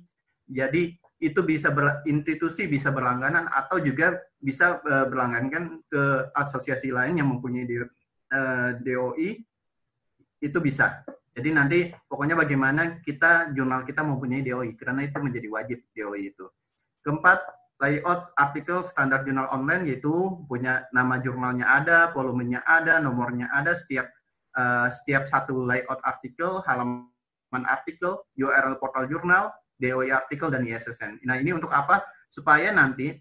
Jadi 0.49 0.97
itu 1.19 1.39
bisa 1.43 1.69
ber, 1.69 2.01
institusi 2.07 2.65
bisa 2.65 2.89
berlangganan 2.95 3.51
atau 3.51 3.77
juga 3.83 4.17
bisa 4.39 4.79
uh, 4.79 5.05
berlangganan 5.09 5.83
ke 5.89 6.31
asosiasi 6.31 6.93
lain 6.93 7.19
yang 7.19 7.27
mempunyai 7.27 7.65
DOI, 7.67 7.85
uh, 8.31 8.71
DOI 8.79 9.29
itu 10.39 10.57
bisa. 10.63 11.03
Jadi 11.35 11.49
nanti 11.53 11.79
pokoknya 12.07 12.35
bagaimana 12.35 13.03
kita 13.03 13.51
jurnal 13.53 13.83
kita 13.85 14.01
mempunyai 14.01 14.41
DOI 14.41 14.73
karena 14.79 15.05
itu 15.05 15.17
menjadi 15.19 15.47
wajib 15.51 15.79
DOI 15.93 16.21
itu. 16.33 16.45
Keempat, 16.99 17.39
layout 17.79 18.35
artikel 18.35 18.83
standar 18.83 19.23
jurnal 19.23 19.47
online 19.55 19.87
yaitu 19.87 20.11
punya 20.51 20.87
nama 20.91 21.19
jurnalnya 21.23 21.63
ada, 21.63 22.11
volumenya 22.11 22.59
ada, 22.67 22.99
nomornya 22.99 23.47
ada, 23.55 23.71
setiap 23.71 24.11
uh, 24.55 24.87
setiap 24.93 25.27
satu 25.29 25.65
layout 25.65 25.99
artikel, 26.01 26.63
halaman 26.65 27.63
artikel, 27.67 28.23
URL 28.37 28.79
portal 28.81 29.05
jurnal, 29.05 29.53
DOI 29.79 30.11
artikel 30.11 30.51
dan 30.51 30.65
ISSN. 30.67 31.23
Nah 31.23 31.39
ini 31.39 31.55
untuk 31.55 31.71
apa? 31.71 32.03
Supaya 32.29 32.69
nanti 32.71 33.15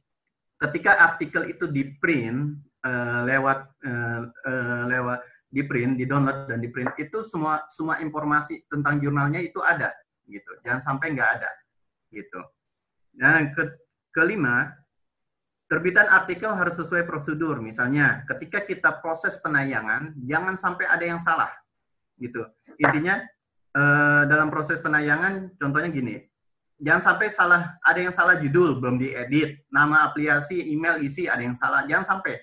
ketika 0.59 0.99
artikel 0.99 1.47
itu 1.49 1.71
di 1.71 1.97
print 1.97 2.59
uh, 2.83 3.23
lewat 3.25 3.59
uh, 3.87 4.23
uh, 4.27 4.83
lewat 4.91 5.21
di 5.49 5.65
print, 5.65 5.97
di 5.97 6.05
download 6.05 6.45
dan 6.51 6.61
di 6.61 6.69
print 6.69 6.93
itu 7.01 7.25
semua 7.25 7.65
semua 7.73 8.03
informasi 8.05 8.69
tentang 8.69 9.01
jurnalnya 9.01 9.41
itu 9.41 9.63
ada 9.65 9.95
gitu. 10.29 10.53
Jangan 10.67 10.83
sampai 10.83 11.17
nggak 11.17 11.31
ada 11.41 11.51
gitu. 12.13 12.41
Dan 13.17 13.51
ke, 13.55 13.65
kelima, 14.13 14.71
terbitan 15.69 16.09
artikel 16.09 16.49
harus 16.51 16.81
sesuai 16.81 17.05
prosedur. 17.05 17.61
Misalnya, 17.61 18.24
ketika 18.24 18.65
kita 18.65 19.05
proses 19.05 19.36
penayangan, 19.39 20.16
jangan 20.24 20.57
sampai 20.57 20.89
ada 20.89 21.05
yang 21.05 21.20
salah 21.20 21.53
gitu. 22.19 22.43
Intinya 22.81 23.23
dalam 24.27 24.51
proses 24.51 24.82
penayangan, 24.82 25.55
contohnya 25.61 25.93
gini, 25.93 26.19
jangan 26.78 27.03
sampai 27.03 27.27
salah 27.35 27.77
ada 27.82 27.99
yang 27.99 28.15
salah 28.15 28.39
judul 28.39 28.78
belum 28.78 29.03
diedit 29.03 29.66
nama 29.69 30.07
aplikasi 30.07 30.70
email 30.70 31.03
isi 31.03 31.27
ada 31.27 31.43
yang 31.43 31.59
salah 31.59 31.82
jangan 31.90 32.07
sampai 32.07 32.39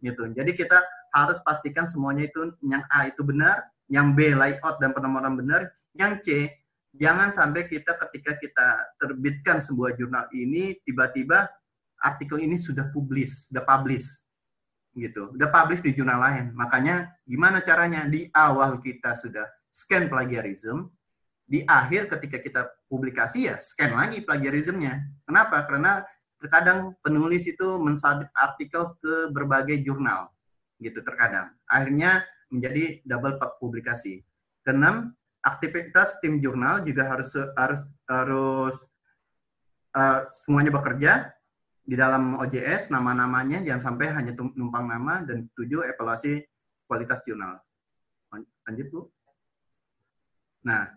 gitu 0.00 0.32
jadi 0.32 0.50
kita 0.56 0.80
harus 1.12 1.38
pastikan 1.44 1.84
semuanya 1.84 2.26
itu 2.26 2.56
yang 2.64 2.82
A 2.88 3.12
itu 3.12 3.20
benar 3.20 3.68
yang 3.92 4.16
B 4.16 4.32
layout 4.32 4.80
dan 4.80 4.96
penomoran 4.96 5.36
benar 5.36 5.68
yang 5.92 6.16
C 6.24 6.48
jangan 6.96 7.28
sampai 7.30 7.68
kita 7.68 7.92
ketika 8.08 8.40
kita 8.40 8.66
terbitkan 8.96 9.60
sebuah 9.60 9.92
jurnal 10.00 10.32
ini 10.32 10.80
tiba-tiba 10.80 11.52
artikel 12.04 12.36
ini 12.44 12.60
sudah 12.60 12.92
publish 12.92 13.48
sudah 13.48 13.64
publish 13.64 14.06
gitu 14.92 15.32
udah 15.32 15.48
publish 15.48 15.80
di 15.80 15.96
jurnal 15.96 16.20
lain 16.20 16.52
makanya 16.52 17.08
gimana 17.24 17.64
caranya 17.64 18.04
di 18.04 18.28
awal 18.30 18.78
kita 18.84 19.16
sudah 19.16 19.48
scan 19.72 20.06
plagiarism 20.06 20.92
di 21.44 21.60
akhir 21.66 22.08
ketika 22.08 22.40
kita 22.40 22.62
publikasi 22.88 23.52
ya 23.52 23.60
scan 23.60 23.92
lagi 23.92 24.24
plagiarismnya. 24.24 25.02
Kenapa? 25.28 25.66
Karena 25.68 26.00
terkadang 26.40 26.96
penulis 27.04 27.44
itu 27.44 27.76
mensubmit 27.76 28.28
artikel 28.32 28.96
ke 29.00 29.28
berbagai 29.32 29.80
jurnal 29.84 30.32
gitu 30.80 31.04
terkadang. 31.04 31.52
Akhirnya 31.68 32.24
menjadi 32.48 33.04
double 33.04 33.36
publikasi. 33.60 34.24
Keenam, 34.64 35.12
aktivitas 35.44 36.16
tim 36.24 36.40
jurnal 36.40 36.80
juga 36.86 37.12
harus 37.12 37.34
harus 37.56 37.80
harus 38.08 38.76
uh, 39.92 40.24
semuanya 40.44 40.72
bekerja 40.72 41.33
di 41.84 41.94
dalam 42.00 42.40
OJS 42.40 42.88
nama-namanya 42.88 43.60
jangan 43.60 43.92
sampai 43.92 44.08
hanya 44.16 44.32
numpang 44.56 44.88
nama 44.88 45.20
dan 45.20 45.52
tujuh 45.52 45.84
evaluasi 45.84 46.40
kualitas 46.88 47.20
jurnal. 47.28 47.60
Lanjut 48.64 48.86
Bu. 48.88 49.00
Nah, 50.64 50.88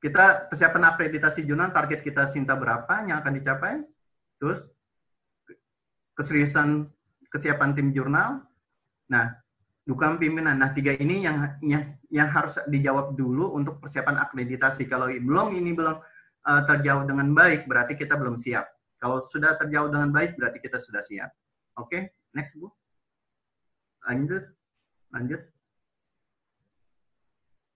kita 0.00 0.48
persiapan 0.48 0.96
akreditasi 0.96 1.44
jurnal 1.44 1.76
target 1.76 2.00
kita 2.00 2.32
Sinta 2.32 2.56
berapa 2.56 3.04
yang 3.04 3.20
akan 3.20 3.32
dicapai? 3.36 3.84
Terus 4.40 4.64
keseriusan 6.16 6.88
kesiapan 7.28 7.76
tim 7.76 7.92
jurnal. 7.92 8.40
Nah, 9.12 9.36
dukungan 9.84 10.16
pimpinan. 10.16 10.56
Nah, 10.56 10.72
tiga 10.72 10.96
ini 10.96 11.20
yang 11.20 11.60
yang 11.60 12.00
yang 12.08 12.28
harus 12.32 12.56
dijawab 12.64 13.12
dulu 13.12 13.52
untuk 13.52 13.76
persiapan 13.84 14.24
akreditasi. 14.24 14.88
Kalau 14.88 15.12
belum 15.12 15.52
ini 15.52 15.76
belum 15.76 15.96
uh, 16.48 16.62
terjawab 16.64 17.04
dengan 17.04 17.28
baik, 17.36 17.68
berarti 17.68 17.92
kita 17.92 18.16
belum 18.16 18.40
siap. 18.40 18.79
Kalau 19.00 19.24
sudah 19.24 19.56
terjawab 19.56 19.96
dengan 19.96 20.12
baik, 20.12 20.36
berarti 20.36 20.60
kita 20.60 20.76
sudah 20.76 21.00
siap. 21.00 21.32
Oke, 21.80 21.88
okay? 21.88 22.02
next 22.36 22.52
Bu. 22.60 22.68
Lanjut. 24.04 24.44
Lanjut. 25.10 25.42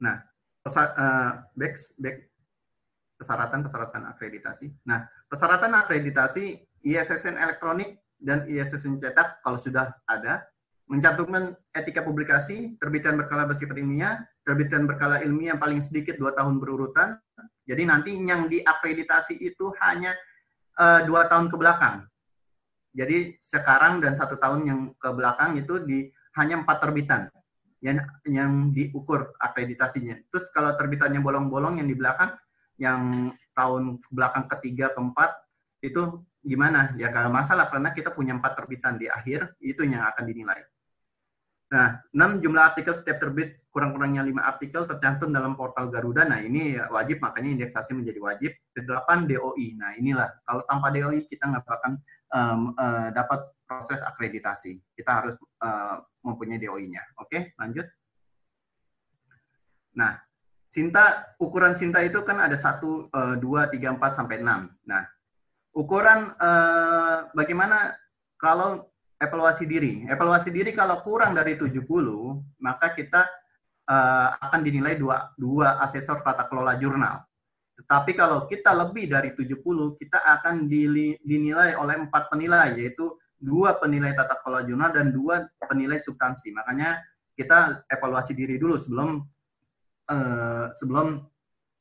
Nah, 0.04 0.20
uh, 0.68 1.32
back, 1.56 1.74
back 1.96 2.16
persyaratan-persyaratan 3.16 4.04
akreditasi. 4.12 4.66
Nah, 4.84 5.08
persyaratan 5.26 5.72
akreditasi 5.80 6.60
ISSN 6.84 7.40
elektronik 7.40 8.04
dan 8.20 8.44
ISSN 8.44 9.00
cetak 9.00 9.40
kalau 9.40 9.56
sudah 9.56 9.96
ada, 10.04 10.44
mencantumkan 10.84 11.56
etika 11.72 12.04
publikasi, 12.04 12.76
terbitan 12.76 13.16
berkala 13.16 13.48
bersifat 13.48 13.80
ilmiah, 13.80 14.20
terbitan 14.44 14.84
berkala 14.84 15.24
ilmiah 15.24 15.56
paling 15.56 15.80
sedikit 15.80 16.20
dua 16.20 16.36
tahun 16.36 16.60
berurutan. 16.60 17.16
Jadi 17.64 17.82
nanti 17.88 18.12
yang 18.20 18.44
diakreditasi 18.44 19.40
itu 19.40 19.72
hanya 19.80 20.12
uh, 20.78 21.00
dua 21.06 21.26
tahun 21.30 21.50
ke 21.50 21.56
belakang. 21.56 22.06
Jadi 22.94 23.34
sekarang 23.42 23.98
dan 23.98 24.14
satu 24.14 24.38
tahun 24.38 24.60
yang 24.66 24.80
ke 24.94 25.10
belakang 25.10 25.58
itu 25.58 25.82
di 25.82 26.06
hanya 26.38 26.62
empat 26.62 26.78
terbitan 26.78 27.26
yang 27.82 27.98
yang 28.24 28.52
diukur 28.70 29.34
akreditasinya. 29.36 30.14
Terus 30.30 30.48
kalau 30.54 30.72
terbitannya 30.78 31.18
bolong-bolong 31.18 31.82
yang 31.82 31.88
di 31.90 31.96
belakang 31.98 32.32
yang 32.78 33.30
tahun 33.54 34.02
belakang 34.10 34.46
ketiga 34.56 34.94
keempat 34.94 35.30
itu 35.82 36.22
gimana? 36.40 36.94
Ya 36.96 37.10
kalau 37.10 37.34
masalah 37.34 37.66
karena 37.68 37.90
kita 37.90 38.14
punya 38.14 38.34
empat 38.38 38.56
terbitan 38.56 38.96
di 38.96 39.10
akhir 39.10 39.58
itu 39.58 39.82
yang 39.82 40.06
akan 40.06 40.24
dinilai. 40.24 40.62
Nah, 41.74 41.98
6 42.14 42.38
jumlah 42.38 42.62
artikel 42.70 42.94
setiap 42.94 43.18
terbit 43.18 43.66
kurang-kurangnya 43.74 44.22
5 44.22 44.38
artikel 44.38 44.86
tercantum 44.86 45.34
dalam 45.34 45.58
portal 45.58 45.90
Garuda. 45.90 46.22
Nah, 46.22 46.38
ini 46.38 46.78
wajib 46.78 47.18
makanya 47.18 47.50
indeksasi 47.58 47.98
menjadi 47.98 48.22
wajib. 48.22 48.52
Kedelapan 48.70 49.26
DOI. 49.26 49.74
Nah, 49.74 49.90
inilah 49.98 50.38
kalau 50.46 50.62
tanpa 50.70 50.94
DOI 50.94 51.26
kita 51.26 51.50
nggak 51.50 51.66
akan 51.66 51.92
um, 52.30 52.60
uh, 52.78 53.10
dapat 53.10 53.50
proses 53.66 53.98
akreditasi. 54.06 54.78
Kita 54.94 55.18
harus 55.18 55.34
uh, 55.66 55.98
mempunyai 56.22 56.62
DOI-nya. 56.62 57.02
Oke, 57.18 57.58
lanjut. 57.58 57.90
Nah, 59.98 60.14
Sinta 60.70 61.34
ukuran 61.38 61.74
Sinta 61.78 62.02
itu 62.02 62.18
kan 62.26 62.38
ada 62.42 62.58
1 62.58 63.10
2 63.10 63.38
3 63.38 63.98
4 63.98 64.18
sampai 64.18 64.42
6. 64.42 64.90
Nah, 64.90 65.02
ukuran 65.74 66.34
uh, 66.38 67.30
bagaimana 67.34 67.98
kalau 68.38 68.93
evaluasi 69.24 69.64
diri. 69.64 70.04
Evaluasi 70.04 70.52
diri 70.52 70.76
kalau 70.76 71.00
kurang 71.00 71.32
dari 71.32 71.56
70, 71.56 71.80
maka 72.60 72.92
kita 72.92 73.24
uh, 73.88 74.28
akan 74.38 74.60
dinilai 74.60 75.00
dua, 75.00 75.32
dua 75.34 75.80
asesor 75.82 76.20
tata 76.20 76.44
kelola 76.46 76.76
jurnal. 76.76 77.24
Tetapi 77.74 78.12
kalau 78.14 78.46
kita 78.46 78.70
lebih 78.70 79.10
dari 79.10 79.34
70, 79.34 79.98
kita 79.98 80.22
akan 80.22 80.70
dinilai 80.70 81.74
oleh 81.74 82.06
empat 82.06 82.30
penilai, 82.30 82.78
yaitu 82.78 83.18
dua 83.34 83.76
penilai 83.80 84.14
tata 84.14 84.38
kelola 84.40 84.62
jurnal 84.62 84.94
dan 84.94 85.10
dua 85.10 85.42
penilai 85.66 85.98
substansi. 85.98 86.54
Makanya 86.54 87.02
kita 87.34 87.82
evaluasi 87.90 88.32
diri 88.36 88.60
dulu 88.62 88.78
sebelum 88.78 89.18
uh, 90.06 90.66
sebelum 90.78 91.18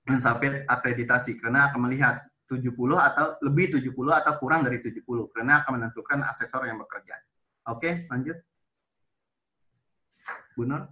mencapai 0.04 0.66
akreditasi, 0.66 1.38
karena 1.40 1.70
akan 1.72 1.88
melihat 1.88 2.26
70 2.50 2.76
atau 3.00 3.26
lebih 3.42 3.80
70 3.80 3.96
atau 3.96 4.34
kurang 4.38 4.68
dari 4.68 4.84
70 4.84 5.02
karena 5.34 5.64
akan 5.64 5.72
menentukan 5.80 6.20
asesor 6.28 6.68
yang 6.68 6.78
bekerja. 6.78 7.16
Oke, 7.70 8.06
lanjut. 8.12 8.38
Bu 10.54 10.68
Nur. 10.68 10.90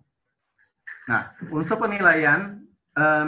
Nah, 1.10 1.36
unsur 1.52 1.78
penilaian 1.78 2.62
uh, 2.96 3.26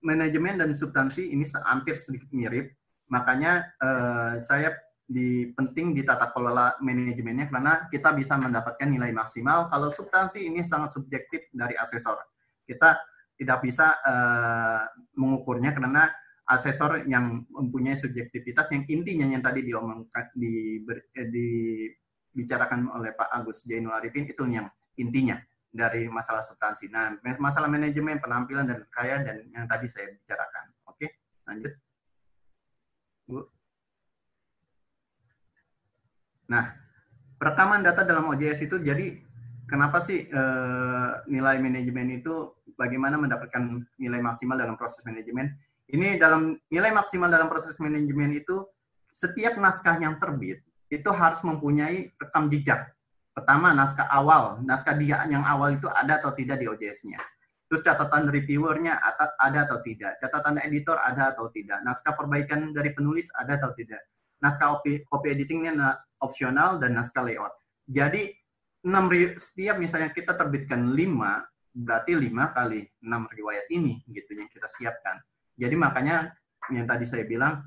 manajemen 0.00 0.54
dan 0.54 0.70
substansi 0.70 1.34
ini 1.34 1.44
hampir 1.66 1.98
sedikit 1.98 2.30
mirip. 2.30 2.76
Makanya 3.10 3.74
uh, 3.82 4.32
saya 4.38 4.76
di 5.10 5.50
penting 5.50 5.90
di 5.90 6.06
tata 6.06 6.30
kelola 6.30 6.78
manajemennya 6.78 7.50
karena 7.50 7.90
kita 7.90 8.14
bisa 8.14 8.38
mendapatkan 8.38 8.86
nilai 8.86 9.10
maksimal. 9.10 9.66
Kalau 9.66 9.90
substansi 9.90 10.46
ini 10.46 10.62
sangat 10.62 10.94
subjektif 10.94 11.50
dari 11.50 11.74
asesor. 11.74 12.22
Kita 12.62 12.94
tidak 13.34 13.58
bisa 13.66 13.98
uh, 13.98 14.86
mengukurnya 15.18 15.74
karena 15.74 16.06
asesor 16.46 17.06
yang 17.10 17.42
mempunyai 17.50 17.98
subjektivitas 17.98 18.70
yang 18.70 18.86
intinya 18.86 19.26
yang 19.26 19.42
tadi 19.42 19.66
diomongkan 19.66 20.30
di, 20.34 20.86
dibicarakan 22.30 22.90
oleh 22.94 23.10
Pak 23.14 23.28
Agus 23.30 23.66
Jainul 23.66 23.94
Arifin 23.94 24.26
itu 24.26 24.42
yang 24.46 24.70
intinya 24.98 25.38
dari 25.70 26.10
masalah 26.10 26.42
substansi. 26.42 26.90
Nah, 26.90 27.14
masalah 27.38 27.70
manajemen 27.70 28.18
penampilan 28.18 28.66
dan 28.66 28.78
kaya 28.90 29.22
dan 29.22 29.46
yang 29.54 29.66
tadi 29.70 29.86
saya 29.86 30.10
bicarakan. 30.10 30.64
Oke, 30.90 31.06
lanjut. 31.46 31.72
Bu. 33.30 33.46
Nah, 36.50 36.74
rekaman 37.38 37.86
data 37.86 38.02
dalam 38.02 38.26
OJS 38.34 38.66
itu 38.66 38.82
jadi 38.82 39.22
kenapa 39.70 40.02
sih 40.02 40.26
e, 40.26 40.42
nilai 41.30 41.62
manajemen 41.62 42.18
itu 42.18 42.58
bagaimana 42.74 43.14
mendapatkan 43.22 43.86
nilai 44.02 44.18
maksimal 44.18 44.58
dalam 44.58 44.74
proses 44.74 45.06
manajemen? 45.06 45.54
Ini 45.90 46.18
dalam 46.18 46.58
nilai 46.70 46.90
maksimal 46.90 47.30
dalam 47.30 47.46
proses 47.46 47.78
manajemen 47.78 48.34
itu 48.34 48.66
setiap 49.14 49.58
naskah 49.58 49.98
yang 50.02 50.18
terbit 50.18 50.62
itu 50.90 51.10
harus 51.14 51.40
mempunyai 51.46 52.10
rekam 52.18 52.50
jejak. 52.50 52.90
Pertama, 53.30 53.70
naskah 53.70 54.10
awal. 54.10 54.58
Naskah 54.66 54.98
dia 54.98 55.22
yang 55.30 55.46
awal 55.46 55.78
itu 55.78 55.86
ada 55.86 56.18
atau 56.18 56.34
tidak 56.34 56.58
di 56.58 56.66
OJS-nya. 56.66 57.22
Terus 57.70 57.86
catatan 57.86 58.26
reviewernya 58.26 58.98
ada 59.38 59.58
atau 59.62 59.78
tidak. 59.78 60.18
Catatan 60.18 60.58
editor 60.66 60.98
ada 60.98 61.30
atau 61.30 61.46
tidak. 61.54 61.78
Naskah 61.86 62.18
perbaikan 62.18 62.74
dari 62.74 62.90
penulis 62.90 63.30
ada 63.38 63.54
atau 63.54 63.70
tidak. 63.78 64.02
Naskah 64.42 64.82
copy, 64.82 65.06
copy 65.06 65.26
editingnya 65.30 65.94
opsional 66.18 66.82
dan 66.82 66.98
naskah 66.98 67.22
layout. 67.22 67.54
Jadi, 67.86 68.34
6 68.82 69.38
setiap 69.38 69.78
misalnya 69.78 70.10
kita 70.10 70.34
terbitkan 70.34 70.90
5, 70.90 71.46
berarti 71.70 72.12
5 72.18 72.50
kali 72.50 72.80
6 73.06 73.38
riwayat 73.38 73.66
ini 73.70 74.02
gitu 74.10 74.34
yang 74.34 74.50
kita 74.50 74.66
siapkan. 74.66 75.22
Jadi 75.54 75.76
makanya 75.78 76.34
yang 76.72 76.88
tadi 76.88 77.04
saya 77.06 77.22
bilang 77.28 77.62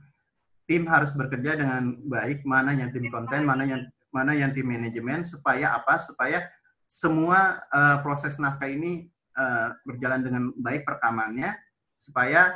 tim 0.64 0.88
harus 0.88 1.12
bekerja 1.12 1.60
dengan 1.60 1.98
baik 2.08 2.48
mana 2.48 2.72
yang 2.72 2.90
tim 2.92 3.08
konten, 3.12 3.44
mana 3.44 3.64
yang 3.68 3.82
mana 4.14 4.32
yang 4.38 4.54
tim 4.54 4.70
manajemen 4.70 5.28
supaya 5.28 5.76
apa? 5.76 6.00
Supaya 6.00 6.48
semua 6.86 7.66
uh, 7.74 7.98
proses 8.06 8.38
naskah 8.38 8.70
ini 8.70 9.10
uh, 9.34 9.74
berjalan 9.84 10.22
dengan 10.22 10.44
baik 10.54 10.86
perekamannya 10.86 11.58
supaya 11.98 12.54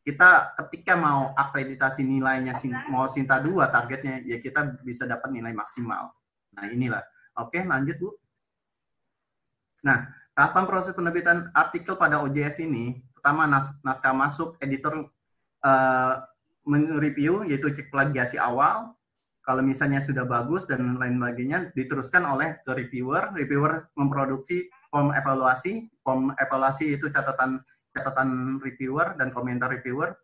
kita 0.00 0.56
ketika 0.64 0.96
mau 0.96 1.32
akreditasi 1.36 2.02
nilainya 2.02 2.56
mau 2.88 3.06
Sinta 3.12 3.38
2 3.38 3.68
targetnya 3.68 4.24
ya 4.24 4.40
kita 4.40 4.80
bisa 4.84 5.04
dapat 5.04 5.28
nilai 5.30 5.52
maksimal. 5.52 6.12
Nah, 6.56 6.66
inilah. 6.66 7.04
Oke, 7.38 7.62
lanjut, 7.62 7.96
Bu. 8.00 8.10
Nah, 9.86 10.08
tahapan 10.34 10.64
proses 10.66 10.92
penerbitan 10.92 11.48
artikel 11.52 11.94
pada 11.96 12.20
OJS 12.24 12.64
ini 12.64 13.00
pertama 13.16 13.44
nas 13.44 13.76
naskah 13.84 14.16
masuk 14.16 14.56
editor 14.60 15.08
uh, 15.64 16.14
mereview 16.66 17.46
yaitu 17.48 17.72
cek 17.72 17.88
plagiasi 17.92 18.36
awal. 18.36 18.94
Kalau 19.40 19.64
misalnya 19.64 20.04
sudah 20.04 20.28
bagus 20.28 20.68
dan 20.68 21.00
lain 21.00 21.16
sebagainya 21.16 21.72
diteruskan 21.72 22.22
oleh 22.28 22.60
ke 22.60 22.70
reviewer. 22.76 23.32
Reviewer 23.34 23.88
memproduksi 23.96 24.68
form 24.92 25.10
evaluasi. 25.16 25.88
Form 26.04 26.30
evaluasi 26.36 27.00
itu 27.00 27.08
catatan 27.08 27.58
catatan 27.90 28.60
reviewer 28.60 29.16
dan 29.16 29.32
komentar 29.32 29.72
reviewer. 29.72 30.14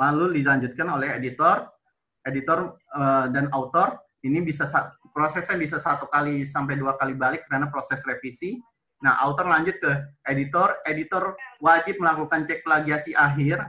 Lalu 0.00 0.40
dilanjutkan 0.40 0.88
oleh 0.88 1.18
editor 1.18 1.68
editor 2.26 2.78
uh, 2.94 3.26
dan 3.28 3.50
author. 3.50 3.98
Ini 4.22 4.38
bisa 4.46 4.70
prosesnya 5.10 5.58
bisa 5.58 5.82
satu 5.82 6.06
kali 6.06 6.46
sampai 6.46 6.78
dua 6.78 6.94
kali 6.94 7.18
balik 7.18 7.44
karena 7.50 7.66
proses 7.66 7.98
revisi. 8.06 8.62
Nah, 9.02 9.18
author 9.26 9.50
lanjut 9.50 9.82
ke 9.82 9.92
editor, 10.30 10.78
editor 10.86 11.34
wajib 11.58 11.98
melakukan 11.98 12.46
cek 12.46 12.62
plagiasi 12.62 13.18
akhir. 13.18 13.66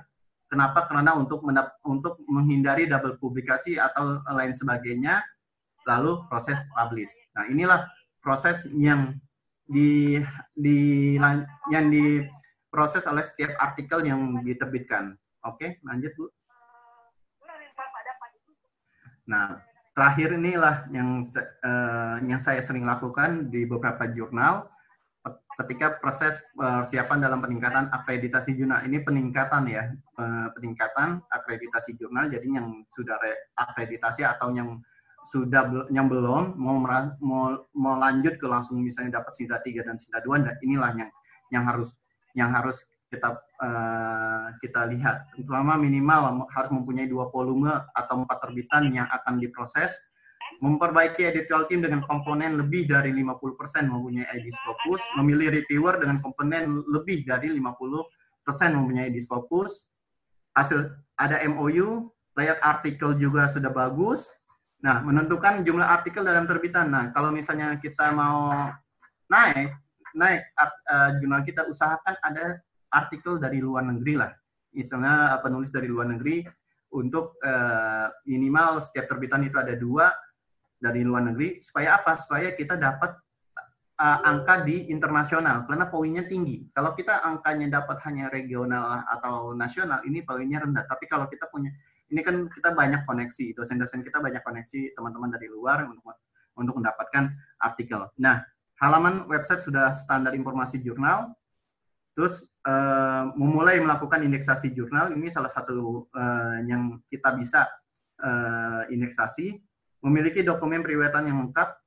Kenapa? 0.53 0.85
Karena 0.85 1.17
untuk 1.17 1.41
untuk 1.81 2.21
menghindari 2.29 2.85
double 2.85 3.17
publikasi 3.17 3.81
atau 3.81 4.21
lain 4.21 4.53
sebagainya. 4.53 5.25
Lalu 5.89 6.29
proses 6.29 6.61
publish. 6.69 7.09
Nah, 7.33 7.49
inilah 7.49 7.89
proses 8.21 8.61
yang 8.69 9.17
di 9.65 10.21
di 10.53 11.17
yang 11.73 11.89
diproses 11.89 13.01
oleh 13.09 13.25
setiap 13.25 13.57
artikel 13.57 14.05
yang 14.05 14.45
diterbitkan. 14.45 15.17
Oke, 15.41 15.81
lanjut 15.81 16.13
Bu. 16.13 16.29
Nah, 19.25 19.57
terakhir 19.97 20.37
inilah 20.37 20.85
yang 20.93 21.25
uh, 21.65 22.21
yang 22.21 22.37
saya 22.37 22.61
sering 22.61 22.85
lakukan 22.85 23.49
di 23.49 23.65
beberapa 23.65 24.05
jurnal 24.05 24.69
ketika 25.53 26.01
proses 26.01 26.41
persiapan 26.57 27.29
dalam 27.29 27.39
peningkatan 27.41 27.89
akreditasi 27.93 28.57
jurnal. 28.57 28.81
Ini 28.85 29.05
peningkatan 29.05 29.63
ya 29.69 29.89
peningkatan 30.57 31.21
akreditasi 31.29 31.93
jurnal. 31.97 32.29
Jadi 32.29 32.57
yang 32.57 32.85
sudah 32.89 33.17
akreditasi 33.57 34.25
atau 34.25 34.49
yang 34.53 34.81
sudah 35.23 35.87
yang 35.87 36.11
belum 36.11 36.59
mau 36.59 36.75
mau 37.71 37.95
lanjut 37.95 38.35
ke 38.35 38.43
langsung 38.43 38.83
misalnya 38.83 39.23
dapat 39.23 39.33
sida 39.39 39.55
3 39.63 39.87
dan 39.87 39.95
sida 39.95 40.19
2 40.19 40.43
dan 40.43 40.55
inilah 40.59 40.91
yang 40.99 41.11
yang 41.47 41.63
harus 41.63 41.95
yang 42.35 42.51
harus 42.51 42.83
kita 43.13 43.29
uh, 43.61 44.47
kita 44.57 44.89
lihat. 44.89 45.29
Terutama 45.37 45.77
minimal 45.77 46.49
harus 46.49 46.71
mempunyai 46.73 47.05
dua 47.05 47.29
volume 47.29 47.69
atau 47.93 48.25
empat 48.25 48.37
terbitan 48.49 48.89
yang 48.89 49.05
akan 49.05 49.37
diproses 49.37 49.93
memperbaiki 50.63 51.27
editorial 51.27 51.67
team 51.67 51.83
dengan 51.83 51.99
komponen 52.07 52.55
lebih 52.55 52.87
dari 52.87 53.11
50% 53.11 53.83
mempunyai 53.83 54.23
ID 54.31 54.47
Scopus, 54.55 55.03
memilih 55.19 55.51
reviewer 55.59 55.99
dengan 55.99 56.23
komponen 56.23 56.79
lebih 56.87 57.27
dari 57.27 57.51
50% 57.51 58.71
mempunyai 58.71 59.11
ID 59.11 59.19
Scopus, 59.27 59.83
hasil 60.55 60.87
ada 61.19 61.43
MOU, 61.51 62.07
layout 62.39 62.63
artikel 62.63 63.11
juga 63.19 63.51
sudah 63.51 63.75
bagus. 63.75 64.31
Nah, 64.79 65.03
menentukan 65.03 65.67
jumlah 65.67 65.83
artikel 65.83 66.23
dalam 66.23 66.47
terbitan. 66.47 66.87
Nah, 66.87 67.11
kalau 67.11 67.35
misalnya 67.35 67.75
kita 67.75 68.15
mau 68.15 68.55
naik, 69.27 69.75
naik 70.15 70.47
uh, 70.55 71.11
jurnal 71.19 71.43
kita 71.43 71.67
usahakan 71.67 72.15
ada 72.23 72.63
artikel 72.87 73.35
dari 73.35 73.59
luar 73.59 73.83
negeri 73.83 74.15
lah. 74.15 74.31
Misalnya 74.71 75.43
penulis 75.43 75.75
dari 75.75 75.91
luar 75.91 76.07
negeri 76.07 76.43
untuk 76.95 77.35
uh, 77.43 78.07
minimal 78.23 78.79
setiap 78.87 79.11
terbitan 79.11 79.43
itu 79.43 79.59
ada 79.59 79.75
dua 79.75 80.13
dari 80.83 81.07
luar 81.07 81.31
negeri 81.31 81.63
supaya 81.63 81.95
apa? 81.95 82.19
Supaya 82.19 82.51
kita 82.51 82.75
dapat 82.75 83.15
uh, 84.03 84.19
angka 84.27 84.67
di 84.67 84.91
internasional 84.91 85.63
karena 85.63 85.87
poinnya 85.87 86.27
tinggi. 86.27 86.67
Kalau 86.75 86.91
kita 86.91 87.23
angkanya 87.23 87.79
dapat 87.79 88.03
hanya 88.03 88.27
regional 88.27 89.07
atau 89.07 89.55
nasional, 89.55 90.03
ini 90.03 90.19
poinnya 90.27 90.59
rendah. 90.59 90.83
Tapi 90.83 91.07
kalau 91.07 91.31
kita 91.31 91.47
punya 91.47 91.71
ini 92.11 92.19
kan 92.19 92.51
kita 92.51 92.75
banyak 92.75 93.07
koneksi, 93.07 93.55
dosen-dosen 93.55 94.03
kita 94.03 94.19
banyak 94.19 94.43
koneksi 94.43 94.93
teman-teman 94.93 95.31
dari 95.31 95.47
luar 95.47 95.87
untuk 95.87 96.19
untuk 96.53 96.77
mendapatkan 96.77 97.33
artikel. 97.57 98.11
Nah, 98.21 98.45
halaman 98.77 99.25
website 99.25 99.65
sudah 99.65 99.95
standar 99.95 100.35
informasi 100.37 100.83
jurnal. 100.83 101.33
Terus 102.13 102.45
uh, 102.69 103.33
memulai 103.33 103.81
melakukan 103.81 104.21
indeksasi 104.21 104.69
jurnal 104.69 105.09
ini 105.17 105.33
salah 105.33 105.49
satu 105.49 106.05
uh, 106.13 106.61
yang 106.61 107.01
kita 107.09 107.33
bisa 107.33 107.65
uh, 108.21 108.85
indeksasi. 108.93 109.57
Memiliki 110.03 110.43
dokumen 110.43 110.83
periwetan 110.83 111.23
yang 111.23 111.39
lengkap, 111.47 111.79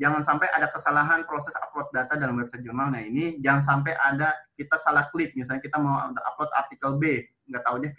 jangan 0.00 0.24
sampai 0.24 0.48
ada 0.48 0.72
kesalahan 0.72 1.28
proses 1.28 1.52
upload 1.60 1.92
data 1.92 2.16
dalam 2.16 2.40
website 2.40 2.64
jurnal. 2.64 2.88
Nah 2.88 3.04
ini 3.04 3.36
jangan 3.44 3.62
sampai 3.62 3.92
ada 3.94 4.32
kita 4.56 4.80
salah 4.80 5.12
klik, 5.12 5.36
misalnya 5.36 5.60
kita 5.60 5.76
mau 5.76 6.08
upload 6.08 6.50
artikel 6.56 6.96
B, 6.96 7.20
nggak 7.52 7.62
tahunya 7.62 7.90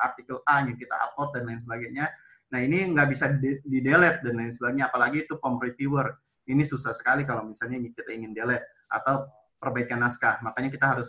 artikel 0.00 0.40
A 0.48 0.64
yang 0.64 0.78
kita 0.80 0.96
upload 1.10 1.36
dan 1.36 1.44
lain 1.44 1.60
sebagainya. 1.60 2.08
Nah 2.48 2.60
ini 2.64 2.88
nggak 2.96 3.08
bisa 3.12 3.28
di 3.36 3.78
delete 3.84 4.24
dan 4.24 4.34
lain 4.40 4.52
sebagainya, 4.56 4.88
apalagi 4.88 5.28
itu 5.28 5.36
form 5.36 5.60
reviewer. 5.60 6.16
Ini 6.44 6.60
susah 6.64 6.92
sekali 6.92 7.24
kalau 7.24 7.44
misalnya 7.44 7.80
kita 7.80 8.12
ingin 8.12 8.32
delete 8.32 8.64
atau 8.88 9.28
perbaikan 9.60 10.00
naskah. 10.00 10.40
Makanya 10.44 10.68
kita 10.72 10.86
harus 10.96 11.08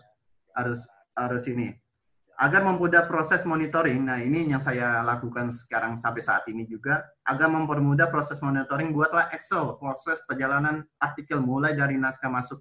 harus 0.55 0.84
harus 1.15 1.43
ini 1.47 1.76
agar 2.35 2.67
mempermudah 2.67 3.07
proses 3.07 3.47
monitoring, 3.47 4.03
nah 4.03 4.19
ini 4.19 4.51
yang 4.51 4.59
saya 4.59 4.99
lakukan 5.07 5.55
sekarang 5.55 5.95
sampai 5.95 6.19
saat 6.19 6.43
ini 6.51 6.67
juga, 6.67 6.99
agar 7.23 7.47
mempermudah 7.47 8.11
proses 8.11 8.43
monitoring, 8.43 8.91
buatlah 8.91 9.31
Excel, 9.31 9.79
proses 9.79 10.19
perjalanan 10.27 10.83
artikel 10.99 11.39
mulai 11.39 11.71
dari 11.71 11.95
naskah 11.95 12.27
masuk, 12.27 12.59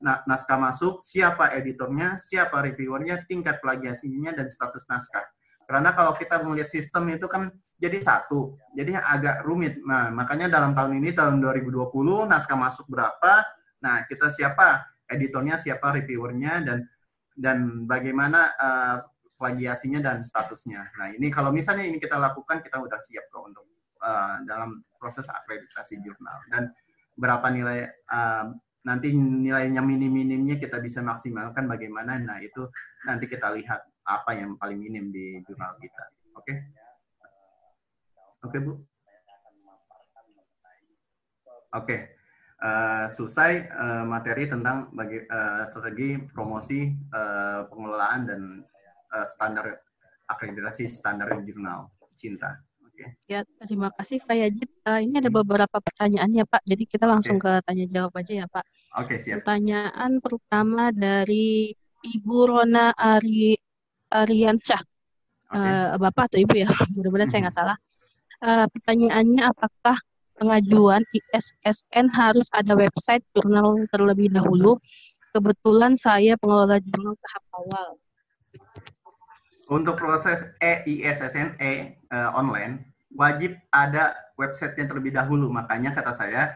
nah, 0.00 0.24
naskah 0.24 0.56
masuk, 0.56 1.04
siapa 1.04 1.52
editornya, 1.52 2.16
siapa 2.24 2.64
reviewernya, 2.64 3.28
tingkat 3.28 3.60
plagiasinya, 3.60 4.32
dan 4.32 4.48
status 4.48 4.88
naskah. 4.88 5.28
Karena 5.68 5.92
kalau 5.92 6.16
kita 6.16 6.40
melihat 6.40 6.72
sistem 6.72 7.12
itu 7.12 7.28
kan 7.28 7.52
jadi 7.76 8.00
satu, 8.00 8.56
jadi 8.72 8.96
agak 8.96 9.44
rumit. 9.44 9.76
Nah, 9.84 10.08
makanya 10.08 10.48
dalam 10.48 10.72
tahun 10.72 11.04
ini, 11.04 11.12
tahun 11.12 11.44
2020, 11.44 12.24
naskah 12.24 12.56
masuk 12.56 12.88
berapa, 12.88 13.44
nah 13.84 14.08
kita 14.08 14.32
siapa 14.32 14.88
editornya, 15.04 15.60
siapa 15.60 15.92
reviewernya, 15.92 16.64
dan 16.64 16.88
dan 17.36 17.84
bagaimana 17.84 18.56
uh, 18.56 18.96
plagiasinya 19.36 20.00
dan 20.00 20.24
statusnya. 20.24 20.88
Nah 20.96 21.12
ini 21.12 21.28
kalau 21.28 21.52
misalnya 21.52 21.84
ini 21.84 22.00
kita 22.00 22.16
lakukan 22.16 22.64
kita 22.64 22.80
udah 22.80 22.96
siap 22.96 23.28
kok 23.28 23.44
untuk 23.44 23.68
uh, 24.00 24.40
dalam 24.48 24.80
proses 24.96 25.28
akreditasi 25.28 26.00
jurnal 26.00 26.40
dan 26.48 26.72
berapa 27.12 27.44
nilai 27.52 27.84
uh, 28.08 28.48
nanti 28.88 29.12
nilainya 29.12 29.84
minim-minimnya 29.84 30.56
kita 30.56 30.80
bisa 30.80 31.04
maksimalkan 31.04 31.68
bagaimana. 31.68 32.16
Nah 32.16 32.40
itu 32.40 32.64
nanti 33.04 33.28
kita 33.28 33.52
lihat 33.52 33.84
apa 34.08 34.32
yang 34.32 34.56
paling 34.56 34.80
minim 34.80 35.12
di 35.12 35.44
jurnal 35.44 35.76
kita. 35.76 36.04
Oke? 36.32 36.42
Okay? 36.42 36.56
Oke 38.40 38.56
okay, 38.56 38.60
bu. 38.64 38.72
Oke. 38.72 38.80
Okay 41.84 42.15
uh, 42.62 43.06
selesai 43.12 43.68
uh, 43.72 44.04
materi 44.08 44.48
tentang 44.48 44.88
bagi, 44.92 45.20
uh, 45.26 45.68
strategi 45.68 46.16
promosi 46.30 46.88
uh, 47.12 47.68
pengelolaan 47.68 48.20
dan 48.28 48.40
uh, 49.12 49.26
standar 49.28 49.82
akreditasi 50.26 50.88
standar 50.90 51.30
jurnal 51.44 51.92
cinta. 52.16 52.62
Okay. 52.96 53.12
Ya, 53.28 53.44
terima 53.60 53.92
kasih 53.92 54.24
Pak 54.24 54.32
Yajid. 54.32 54.70
Uh, 54.88 55.04
ini 55.04 55.20
ada 55.20 55.28
beberapa 55.28 55.76
pertanyaan 55.84 56.32
ya 56.32 56.48
Pak, 56.48 56.64
jadi 56.64 56.84
kita 56.88 57.04
langsung 57.04 57.36
okay. 57.36 57.60
ke 57.60 57.66
tanya 57.68 57.84
jawab 57.92 58.12
aja 58.16 58.32
ya 58.32 58.46
Pak. 58.48 58.64
Oke, 58.64 59.04
okay, 59.04 59.16
siap. 59.20 59.44
Pertanyaan 59.44 60.12
pertama 60.24 60.88
dari 60.96 61.76
Ibu 62.00 62.36
Rona 62.48 62.96
Ari 62.96 63.52
Ariansyah. 64.08 64.82
Okay. 65.52 65.60
Uh, 65.60 66.00
Bapak 66.00 66.32
atau 66.32 66.38
Ibu 66.40 66.54
ya, 66.56 66.68
mudah-mudahan 66.96 67.28
saya 67.28 67.40
nggak 67.44 67.56
salah. 67.60 67.76
Uh, 68.40 68.64
pertanyaannya 68.72 69.42
apakah 69.44 69.96
pengajuan 70.36 71.02
ISSN 71.12 72.12
harus 72.12 72.46
ada 72.52 72.76
website 72.76 73.24
jurnal 73.36 73.76
terlebih 73.92 74.32
dahulu. 74.32 74.78
Kebetulan 75.32 75.96
saya 76.00 76.36
pengelola 76.40 76.80
jurnal 76.80 77.16
tahap 77.20 77.44
awal. 77.52 77.88
Untuk 79.66 79.98
proses 79.98 80.46
e-ISSN 80.62 81.58
e 81.58 81.98
uh, 82.14 82.30
online 82.38 82.94
wajib 83.12 83.58
ada 83.74 84.14
website 84.38 84.78
yang 84.78 84.88
terlebih 84.88 85.12
dahulu. 85.12 85.50
Makanya 85.50 85.90
kata 85.90 86.14
saya 86.14 86.54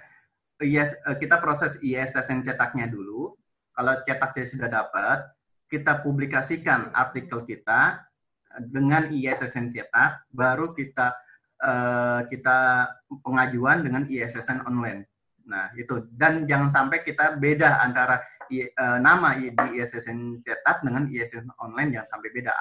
IS, 0.62 0.94
uh, 1.08 1.16
kita 1.18 1.42
proses 1.42 1.76
ISSN 1.82 2.46
cetaknya 2.46 2.86
dulu. 2.86 3.34
Kalau 3.74 3.94
cetaknya 4.04 4.44
sudah 4.46 4.68
dapat, 4.68 5.18
kita 5.66 6.04
publikasikan 6.04 6.92
artikel 6.94 7.42
kita 7.48 8.10
dengan 8.58 9.08
ISSN 9.14 9.70
cetak, 9.70 10.26
baru 10.34 10.74
kita 10.74 11.14
uh, 11.60 12.20
kita 12.26 12.88
pengajuan 13.22 13.84
dengan 13.84 14.02
ISSN 14.08 14.64
online. 14.64 15.06
Nah, 15.46 15.72
itu. 15.76 16.08
Dan 16.12 16.46
jangan 16.48 16.70
sampai 16.70 17.04
kita 17.04 17.36
beda 17.36 17.80
antara 17.84 18.20
uh, 18.50 18.98
nama 18.98 19.38
di 19.38 19.50
ISSN 19.52 20.42
cetak 20.42 20.82
dengan 20.82 21.06
ISSN 21.06 21.50
online, 21.60 22.00
jangan 22.00 22.18
sampai 22.18 22.30
beda. 22.34 22.54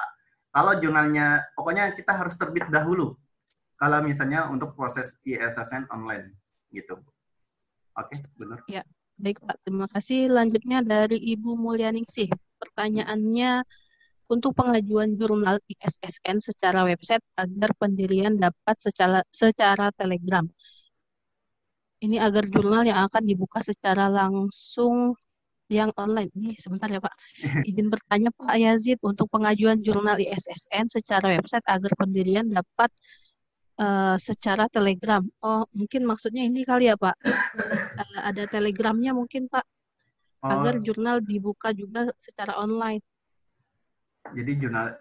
Kalau 0.49 0.73
jurnalnya, 0.81 1.45
pokoknya 1.53 1.93
kita 1.93 2.17
harus 2.17 2.33
terbit 2.35 2.65
dahulu. 2.73 3.13
Kalau 3.79 4.03
misalnya 4.03 4.49
untuk 4.51 4.75
proses 4.75 5.15
ISSN 5.23 5.87
online, 5.93 6.35
gitu. 6.73 6.99
Oke, 7.95 8.17
okay, 8.17 8.19
benar. 8.35 8.59
Ya, 8.67 8.83
baik 9.15 9.39
Pak. 9.39 9.55
Terima 9.63 9.87
kasih. 9.87 10.27
Lanjutnya 10.27 10.83
dari 10.83 11.15
Ibu 11.15 11.55
Mulyaningsih. 11.55 12.27
Pertanyaannya, 12.59 13.63
untuk 14.29 14.53
pengajuan 14.53 15.17
jurnal 15.17 15.57
ISSN 15.65 16.37
secara 16.37 16.85
website 16.85 17.25
agar 17.33 17.73
pendirian 17.81 18.37
dapat 18.37 18.77
secara, 18.77 19.25
secara 19.33 19.89
telegram. 19.97 20.45
Ini 21.99 22.21
agar 22.21 22.47
jurnal 22.47 22.87
yang 22.87 23.09
akan 23.09 23.23
dibuka 23.25 23.59
secara 23.59 24.07
langsung 24.07 25.17
yang 25.67 25.89
online. 25.97 26.29
Ini 26.37 26.55
sebentar 26.57 26.87
ya 26.87 27.01
Pak. 27.01 27.13
Izin 27.69 27.89
bertanya 27.91 28.29
Pak 28.31 28.55
Yazid 28.55 29.01
untuk 29.03 29.27
pengajuan 29.33 29.81
jurnal 29.83 30.17
ISSN 30.21 30.87
secara 30.87 31.35
website 31.35 31.65
agar 31.67 31.91
pendirian 31.97 32.47
dapat 32.49 32.89
uh, 33.81 34.15
secara 34.21 34.69
telegram. 34.69 35.25
Oh, 35.41 35.65
mungkin 35.73 36.05
maksudnya 36.05 36.45
ini 36.45 36.63
kali 36.63 36.87
ya 36.87 36.95
Pak. 36.95 37.15
Uh, 37.97 38.19
ada 38.29 38.45
telegramnya 38.49 39.11
mungkin 39.11 39.49
Pak. 39.49 39.65
Agar 40.39 40.79
oh. 40.79 40.81
jurnal 40.85 41.19
dibuka 41.19 41.75
juga 41.75 42.07
secara 42.21 42.55
online. 42.57 43.03
Jadi 44.35 44.51
jurnal 44.61 44.93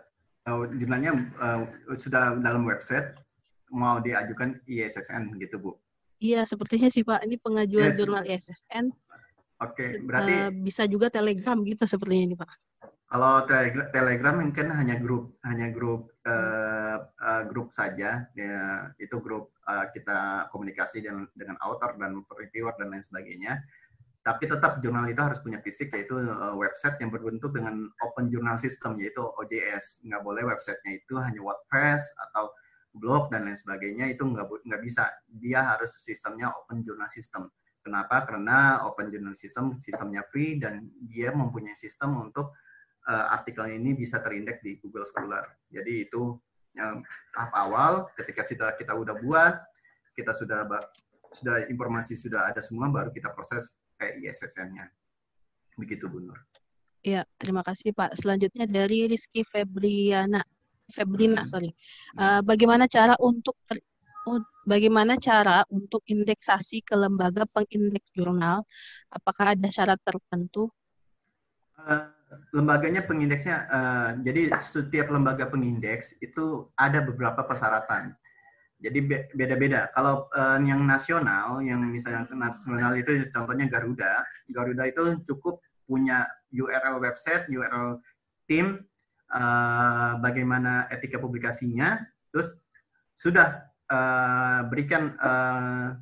uh, 0.49 0.65
jurnalnya 0.73 1.13
uh, 1.39 1.63
sudah 1.97 2.39
dalam 2.41 2.65
website 2.65 3.15
mau 3.69 4.01
diajukan 4.01 4.57
ISSN 4.65 5.37
gitu 5.37 5.61
Bu. 5.61 5.71
Iya, 6.19 6.43
sepertinya 6.49 6.91
sih 6.91 7.07
Pak. 7.07 7.23
Ini 7.29 7.37
pengajuan 7.39 7.95
yes. 7.95 7.99
jurnal 8.01 8.25
ISSN. 8.27 8.91
Oke, 9.59 9.75
okay, 9.75 9.91
berarti 10.03 10.35
uh, 10.35 10.51
bisa 10.55 10.87
juga 10.87 11.11
Telegram 11.11 11.59
gitu 11.63 11.85
sepertinya 11.87 12.25
ini 12.33 12.37
Pak. 12.39 12.51
Kalau 13.09 13.41
telegram, 13.49 13.89
telegram 13.89 14.37
mungkin 14.37 14.69
hanya 14.69 15.01
grup, 15.01 15.33
hanya 15.41 15.73
grup 15.73 16.13
uh, 16.29 17.09
uh, 17.09 17.43
grup 17.49 17.73
saja. 17.73 18.29
Ya, 18.37 18.93
itu 19.01 19.17
grup 19.25 19.57
uh, 19.65 19.89
kita 19.97 20.53
komunikasi 20.53 21.01
dengan 21.01 21.25
dengan 21.33 21.57
author 21.65 21.97
dan 21.97 22.21
reviewer 22.29 22.77
dan 22.77 22.93
lain 22.93 23.01
sebagainya 23.01 23.65
tapi 24.29 24.45
tetap 24.45 24.85
jurnal 24.85 25.09
itu 25.09 25.25
harus 25.25 25.41
punya 25.41 25.57
fisik 25.65 25.89
yaitu 25.97 26.21
uh, 26.21 26.53
website 26.53 27.01
yang 27.01 27.09
berbentuk 27.09 27.49
dengan 27.49 27.89
open 28.05 28.29
journal 28.29 28.61
system 28.61 29.01
yaitu 29.01 29.25
OJS 29.25 30.05
nggak 30.05 30.21
boleh 30.21 30.45
websitenya 30.45 31.01
itu 31.01 31.17
hanya 31.17 31.41
WordPress 31.41 32.13
atau 32.29 32.53
blog 32.93 33.33
dan 33.33 33.49
lain 33.49 33.57
sebagainya 33.57 34.13
itu 34.13 34.29
nggak 34.29 34.69
nggak 34.69 34.83
bisa. 34.85 35.09
Dia 35.33 35.73
harus 35.73 35.97
sistemnya 36.05 36.53
open 36.53 36.85
journal 36.85 37.09
system. 37.09 37.49
Kenapa? 37.81 38.29
Karena 38.29 38.85
open 38.85 39.09
journal 39.09 39.33
system 39.33 39.81
sistemnya 39.81 40.21
free 40.29 40.61
dan 40.61 40.93
dia 41.09 41.33
mempunyai 41.33 41.73
sistem 41.73 42.21
untuk 42.21 42.53
uh, 43.09 43.33
artikel 43.33 43.65
ini 43.65 43.97
bisa 43.97 44.21
terindeks 44.21 44.61
di 44.61 44.77
Google 44.77 45.09
Scholar. 45.09 45.57
Jadi 45.73 46.05
itu 46.05 46.37
yang 46.77 47.01
tahap 47.33 47.53
awal 47.57 47.93
ketika 48.13 48.45
kita 48.45 48.77
kita 48.77 48.93
udah 48.93 49.17
buat 49.25 49.57
kita 50.13 50.37
sudah 50.37 50.69
sudah 51.33 51.65
informasi 51.73 52.13
sudah 52.21 52.53
ada 52.53 52.61
semua 52.61 52.93
baru 52.93 53.09
kita 53.09 53.33
proses 53.33 53.73
ISSN-nya. 54.07 54.87
Begitu 55.75 56.07
Bu 56.07 56.23
Nur. 56.23 56.39
Iya, 57.03 57.23
terima 57.39 57.63
kasih 57.63 57.95
Pak. 57.95 58.19
Selanjutnya 58.19 58.67
dari 58.67 59.07
Rizky 59.07 59.47
Febriana, 59.47 60.43
Febrina, 60.91 61.47
hmm. 61.47 61.51
sorry. 61.51 61.71
Uh, 62.19 62.43
bagaimana 62.43 62.91
cara 62.91 63.15
untuk 63.23 63.55
bagaimana 64.69 65.17
cara 65.17 65.65
untuk 65.73 66.05
indeksasi 66.05 66.85
ke 66.85 66.93
lembaga 66.99 67.47
pengindeks 67.49 68.13
jurnal? 68.13 68.67
Apakah 69.09 69.55
ada 69.55 69.69
syarat 69.71 70.01
tertentu? 70.03 70.69
Uh, 71.79 72.11
lembaganya 72.53 73.07
pengindeksnya, 73.07 73.65
uh, 73.71 74.11
jadi 74.21 74.53
setiap 74.61 75.09
lembaga 75.09 75.49
pengindeks 75.49 76.19
itu 76.21 76.69
ada 76.77 77.01
beberapa 77.01 77.47
persyaratan. 77.47 78.13
Jadi 78.79 78.99
beda-beda. 79.35 79.91
Kalau 79.91 80.31
uh, 80.31 80.59
yang 80.63 80.87
nasional, 80.87 81.59
yang 81.67 81.83
misalnya 81.91 82.31
nasional 82.31 82.95
itu 82.95 83.27
contohnya 83.35 83.67
Garuda. 83.67 84.23
Garuda 84.47 84.87
itu 84.87 85.19
cukup 85.27 85.59
punya 85.83 86.31
URL 86.55 87.03
website, 87.03 87.51
URL 87.51 87.99
tim, 88.47 88.79
uh, 89.35 90.23
bagaimana 90.23 90.87
etika 90.95 91.19
publikasinya, 91.19 91.99
terus 92.31 92.55
sudah 93.19 93.67
uh, 93.91 94.63
berikan 94.71 95.17
uh, 95.19 95.99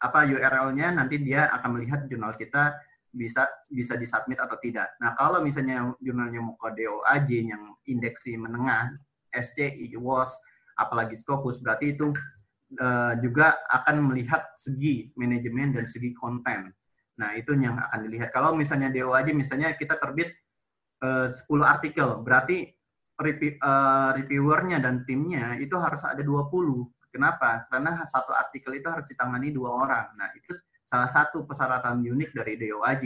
apa 0.00 0.20
URL-nya, 0.30 0.94
nanti 0.94 1.18
dia 1.18 1.50
akan 1.50 1.76
melihat 1.76 2.06
jurnal 2.06 2.38
kita 2.38 2.78
bisa 3.10 3.42
bisa 3.66 3.98
disubmit 3.98 4.38
atau 4.38 4.54
tidak. 4.62 4.94
Nah 5.02 5.18
kalau 5.18 5.42
misalnya 5.42 5.90
jurnalnya 5.98 6.40
mau 6.40 6.54
ke 6.54 6.78
DOAJ 6.78 7.30
yang 7.42 7.74
indeksi 7.90 8.38
menengah, 8.38 8.94
SCI, 9.34 9.90
WOS, 9.98 10.30
apalagi 10.80 11.20
Scopus, 11.20 11.60
berarti 11.60 11.92
itu 11.92 12.16
uh, 12.80 13.12
juga 13.20 13.60
akan 13.68 14.08
melihat 14.08 14.56
segi 14.56 15.12
manajemen 15.20 15.76
dan 15.76 15.84
segi 15.84 16.16
konten. 16.16 16.72
Nah, 17.20 17.36
itu 17.36 17.52
yang 17.52 17.76
akan 17.76 18.08
dilihat. 18.08 18.32
Kalau 18.32 18.56
misalnya 18.56 18.88
DOAJ, 18.88 19.36
misalnya 19.36 19.76
kita 19.76 20.00
terbit 20.00 20.32
uh, 21.04 21.28
10 21.36 21.44
artikel, 21.60 22.24
berarti 22.24 22.72
review, 23.20 23.60
uh, 23.60 24.16
reviewernya 24.16 24.80
dan 24.80 25.04
timnya 25.04 25.60
itu 25.60 25.76
harus 25.76 26.00
ada 26.00 26.24
20. 26.24 26.48
Kenapa? 27.10 27.68
Karena 27.68 28.06
satu 28.08 28.32
artikel 28.32 28.78
itu 28.78 28.86
harus 28.86 29.02
ditangani 29.10 29.50
dua 29.50 29.82
orang. 29.82 30.14
Nah, 30.14 30.30
itu 30.30 30.54
salah 30.86 31.10
satu 31.10 31.42
persyaratan 31.42 32.06
unik 32.06 32.30
dari 32.32 32.54
DOAJ. 32.54 33.04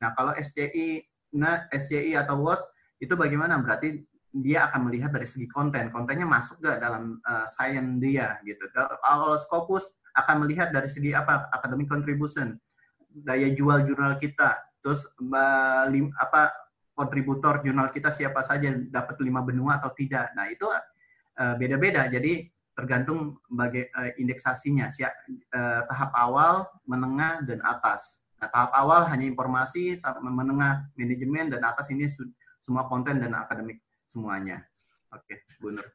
Nah, 0.00 0.16
kalau 0.16 0.32
SCI, 0.32 1.04
nah, 1.36 1.68
SCI 1.68 2.16
atau 2.16 2.40
WOS 2.40 2.64
itu 3.04 3.12
bagaimana? 3.14 3.60
Berarti 3.60 4.00
dia 4.34 4.66
akan 4.66 4.90
melihat 4.90 5.14
dari 5.14 5.30
segi 5.30 5.46
konten, 5.46 5.94
kontennya 5.94 6.26
masuk 6.26 6.58
gak 6.58 6.82
dalam 6.82 7.22
uh, 7.22 7.46
science 7.46 8.02
dia 8.02 8.42
gitu. 8.42 8.66
Kalau 8.74 9.38
Scopus 9.38 9.94
akan 10.10 10.42
melihat 10.42 10.74
dari 10.74 10.90
segi 10.90 11.14
apa 11.14 11.46
academic 11.54 11.86
contribution, 11.86 12.58
daya 13.14 13.54
jual 13.54 13.86
jurnal 13.86 14.18
kita, 14.18 14.58
terus 14.82 15.06
uh, 15.06 15.86
lim, 15.86 16.10
apa 16.18 16.50
kontributor 16.98 17.62
jurnal 17.62 17.94
kita 17.94 18.10
siapa 18.10 18.42
saja 18.42 18.74
dapat 18.74 19.22
lima 19.22 19.38
benua 19.46 19.78
atau 19.78 19.94
tidak. 19.94 20.34
Nah 20.34 20.50
itu 20.50 20.66
uh, 20.66 21.54
beda-beda. 21.54 22.10
Jadi 22.10 22.50
tergantung 22.74 23.38
bagai 23.46 23.86
uh, 23.94 24.18
indeksasinya, 24.18 24.90
siap, 24.90 25.14
uh, 25.54 25.86
tahap 25.86 26.10
awal, 26.10 26.66
menengah 26.90 27.46
dan 27.46 27.62
atas. 27.62 28.18
Nah, 28.42 28.50
tahap 28.50 28.74
awal 28.74 29.06
hanya 29.14 29.30
informasi, 29.30 30.02
tahap 30.02 30.18
menengah 30.26 30.90
manajemen 30.98 31.54
dan 31.54 31.62
atas 31.62 31.86
ini 31.94 32.10
semua 32.66 32.90
konten 32.90 33.22
dan 33.22 33.30
akademik 33.30 33.83
semuanya. 34.14 34.62
Oke, 35.10 35.42
Bu 35.58 35.74
Nur. 35.74 35.90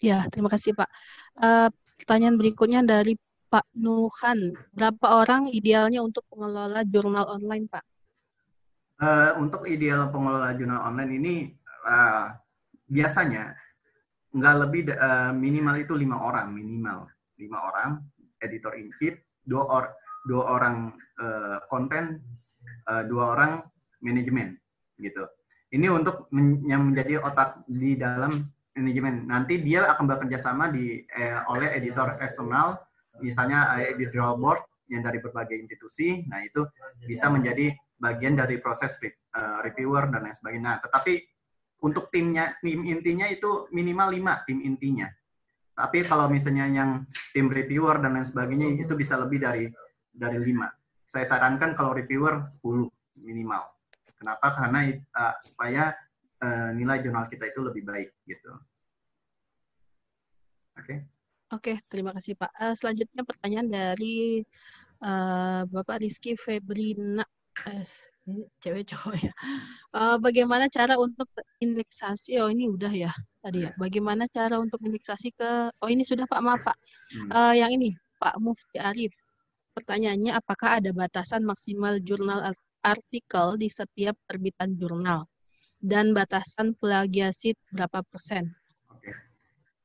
Ya, 0.00 0.24
terima 0.32 0.48
kasih 0.48 0.72
Pak. 0.72 0.88
Uh, 1.36 1.68
pertanyaan 2.00 2.40
berikutnya 2.40 2.80
dari 2.80 3.14
Pak 3.52 3.68
Nuhan. 3.76 4.56
Berapa 4.72 5.20
orang 5.20 5.52
idealnya 5.52 6.00
untuk 6.00 6.24
pengelola 6.32 6.80
jurnal 6.88 7.28
online, 7.28 7.68
Pak? 7.68 7.84
Uh, 8.96 9.36
untuk 9.36 9.68
ideal 9.68 10.08
pengelola 10.08 10.56
jurnal 10.56 10.80
online 10.88 11.12
ini 11.20 11.34
uh, 11.84 12.32
biasanya 12.88 13.52
nggak 14.32 14.56
lebih 14.64 14.82
uh, 14.96 15.34
minimal 15.36 15.76
itu 15.76 15.92
lima 15.92 16.16
orang 16.16 16.54
minimal 16.54 17.04
lima 17.36 17.58
orang 17.68 18.00
editor 18.40 18.72
in 18.78 18.88
chief 18.96 19.18
dua 19.44 19.64
or 19.68 19.84
dua 20.24 20.56
orang 20.56 20.94
uh, 21.18 21.60
konten 21.66 22.22
uh, 22.88 23.02
dua 23.04 23.36
orang 23.36 23.52
manajemen 24.00 24.56
gitu 25.02 25.26
ini 25.72 25.86
untuk 25.88 26.28
men 26.32 26.60
yang 26.68 26.92
menjadi 26.92 27.24
otak 27.24 27.64
di 27.64 27.96
dalam 27.96 28.44
manajemen. 28.76 29.24
Nanti 29.28 29.60
dia 29.60 29.88
akan 29.88 30.04
bekerja 30.04 30.38
sama 30.40 30.68
di 30.68 31.00
eh, 31.04 31.40
oleh 31.48 31.72
editor 31.76 32.20
eksternal, 32.20 32.76
misalnya 33.24 33.80
eh, 33.80 33.96
editorial 33.96 34.36
board 34.36 34.60
yang 34.92 35.00
dari 35.00 35.18
berbagai 35.20 35.56
institusi. 35.56 36.24
Nah 36.28 36.44
itu 36.44 36.64
bisa 37.08 37.32
menjadi 37.32 37.72
bagian 37.96 38.34
dari 38.34 38.58
proses 38.58 38.98
re 38.98 39.14
uh, 39.38 39.62
reviewer 39.62 40.10
dan 40.10 40.26
lain 40.26 40.34
sebagainya. 40.34 40.66
Nah, 40.66 40.76
tetapi 40.82 41.14
untuk 41.86 42.10
timnya, 42.10 42.58
tim 42.58 42.82
intinya 42.82 43.30
itu 43.30 43.70
minimal 43.70 44.10
lima 44.10 44.42
tim 44.42 44.58
intinya. 44.58 45.06
Tapi 45.72 46.04
kalau 46.04 46.28
misalnya 46.28 46.68
yang 46.68 46.90
tim 47.32 47.48
reviewer 47.48 48.02
dan 48.02 48.18
lain 48.18 48.26
sebagainya 48.26 48.74
itu 48.76 48.92
bisa 48.98 49.16
lebih 49.16 49.40
dari 49.40 49.70
dari 50.12 50.36
lima. 50.36 50.68
Saya 51.08 51.24
sarankan 51.28 51.72
kalau 51.72 51.96
reviewer 51.96 52.44
10 52.60 53.24
minimal. 53.24 53.62
Kenapa? 54.22 54.46
Karena 54.54 54.80
uh, 55.18 55.34
supaya 55.42 55.90
uh, 56.38 56.70
nilai 56.78 57.02
jurnal 57.02 57.26
kita 57.26 57.50
itu 57.50 57.60
lebih 57.66 57.82
baik 57.82 58.14
gitu. 58.30 58.54
Oke. 60.78 60.86
Okay. 60.86 60.98
Oke, 61.52 61.74
okay, 61.74 61.76
terima 61.90 62.14
kasih 62.14 62.38
Pak. 62.38 62.54
Uh, 62.56 62.74
selanjutnya 62.78 63.26
pertanyaan 63.26 63.68
dari 63.68 64.46
uh, 65.02 65.66
Bapak 65.66 66.00
Rizky 66.00 66.38
Febrina. 66.38 67.26
Uh, 67.66 67.84
cewek 68.62 68.86
cowok 68.88 69.18
ya. 69.18 69.32
Uh, 69.90 70.16
bagaimana 70.22 70.70
cara 70.70 70.94
untuk 70.96 71.26
indeksasi? 71.58 72.38
Oh 72.38 72.48
ini 72.48 72.70
udah 72.70 72.94
ya 72.94 73.12
tadi 73.42 73.66
ya. 73.66 73.74
Bagaimana 73.74 74.30
cara 74.30 74.56
untuk 74.62 74.78
indeksasi 74.80 75.34
ke? 75.34 75.74
Oh 75.82 75.90
ini 75.90 76.06
sudah 76.06 76.24
Pak 76.30 76.40
maaf 76.40 76.62
Pak. 76.62 76.78
Uh, 77.28 77.52
yang 77.52 77.74
ini 77.74 77.92
Pak 78.22 78.38
Mufti 78.38 78.78
Arif. 78.78 79.12
Pertanyaannya 79.74 80.32
apakah 80.36 80.78
ada 80.78 80.94
batasan 80.94 81.42
maksimal 81.44 81.98
jurnal 82.00 82.44
artikel 82.82 83.56
di 83.56 83.70
setiap 83.70 84.18
terbitan 84.26 84.74
jurnal 84.74 85.24
dan 85.78 86.14
batasan 86.14 86.74
plagiasi 86.78 87.54
berapa 87.70 88.02
persen? 88.06 88.50
Oke. 88.90 89.10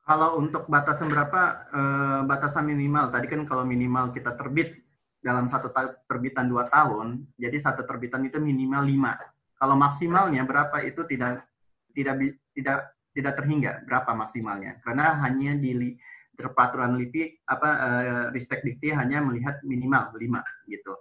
Kalau 0.06 0.38
untuk 0.38 0.66
batasan 0.70 1.10
berapa? 1.10 1.40
Eh, 1.70 2.20
batasan 2.26 2.70
minimal. 2.70 3.10
Tadi 3.10 3.26
kan 3.26 3.42
kalau 3.46 3.66
minimal 3.66 4.10
kita 4.14 4.34
terbit 4.34 4.78
dalam 5.18 5.50
satu 5.50 5.74
terbitan 6.06 6.46
dua 6.46 6.70
tahun, 6.70 7.26
jadi 7.34 7.58
satu 7.58 7.82
terbitan 7.82 8.22
itu 8.26 8.38
minimal 8.38 8.86
lima. 8.86 9.18
Kalau 9.58 9.74
maksimalnya 9.74 10.46
berapa 10.46 10.86
itu 10.86 11.02
tidak 11.10 11.42
tidak 11.90 12.38
tidak 12.54 12.94
tidak 13.10 13.34
terhingga 13.34 13.82
berapa 13.82 14.14
maksimalnya 14.14 14.78
karena 14.86 15.18
hanya 15.26 15.58
di 15.58 15.98
peraturan 16.38 16.94
LIPI 16.94 17.42
apa 17.50 17.70
uh, 17.74 18.24
Ristek 18.30 18.62
Dikti 18.62 18.94
hanya 18.94 19.18
melihat 19.26 19.58
minimal 19.66 20.14
lima 20.14 20.46
gitu. 20.70 20.94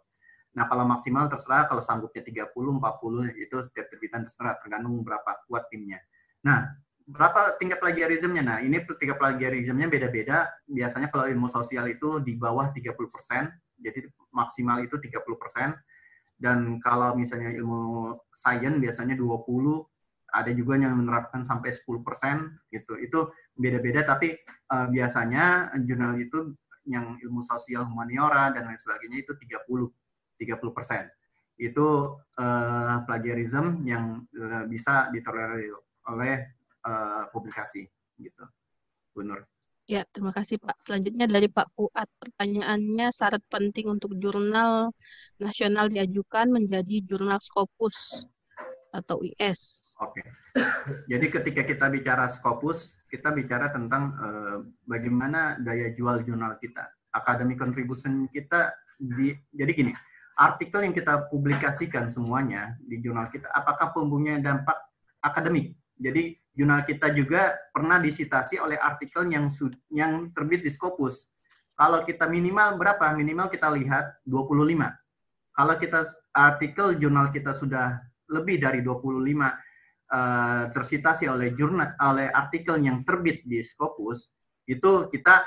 Nah, 0.58 0.66
kalau 0.66 0.90
maksimal 0.90 1.30
terserah, 1.30 1.70
kalau 1.70 1.86
sanggupnya 1.86 2.26
30, 2.26 2.50
40, 2.50 3.30
itu 3.38 3.58
setiap 3.70 3.94
terbitan 3.94 4.26
terserah, 4.26 4.58
tergantung 4.58 5.06
berapa 5.06 5.46
kuat 5.46 5.70
timnya. 5.70 6.02
Nah, 6.42 6.74
berapa 7.06 7.62
tingkat 7.62 7.78
plagiarismnya? 7.78 8.42
Nah, 8.42 8.58
ini 8.66 8.82
tingkat 8.98 9.22
plagiarismnya 9.22 9.86
beda-beda. 9.86 10.50
Biasanya 10.66 11.14
kalau 11.14 11.30
ilmu 11.30 11.46
sosial 11.54 11.86
itu 11.94 12.18
di 12.26 12.34
bawah 12.34 12.74
30%, 12.74 12.90
jadi 13.78 14.10
maksimal 14.34 14.82
itu 14.82 14.98
30%. 14.98 15.78
Dan 16.38 16.82
kalau 16.82 17.14
misalnya 17.14 17.54
ilmu 17.54 18.18
sains 18.34 18.82
biasanya 18.82 19.14
20, 19.14 19.46
ada 20.34 20.52
juga 20.58 20.74
yang 20.74 20.98
menerapkan 20.98 21.46
sampai 21.46 21.70
10% 21.70 22.74
gitu. 22.74 22.98
Itu 22.98 23.30
beda-beda, 23.54 24.02
tapi 24.10 24.34
uh, 24.74 24.90
biasanya 24.90 25.70
jurnal 25.86 26.18
itu 26.18 26.58
yang 26.90 27.14
ilmu 27.22 27.46
sosial 27.46 27.86
humaniora 27.86 28.50
dan 28.58 28.66
lain 28.66 28.80
sebagainya 28.80 29.22
itu 29.22 29.38
30 29.38 29.86
30%. 30.40 31.10
Itu 31.58 32.18
uh, 32.38 32.98
plagiarism 33.10 33.82
yang 33.84 34.24
uh, 34.38 34.64
bisa 34.70 35.10
ditolerir 35.10 35.74
oleh 36.08 36.46
uh, 36.86 37.26
publikasi 37.34 37.90
gitu. 38.22 38.46
Bu 39.14 39.26
Nur. 39.26 39.42
Ya, 39.88 40.04
terima 40.12 40.36
kasih 40.36 40.60
Pak. 40.60 40.84
Selanjutnya 40.84 41.32
dari 41.32 41.48
Pak 41.48 41.72
Fuad, 41.72 42.12
pertanyaannya 42.20 43.08
syarat 43.08 43.40
penting 43.48 43.88
untuk 43.88 44.20
jurnal 44.20 44.92
nasional 45.40 45.88
diajukan 45.88 46.52
menjadi 46.52 47.08
jurnal 47.08 47.40
Scopus 47.40 48.28
atau 48.92 49.24
IS. 49.24 49.96
Oke. 50.04 50.20
Okay. 50.20 50.28
Jadi 51.16 51.26
ketika 51.32 51.62
kita 51.64 51.86
bicara 51.88 52.28
Scopus, 52.28 53.00
kita 53.08 53.32
bicara 53.32 53.72
tentang 53.72 54.12
uh, 54.20 54.58
bagaimana 54.84 55.56
daya 55.64 55.96
jual 55.96 56.20
jurnal 56.28 56.60
kita. 56.60 56.84
Academic 57.16 57.56
contribution 57.56 58.28
kita 58.28 58.76
di 59.00 59.32
jadi 59.56 59.72
gini, 59.72 59.96
artikel 60.38 60.86
yang 60.86 60.94
kita 60.94 61.28
publikasikan 61.34 62.14
semuanya 62.14 62.78
di 62.86 63.02
jurnal 63.02 63.28
kita, 63.34 63.50
apakah 63.50 63.90
mempunyai 63.98 64.38
dampak 64.38 64.78
akademik? 65.18 65.74
Jadi 65.98 66.38
jurnal 66.54 66.86
kita 66.86 67.10
juga 67.10 67.58
pernah 67.74 67.98
disitasi 67.98 68.62
oleh 68.62 68.78
artikel 68.78 69.26
yang 69.26 69.50
yang 69.90 70.30
terbit 70.30 70.62
di 70.62 70.70
Scopus. 70.70 71.26
Kalau 71.74 72.06
kita 72.06 72.30
minimal 72.30 72.78
berapa? 72.78 73.14
Minimal 73.18 73.50
kita 73.50 73.74
lihat 73.74 74.22
25. 74.30 74.94
Kalau 75.58 75.76
kita 75.82 76.00
artikel 76.34 77.02
jurnal 77.02 77.34
kita 77.34 77.58
sudah 77.58 77.98
lebih 78.30 78.62
dari 78.62 78.86
25 78.86 78.94
uh, 78.94 79.18
eh, 79.18 79.54
tersitasi 80.70 81.26
oleh 81.26 81.58
jurnal 81.58 81.98
oleh 81.98 82.30
artikel 82.30 82.78
yang 82.78 83.02
terbit 83.02 83.42
di 83.42 83.66
Scopus, 83.66 84.30
itu 84.70 85.10
kita 85.10 85.46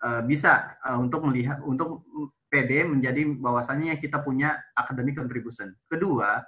uh, 0.00 0.22
bisa 0.24 0.80
uh, 0.80 0.96
untuk 0.96 1.28
melihat 1.28 1.60
untuk 1.60 2.08
PD 2.50 2.82
menjadi 2.82 3.22
bahwasannya 3.38 3.94
kita 4.02 4.20
punya 4.26 4.58
academic 4.74 5.14
contribution. 5.14 5.70
Kedua, 5.86 6.42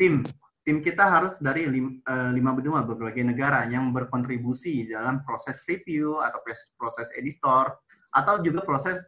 tim 0.00 0.24
tim 0.64 0.80
kita 0.84 1.08
harus 1.08 1.36
dari 1.40 1.68
lim, 1.68 2.00
uh, 2.04 2.32
lima 2.32 2.52
benua 2.56 2.84
berbagai 2.84 3.24
negara 3.24 3.68
yang 3.68 3.92
berkontribusi 3.92 4.88
dalam 4.88 5.24
proses 5.24 5.60
review 5.68 6.20
atau 6.20 6.40
proses 6.76 7.08
editor 7.16 7.76
atau 8.12 8.40
juga 8.40 8.64
proses 8.64 9.00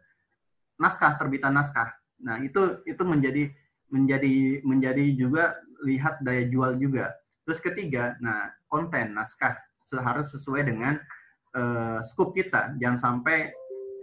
naskah 0.77 1.17
terbitan 1.17 1.53
naskah. 1.53 1.93
Nah 2.21 2.41
itu 2.41 2.81
itu 2.85 3.03
menjadi 3.05 3.49
menjadi 3.93 4.65
menjadi 4.65 5.05
juga 5.13 5.57
lihat 5.85 6.21
daya 6.25 6.45
jual 6.49 6.77
juga. 6.81 7.13
Terus 7.43 7.59
ketiga, 7.59 8.15
nah 8.23 8.49
konten 8.71 9.13
naskah 9.13 9.59
harus 9.93 10.33
sesuai 10.33 10.65
dengan 10.65 10.97
uh, 11.53 12.01
scope 12.01 12.41
kita, 12.41 12.73
jangan 12.81 12.97
sampai 12.97 13.53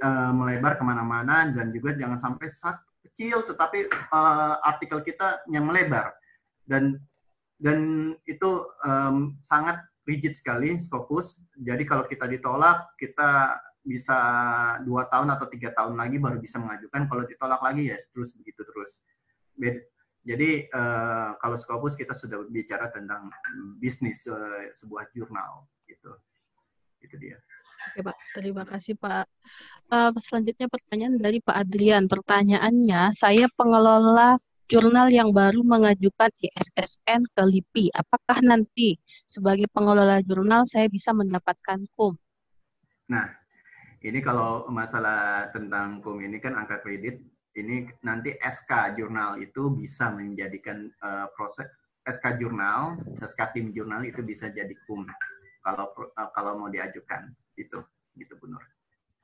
uh, 0.02 0.32
melebar 0.34 0.80
ke 0.80 0.84
mana-mana 0.84 1.48
dan 1.52 1.70
juga 1.70 1.94
jangan 1.94 2.18
sampai 2.18 2.48
kecil 3.04 3.44
tetapi 3.44 3.88
uh, 4.12 4.60
artikel 4.64 5.00
kita 5.04 5.44
yang 5.52 5.68
melebar 5.68 6.16
dan 6.64 7.00
dan 7.60 7.78
itu 8.24 8.64
um, 8.88 9.36
sangat 9.44 9.84
rigid 10.08 10.32
sekali 10.34 10.80
Scopus. 10.80 11.38
Jadi 11.60 11.84
kalau 11.84 12.08
kita 12.08 12.24
ditolak, 12.24 12.96
kita 12.96 13.60
bisa 13.84 14.18
dua 14.84 15.08
tahun 15.08 15.36
atau 15.36 15.46
tiga 15.48 15.72
tahun 15.76 15.96
lagi 15.96 16.16
baru 16.16 16.40
bisa 16.40 16.56
mengajukan. 16.56 17.04
Kalau 17.04 17.22
ditolak 17.28 17.60
lagi 17.60 17.92
ya 17.92 17.98
terus 18.10 18.32
begitu 18.40 18.64
terus. 18.64 19.04
Jadi 20.24 20.68
uh, 20.72 21.36
kalau 21.36 21.56
Scopus 21.60 21.96
kita 21.96 22.16
sudah 22.16 22.44
bicara 22.48 22.88
tentang 22.88 23.28
bisnis 23.76 24.24
sebuah 24.80 25.12
jurnal 25.12 25.68
gitu. 25.84 26.16
Itu 27.00 27.16
dia. 27.20 27.40
Oke 27.80 28.04
Pak, 28.04 28.16
terima 28.36 28.64
kasih 28.68 28.94
Pak. 29.00 29.24
Uh, 29.88 30.12
selanjutnya 30.20 30.68
pertanyaan 30.68 31.16
dari 31.16 31.40
Pak 31.40 31.56
Adrian. 31.56 32.04
Pertanyaannya, 32.06 33.16
saya 33.16 33.48
pengelola 33.56 34.36
jurnal 34.70 35.10
yang 35.10 35.34
baru 35.34 35.64
mengajukan 35.64 36.30
ISSN 36.38 37.26
ke 37.32 37.42
LIPI. 37.42 37.90
Apakah 37.96 38.38
nanti 38.44 39.00
sebagai 39.26 39.66
pengelola 39.72 40.22
jurnal 40.22 40.62
saya 40.68 40.86
bisa 40.86 41.10
mendapatkan 41.10 41.82
KUM? 41.98 42.14
Nah, 43.10 43.26
ini 44.04 44.22
kalau 44.22 44.70
masalah 44.70 45.50
tentang 45.50 45.98
KUM 46.04 46.22
ini 46.22 46.38
kan 46.38 46.54
angka 46.54 46.78
kredit 46.86 47.18
ini 47.58 47.90
nanti 48.06 48.30
SK 48.38 48.94
jurnal 48.94 49.42
itu 49.42 49.74
bisa 49.74 50.14
menjadikan 50.14 50.86
uh, 51.02 51.26
proses 51.34 51.66
SK 52.06 52.38
jurnal, 52.38 53.02
SK 53.18 53.40
tim 53.52 53.74
jurnal 53.74 54.06
itu 54.06 54.22
bisa 54.22 54.48
jadi 54.54 54.72
kum 54.86 55.02
kalau 55.60 55.92
uh, 55.92 56.30
kalau 56.32 56.56
mau 56.56 56.70
diajukan 56.72 57.28
itu 57.66 57.78
gitu 58.16 58.32
Bu 58.40 58.46
Nur. 58.50 58.64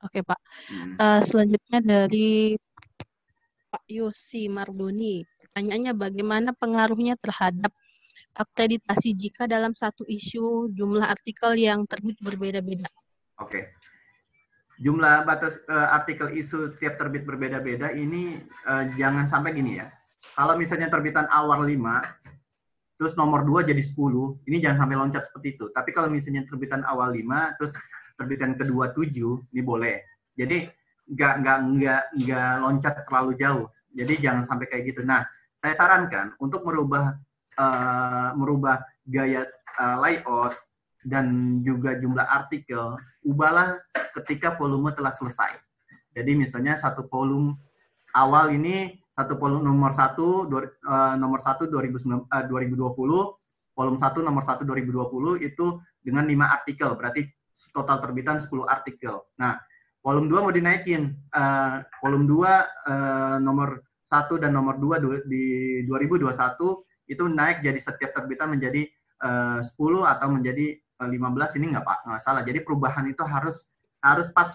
Oke 0.05 0.21
Pak. 0.21 0.39
Hmm. 0.69 0.93
Uh, 0.97 1.21
selanjutnya 1.25 1.79
dari 1.81 2.53
Pak 3.73 3.83
Yosi 3.89 4.45
Mardoni. 4.47 5.25
Pertanyaannya 5.25 5.93
bagaimana 5.97 6.49
pengaruhnya 6.53 7.17
terhadap 7.17 7.73
akreditasi 8.37 9.17
jika 9.17 9.49
dalam 9.49 9.73
satu 9.73 10.05
isu 10.05 10.69
jumlah 10.69 11.05
artikel 11.09 11.57
yang 11.57 11.89
terbit 11.89 12.21
berbeda-beda? 12.21 12.85
Oke 13.41 13.77
jumlah 14.77 15.25
batas 15.25 15.57
uh, 15.67 15.89
artikel 15.93 16.29
isu 16.37 16.77
tiap 16.77 17.01
terbit 17.01 17.25
berbeda-beda 17.25 17.89
ini 17.97 18.37
uh, 18.69 18.85
jangan 18.93 19.25
sampai 19.25 19.57
gini 19.57 19.81
ya. 19.81 19.89
Kalau 20.37 20.53
misalnya 20.53 20.85
terbitan 20.85 21.25
awal 21.33 21.65
5, 21.65 21.73
terus 23.01 23.17
nomor 23.17 23.41
2 23.41 23.65
jadi 23.65 23.81
10, 23.81 24.45
ini 24.45 24.57
jangan 24.61 24.85
sampai 24.85 24.97
loncat 24.97 25.23
seperti 25.25 25.57
itu. 25.57 25.65
Tapi 25.73 25.89
kalau 25.89 26.13
misalnya 26.13 26.45
terbitan 26.45 26.85
awal 26.85 27.09
5, 27.09 27.57
terus 27.57 27.73
terbitan 28.17 28.57
kedua 28.57 28.91
7, 28.91 29.53
ini 29.53 29.61
boleh. 29.61 30.01
Jadi 30.33 30.65
nggak 31.07 31.33
nggak 31.39 31.59
nggak 31.77 32.03
nggak 32.19 32.51
loncat 32.59 32.93
terlalu 33.07 33.31
jauh. 33.39 33.65
Jadi 33.93 34.13
jangan 34.19 34.43
sampai 34.43 34.65
kayak 34.67 34.83
gitu. 34.91 35.01
Nah, 35.05 35.23
saya 35.61 35.73
sarankan 35.77 36.35
untuk 36.41 36.65
merubah 36.65 37.15
uh, 37.57 38.29
merubah 38.35 38.83
gaya 39.07 39.47
uh, 39.79 39.97
layout 40.03 40.53
dan 41.07 41.59
juga 41.63 41.95
jumlah 41.95 42.27
artikel, 42.27 42.99
ubahlah 43.23 43.79
ketika 44.19 44.59
volume 44.59 44.91
telah 44.91 45.15
selesai. 45.15 45.55
Jadi 46.11 46.35
misalnya 46.35 46.75
satu 46.75 47.07
volume 47.07 47.55
awal 48.17 48.51
ini 48.51 48.97
satu 49.17 49.37
volume 49.37 49.65
nomor 49.65 49.93
satu 49.97 50.45
uh, 50.45 51.15
nomor 51.17 51.39
satu 51.41 51.65
2020 51.69 52.77
volume 53.77 53.99
satu 54.01 54.19
nomor 54.25 54.43
satu 54.45 54.65
2020 54.65 55.41
itu 55.41 55.65
dengan 56.01 56.25
lima 56.25 56.49
artikel 56.53 56.93
berarti 56.97 57.25
total 57.73 57.97
terbitan 58.01 58.37
10 58.41 58.65
artikel. 58.65 59.25
Nah, 59.37 59.57
volume 60.01 60.29
2 60.29 60.45
mau 60.45 60.53
dinaikin. 60.53 61.13
Uh, 61.33 61.81
volume 61.99 62.25
2 62.29 62.37
uh, 62.37 62.45
eh, 62.47 63.37
nomor 63.43 63.83
satu 64.07 64.39
dan 64.39 64.55
nomor 64.55 64.79
2 64.79 65.27
di 65.27 65.83
2021 65.83 66.31
itu 67.07 67.23
naik 67.27 67.59
jadi 67.63 67.79
setiap 67.79 68.15
terbitan 68.15 68.55
menjadi 68.55 68.87
uh, 69.23 69.59
10 69.63 69.75
atau 70.07 70.27
menjadi 70.31 70.79
15 70.97 71.57
ini 71.61 71.65
nggak 71.75 71.83
nggak 71.83 72.21
salah. 72.23 72.41
Jadi 72.41 72.59
perubahan 72.65 73.05
itu 73.09 73.21
harus 73.21 73.61
harus 74.01 74.27
pas 74.33 74.49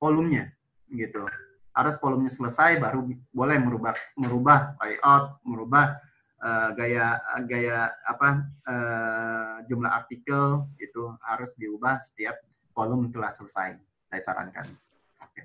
volumenya 0.00 0.48
gitu. 0.88 1.26
Harus 1.72 1.96
volumenya 2.00 2.32
selesai 2.32 2.80
baru 2.80 3.04
boleh 3.32 3.56
merubah 3.60 3.92
merubah 4.16 4.76
layout, 4.80 5.40
merubah 5.44 5.98
uh, 6.42 6.70
gaya 6.74 7.22
gaya 7.46 7.88
apa 8.04 8.44
uh, 8.66 9.54
jumlah 9.70 9.88
artikel 9.88 10.66
itu 10.76 11.14
harus 11.22 11.54
diubah 11.56 12.02
setiap 12.02 12.36
volume 12.74 13.08
telah 13.14 13.30
selesai. 13.30 13.78
Saya 14.12 14.22
sarankan. 14.22 14.66
Oke. 15.22 15.40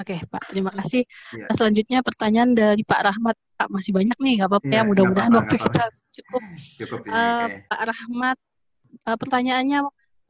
Oke, 0.00 0.16
Pak. 0.26 0.42
Terima 0.50 0.72
kasih. 0.74 1.04
Ya. 1.36 1.46
Selanjutnya 1.54 2.00
pertanyaan 2.00 2.56
dari 2.56 2.82
Pak 2.82 3.00
Rahmat. 3.06 3.36
Pak 3.60 3.68
masih 3.68 3.92
banyak 3.92 4.16
nih, 4.16 4.40
nggak 4.40 4.50
apa-apa 4.50 4.72
ya. 4.72 4.82
ya. 4.82 4.88
Mudah-mudahan 4.88 5.32
waktu 5.36 5.56
kita 5.60 5.84
cukup. 6.16 6.42
Cukup. 6.80 6.98
Ini, 7.06 7.12
uh, 7.12 7.46
Pak 7.68 7.82
Rahmat 7.92 8.36
uh, 9.06 9.16
pertanyaannya 9.20 9.80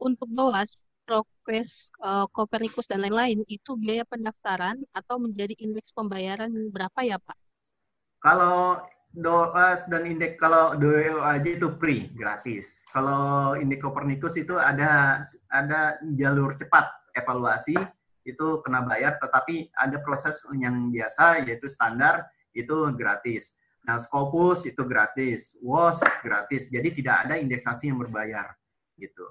untuk 0.01 0.27
BOAS, 0.29 0.77
Prokes, 1.05 1.89
uh, 2.01 2.25
Kopernikus 2.29 2.85
dan 2.89 3.01
lain-lain 3.01 3.41
itu 3.49 3.77
biaya 3.77 4.05
pendaftaran 4.05 4.81
atau 4.93 5.17
menjadi 5.17 5.57
indeks 5.57 5.93
pembayaran 5.95 6.51
berapa 6.69 6.99
ya 7.01 7.17
Pak? 7.17 7.37
Kalau 8.21 8.77
DOAS 9.11 9.91
dan 9.91 10.07
indeks 10.07 10.39
kalau 10.39 10.71
aja 11.19 11.49
itu 11.49 11.67
free, 11.75 12.07
gratis. 12.15 12.79
Kalau 12.95 13.59
indeks 13.59 13.83
Kopernikus 13.83 14.39
itu 14.39 14.55
ada 14.55 15.19
ada 15.51 15.99
jalur 16.15 16.55
cepat 16.55 16.87
evaluasi 17.11 17.75
itu 18.23 18.47
kena 18.63 18.85
bayar, 18.87 19.19
tetapi 19.19 19.73
ada 19.75 19.99
proses 19.99 20.39
yang 20.55 20.93
biasa 20.93 21.43
yaitu 21.43 21.67
standar 21.67 22.31
itu 22.55 22.87
gratis. 22.95 23.51
Nah, 23.81 23.97
Scopus 23.97 24.69
itu 24.69 24.85
gratis, 24.85 25.57
WOS 25.59 25.99
gratis. 26.21 26.69
Jadi 26.69 27.01
tidak 27.01 27.27
ada 27.27 27.35
indeksasi 27.35 27.89
yang 27.89 27.97
berbayar 27.97 28.53
gitu. 28.95 29.25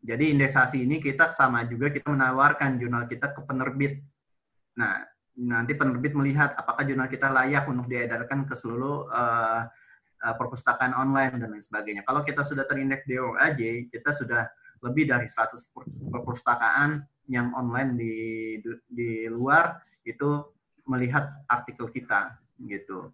Jadi 0.00 0.32
indeksasi 0.32 0.86
ini 0.86 1.02
kita 1.02 1.34
sama 1.36 1.66
juga 1.68 1.92
kita 1.92 2.08
menawarkan 2.08 2.80
jurnal 2.80 3.04
kita 3.10 3.34
ke 3.36 3.40
penerbit. 3.44 4.00
Nah, 4.78 5.04
nanti 5.36 5.76
penerbit 5.76 6.16
melihat 6.16 6.56
apakah 6.56 6.84
jurnal 6.88 7.08
kita 7.12 7.28
layak 7.28 7.68
untuk 7.68 7.86
diedarkan 7.88 8.48
ke 8.48 8.54
seluruh 8.56 9.08
uh, 9.12 9.68
perpustakaan 10.16 10.96
online 10.96 11.36
dan 11.38 11.52
lain 11.52 11.62
sebagainya. 11.62 12.02
Kalau 12.02 12.24
kita 12.24 12.40
sudah 12.42 12.64
terindeks 12.64 13.04
di 13.04 13.20
OAJ, 13.20 13.92
kita 13.92 14.16
sudah 14.16 14.48
lebih 14.80 15.08
dari 15.08 15.28
100 15.28 15.60
perpustakaan 16.08 17.04
yang 17.28 17.52
online 17.52 17.92
di 17.98 18.14
di 18.86 19.26
luar 19.28 19.82
itu 20.06 20.46
melihat 20.86 21.42
artikel 21.50 21.90
kita 21.90 22.38
gitu 22.62 23.10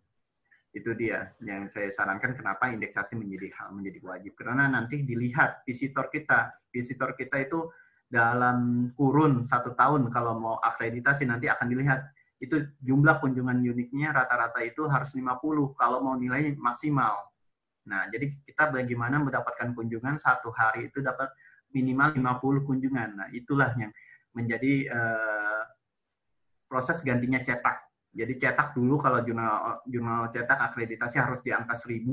itu 0.73 0.90
dia 0.97 1.32
yang 1.44 1.69
saya 1.69 1.93
sarankan 1.93 2.32
kenapa 2.32 2.73
indeksasi 2.73 3.12
menjadi 3.16 3.53
hal 3.61 3.77
menjadi 3.77 4.01
wajib 4.05 4.32
karena 4.36 4.69
nanti 4.69 5.05
dilihat 5.05 5.65
visitor 5.69 6.09
kita 6.09 6.53
visitor 6.73 7.12
kita 7.12 7.44
itu 7.44 7.69
dalam 8.12 8.93
kurun 8.93 9.48
satu 9.48 9.72
tahun 9.72 10.12
kalau 10.12 10.36
mau 10.36 10.56
akreditasi 10.60 11.24
nanti 11.24 11.48
akan 11.48 11.64
dilihat 11.64 12.12
itu 12.44 12.60
jumlah 12.84 13.22
kunjungan 13.24 13.64
uniknya 13.64 14.12
rata-rata 14.12 14.60
itu 14.60 14.84
harus 14.84 15.16
50 15.16 15.32
kalau 15.80 16.05
mau 16.05 16.12
nilai 16.20 16.52
maksimal 16.60 17.32
nah 17.89 18.05
jadi 18.12 18.28
kita 18.44 18.68
bagaimana 18.68 19.16
mendapatkan 19.16 19.72
kunjungan 19.72 20.20
satu 20.20 20.52
hari 20.52 20.93
itu 20.93 21.01
dapat 21.01 21.32
minimal 21.72 22.12
50 22.36 22.68
kunjungan 22.68 23.09
nah 23.16 23.28
itulah 23.32 23.72
yang 23.80 23.89
menjadi 24.36 24.93
uh, 24.93 25.64
proses 26.68 27.01
gantinya 27.01 27.40
cetak 27.40 27.93
jadi 28.12 28.36
cetak 28.36 28.76
dulu 28.76 29.01
kalau 29.01 29.24
jurnal 29.24 29.80
jurnal 29.89 30.28
cetak 30.28 30.60
akreditasi 30.60 31.16
harus 31.16 31.40
di 31.40 31.48
angka 31.48 31.72
1000. 31.80 32.05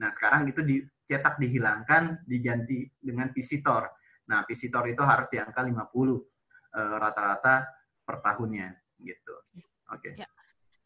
Nah, 0.00 0.10
sekarang 0.16 0.48
itu 0.48 0.64
dicetak 0.64 1.36
dihilangkan 1.36 2.24
diganti 2.24 2.88
dengan 2.96 3.28
visitor. 3.36 3.84
Nah, 4.32 4.48
visitor 4.48 4.88
itu 4.88 5.04
harus 5.04 5.28
di 5.28 5.36
angka 5.36 5.60
50 5.60 5.76
eh, 5.76 6.96
rata-rata 6.96 7.68
per 8.00 8.24
tahunnya 8.24 8.72
gitu. 9.04 9.34
Oke. 9.92 10.16
Okay. 10.16 10.24
Ya. 10.24 10.28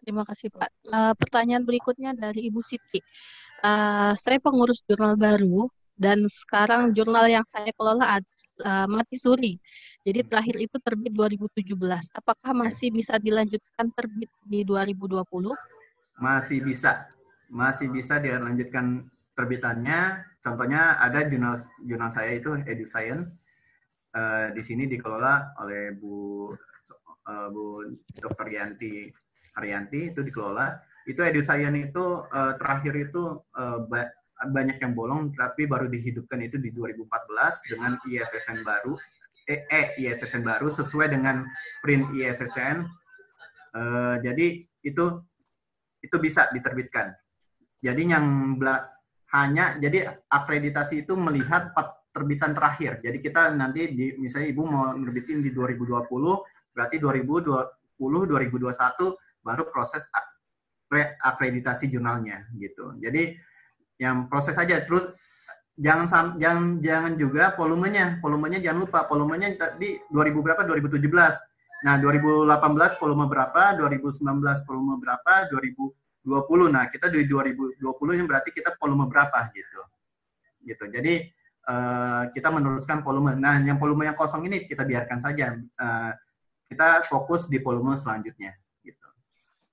Terima 0.06 0.23
kasih 0.23 0.55
Pak. 0.55 0.70
Uh, 0.86 1.14
pertanyaan 1.18 1.66
berikutnya 1.66 2.14
dari 2.14 2.47
Ibu 2.47 2.62
Siti. 2.62 3.02
Uh, 3.66 4.14
saya 4.14 4.39
pengurus 4.39 4.78
jurnal 4.86 5.18
baru 5.18 5.66
dan 5.98 6.23
sekarang 6.31 6.94
jurnal 6.94 7.27
yang 7.27 7.43
saya 7.43 7.74
kelola 7.74 8.23
uh, 8.62 8.86
mati 8.86 9.18
suri. 9.18 9.59
Jadi 10.06 10.23
terakhir 10.31 10.56
itu 10.62 10.78
terbit 10.78 11.10
2017. 11.10 11.74
Apakah 12.14 12.55
masih 12.55 12.94
bisa 12.94 13.18
dilanjutkan 13.18 13.90
terbit 13.98 14.31
di 14.47 14.62
2020? 14.62 15.27
Masih 16.23 16.62
bisa. 16.62 17.10
Masih 17.51 17.90
bisa 17.90 18.23
dilanjutkan 18.23 19.10
terbitannya 19.35 20.23
contohnya 20.47 21.02
ada 21.02 21.27
jurnal 21.27 21.59
jurnal 21.82 22.14
saya 22.14 22.39
itu 22.39 22.55
EduScience. 22.62 23.35
Uh, 24.16 24.48
di 24.56 24.64
sini 24.64 24.89
dikelola 24.89 25.52
oleh 25.60 25.93
Bu 25.93 26.48
uh, 27.28 27.48
Bu 27.52 27.85
Dr. 28.16 28.47
Yanti 28.48 29.10
Haryanti 29.59 30.14
itu 30.14 30.23
dikelola. 30.23 30.78
Itu 31.05 31.27
EduScience 31.27 31.90
itu 31.90 32.05
uh, 32.31 32.55
terakhir 32.55 32.94
itu 32.94 33.43
uh, 33.59 33.82
ba 33.90 34.06
banyak 34.36 34.77
yang 34.85 34.93
bolong 34.93 35.32
tapi 35.32 35.64
baru 35.64 35.89
dihidupkan 35.89 36.44
itu 36.44 36.60
di 36.60 36.68
2014 36.70 37.73
dengan 37.73 37.97
ISSN 38.05 38.62
baru. 38.62 38.94
Eh, 39.47 39.64
eh 39.66 39.86
ISSN 39.97 40.43
baru 40.44 40.74
sesuai 40.74 41.09
dengan 41.09 41.47
print 41.81 42.10
ISSN 42.18 42.82
uh, 43.77 44.16
jadi 44.18 44.66
itu 44.85 45.05
itu 46.02 46.16
bisa 46.23 46.48
diterbitkan. 46.55 47.14
Jadi 47.82 48.02
yang 48.09 48.56
hanya 49.37 49.77
jadi 49.77 50.25
akreditasi 50.33 51.05
itu 51.05 51.13
melihat 51.13 51.77
terbitan 52.09 52.57
terakhir. 52.57 53.05
Jadi 53.05 53.21
kita 53.21 53.53
nanti 53.53 53.93
di 53.93 54.17
misalnya 54.17 54.49
Ibu 54.49 54.63
mau 54.65 54.97
nerbitin 54.97 55.45
di 55.45 55.53
2020, 55.53 56.09
berarti 56.73 56.97
2020 56.97 58.01
2021 58.01 59.45
baru 59.45 59.63
proses 59.69 60.09
akreditasi 61.21 61.93
jurnalnya 61.93 62.49
gitu. 62.57 62.97
Jadi 62.97 63.37
yang 64.01 64.29
proses 64.33 64.57
aja 64.57 64.81
terus 64.85 65.13
jangan 65.77 66.37
jangan 66.41 66.81
jangan 66.81 67.13
juga 67.21 67.53
volumenya. 67.53 68.17
Volumenya 68.25 68.59
jangan 68.65 68.89
lupa 68.89 69.05
volumenya 69.05 69.53
tadi 69.53 70.01
2000 70.09 70.41
berapa? 70.41 70.65
2017. 70.65 71.05
Nah, 71.85 72.01
2018 72.01 72.97
volume 72.97 73.29
berapa? 73.29 73.77
2019 73.77 74.65
volume 74.65 74.97
berapa? 74.97 75.45
2000 75.53 76.06
20. 76.27 76.74
Nah, 76.74 76.90
kita 76.90 77.07
di 77.07 77.23
2020 77.31 77.78
ini 78.19 78.24
berarti 78.27 78.51
kita 78.51 78.74
volume 78.74 79.07
berapa 79.07 79.47
gitu. 79.55 79.81
Gitu. 80.66 80.85
Jadi 80.90 81.15
uh, 81.70 82.27
kita 82.35 82.51
meneruskan 82.51 83.07
volume. 83.07 83.39
Nah, 83.39 83.62
yang 83.62 83.78
volume 83.78 84.11
yang 84.11 84.19
kosong 84.19 84.43
ini 84.51 84.66
kita 84.66 84.82
biarkan 84.82 85.23
saja. 85.23 85.55
Uh, 85.78 86.11
kita 86.66 87.07
fokus 87.07 87.47
di 87.47 87.62
volume 87.62 87.94
selanjutnya 87.94 88.59
gitu. 88.82 89.09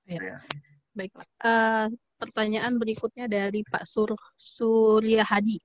Ya. 0.06 0.38
Baiklah. 0.94 1.26
Uh, 1.42 1.90
pertanyaan 2.22 2.78
berikutnya 2.78 3.26
dari 3.26 3.66
Pak 3.66 3.90
Sur 3.90 4.14
Surya 4.38 5.26
Hadi. 5.26 5.58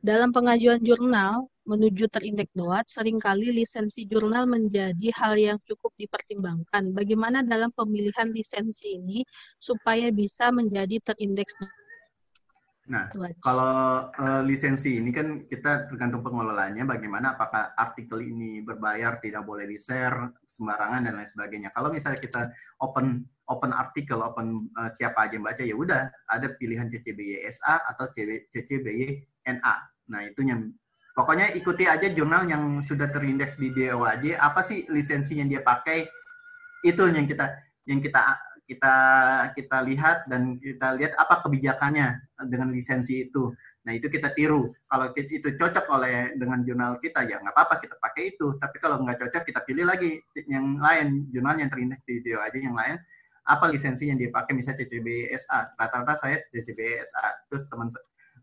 Dalam 0.00 0.32
pengajuan 0.32 0.80
jurnal 0.80 1.50
menuju 1.70 2.10
terindeks 2.10 2.50
DOAT, 2.58 2.90
sering 2.90 3.22
kali 3.22 3.54
lisensi 3.54 4.10
jurnal 4.10 4.50
menjadi 4.50 5.08
hal 5.14 5.38
yang 5.38 5.58
cukup 5.62 5.94
dipertimbangkan. 5.94 6.90
Bagaimana 6.90 7.46
dalam 7.46 7.70
pemilihan 7.70 8.34
lisensi 8.34 8.98
ini 8.98 9.22
supaya 9.62 10.10
bisa 10.10 10.50
menjadi 10.50 10.98
terindeks 11.14 11.54
Nah, 12.90 13.06
kalau 13.38 14.10
uh, 14.10 14.42
lisensi 14.42 14.98
ini 14.98 15.14
kan 15.14 15.46
kita 15.46 15.86
tergantung 15.86 16.26
pengelolanya 16.26 16.82
bagaimana 16.82 17.38
apakah 17.38 17.70
artikel 17.78 18.18
ini 18.18 18.66
berbayar, 18.66 19.22
tidak 19.22 19.46
boleh 19.46 19.70
di-share 19.70 20.34
sembarangan 20.42 21.06
dan 21.06 21.14
lain 21.14 21.30
sebagainya. 21.30 21.70
Kalau 21.70 21.94
misalnya 21.94 22.18
kita 22.18 22.50
open 22.82 23.22
open 23.46 23.70
artikel, 23.70 24.18
open 24.18 24.66
uh, 24.74 24.90
siapa 24.90 25.30
aja 25.30 25.38
yang 25.38 25.46
baca 25.46 25.62
ya 25.62 25.78
udah 25.78 26.10
ada 26.34 26.50
pilihan 26.58 26.90
CCBY 26.90 27.46
SA 27.54 27.78
atau 27.94 28.10
CCBY 28.50 29.22
NA. 29.46 29.76
Nah, 30.10 30.26
itu 30.26 30.42
yang 30.42 30.74
pokoknya 31.20 31.52
ikuti 31.52 31.84
aja 31.84 32.08
jurnal 32.08 32.48
yang 32.48 32.80
sudah 32.80 33.12
terindeks 33.12 33.60
di 33.60 33.68
DOAJ 33.76 34.40
apa 34.40 34.64
sih 34.64 34.88
lisensi 34.88 35.36
yang 35.36 35.52
dia 35.52 35.60
pakai 35.60 36.08
itu 36.80 37.02
yang 37.12 37.28
kita 37.28 37.60
yang 37.84 38.00
kita 38.00 38.40
kita 38.64 38.94
kita 39.52 39.76
lihat 39.84 40.24
dan 40.32 40.56
kita 40.56 40.96
lihat 40.96 41.12
apa 41.20 41.44
kebijakannya 41.44 42.22
dengan 42.48 42.70
lisensi 42.72 43.26
itu. 43.26 43.50
Nah 43.82 43.92
itu 43.98 44.06
kita 44.06 44.30
tiru. 44.30 44.70
Kalau 44.86 45.10
itu 45.12 45.42
cocok 45.58 45.90
oleh 45.90 46.38
dengan 46.38 46.62
jurnal 46.62 47.02
kita 47.02 47.26
ya 47.26 47.42
nggak 47.42 47.50
apa-apa 47.50 47.82
kita 47.82 47.98
pakai 47.98 48.38
itu. 48.38 48.54
Tapi 48.62 48.76
kalau 48.78 49.02
nggak 49.02 49.26
cocok 49.26 49.42
kita 49.42 49.60
pilih 49.66 49.90
lagi 49.90 50.22
yang 50.46 50.78
lain 50.78 51.26
jurnal 51.34 51.58
yang 51.58 51.66
terindeks 51.66 52.06
di 52.06 52.22
DO 52.22 52.38
aja 52.38 52.58
yang 52.62 52.78
lain 52.78 52.96
apa 53.42 53.66
lisensi 53.66 54.06
yang 54.06 54.22
dipakai 54.22 54.54
misalnya 54.54 54.86
CCBSA. 54.86 55.74
Rata-rata 55.74 56.14
saya 56.22 56.38
CCBSA. 56.54 57.50
Terus 57.50 57.66
teman 57.66 57.90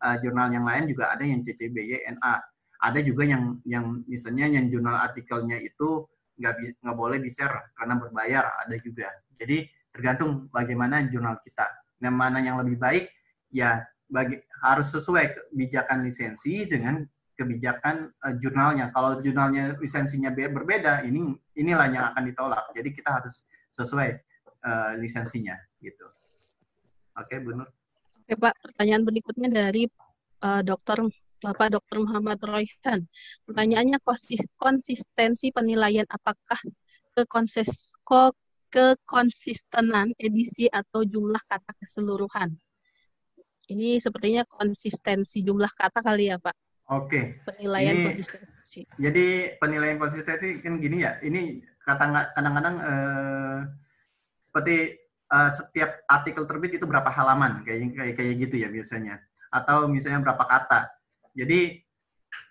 uh, 0.04 0.16
jurnal 0.20 0.52
yang 0.52 0.68
lain 0.68 0.92
juga 0.92 1.08
ada 1.16 1.24
yang 1.24 1.40
CCBYNA. 1.40 2.57
Ada 2.78 3.02
juga 3.02 3.26
yang 3.26 3.58
yang 3.66 4.06
misalnya 4.06 4.48
yang 4.48 4.70
jurnal 4.70 4.98
artikelnya 5.02 5.58
itu 5.62 6.06
nggak 6.38 6.82
nggak 6.86 6.98
boleh 6.98 7.18
di 7.18 7.34
share 7.34 7.74
karena 7.74 7.98
berbayar 7.98 8.46
ada 8.66 8.76
juga. 8.78 9.10
Jadi 9.38 9.66
tergantung 9.90 10.46
bagaimana 10.54 11.02
jurnal 11.10 11.42
kita. 11.42 11.66
Yang 11.98 12.16
mana 12.16 12.38
yang 12.42 12.62
lebih 12.62 12.78
baik 12.78 13.10
ya 13.50 13.82
bagi 14.08 14.38
harus 14.62 14.88
sesuai 14.94 15.52
kebijakan 15.52 16.06
lisensi 16.06 16.70
dengan 16.70 17.02
kebijakan 17.38 18.10
uh, 18.26 18.34
jurnalnya. 18.42 18.90
Kalau 18.90 19.22
jurnalnya 19.22 19.78
lisensinya 19.78 20.34
berbeda, 20.34 21.06
ini 21.06 21.38
inilah 21.54 21.88
yang 21.94 22.06
akan 22.14 22.24
ditolak. 22.26 22.74
Jadi 22.74 22.90
kita 22.94 23.22
harus 23.22 23.46
sesuai 23.74 24.10
uh, 24.66 24.92
lisensinya 24.98 25.54
gitu. 25.82 26.10
Oke, 27.18 27.38
Bu 27.42 27.54
Nur. 27.54 27.70
Oke, 28.26 28.34
Pak. 28.34 28.54
Pertanyaan 28.62 29.06
berikutnya 29.06 29.50
dari 29.54 29.86
uh, 30.42 30.62
Dokter 30.66 31.06
Bapak 31.38 31.78
Dr. 31.78 32.02
Muhammad 32.02 32.42
Royhan. 32.42 33.06
Pertanyaannya 33.46 34.02
konsistensi 34.58 35.54
penilaian 35.54 36.06
apakah 36.10 36.58
ke 37.14 37.24
kekonsistenan 38.68 40.12
edisi 40.20 40.68
atau 40.68 41.02
jumlah 41.08 41.40
kata 41.48 41.72
keseluruhan. 41.80 42.52
Ini 43.68 44.00
sepertinya 44.00 44.44
konsistensi 44.48 45.44
jumlah 45.44 45.72
kata 45.72 46.04
kali 46.04 46.32
ya 46.32 46.40
Pak? 46.40 46.56
Oke. 46.88 47.44
Penilaian 47.44 47.96
ini, 47.96 48.06
konsistensi. 48.12 48.88
Jadi 48.96 49.56
penilaian 49.60 50.00
konsistensi 50.00 50.64
kan 50.64 50.80
gini 50.80 51.04
ya, 51.04 51.20
ini 51.24 51.64
kadang-kadang 51.84 52.76
eh, 52.80 53.60
seperti 54.48 54.76
eh, 55.32 55.52
setiap 55.56 56.04
artikel 56.08 56.44
terbit 56.48 56.80
itu 56.80 56.88
berapa 56.88 57.12
halaman 57.12 57.64
kayak 57.68 57.92
kayak 57.96 58.14
kayak 58.16 58.36
gitu 58.40 58.56
ya 58.64 58.72
biasanya, 58.72 59.20
atau 59.52 59.88
misalnya 59.88 60.24
berapa 60.24 60.44
kata. 60.44 60.97
Jadi 61.38 61.86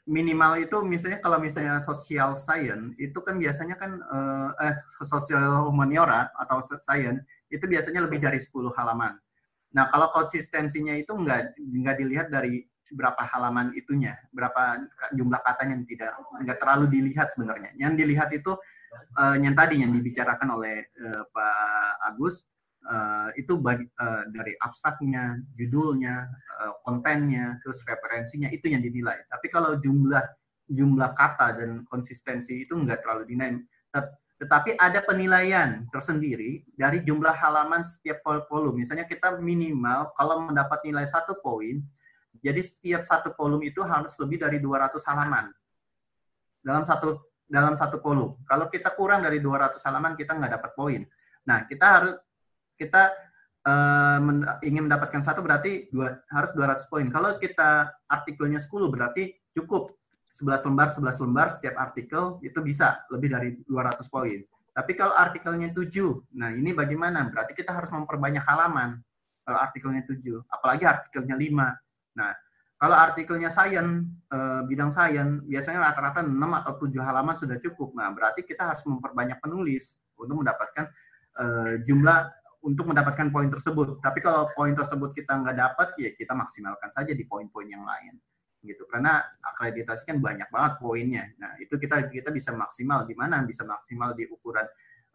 minimal 0.06 0.62
itu 0.62 0.78
misalnya 0.86 1.18
kalau 1.18 1.42
misalnya 1.42 1.82
social 1.82 2.38
science 2.38 2.94
itu 3.02 3.18
kan 3.26 3.34
biasanya 3.42 3.74
kan 3.74 3.98
eh, 4.62 4.74
social 5.02 5.66
humaniora 5.66 6.30
atau 6.38 6.62
science 6.62 7.26
itu 7.50 7.66
biasanya 7.66 8.06
lebih 8.06 8.22
dari 8.22 8.38
10 8.38 8.70
halaman. 8.78 9.18
Nah, 9.74 9.90
kalau 9.90 10.14
konsistensinya 10.14 10.94
itu 10.94 11.10
enggak 11.10 11.58
enggak 11.58 11.96
dilihat 11.98 12.26
dari 12.30 12.62
berapa 12.86 13.18
halaman 13.18 13.74
itunya, 13.74 14.14
berapa 14.30 14.86
jumlah 15.10 15.42
katanya 15.42 15.74
yang 15.82 15.86
tidak 15.90 16.10
enggak 16.38 16.58
terlalu 16.62 16.84
dilihat 16.94 17.28
sebenarnya. 17.34 17.70
Yang 17.74 17.92
dilihat 18.06 18.30
itu 18.30 18.54
eh, 19.18 19.36
yang 19.42 19.54
tadi 19.58 19.82
yang 19.82 19.90
dibicarakan 19.90 20.48
oleh 20.54 20.86
eh, 20.86 21.22
Pak 21.34 22.14
Agus 22.14 22.46
uh, 22.86 23.30
itu 23.34 23.58
uh, 23.58 24.24
dari 24.30 24.54
abstraknya, 24.62 25.42
judulnya, 25.58 26.30
uh, 26.62 26.74
kontennya, 26.86 27.58
terus 27.60 27.82
referensinya 27.82 28.48
itu 28.48 28.70
yang 28.70 28.80
dinilai. 28.80 29.26
Tapi 29.26 29.46
kalau 29.50 29.76
jumlah 29.76 30.22
jumlah 30.66 31.14
kata 31.14 31.62
dan 31.62 31.70
konsistensi 31.86 32.66
itu 32.66 32.74
enggak 32.74 33.02
terlalu 33.02 33.22
dinilai. 33.30 33.62
Tetapi 34.36 34.76
ada 34.76 35.00
penilaian 35.00 35.88
tersendiri 35.88 36.60
dari 36.76 37.00
jumlah 37.00 37.32
halaman 37.32 37.80
setiap 37.80 38.20
volume. 38.52 38.84
Misalnya 38.84 39.08
kita 39.08 39.40
minimal 39.40 40.12
kalau 40.12 40.44
mendapat 40.44 40.84
nilai 40.84 41.08
satu 41.08 41.40
poin, 41.40 41.80
jadi 42.44 42.60
setiap 42.60 43.08
satu 43.08 43.32
volume 43.32 43.72
itu 43.72 43.80
harus 43.80 44.12
lebih 44.20 44.44
dari 44.44 44.60
200 44.60 45.00
halaman 45.08 45.48
dalam 46.60 46.84
satu 46.84 47.32
dalam 47.48 47.80
satu 47.80 47.96
volume. 48.02 48.44
Kalau 48.44 48.68
kita 48.68 48.92
kurang 48.92 49.24
dari 49.24 49.40
200 49.40 49.80
halaman 49.88 50.12
kita 50.12 50.36
nggak 50.36 50.52
dapat 50.60 50.70
poin. 50.76 51.02
Nah 51.48 51.64
kita 51.64 51.86
harus 51.86 52.14
kita 52.76 53.12
uh, 53.66 54.18
men 54.22 54.46
ingin 54.62 54.86
mendapatkan 54.86 55.20
satu 55.20 55.42
berarti 55.42 55.90
dua, 55.90 56.22
harus 56.30 56.54
200 56.54 56.86
poin. 56.92 57.06
Kalau 57.10 57.36
kita 57.40 57.90
artikelnya 58.06 58.62
10 58.62 58.70
berarti 58.92 59.34
cukup 59.56 59.96
11 60.30 60.68
lembar 60.68 60.88
11 60.92 61.24
lembar 61.24 61.46
setiap 61.56 61.74
artikel 61.80 62.38
itu 62.44 62.58
bisa 62.60 63.02
lebih 63.10 63.32
dari 63.32 63.48
200 63.64 64.06
poin. 64.12 64.40
Tapi 64.76 64.92
kalau 64.92 65.16
artikelnya 65.16 65.72
7, 65.72 66.36
nah 66.36 66.52
ini 66.52 66.76
bagaimana? 66.76 67.32
Berarti 67.32 67.56
kita 67.56 67.72
harus 67.72 67.88
memperbanyak 67.88 68.44
halaman 68.44 69.00
kalau 69.40 69.58
artikelnya 69.62 70.04
7, 70.04 70.20
apalagi 70.52 70.84
artikelnya 70.84 71.32
5. 71.32 72.18
Nah, 72.20 72.30
kalau 72.76 72.96
artikelnya 72.98 73.48
science, 73.48 74.04
eh, 74.28 74.60
bidang 74.68 74.92
science, 74.92 75.48
biasanya 75.48 75.80
rata-rata 75.80 76.20
6 76.20 76.50
atau 76.60 76.76
7 76.76 77.00
halaman 77.00 77.32
sudah 77.40 77.56
cukup. 77.56 77.96
Nah, 77.96 78.12
berarti 78.12 78.44
kita 78.44 78.68
harus 78.68 78.84
memperbanyak 78.84 79.40
penulis 79.40 80.02
untuk 80.20 80.44
mendapatkan 80.44 80.92
eh, 81.36 81.84
jumlah 81.84 82.35
untuk 82.66 82.90
mendapatkan 82.90 83.30
poin 83.30 83.47
tersebut. 83.47 84.02
Tapi 84.02 84.18
kalau 84.18 84.51
poin 84.52 84.74
tersebut 84.74 85.14
kita 85.14 85.38
nggak 85.38 85.56
dapat, 85.56 85.88
ya 86.02 86.10
kita 86.18 86.34
maksimalkan 86.34 86.90
saja 86.90 87.14
di 87.14 87.22
poin-poin 87.22 87.70
yang 87.70 87.86
lain. 87.86 88.18
gitu 88.66 88.82
karena 88.90 89.22
akreditasi 89.38 90.02
kan 90.10 90.18
banyak 90.18 90.51
banget 90.51 90.82
poinnya 90.82 91.30
nah 91.38 91.55
itu 91.62 91.78
kita 91.78 92.10
kita 92.10 92.34
bisa 92.34 92.51
maksimal 92.51 93.06
di 93.06 93.14
mana 93.14 93.38
bisa 93.47 93.62
maksimal 93.62 94.10
di 94.10 94.26
ukuran 94.26 94.66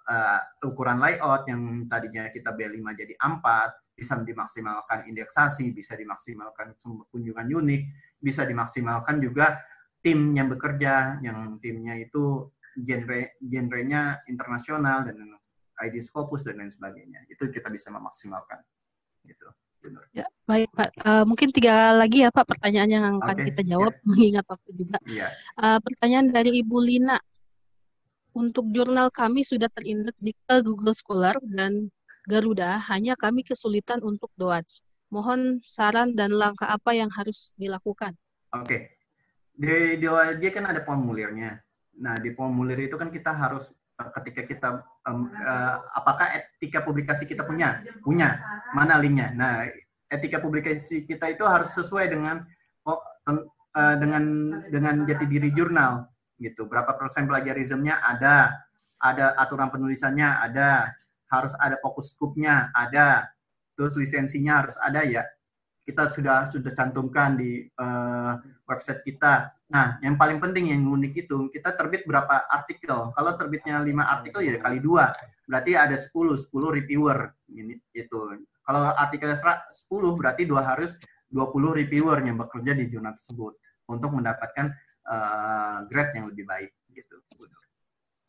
uh, 0.07 0.40
ukuran 0.64 1.03
layout 1.03 1.44
yang 1.52 1.84
tadinya 1.91 2.32
kita 2.32 2.56
B5 2.56 2.80
jadi 2.95 3.14
A4 3.19 3.45
bisa 4.02 4.18
dimaksimalkan 4.18 5.06
indeksasi, 5.06 5.69
bisa 5.78 5.94
dimaksimalkan 5.94 6.73
kunjungan 7.14 7.45
unik, 7.45 7.82
bisa 8.18 8.49
dimaksimalkan 8.49 9.22
juga 9.22 9.61
tim 10.02 10.34
yang 10.34 10.49
bekerja, 10.49 11.22
yang 11.22 11.61
timnya 11.61 11.94
itu 12.02 12.49
genre 12.73 13.38
genrenya 13.38 14.26
internasional 14.26 15.06
dan 15.06 15.22
ID 15.82 16.02
Scopus 16.06 16.45
dan 16.45 16.62
lain 16.62 16.70
sebagainya. 16.70 17.26
Itu 17.26 17.49
kita 17.49 17.74
bisa 17.74 17.90
memaksimalkan. 17.90 18.62
Gitu. 19.26 19.48
Ya, 20.14 20.30
baik 20.45 20.70
Pak. 20.78 20.94
Uh, 21.02 21.26
mungkin 21.26 21.49
tiga 21.49 21.98
lagi 21.98 22.22
ya 22.22 22.30
Pak 22.30 22.45
pertanyaan 22.45 22.90
yang 22.90 23.06
akan 23.18 23.34
okay, 23.34 23.45
kita 23.49 23.62
jawab 23.66 23.94
siap. 23.98 24.06
mengingat 24.14 24.45
waktu 24.45 24.70
juga. 24.78 24.98
Yeah. 25.10 25.32
Uh, 25.58 25.82
pertanyaan 25.82 26.30
dari 26.30 26.62
Ibu 26.62 26.78
Lina. 26.78 27.18
Untuk 28.32 28.72
jurnal 28.72 29.12
kami 29.12 29.44
sudah 29.44 29.68
terindeks 29.76 30.16
di 30.24 30.32
ke 30.32 30.64
Google 30.64 30.95
Scholar 30.95 31.36
dan 31.44 31.91
Garuda, 32.30 32.80
hanya 32.88 33.20
kami 33.20 33.44
kesulitan 33.44 33.99
untuk 34.06 34.32
DOAJ. 34.40 34.80
Mohon 35.12 35.60
saran 35.68 36.16
dan 36.16 36.32
langkah 36.32 36.72
apa 36.72 36.95
yang 36.95 37.12
harus 37.12 37.52
dilakukan. 37.60 38.16
Oke. 38.56 38.64
Okay. 38.64 38.82
Di 39.52 39.99
DOAJ 39.99 40.44
kan 40.56 40.64
ada 40.72 40.80
formulirnya. 40.88 41.60
Nah, 41.99 42.16
di 42.16 42.32
formulir 42.32 42.88
itu 42.88 42.95
kan 42.95 43.12
kita 43.12 43.36
harus 43.36 43.68
ketika 44.10 44.41
kita 44.48 44.69
um, 45.06 45.30
uh, 45.30 45.76
apakah 45.94 46.32
etika 46.34 46.82
publikasi 46.82 47.30
kita 47.30 47.45
punya? 47.45 47.86
Punya. 48.02 48.41
Mana 48.73 48.98
linknya? 48.98 49.30
Nah 49.36 49.69
etika 50.11 50.44
publikasi 50.44 51.07
kita 51.07 51.32
itu 51.32 51.45
harus 51.48 51.72
sesuai 51.72 52.11
dengan 52.11 52.44
oh, 52.84 52.99
uh, 53.30 53.95
dengan 53.95 54.23
dengan 54.68 54.95
jati 55.07 55.26
diri 55.30 55.49
jurnal 55.56 56.11
gitu. 56.41 56.65
Berapa 56.65 56.98
persen 56.98 57.30
plagiarismenya 57.30 58.02
ada, 58.02 58.65
ada 58.98 59.38
aturan 59.38 59.69
penulisannya? 59.69 60.41
Ada, 60.49 60.90
harus 61.30 61.53
ada 61.61 61.78
fokus 61.80 62.11
skupnya? 62.11 62.73
Ada, 62.73 63.30
terus 63.78 63.94
lisensinya 63.95 64.65
harus 64.65 64.76
ada 64.82 65.06
ya. 65.06 65.23
Kita 65.86 66.10
sudah 66.10 66.49
sudah 66.49 66.73
cantumkan 66.73 67.38
di 67.38 67.65
uh, 67.78 68.34
website 68.65 69.06
kita. 69.06 69.53
Nah, 69.72 69.95
yang 70.03 70.19
paling 70.19 70.43
penting 70.43 70.76
yang 70.76 70.84
unik 70.84 71.14
itu 71.26 71.48
kita 71.48 71.72
terbit 71.80 72.03
berapa 72.03 72.43
artikel. 72.52 73.15
Kalau 73.15 73.31
terbitnya 73.39 73.80
lima 73.80 74.03
artikel 74.03 74.43
ya 74.43 74.60
kali 74.60 74.84
dua, 74.84 75.15
berarti 75.48 75.80
ada 75.80 75.95
10, 75.95 76.11
10 76.11 76.52
reviewer 76.76 77.31
ini 77.48 77.80
itu. 77.95 78.19
Kalau 78.68 78.81
artikel 78.91 79.31
10 79.31 80.19
berarti 80.19 80.43
dua 80.43 80.68
harus 80.68 80.91
20 81.31 81.80
reviewer 81.80 82.19
yang 82.19 82.35
bekerja 82.35 82.76
di 82.76 82.91
jurnal 82.91 83.15
tersebut 83.15 83.56
untuk 83.88 84.11
mendapatkan 84.11 84.76
uh, 85.07 85.88
grade 85.88 86.19
yang 86.19 86.27
lebih 86.27 86.43
baik 86.43 86.72
gitu. 86.91 87.15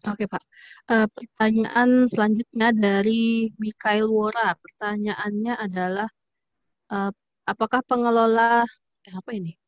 Oke 0.02 0.26
Pak, 0.26 0.42
uh, 0.90 1.06
pertanyaan 1.06 2.10
selanjutnya 2.10 2.74
dari 2.74 3.54
Mikael 3.54 4.10
Wora. 4.10 4.50
Pertanyaannya 4.58 5.54
adalah 5.54 6.10
uh, 6.90 7.10
apakah 7.46 7.86
pengelola 7.86 8.66
eh, 9.06 9.14
apa 9.14 9.30
ini? 9.30 9.61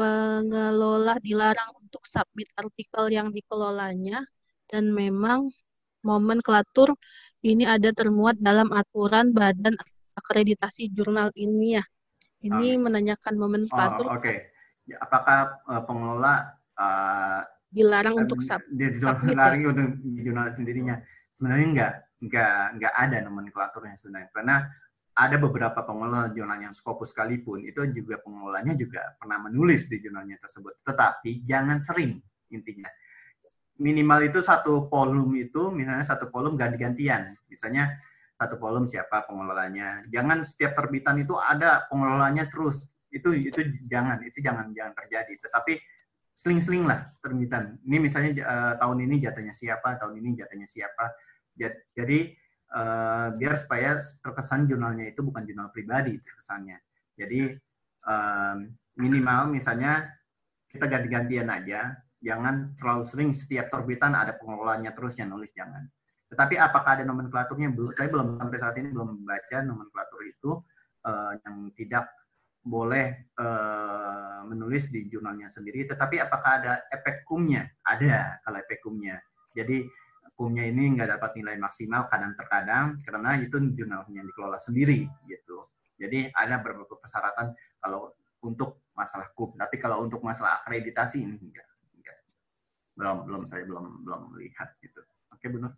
Pengelola 0.00 1.20
dilarang 1.20 1.76
untuk 1.76 2.08
submit 2.08 2.48
artikel 2.56 3.12
yang 3.12 3.28
dikelolanya 3.28 4.24
dan 4.72 4.96
memang 4.96 5.52
momen 6.00 6.40
kelatur 6.40 6.96
ini 7.44 7.68
ada 7.68 7.92
termuat 7.92 8.40
dalam 8.40 8.72
aturan 8.72 9.36
Badan 9.36 9.76
Akreditasi 10.16 10.88
Jurnal 10.88 11.28
Ilmiah. 11.36 11.84
Ini 12.40 12.76
okay. 12.76 12.80
menanyakan 12.80 13.34
momen 13.36 13.68
kelatur. 13.68 14.08
Oh, 14.08 14.16
Oke. 14.16 14.24
Okay 14.24 14.38
Ya, 14.90 14.98
apakah 15.06 15.62
uh, 15.70 15.82
pengelola 15.86 16.50
uh, 16.74 17.46
dilarang 17.70 18.18
uh, 18.18 18.22
untuk 18.26 18.42
sub, 18.42 18.58
dia 18.74 18.90
dilarang 18.90 19.62
ya? 19.62 19.70
untuk 19.70 19.86
jurnal 20.18 20.50
sendirinya 20.50 20.98
sebenarnya 21.30 21.66
enggak 21.70 21.92
enggak 22.18 22.54
enggak 22.74 22.94
ada 22.98 23.16
nomenklaturnya 23.22 23.94
sebenarnya 23.94 24.28
karena 24.34 24.56
ada 25.14 25.36
beberapa 25.36 25.82
pengelola 25.82 26.30
jurnal 26.30 26.70
yang 26.70 26.74
Scopus 26.74 27.10
sekalipun 27.12 27.66
itu 27.66 27.82
juga 27.90 28.22
pengelolanya 28.22 28.72
juga 28.78 29.14
pernah 29.18 29.42
menulis 29.42 29.90
di 29.90 29.98
jurnalnya 29.98 30.38
tersebut. 30.38 30.80
Tetapi 30.86 31.42
jangan 31.42 31.82
sering 31.82 32.22
intinya. 32.54 32.88
Minimal 33.80 34.28
itu 34.28 34.44
satu 34.44 34.86
volume 34.92 35.48
itu 35.48 35.72
misalnya 35.72 36.04
satu 36.04 36.28
volume 36.28 36.56
ganti-gantian. 36.56 37.34
Misalnya 37.48 37.90
satu 38.36 38.56
volume 38.56 38.88
siapa 38.88 39.24
pengelolanya. 39.28 40.04
Jangan 40.08 40.44
setiap 40.44 40.72
terbitan 40.76 41.20
itu 41.20 41.36
ada 41.36 41.84
pengelolanya 41.88 42.48
terus. 42.48 42.88
Itu 43.12 43.34
itu 43.34 43.60
jangan 43.88 44.20
itu 44.24 44.38
jangan 44.40 44.72
jangan 44.72 44.94
terjadi. 44.94 45.32
Tetapi 45.48 45.80
seling-seling 46.32 46.88
lah 46.88 47.12
terbitan. 47.20 47.76
Ini 47.84 47.96
misalnya 48.00 48.30
uh, 48.46 48.74
tahun 48.80 49.04
ini 49.04 49.20
jatahnya 49.20 49.52
siapa 49.52 50.00
tahun 50.00 50.16
ini 50.24 50.40
jatahnya 50.40 50.68
siapa. 50.68 51.12
Jadi 51.92 52.39
uh, 52.74 53.34
biar 53.34 53.54
supaya 53.58 54.00
terkesan 54.22 54.66
jurnalnya 54.70 55.10
itu 55.10 55.20
bukan 55.22 55.42
jurnal 55.46 55.68
pribadi 55.74 56.18
terkesannya 56.22 56.78
jadi 57.14 57.54
um, 58.06 58.70
minimal 58.98 59.50
misalnya 59.50 60.08
kita 60.70 60.86
ganti-gantian 60.86 61.50
aja 61.50 61.98
jangan 62.20 62.76
terlalu 62.76 63.04
sering 63.08 63.30
setiap 63.32 63.72
terbitan 63.72 64.14
ada 64.14 64.36
pengelolanya 64.36 64.92
terus 64.94 65.16
yang 65.18 65.32
nulis 65.32 65.50
jangan 65.56 65.86
tetapi 66.30 66.54
apakah 66.56 67.00
ada 67.00 67.04
nomenklaturnya 67.06 67.74
saya 67.98 68.08
belum 68.08 68.38
sampai 68.38 68.58
saat 68.62 68.76
ini 68.78 68.94
belum 68.94 69.08
membaca 69.18 69.56
nomenklatur 69.66 70.20
itu 70.30 70.50
uh, 71.02 71.32
yang 71.42 71.74
tidak 71.74 72.06
boleh 72.60 73.32
uh, 73.40 74.44
menulis 74.44 74.92
di 74.92 75.08
jurnalnya 75.08 75.48
sendiri, 75.48 75.88
tetapi 75.88 76.20
apakah 76.20 76.60
ada 76.60 76.72
efek 76.92 77.24
kumnya? 77.24 77.64
Ada 77.80 78.44
kalau 78.44 78.58
efek 78.60 78.84
kumnya. 78.84 79.16
Jadi 79.56 79.88
kumnya 80.40 80.64
ini 80.64 80.96
nggak 80.96 81.20
dapat 81.20 81.36
nilai 81.36 81.60
maksimal 81.60 82.08
kadang 82.08 82.32
terkadang 82.32 82.96
karena 83.04 83.36
itu 83.36 83.60
jurnalnya 83.76 84.24
dikelola 84.24 84.56
sendiri 84.56 85.04
gitu. 85.28 85.68
Jadi 86.00 86.32
ada 86.32 86.56
beberapa 86.64 86.96
persyaratan 86.96 87.52
kalau 87.76 88.16
untuk 88.40 88.88
masalah 88.96 89.28
kum, 89.36 89.52
tapi 89.52 89.76
kalau 89.76 90.00
untuk 90.00 90.24
masalah 90.24 90.64
akreditasi 90.64 91.20
ini 91.20 91.36
enggak, 91.36 91.68
enggak. 91.92 92.16
Belum 92.96 93.28
belum 93.28 93.42
saya 93.52 93.68
belum 93.68 94.08
belum 94.08 94.20
melihat 94.32 94.72
gitu. 94.80 95.04
Oke, 95.28 95.52
Bu 95.52 95.60
Nur. 95.60 95.76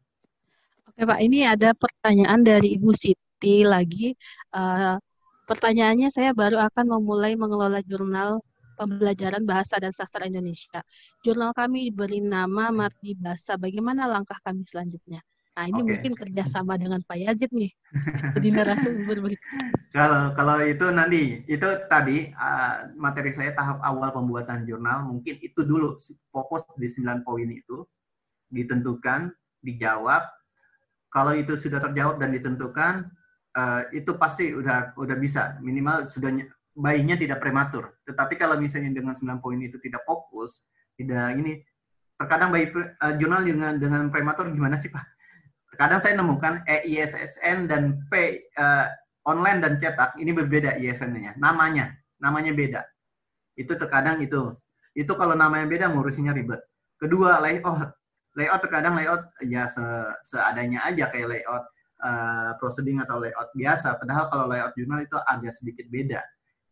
Oke, 0.86 1.02
Pak. 1.02 1.18
Ini 1.18 1.58
ada 1.58 1.74
pertanyaan 1.74 2.46
dari 2.46 2.78
Ibu 2.78 2.94
Siti 2.94 3.66
lagi. 3.66 4.14
Uh, 4.54 4.94
Pertanyaannya, 5.42 6.08
saya 6.14 6.30
baru 6.32 6.56
akan 6.62 6.86
memulai 6.98 7.34
mengelola 7.34 7.82
jurnal 7.82 8.38
pembelajaran 8.82 9.46
bahasa 9.46 9.78
dan 9.78 9.94
sastra 9.94 10.26
Indonesia. 10.26 10.82
Jurnal 11.22 11.54
kami 11.54 11.90
diberi 11.90 12.18
nama 12.18 12.74
Mardi 12.74 13.14
Bahasa. 13.14 13.54
Bagaimana 13.54 14.10
langkah 14.10 14.36
kami 14.42 14.66
selanjutnya? 14.66 15.22
Nah, 15.52 15.68
ini 15.68 15.84
okay. 15.84 15.90
mungkin 15.92 16.12
kerjasama 16.16 16.80
dengan 16.80 17.04
Pak 17.04 17.18
Yazid 17.20 17.52
nih. 17.52 17.72
Jadi 18.32 18.48
narasumber 18.56 19.20
Kalau 19.96 20.32
kalau 20.32 20.56
itu 20.64 20.88
nanti 20.88 21.44
itu 21.44 21.68
tadi 21.92 22.32
uh, 22.32 22.88
materi 22.96 23.36
saya 23.36 23.52
tahap 23.52 23.76
awal 23.84 24.08
pembuatan 24.08 24.64
jurnal 24.64 25.04
mungkin 25.04 25.36
itu 25.44 25.60
dulu 25.68 26.00
fokus 26.32 26.64
di 26.80 26.88
9 26.88 27.20
poin 27.20 27.44
itu 27.44 27.84
ditentukan, 28.48 29.28
dijawab. 29.60 30.24
Kalau 31.12 31.36
itu 31.36 31.60
sudah 31.60 31.76
terjawab 31.76 32.16
dan 32.16 32.32
ditentukan, 32.32 33.12
uh, 33.52 33.84
itu 33.92 34.16
pasti 34.16 34.56
udah 34.56 34.96
udah 34.96 35.16
bisa 35.20 35.60
minimal 35.60 36.08
sudah 36.08 36.32
bayinya 36.72 37.16
tidak 37.16 37.38
prematur. 37.38 37.96
Tetapi 38.08 38.34
kalau 38.40 38.56
misalnya 38.56 38.92
dengan 38.92 39.12
9 39.16 39.44
poin 39.44 39.60
itu 39.60 39.76
tidak 39.80 40.02
fokus, 40.08 40.64
tidak 40.96 41.36
ini 41.36 41.60
terkadang 42.16 42.54
bayi 42.54 42.70
uh, 42.72 43.14
jurnal 43.18 43.42
dengan 43.44 43.76
dengan 43.76 44.02
prematur 44.08 44.48
gimana 44.52 44.80
sih 44.80 44.88
Pak? 44.88 45.04
Terkadang 45.72 46.00
saya 46.04 46.14
nemukan 46.20 46.68
EISSN 46.68 47.64
dan 47.64 48.04
P 48.12 48.44
uh, 48.60 48.86
online 49.24 49.58
dan 49.64 49.72
cetak 49.80 50.20
ini 50.20 50.36
berbeda 50.36 50.76
ISN-nya. 50.76 51.38
Namanya, 51.40 51.96
namanya 52.20 52.52
beda. 52.52 52.82
Itu 53.56 53.76
terkadang 53.80 54.20
itu. 54.20 54.52
Itu 54.92 55.16
kalau 55.16 55.32
namanya 55.32 55.64
beda 55.64 55.88
ngurusinya 55.88 56.36
ribet. 56.36 56.60
Kedua, 57.00 57.40
layout. 57.40 57.96
Layout 58.32 58.60
terkadang 58.64 58.96
layout 58.96 59.28
ya 59.44 59.68
se 59.68 59.84
seadanya 60.24 60.88
aja 60.88 61.12
kayak 61.12 61.36
layout 61.36 61.64
uh, 62.00 62.56
proceeding 62.56 63.00
atau 63.00 63.20
layout 63.20 63.52
biasa. 63.52 63.96
Padahal 63.96 64.28
kalau 64.28 64.44
layout 64.48 64.72
jurnal 64.76 65.04
itu 65.04 65.16
agak 65.20 65.52
sedikit 65.52 65.86
beda, 65.88 66.20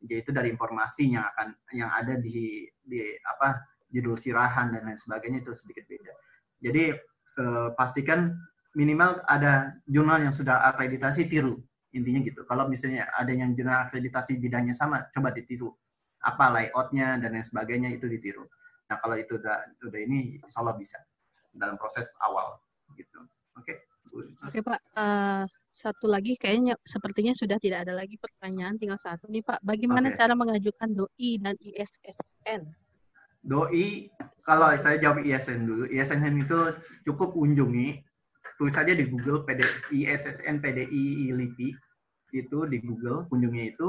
yaitu 0.05 0.33
dari 0.33 0.49
informasi 0.53 1.13
yang 1.13 1.25
akan 1.35 1.53
yang 1.77 1.91
ada 1.93 2.17
di 2.17 2.65
di 2.81 3.01
apa 3.21 3.69
judul 3.91 4.17
sirahan 4.17 4.73
dan 4.73 4.87
lain 4.87 5.01
sebagainya 5.01 5.45
itu 5.45 5.53
sedikit 5.53 5.85
beda. 5.85 6.15
Jadi 6.63 6.95
uh, 7.43 7.69
pastikan 7.75 8.31
minimal 8.73 9.21
ada 9.27 9.75
jurnal 9.85 10.23
yang 10.23 10.35
sudah 10.35 10.63
akreditasi 10.73 11.27
tiru 11.27 11.59
intinya 11.91 12.23
gitu. 12.23 12.47
Kalau 12.47 12.71
misalnya 12.71 13.11
ada 13.11 13.35
yang 13.35 13.51
jurnal 13.53 13.91
akreditasi 13.91 14.39
bidangnya 14.39 14.79
sama, 14.79 15.11
coba 15.11 15.35
ditiru 15.35 15.75
apa 16.23 16.53
layoutnya 16.53 17.19
dan 17.19 17.35
lain 17.35 17.43
sebagainya 17.43 17.91
itu 17.91 18.07
ditiru. 18.07 18.47
Nah 18.87 18.97
kalau 19.03 19.19
itu 19.19 19.41
udah 19.41 19.75
udah 19.83 20.01
ini, 20.01 20.39
insya 20.39 20.63
Allah 20.63 20.79
bisa 20.79 20.99
dalam 21.51 21.75
proses 21.75 22.07
awal 22.23 22.63
gitu. 22.95 23.19
Oke. 23.59 23.75
Okay. 23.75 23.77
Oke 24.43 24.59
Pak, 24.67 24.81
uh, 24.99 25.47
satu 25.71 26.11
lagi 26.11 26.35
kayaknya 26.35 26.75
sepertinya 26.83 27.31
sudah 27.31 27.57
tidak 27.63 27.87
ada 27.87 27.95
lagi 27.95 28.19
pertanyaan, 28.19 28.75
tinggal 28.75 28.99
satu 28.99 29.31
nih 29.31 29.47
Pak. 29.47 29.63
Bagaimana 29.63 30.11
okay. 30.11 30.19
cara 30.19 30.35
mengajukan 30.35 30.91
DOI 30.91 31.31
dan 31.39 31.55
ISSN? 31.63 32.67
DOI, 33.41 34.11
kalau 34.43 34.69
saya 34.83 34.99
jawab 35.01 35.23
ISN 35.23 35.65
dulu, 35.65 35.85
ISSN 35.89 36.35
itu 36.43 36.59
cukup 37.07 37.33
kunjungi, 37.33 38.03
tulis 38.59 38.75
saja 38.75 38.93
di 38.93 39.07
Google 39.07 39.47
PD, 39.47 39.63
ISSN 39.95 40.61
PDI 40.61 41.33
LIPI, 41.33 41.69
itu 42.35 42.59
di 42.67 42.79
Google, 42.83 43.31
kunjungi 43.31 43.63
itu. 43.71 43.89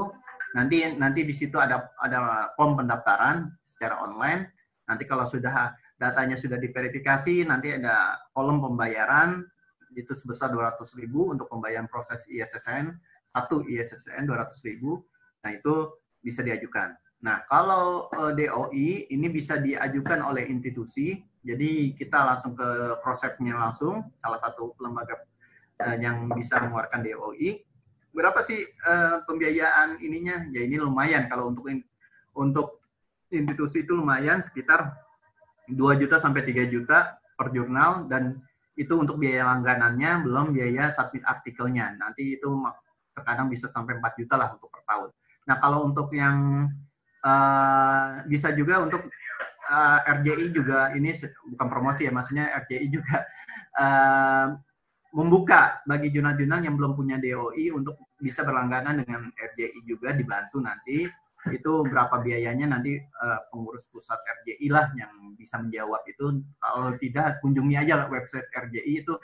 Nanti 0.54 0.86
nanti 0.96 1.26
di 1.26 1.34
situ 1.34 1.58
ada 1.58 1.92
ada 1.98 2.48
form 2.54 2.78
pendaftaran 2.78 3.50
secara 3.66 4.00
online. 4.06 4.54
Nanti 4.86 5.04
kalau 5.04 5.26
sudah 5.26 5.74
datanya 5.98 6.38
sudah 6.38 6.56
diverifikasi, 6.56 7.44
nanti 7.44 7.74
ada 7.74 8.16
kolom 8.32 8.62
pembayaran 8.62 9.44
itu 9.96 10.12
sebesar 10.16 10.50
200.000 10.50 11.08
untuk 11.12 11.46
pembayaran 11.48 11.88
proses 11.88 12.24
ISSN, 12.28 12.92
satu 13.32 13.64
ISSN 13.66 14.24
200.000. 14.28 14.80
Nah, 15.42 15.50
itu 15.50 15.74
bisa 16.22 16.40
diajukan. 16.40 16.94
Nah, 17.22 17.46
kalau 17.46 18.10
uh, 18.10 18.34
eh, 18.34 18.46
DOI 18.46 18.88
ini 19.14 19.26
bisa 19.30 19.58
diajukan 19.58 20.26
oleh 20.26 20.50
institusi, 20.50 21.22
jadi 21.42 21.94
kita 21.94 22.18
langsung 22.18 22.54
ke 22.58 22.98
prosesnya 23.02 23.54
langsung, 23.54 24.10
salah 24.18 24.38
satu 24.42 24.74
lembaga 24.82 25.22
uh, 25.82 25.96
yang 25.98 26.30
bisa 26.34 26.58
mengeluarkan 26.62 27.02
DOI 27.02 27.62
berapa 28.12 28.44
sih 28.44 28.60
uh, 28.84 29.24
pembiayaan 29.24 29.98
ininya? 30.04 30.46
Ya 30.52 30.62
ini 30.68 30.76
lumayan 30.76 31.26
kalau 31.26 31.50
untuk 31.50 31.66
untuk 32.36 32.84
institusi 33.32 33.82
itu 33.82 33.96
lumayan 33.96 34.44
sekitar 34.44 34.92
2 35.68 36.00
juta 36.00 36.20
sampai 36.20 36.44
3 36.44 36.68
juta 36.68 37.16
per 37.32 37.48
jurnal 37.50 38.06
dan 38.12 38.44
itu 38.72 38.94
untuk 38.96 39.20
biaya 39.20 39.52
langganannya 39.52 40.24
belum 40.24 40.56
biaya 40.56 40.92
submit 40.96 41.22
artikelnya. 41.28 41.96
Nanti 41.96 42.40
itu 42.40 42.48
terkadang 43.12 43.52
bisa 43.52 43.68
sampai 43.68 44.00
4 44.00 44.20
juta 44.20 44.34
lah 44.40 44.48
untuk 44.56 44.72
per 44.72 44.82
tahun. 44.88 45.10
Nah, 45.44 45.56
kalau 45.60 45.84
untuk 45.84 46.08
yang 46.16 46.68
uh, 47.20 48.24
bisa 48.24 48.54
juga 48.56 48.80
untuk 48.80 49.04
uh, 49.68 49.98
RJI 50.08 50.46
juga 50.54 50.94
ini 50.96 51.12
bukan 51.52 51.66
promosi 51.68 52.08
ya, 52.08 52.12
maksudnya 52.14 52.48
RJI 52.64 52.86
juga 52.88 53.26
uh, 53.76 54.46
membuka 55.18 55.84
bagi 55.84 56.08
jurnal-jurnal 56.08 56.64
yang 56.64 56.72
belum 56.72 56.96
punya 56.96 57.20
DOI 57.20 57.68
untuk 57.76 58.00
bisa 58.16 58.48
berlangganan 58.48 59.04
dengan 59.04 59.28
RJI 59.28 59.84
juga 59.84 60.16
dibantu 60.16 60.56
nanti 60.64 61.04
itu 61.50 61.72
berapa 61.88 62.22
biayanya 62.22 62.78
nanti 62.78 63.00
uh, 63.00 63.40
pengurus 63.50 63.90
pusat 63.90 64.20
RJI 64.22 64.68
lah 64.70 64.94
yang 64.94 65.34
bisa 65.34 65.58
menjawab 65.58 66.06
itu. 66.06 66.44
Kalau 66.60 66.94
tidak 67.00 67.42
kunjungi 67.42 67.74
aja 67.74 68.06
website 68.06 68.46
RJI 68.52 69.02
itu. 69.02 69.16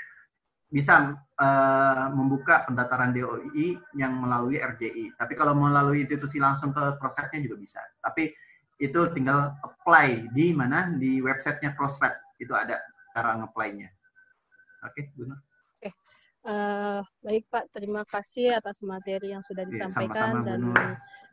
Bisa 0.68 1.16
uh, 1.16 2.06
membuka 2.12 2.68
pendaftaran 2.68 3.16
DOI 3.16 3.80
yang 3.96 4.20
melalui 4.20 4.60
RJI 4.60 5.16
tapi 5.16 5.32
kalau 5.32 5.56
melalui 5.56 6.04
institusi 6.04 6.36
langsung 6.36 6.76
ke 6.76 7.00
prosesnya 7.00 7.40
juga 7.40 7.56
bisa. 7.56 7.80
Tapi 8.04 8.28
itu 8.76 9.00
tinggal 9.16 9.56
apply 9.64 10.28
di 10.28 10.52
mana? 10.52 10.92
Di 10.92 11.24
websitenya 11.24 11.72
Crossref 11.72 12.36
itu 12.36 12.52
ada 12.52 12.84
cara 13.18 13.34
nge-apply-nya 13.42 13.88
oke 14.86 14.94
okay, 14.94 15.04
Gunnar 15.14 15.40
Uh, 16.48 17.04
baik 17.20 17.44
Pak, 17.52 17.76
terima 17.76 18.08
kasih 18.08 18.56
atas 18.56 18.80
materi 18.80 19.36
yang 19.36 19.44
sudah 19.44 19.68
iya, 19.68 19.84
disampaikan 19.84 20.16
sama 20.16 20.40
-sama, 20.40 20.46
dan 20.48 20.60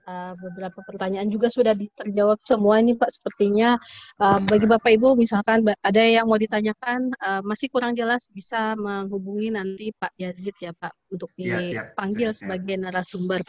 uh, 0.06 0.34
beberapa 0.38 0.80
pertanyaan 0.86 1.28
juga 1.28 1.50
sudah 1.52 1.74
terjawab 1.76 2.40
semua 2.46 2.80
ini 2.80 2.94
Pak. 2.96 3.10
Sepertinya 3.12 3.78
uh, 4.22 4.40
bagi 4.46 4.66
Bapak 4.70 4.92
Ibu 4.96 5.18
misalkan 5.18 5.66
ada 5.66 6.02
yang 6.02 6.30
mau 6.30 6.40
ditanyakan 6.40 7.12
uh, 7.22 7.42
masih 7.46 7.68
kurang 7.70 7.98
jelas 7.98 8.30
bisa 8.32 8.78
menghubungi 8.78 9.54
nanti 9.54 9.92
Pak 9.98 10.14
Yazid 10.18 10.56
ya 10.62 10.72
Pak 10.74 10.94
untuk 11.12 11.30
iya, 11.38 11.86
dipanggil 11.86 12.32
ya, 12.32 12.34
siap, 12.34 12.40
sebagai 12.42 12.76
narasumber 12.82 13.42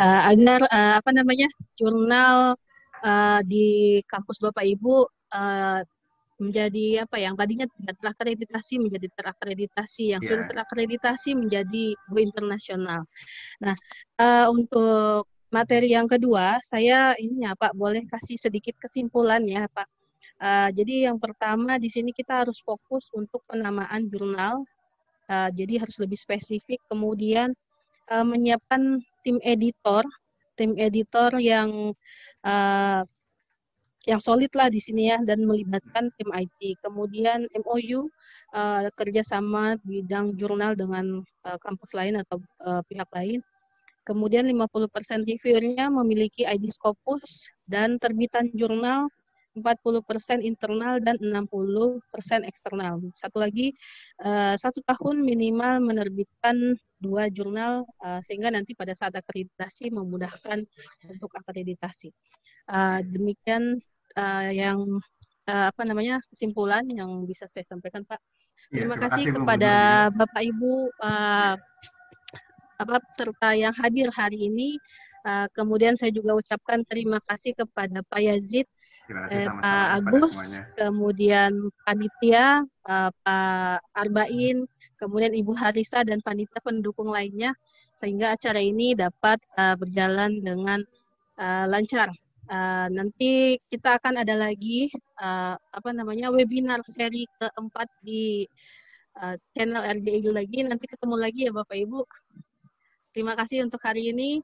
uh, 0.00 0.22
agar 0.30 0.60
uh, 0.68 0.94
apa 1.00 1.10
namanya 1.12 1.48
jurnal 1.76 2.56
uh, 3.04 3.40
di 3.44 4.00
kampus 4.08 4.40
Bapak 4.40 4.64
Ibu 4.64 5.08
uh, 5.34 5.80
menjadi 6.34 7.06
apa 7.06 7.16
yang 7.22 7.38
tadinya 7.38 7.66
tidak 7.78 7.96
terakreditasi 8.02 8.82
menjadi 8.82 9.06
terakreditasi 9.14 10.04
yang 10.18 10.22
yeah. 10.22 10.28
sudah 10.34 10.44
terakreditasi 10.50 11.30
menjadi 11.38 11.94
go 12.10 12.18
internasional. 12.18 13.06
Nah, 13.62 13.74
uh, 14.18 14.50
untuk 14.50 15.30
materi 15.54 15.94
yang 15.94 16.10
kedua, 16.10 16.58
saya 16.58 17.14
ini 17.22 17.46
ya 17.46 17.54
Pak 17.54 17.78
boleh 17.78 18.02
kasih 18.10 18.34
sedikit 18.34 18.74
kesimpulan 18.82 19.46
ya 19.46 19.70
Pak. 19.70 19.86
Uh, 20.42 20.68
jadi 20.74 21.08
yang 21.10 21.18
pertama 21.22 21.78
di 21.78 21.86
sini 21.86 22.10
kita 22.10 22.42
harus 22.42 22.58
fokus 22.58 23.06
untuk 23.14 23.46
penamaan 23.46 24.10
jurnal. 24.10 24.66
Uh, 25.30 25.48
jadi 25.54 25.86
harus 25.86 25.96
lebih 26.02 26.18
spesifik. 26.18 26.82
Kemudian 26.90 27.54
uh, 28.10 28.26
menyiapkan 28.26 28.98
tim 29.22 29.38
editor, 29.46 30.02
tim 30.58 30.74
editor 30.74 31.30
yang 31.38 31.94
uh, 32.42 33.06
yang 34.04 34.20
solid 34.20 34.52
lah 34.52 34.68
di 34.68 34.80
sini 34.82 35.08
ya 35.08 35.18
dan 35.24 35.48
melibatkan 35.48 36.12
tim 36.20 36.28
IT. 36.34 36.82
Kemudian 36.84 37.48
MOU 37.56 38.10
uh, 38.52 38.90
kerjasama 38.92 39.80
bidang 39.80 40.36
jurnal 40.36 40.76
dengan 40.76 41.24
uh, 41.48 41.58
kampus 41.62 41.90
lain 41.96 42.20
atau 42.20 42.36
uh, 42.66 42.84
pihak 42.84 43.08
lain. 43.16 43.40
Kemudian 44.04 44.44
50% 44.44 45.24
reviewernya 45.24 45.88
memiliki 45.88 46.44
ID 46.44 46.68
Scopus 46.68 47.48
dan 47.64 47.96
terbitan 47.96 48.52
jurnal 48.52 49.08
40% 49.54 50.42
internal 50.42 50.98
dan 50.98 51.14
60% 51.22 52.02
eksternal. 52.44 52.98
Satu 53.14 53.38
lagi, 53.38 53.70
uh, 54.26 54.58
satu 54.58 54.82
tahun 54.82 55.22
minimal 55.22 55.78
menerbitkan 55.78 56.74
dua 56.98 57.30
jurnal 57.30 57.86
uh, 58.02 58.18
sehingga 58.26 58.50
nanti 58.50 58.74
pada 58.74 58.92
saat 58.98 59.14
akreditasi 59.14 59.94
memudahkan 59.94 60.66
untuk 61.06 61.30
akreditasi. 61.38 62.10
Uh, 62.66 62.98
demikian 63.06 63.78
uh, 64.18 64.50
yang 64.50 64.80
uh, 65.46 65.66
apa 65.70 65.82
namanya 65.86 66.18
kesimpulan 66.32 66.82
yang 66.90 67.22
bisa 67.28 67.46
saya 67.46 67.62
sampaikan 67.62 68.02
Pak. 68.02 68.18
Ya, 68.72 68.88
terima, 68.88 68.96
terima 68.96 69.06
kasih, 69.06 69.24
kasih 69.28 69.38
kepada 69.38 69.72
Bapak 70.16 70.42
Ibu 70.42 70.72
uh, 71.04 71.54
apa 72.78 73.00
serta 73.14 73.54
yang 73.54 73.74
hadir 73.76 74.08
hari 74.14 74.48
ini. 74.50 74.78
Uh, 75.24 75.48
kemudian 75.56 75.96
saya 75.96 76.12
juga 76.12 76.36
ucapkan 76.36 76.84
terima 76.84 77.16
kasih 77.24 77.56
kepada 77.56 78.04
Pak 78.04 78.20
Yazid, 78.20 78.68
eh, 79.08 79.48
Pak 79.48 79.86
Agus, 80.04 80.60
kemudian 80.76 81.72
panitia, 81.80 82.60
uh, 82.84 83.08
Pak 83.24 83.80
Arbain, 83.96 84.68
kemudian 85.00 85.32
Ibu 85.32 85.56
Harisa 85.56 86.04
dan 86.04 86.20
panitia 86.20 86.60
pendukung 86.60 87.08
lainnya 87.08 87.56
sehingga 87.96 88.34
acara 88.34 88.58
ini 88.60 88.92
dapat 88.92 89.38
uh, 89.56 89.78
berjalan 89.78 90.42
dengan 90.42 90.82
uh, 91.38 91.64
lancar. 91.70 92.10
Uh, 92.44 92.92
nanti 92.92 93.56
kita 93.72 93.96
akan 93.96 94.20
ada 94.20 94.36
lagi 94.36 94.92
uh, 95.16 95.56
apa 95.56 95.90
namanya 95.96 96.28
webinar 96.28 96.84
seri 96.84 97.24
keempat 97.40 97.88
di 98.04 98.44
uh, 99.16 99.38
channel 99.56 99.80
RDI 99.80 100.28
lagi. 100.28 100.60
Nanti 100.66 100.84
ketemu 100.84 101.16
lagi 101.16 101.48
ya 101.48 101.52
Bapak 101.54 101.78
Ibu. 101.78 102.04
Terima 103.14 103.38
kasih 103.38 103.62
untuk 103.62 103.78
hari 103.86 104.10
ini. 104.10 104.42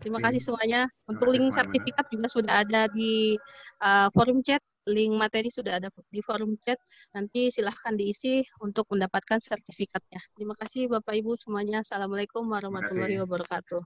Terima 0.00 0.20
kasih 0.20 0.40
semuanya. 0.40 0.88
Untuk 1.04 1.32
link 1.32 1.52
sertifikat 1.52 2.08
juga 2.08 2.28
sudah 2.32 2.64
ada 2.64 2.88
di 2.88 3.36
uh, 3.84 4.08
forum 4.12 4.40
chat. 4.40 4.60
Link 4.86 5.18
materi 5.18 5.52
sudah 5.52 5.76
ada 5.82 5.88
di 6.08 6.20
forum 6.24 6.56
chat. 6.64 6.80
Nanti 7.12 7.52
silahkan 7.52 7.92
diisi 7.92 8.40
untuk 8.64 8.88
mendapatkan 8.88 9.40
sertifikatnya. 9.40 10.20
Terima 10.32 10.56
kasih 10.56 10.88
Bapak 10.88 11.12
Ibu 11.12 11.36
semuanya. 11.36 11.84
Assalamualaikum 11.84 12.48
warahmatullahi 12.48 13.20
wabarakatuh. 13.20 13.84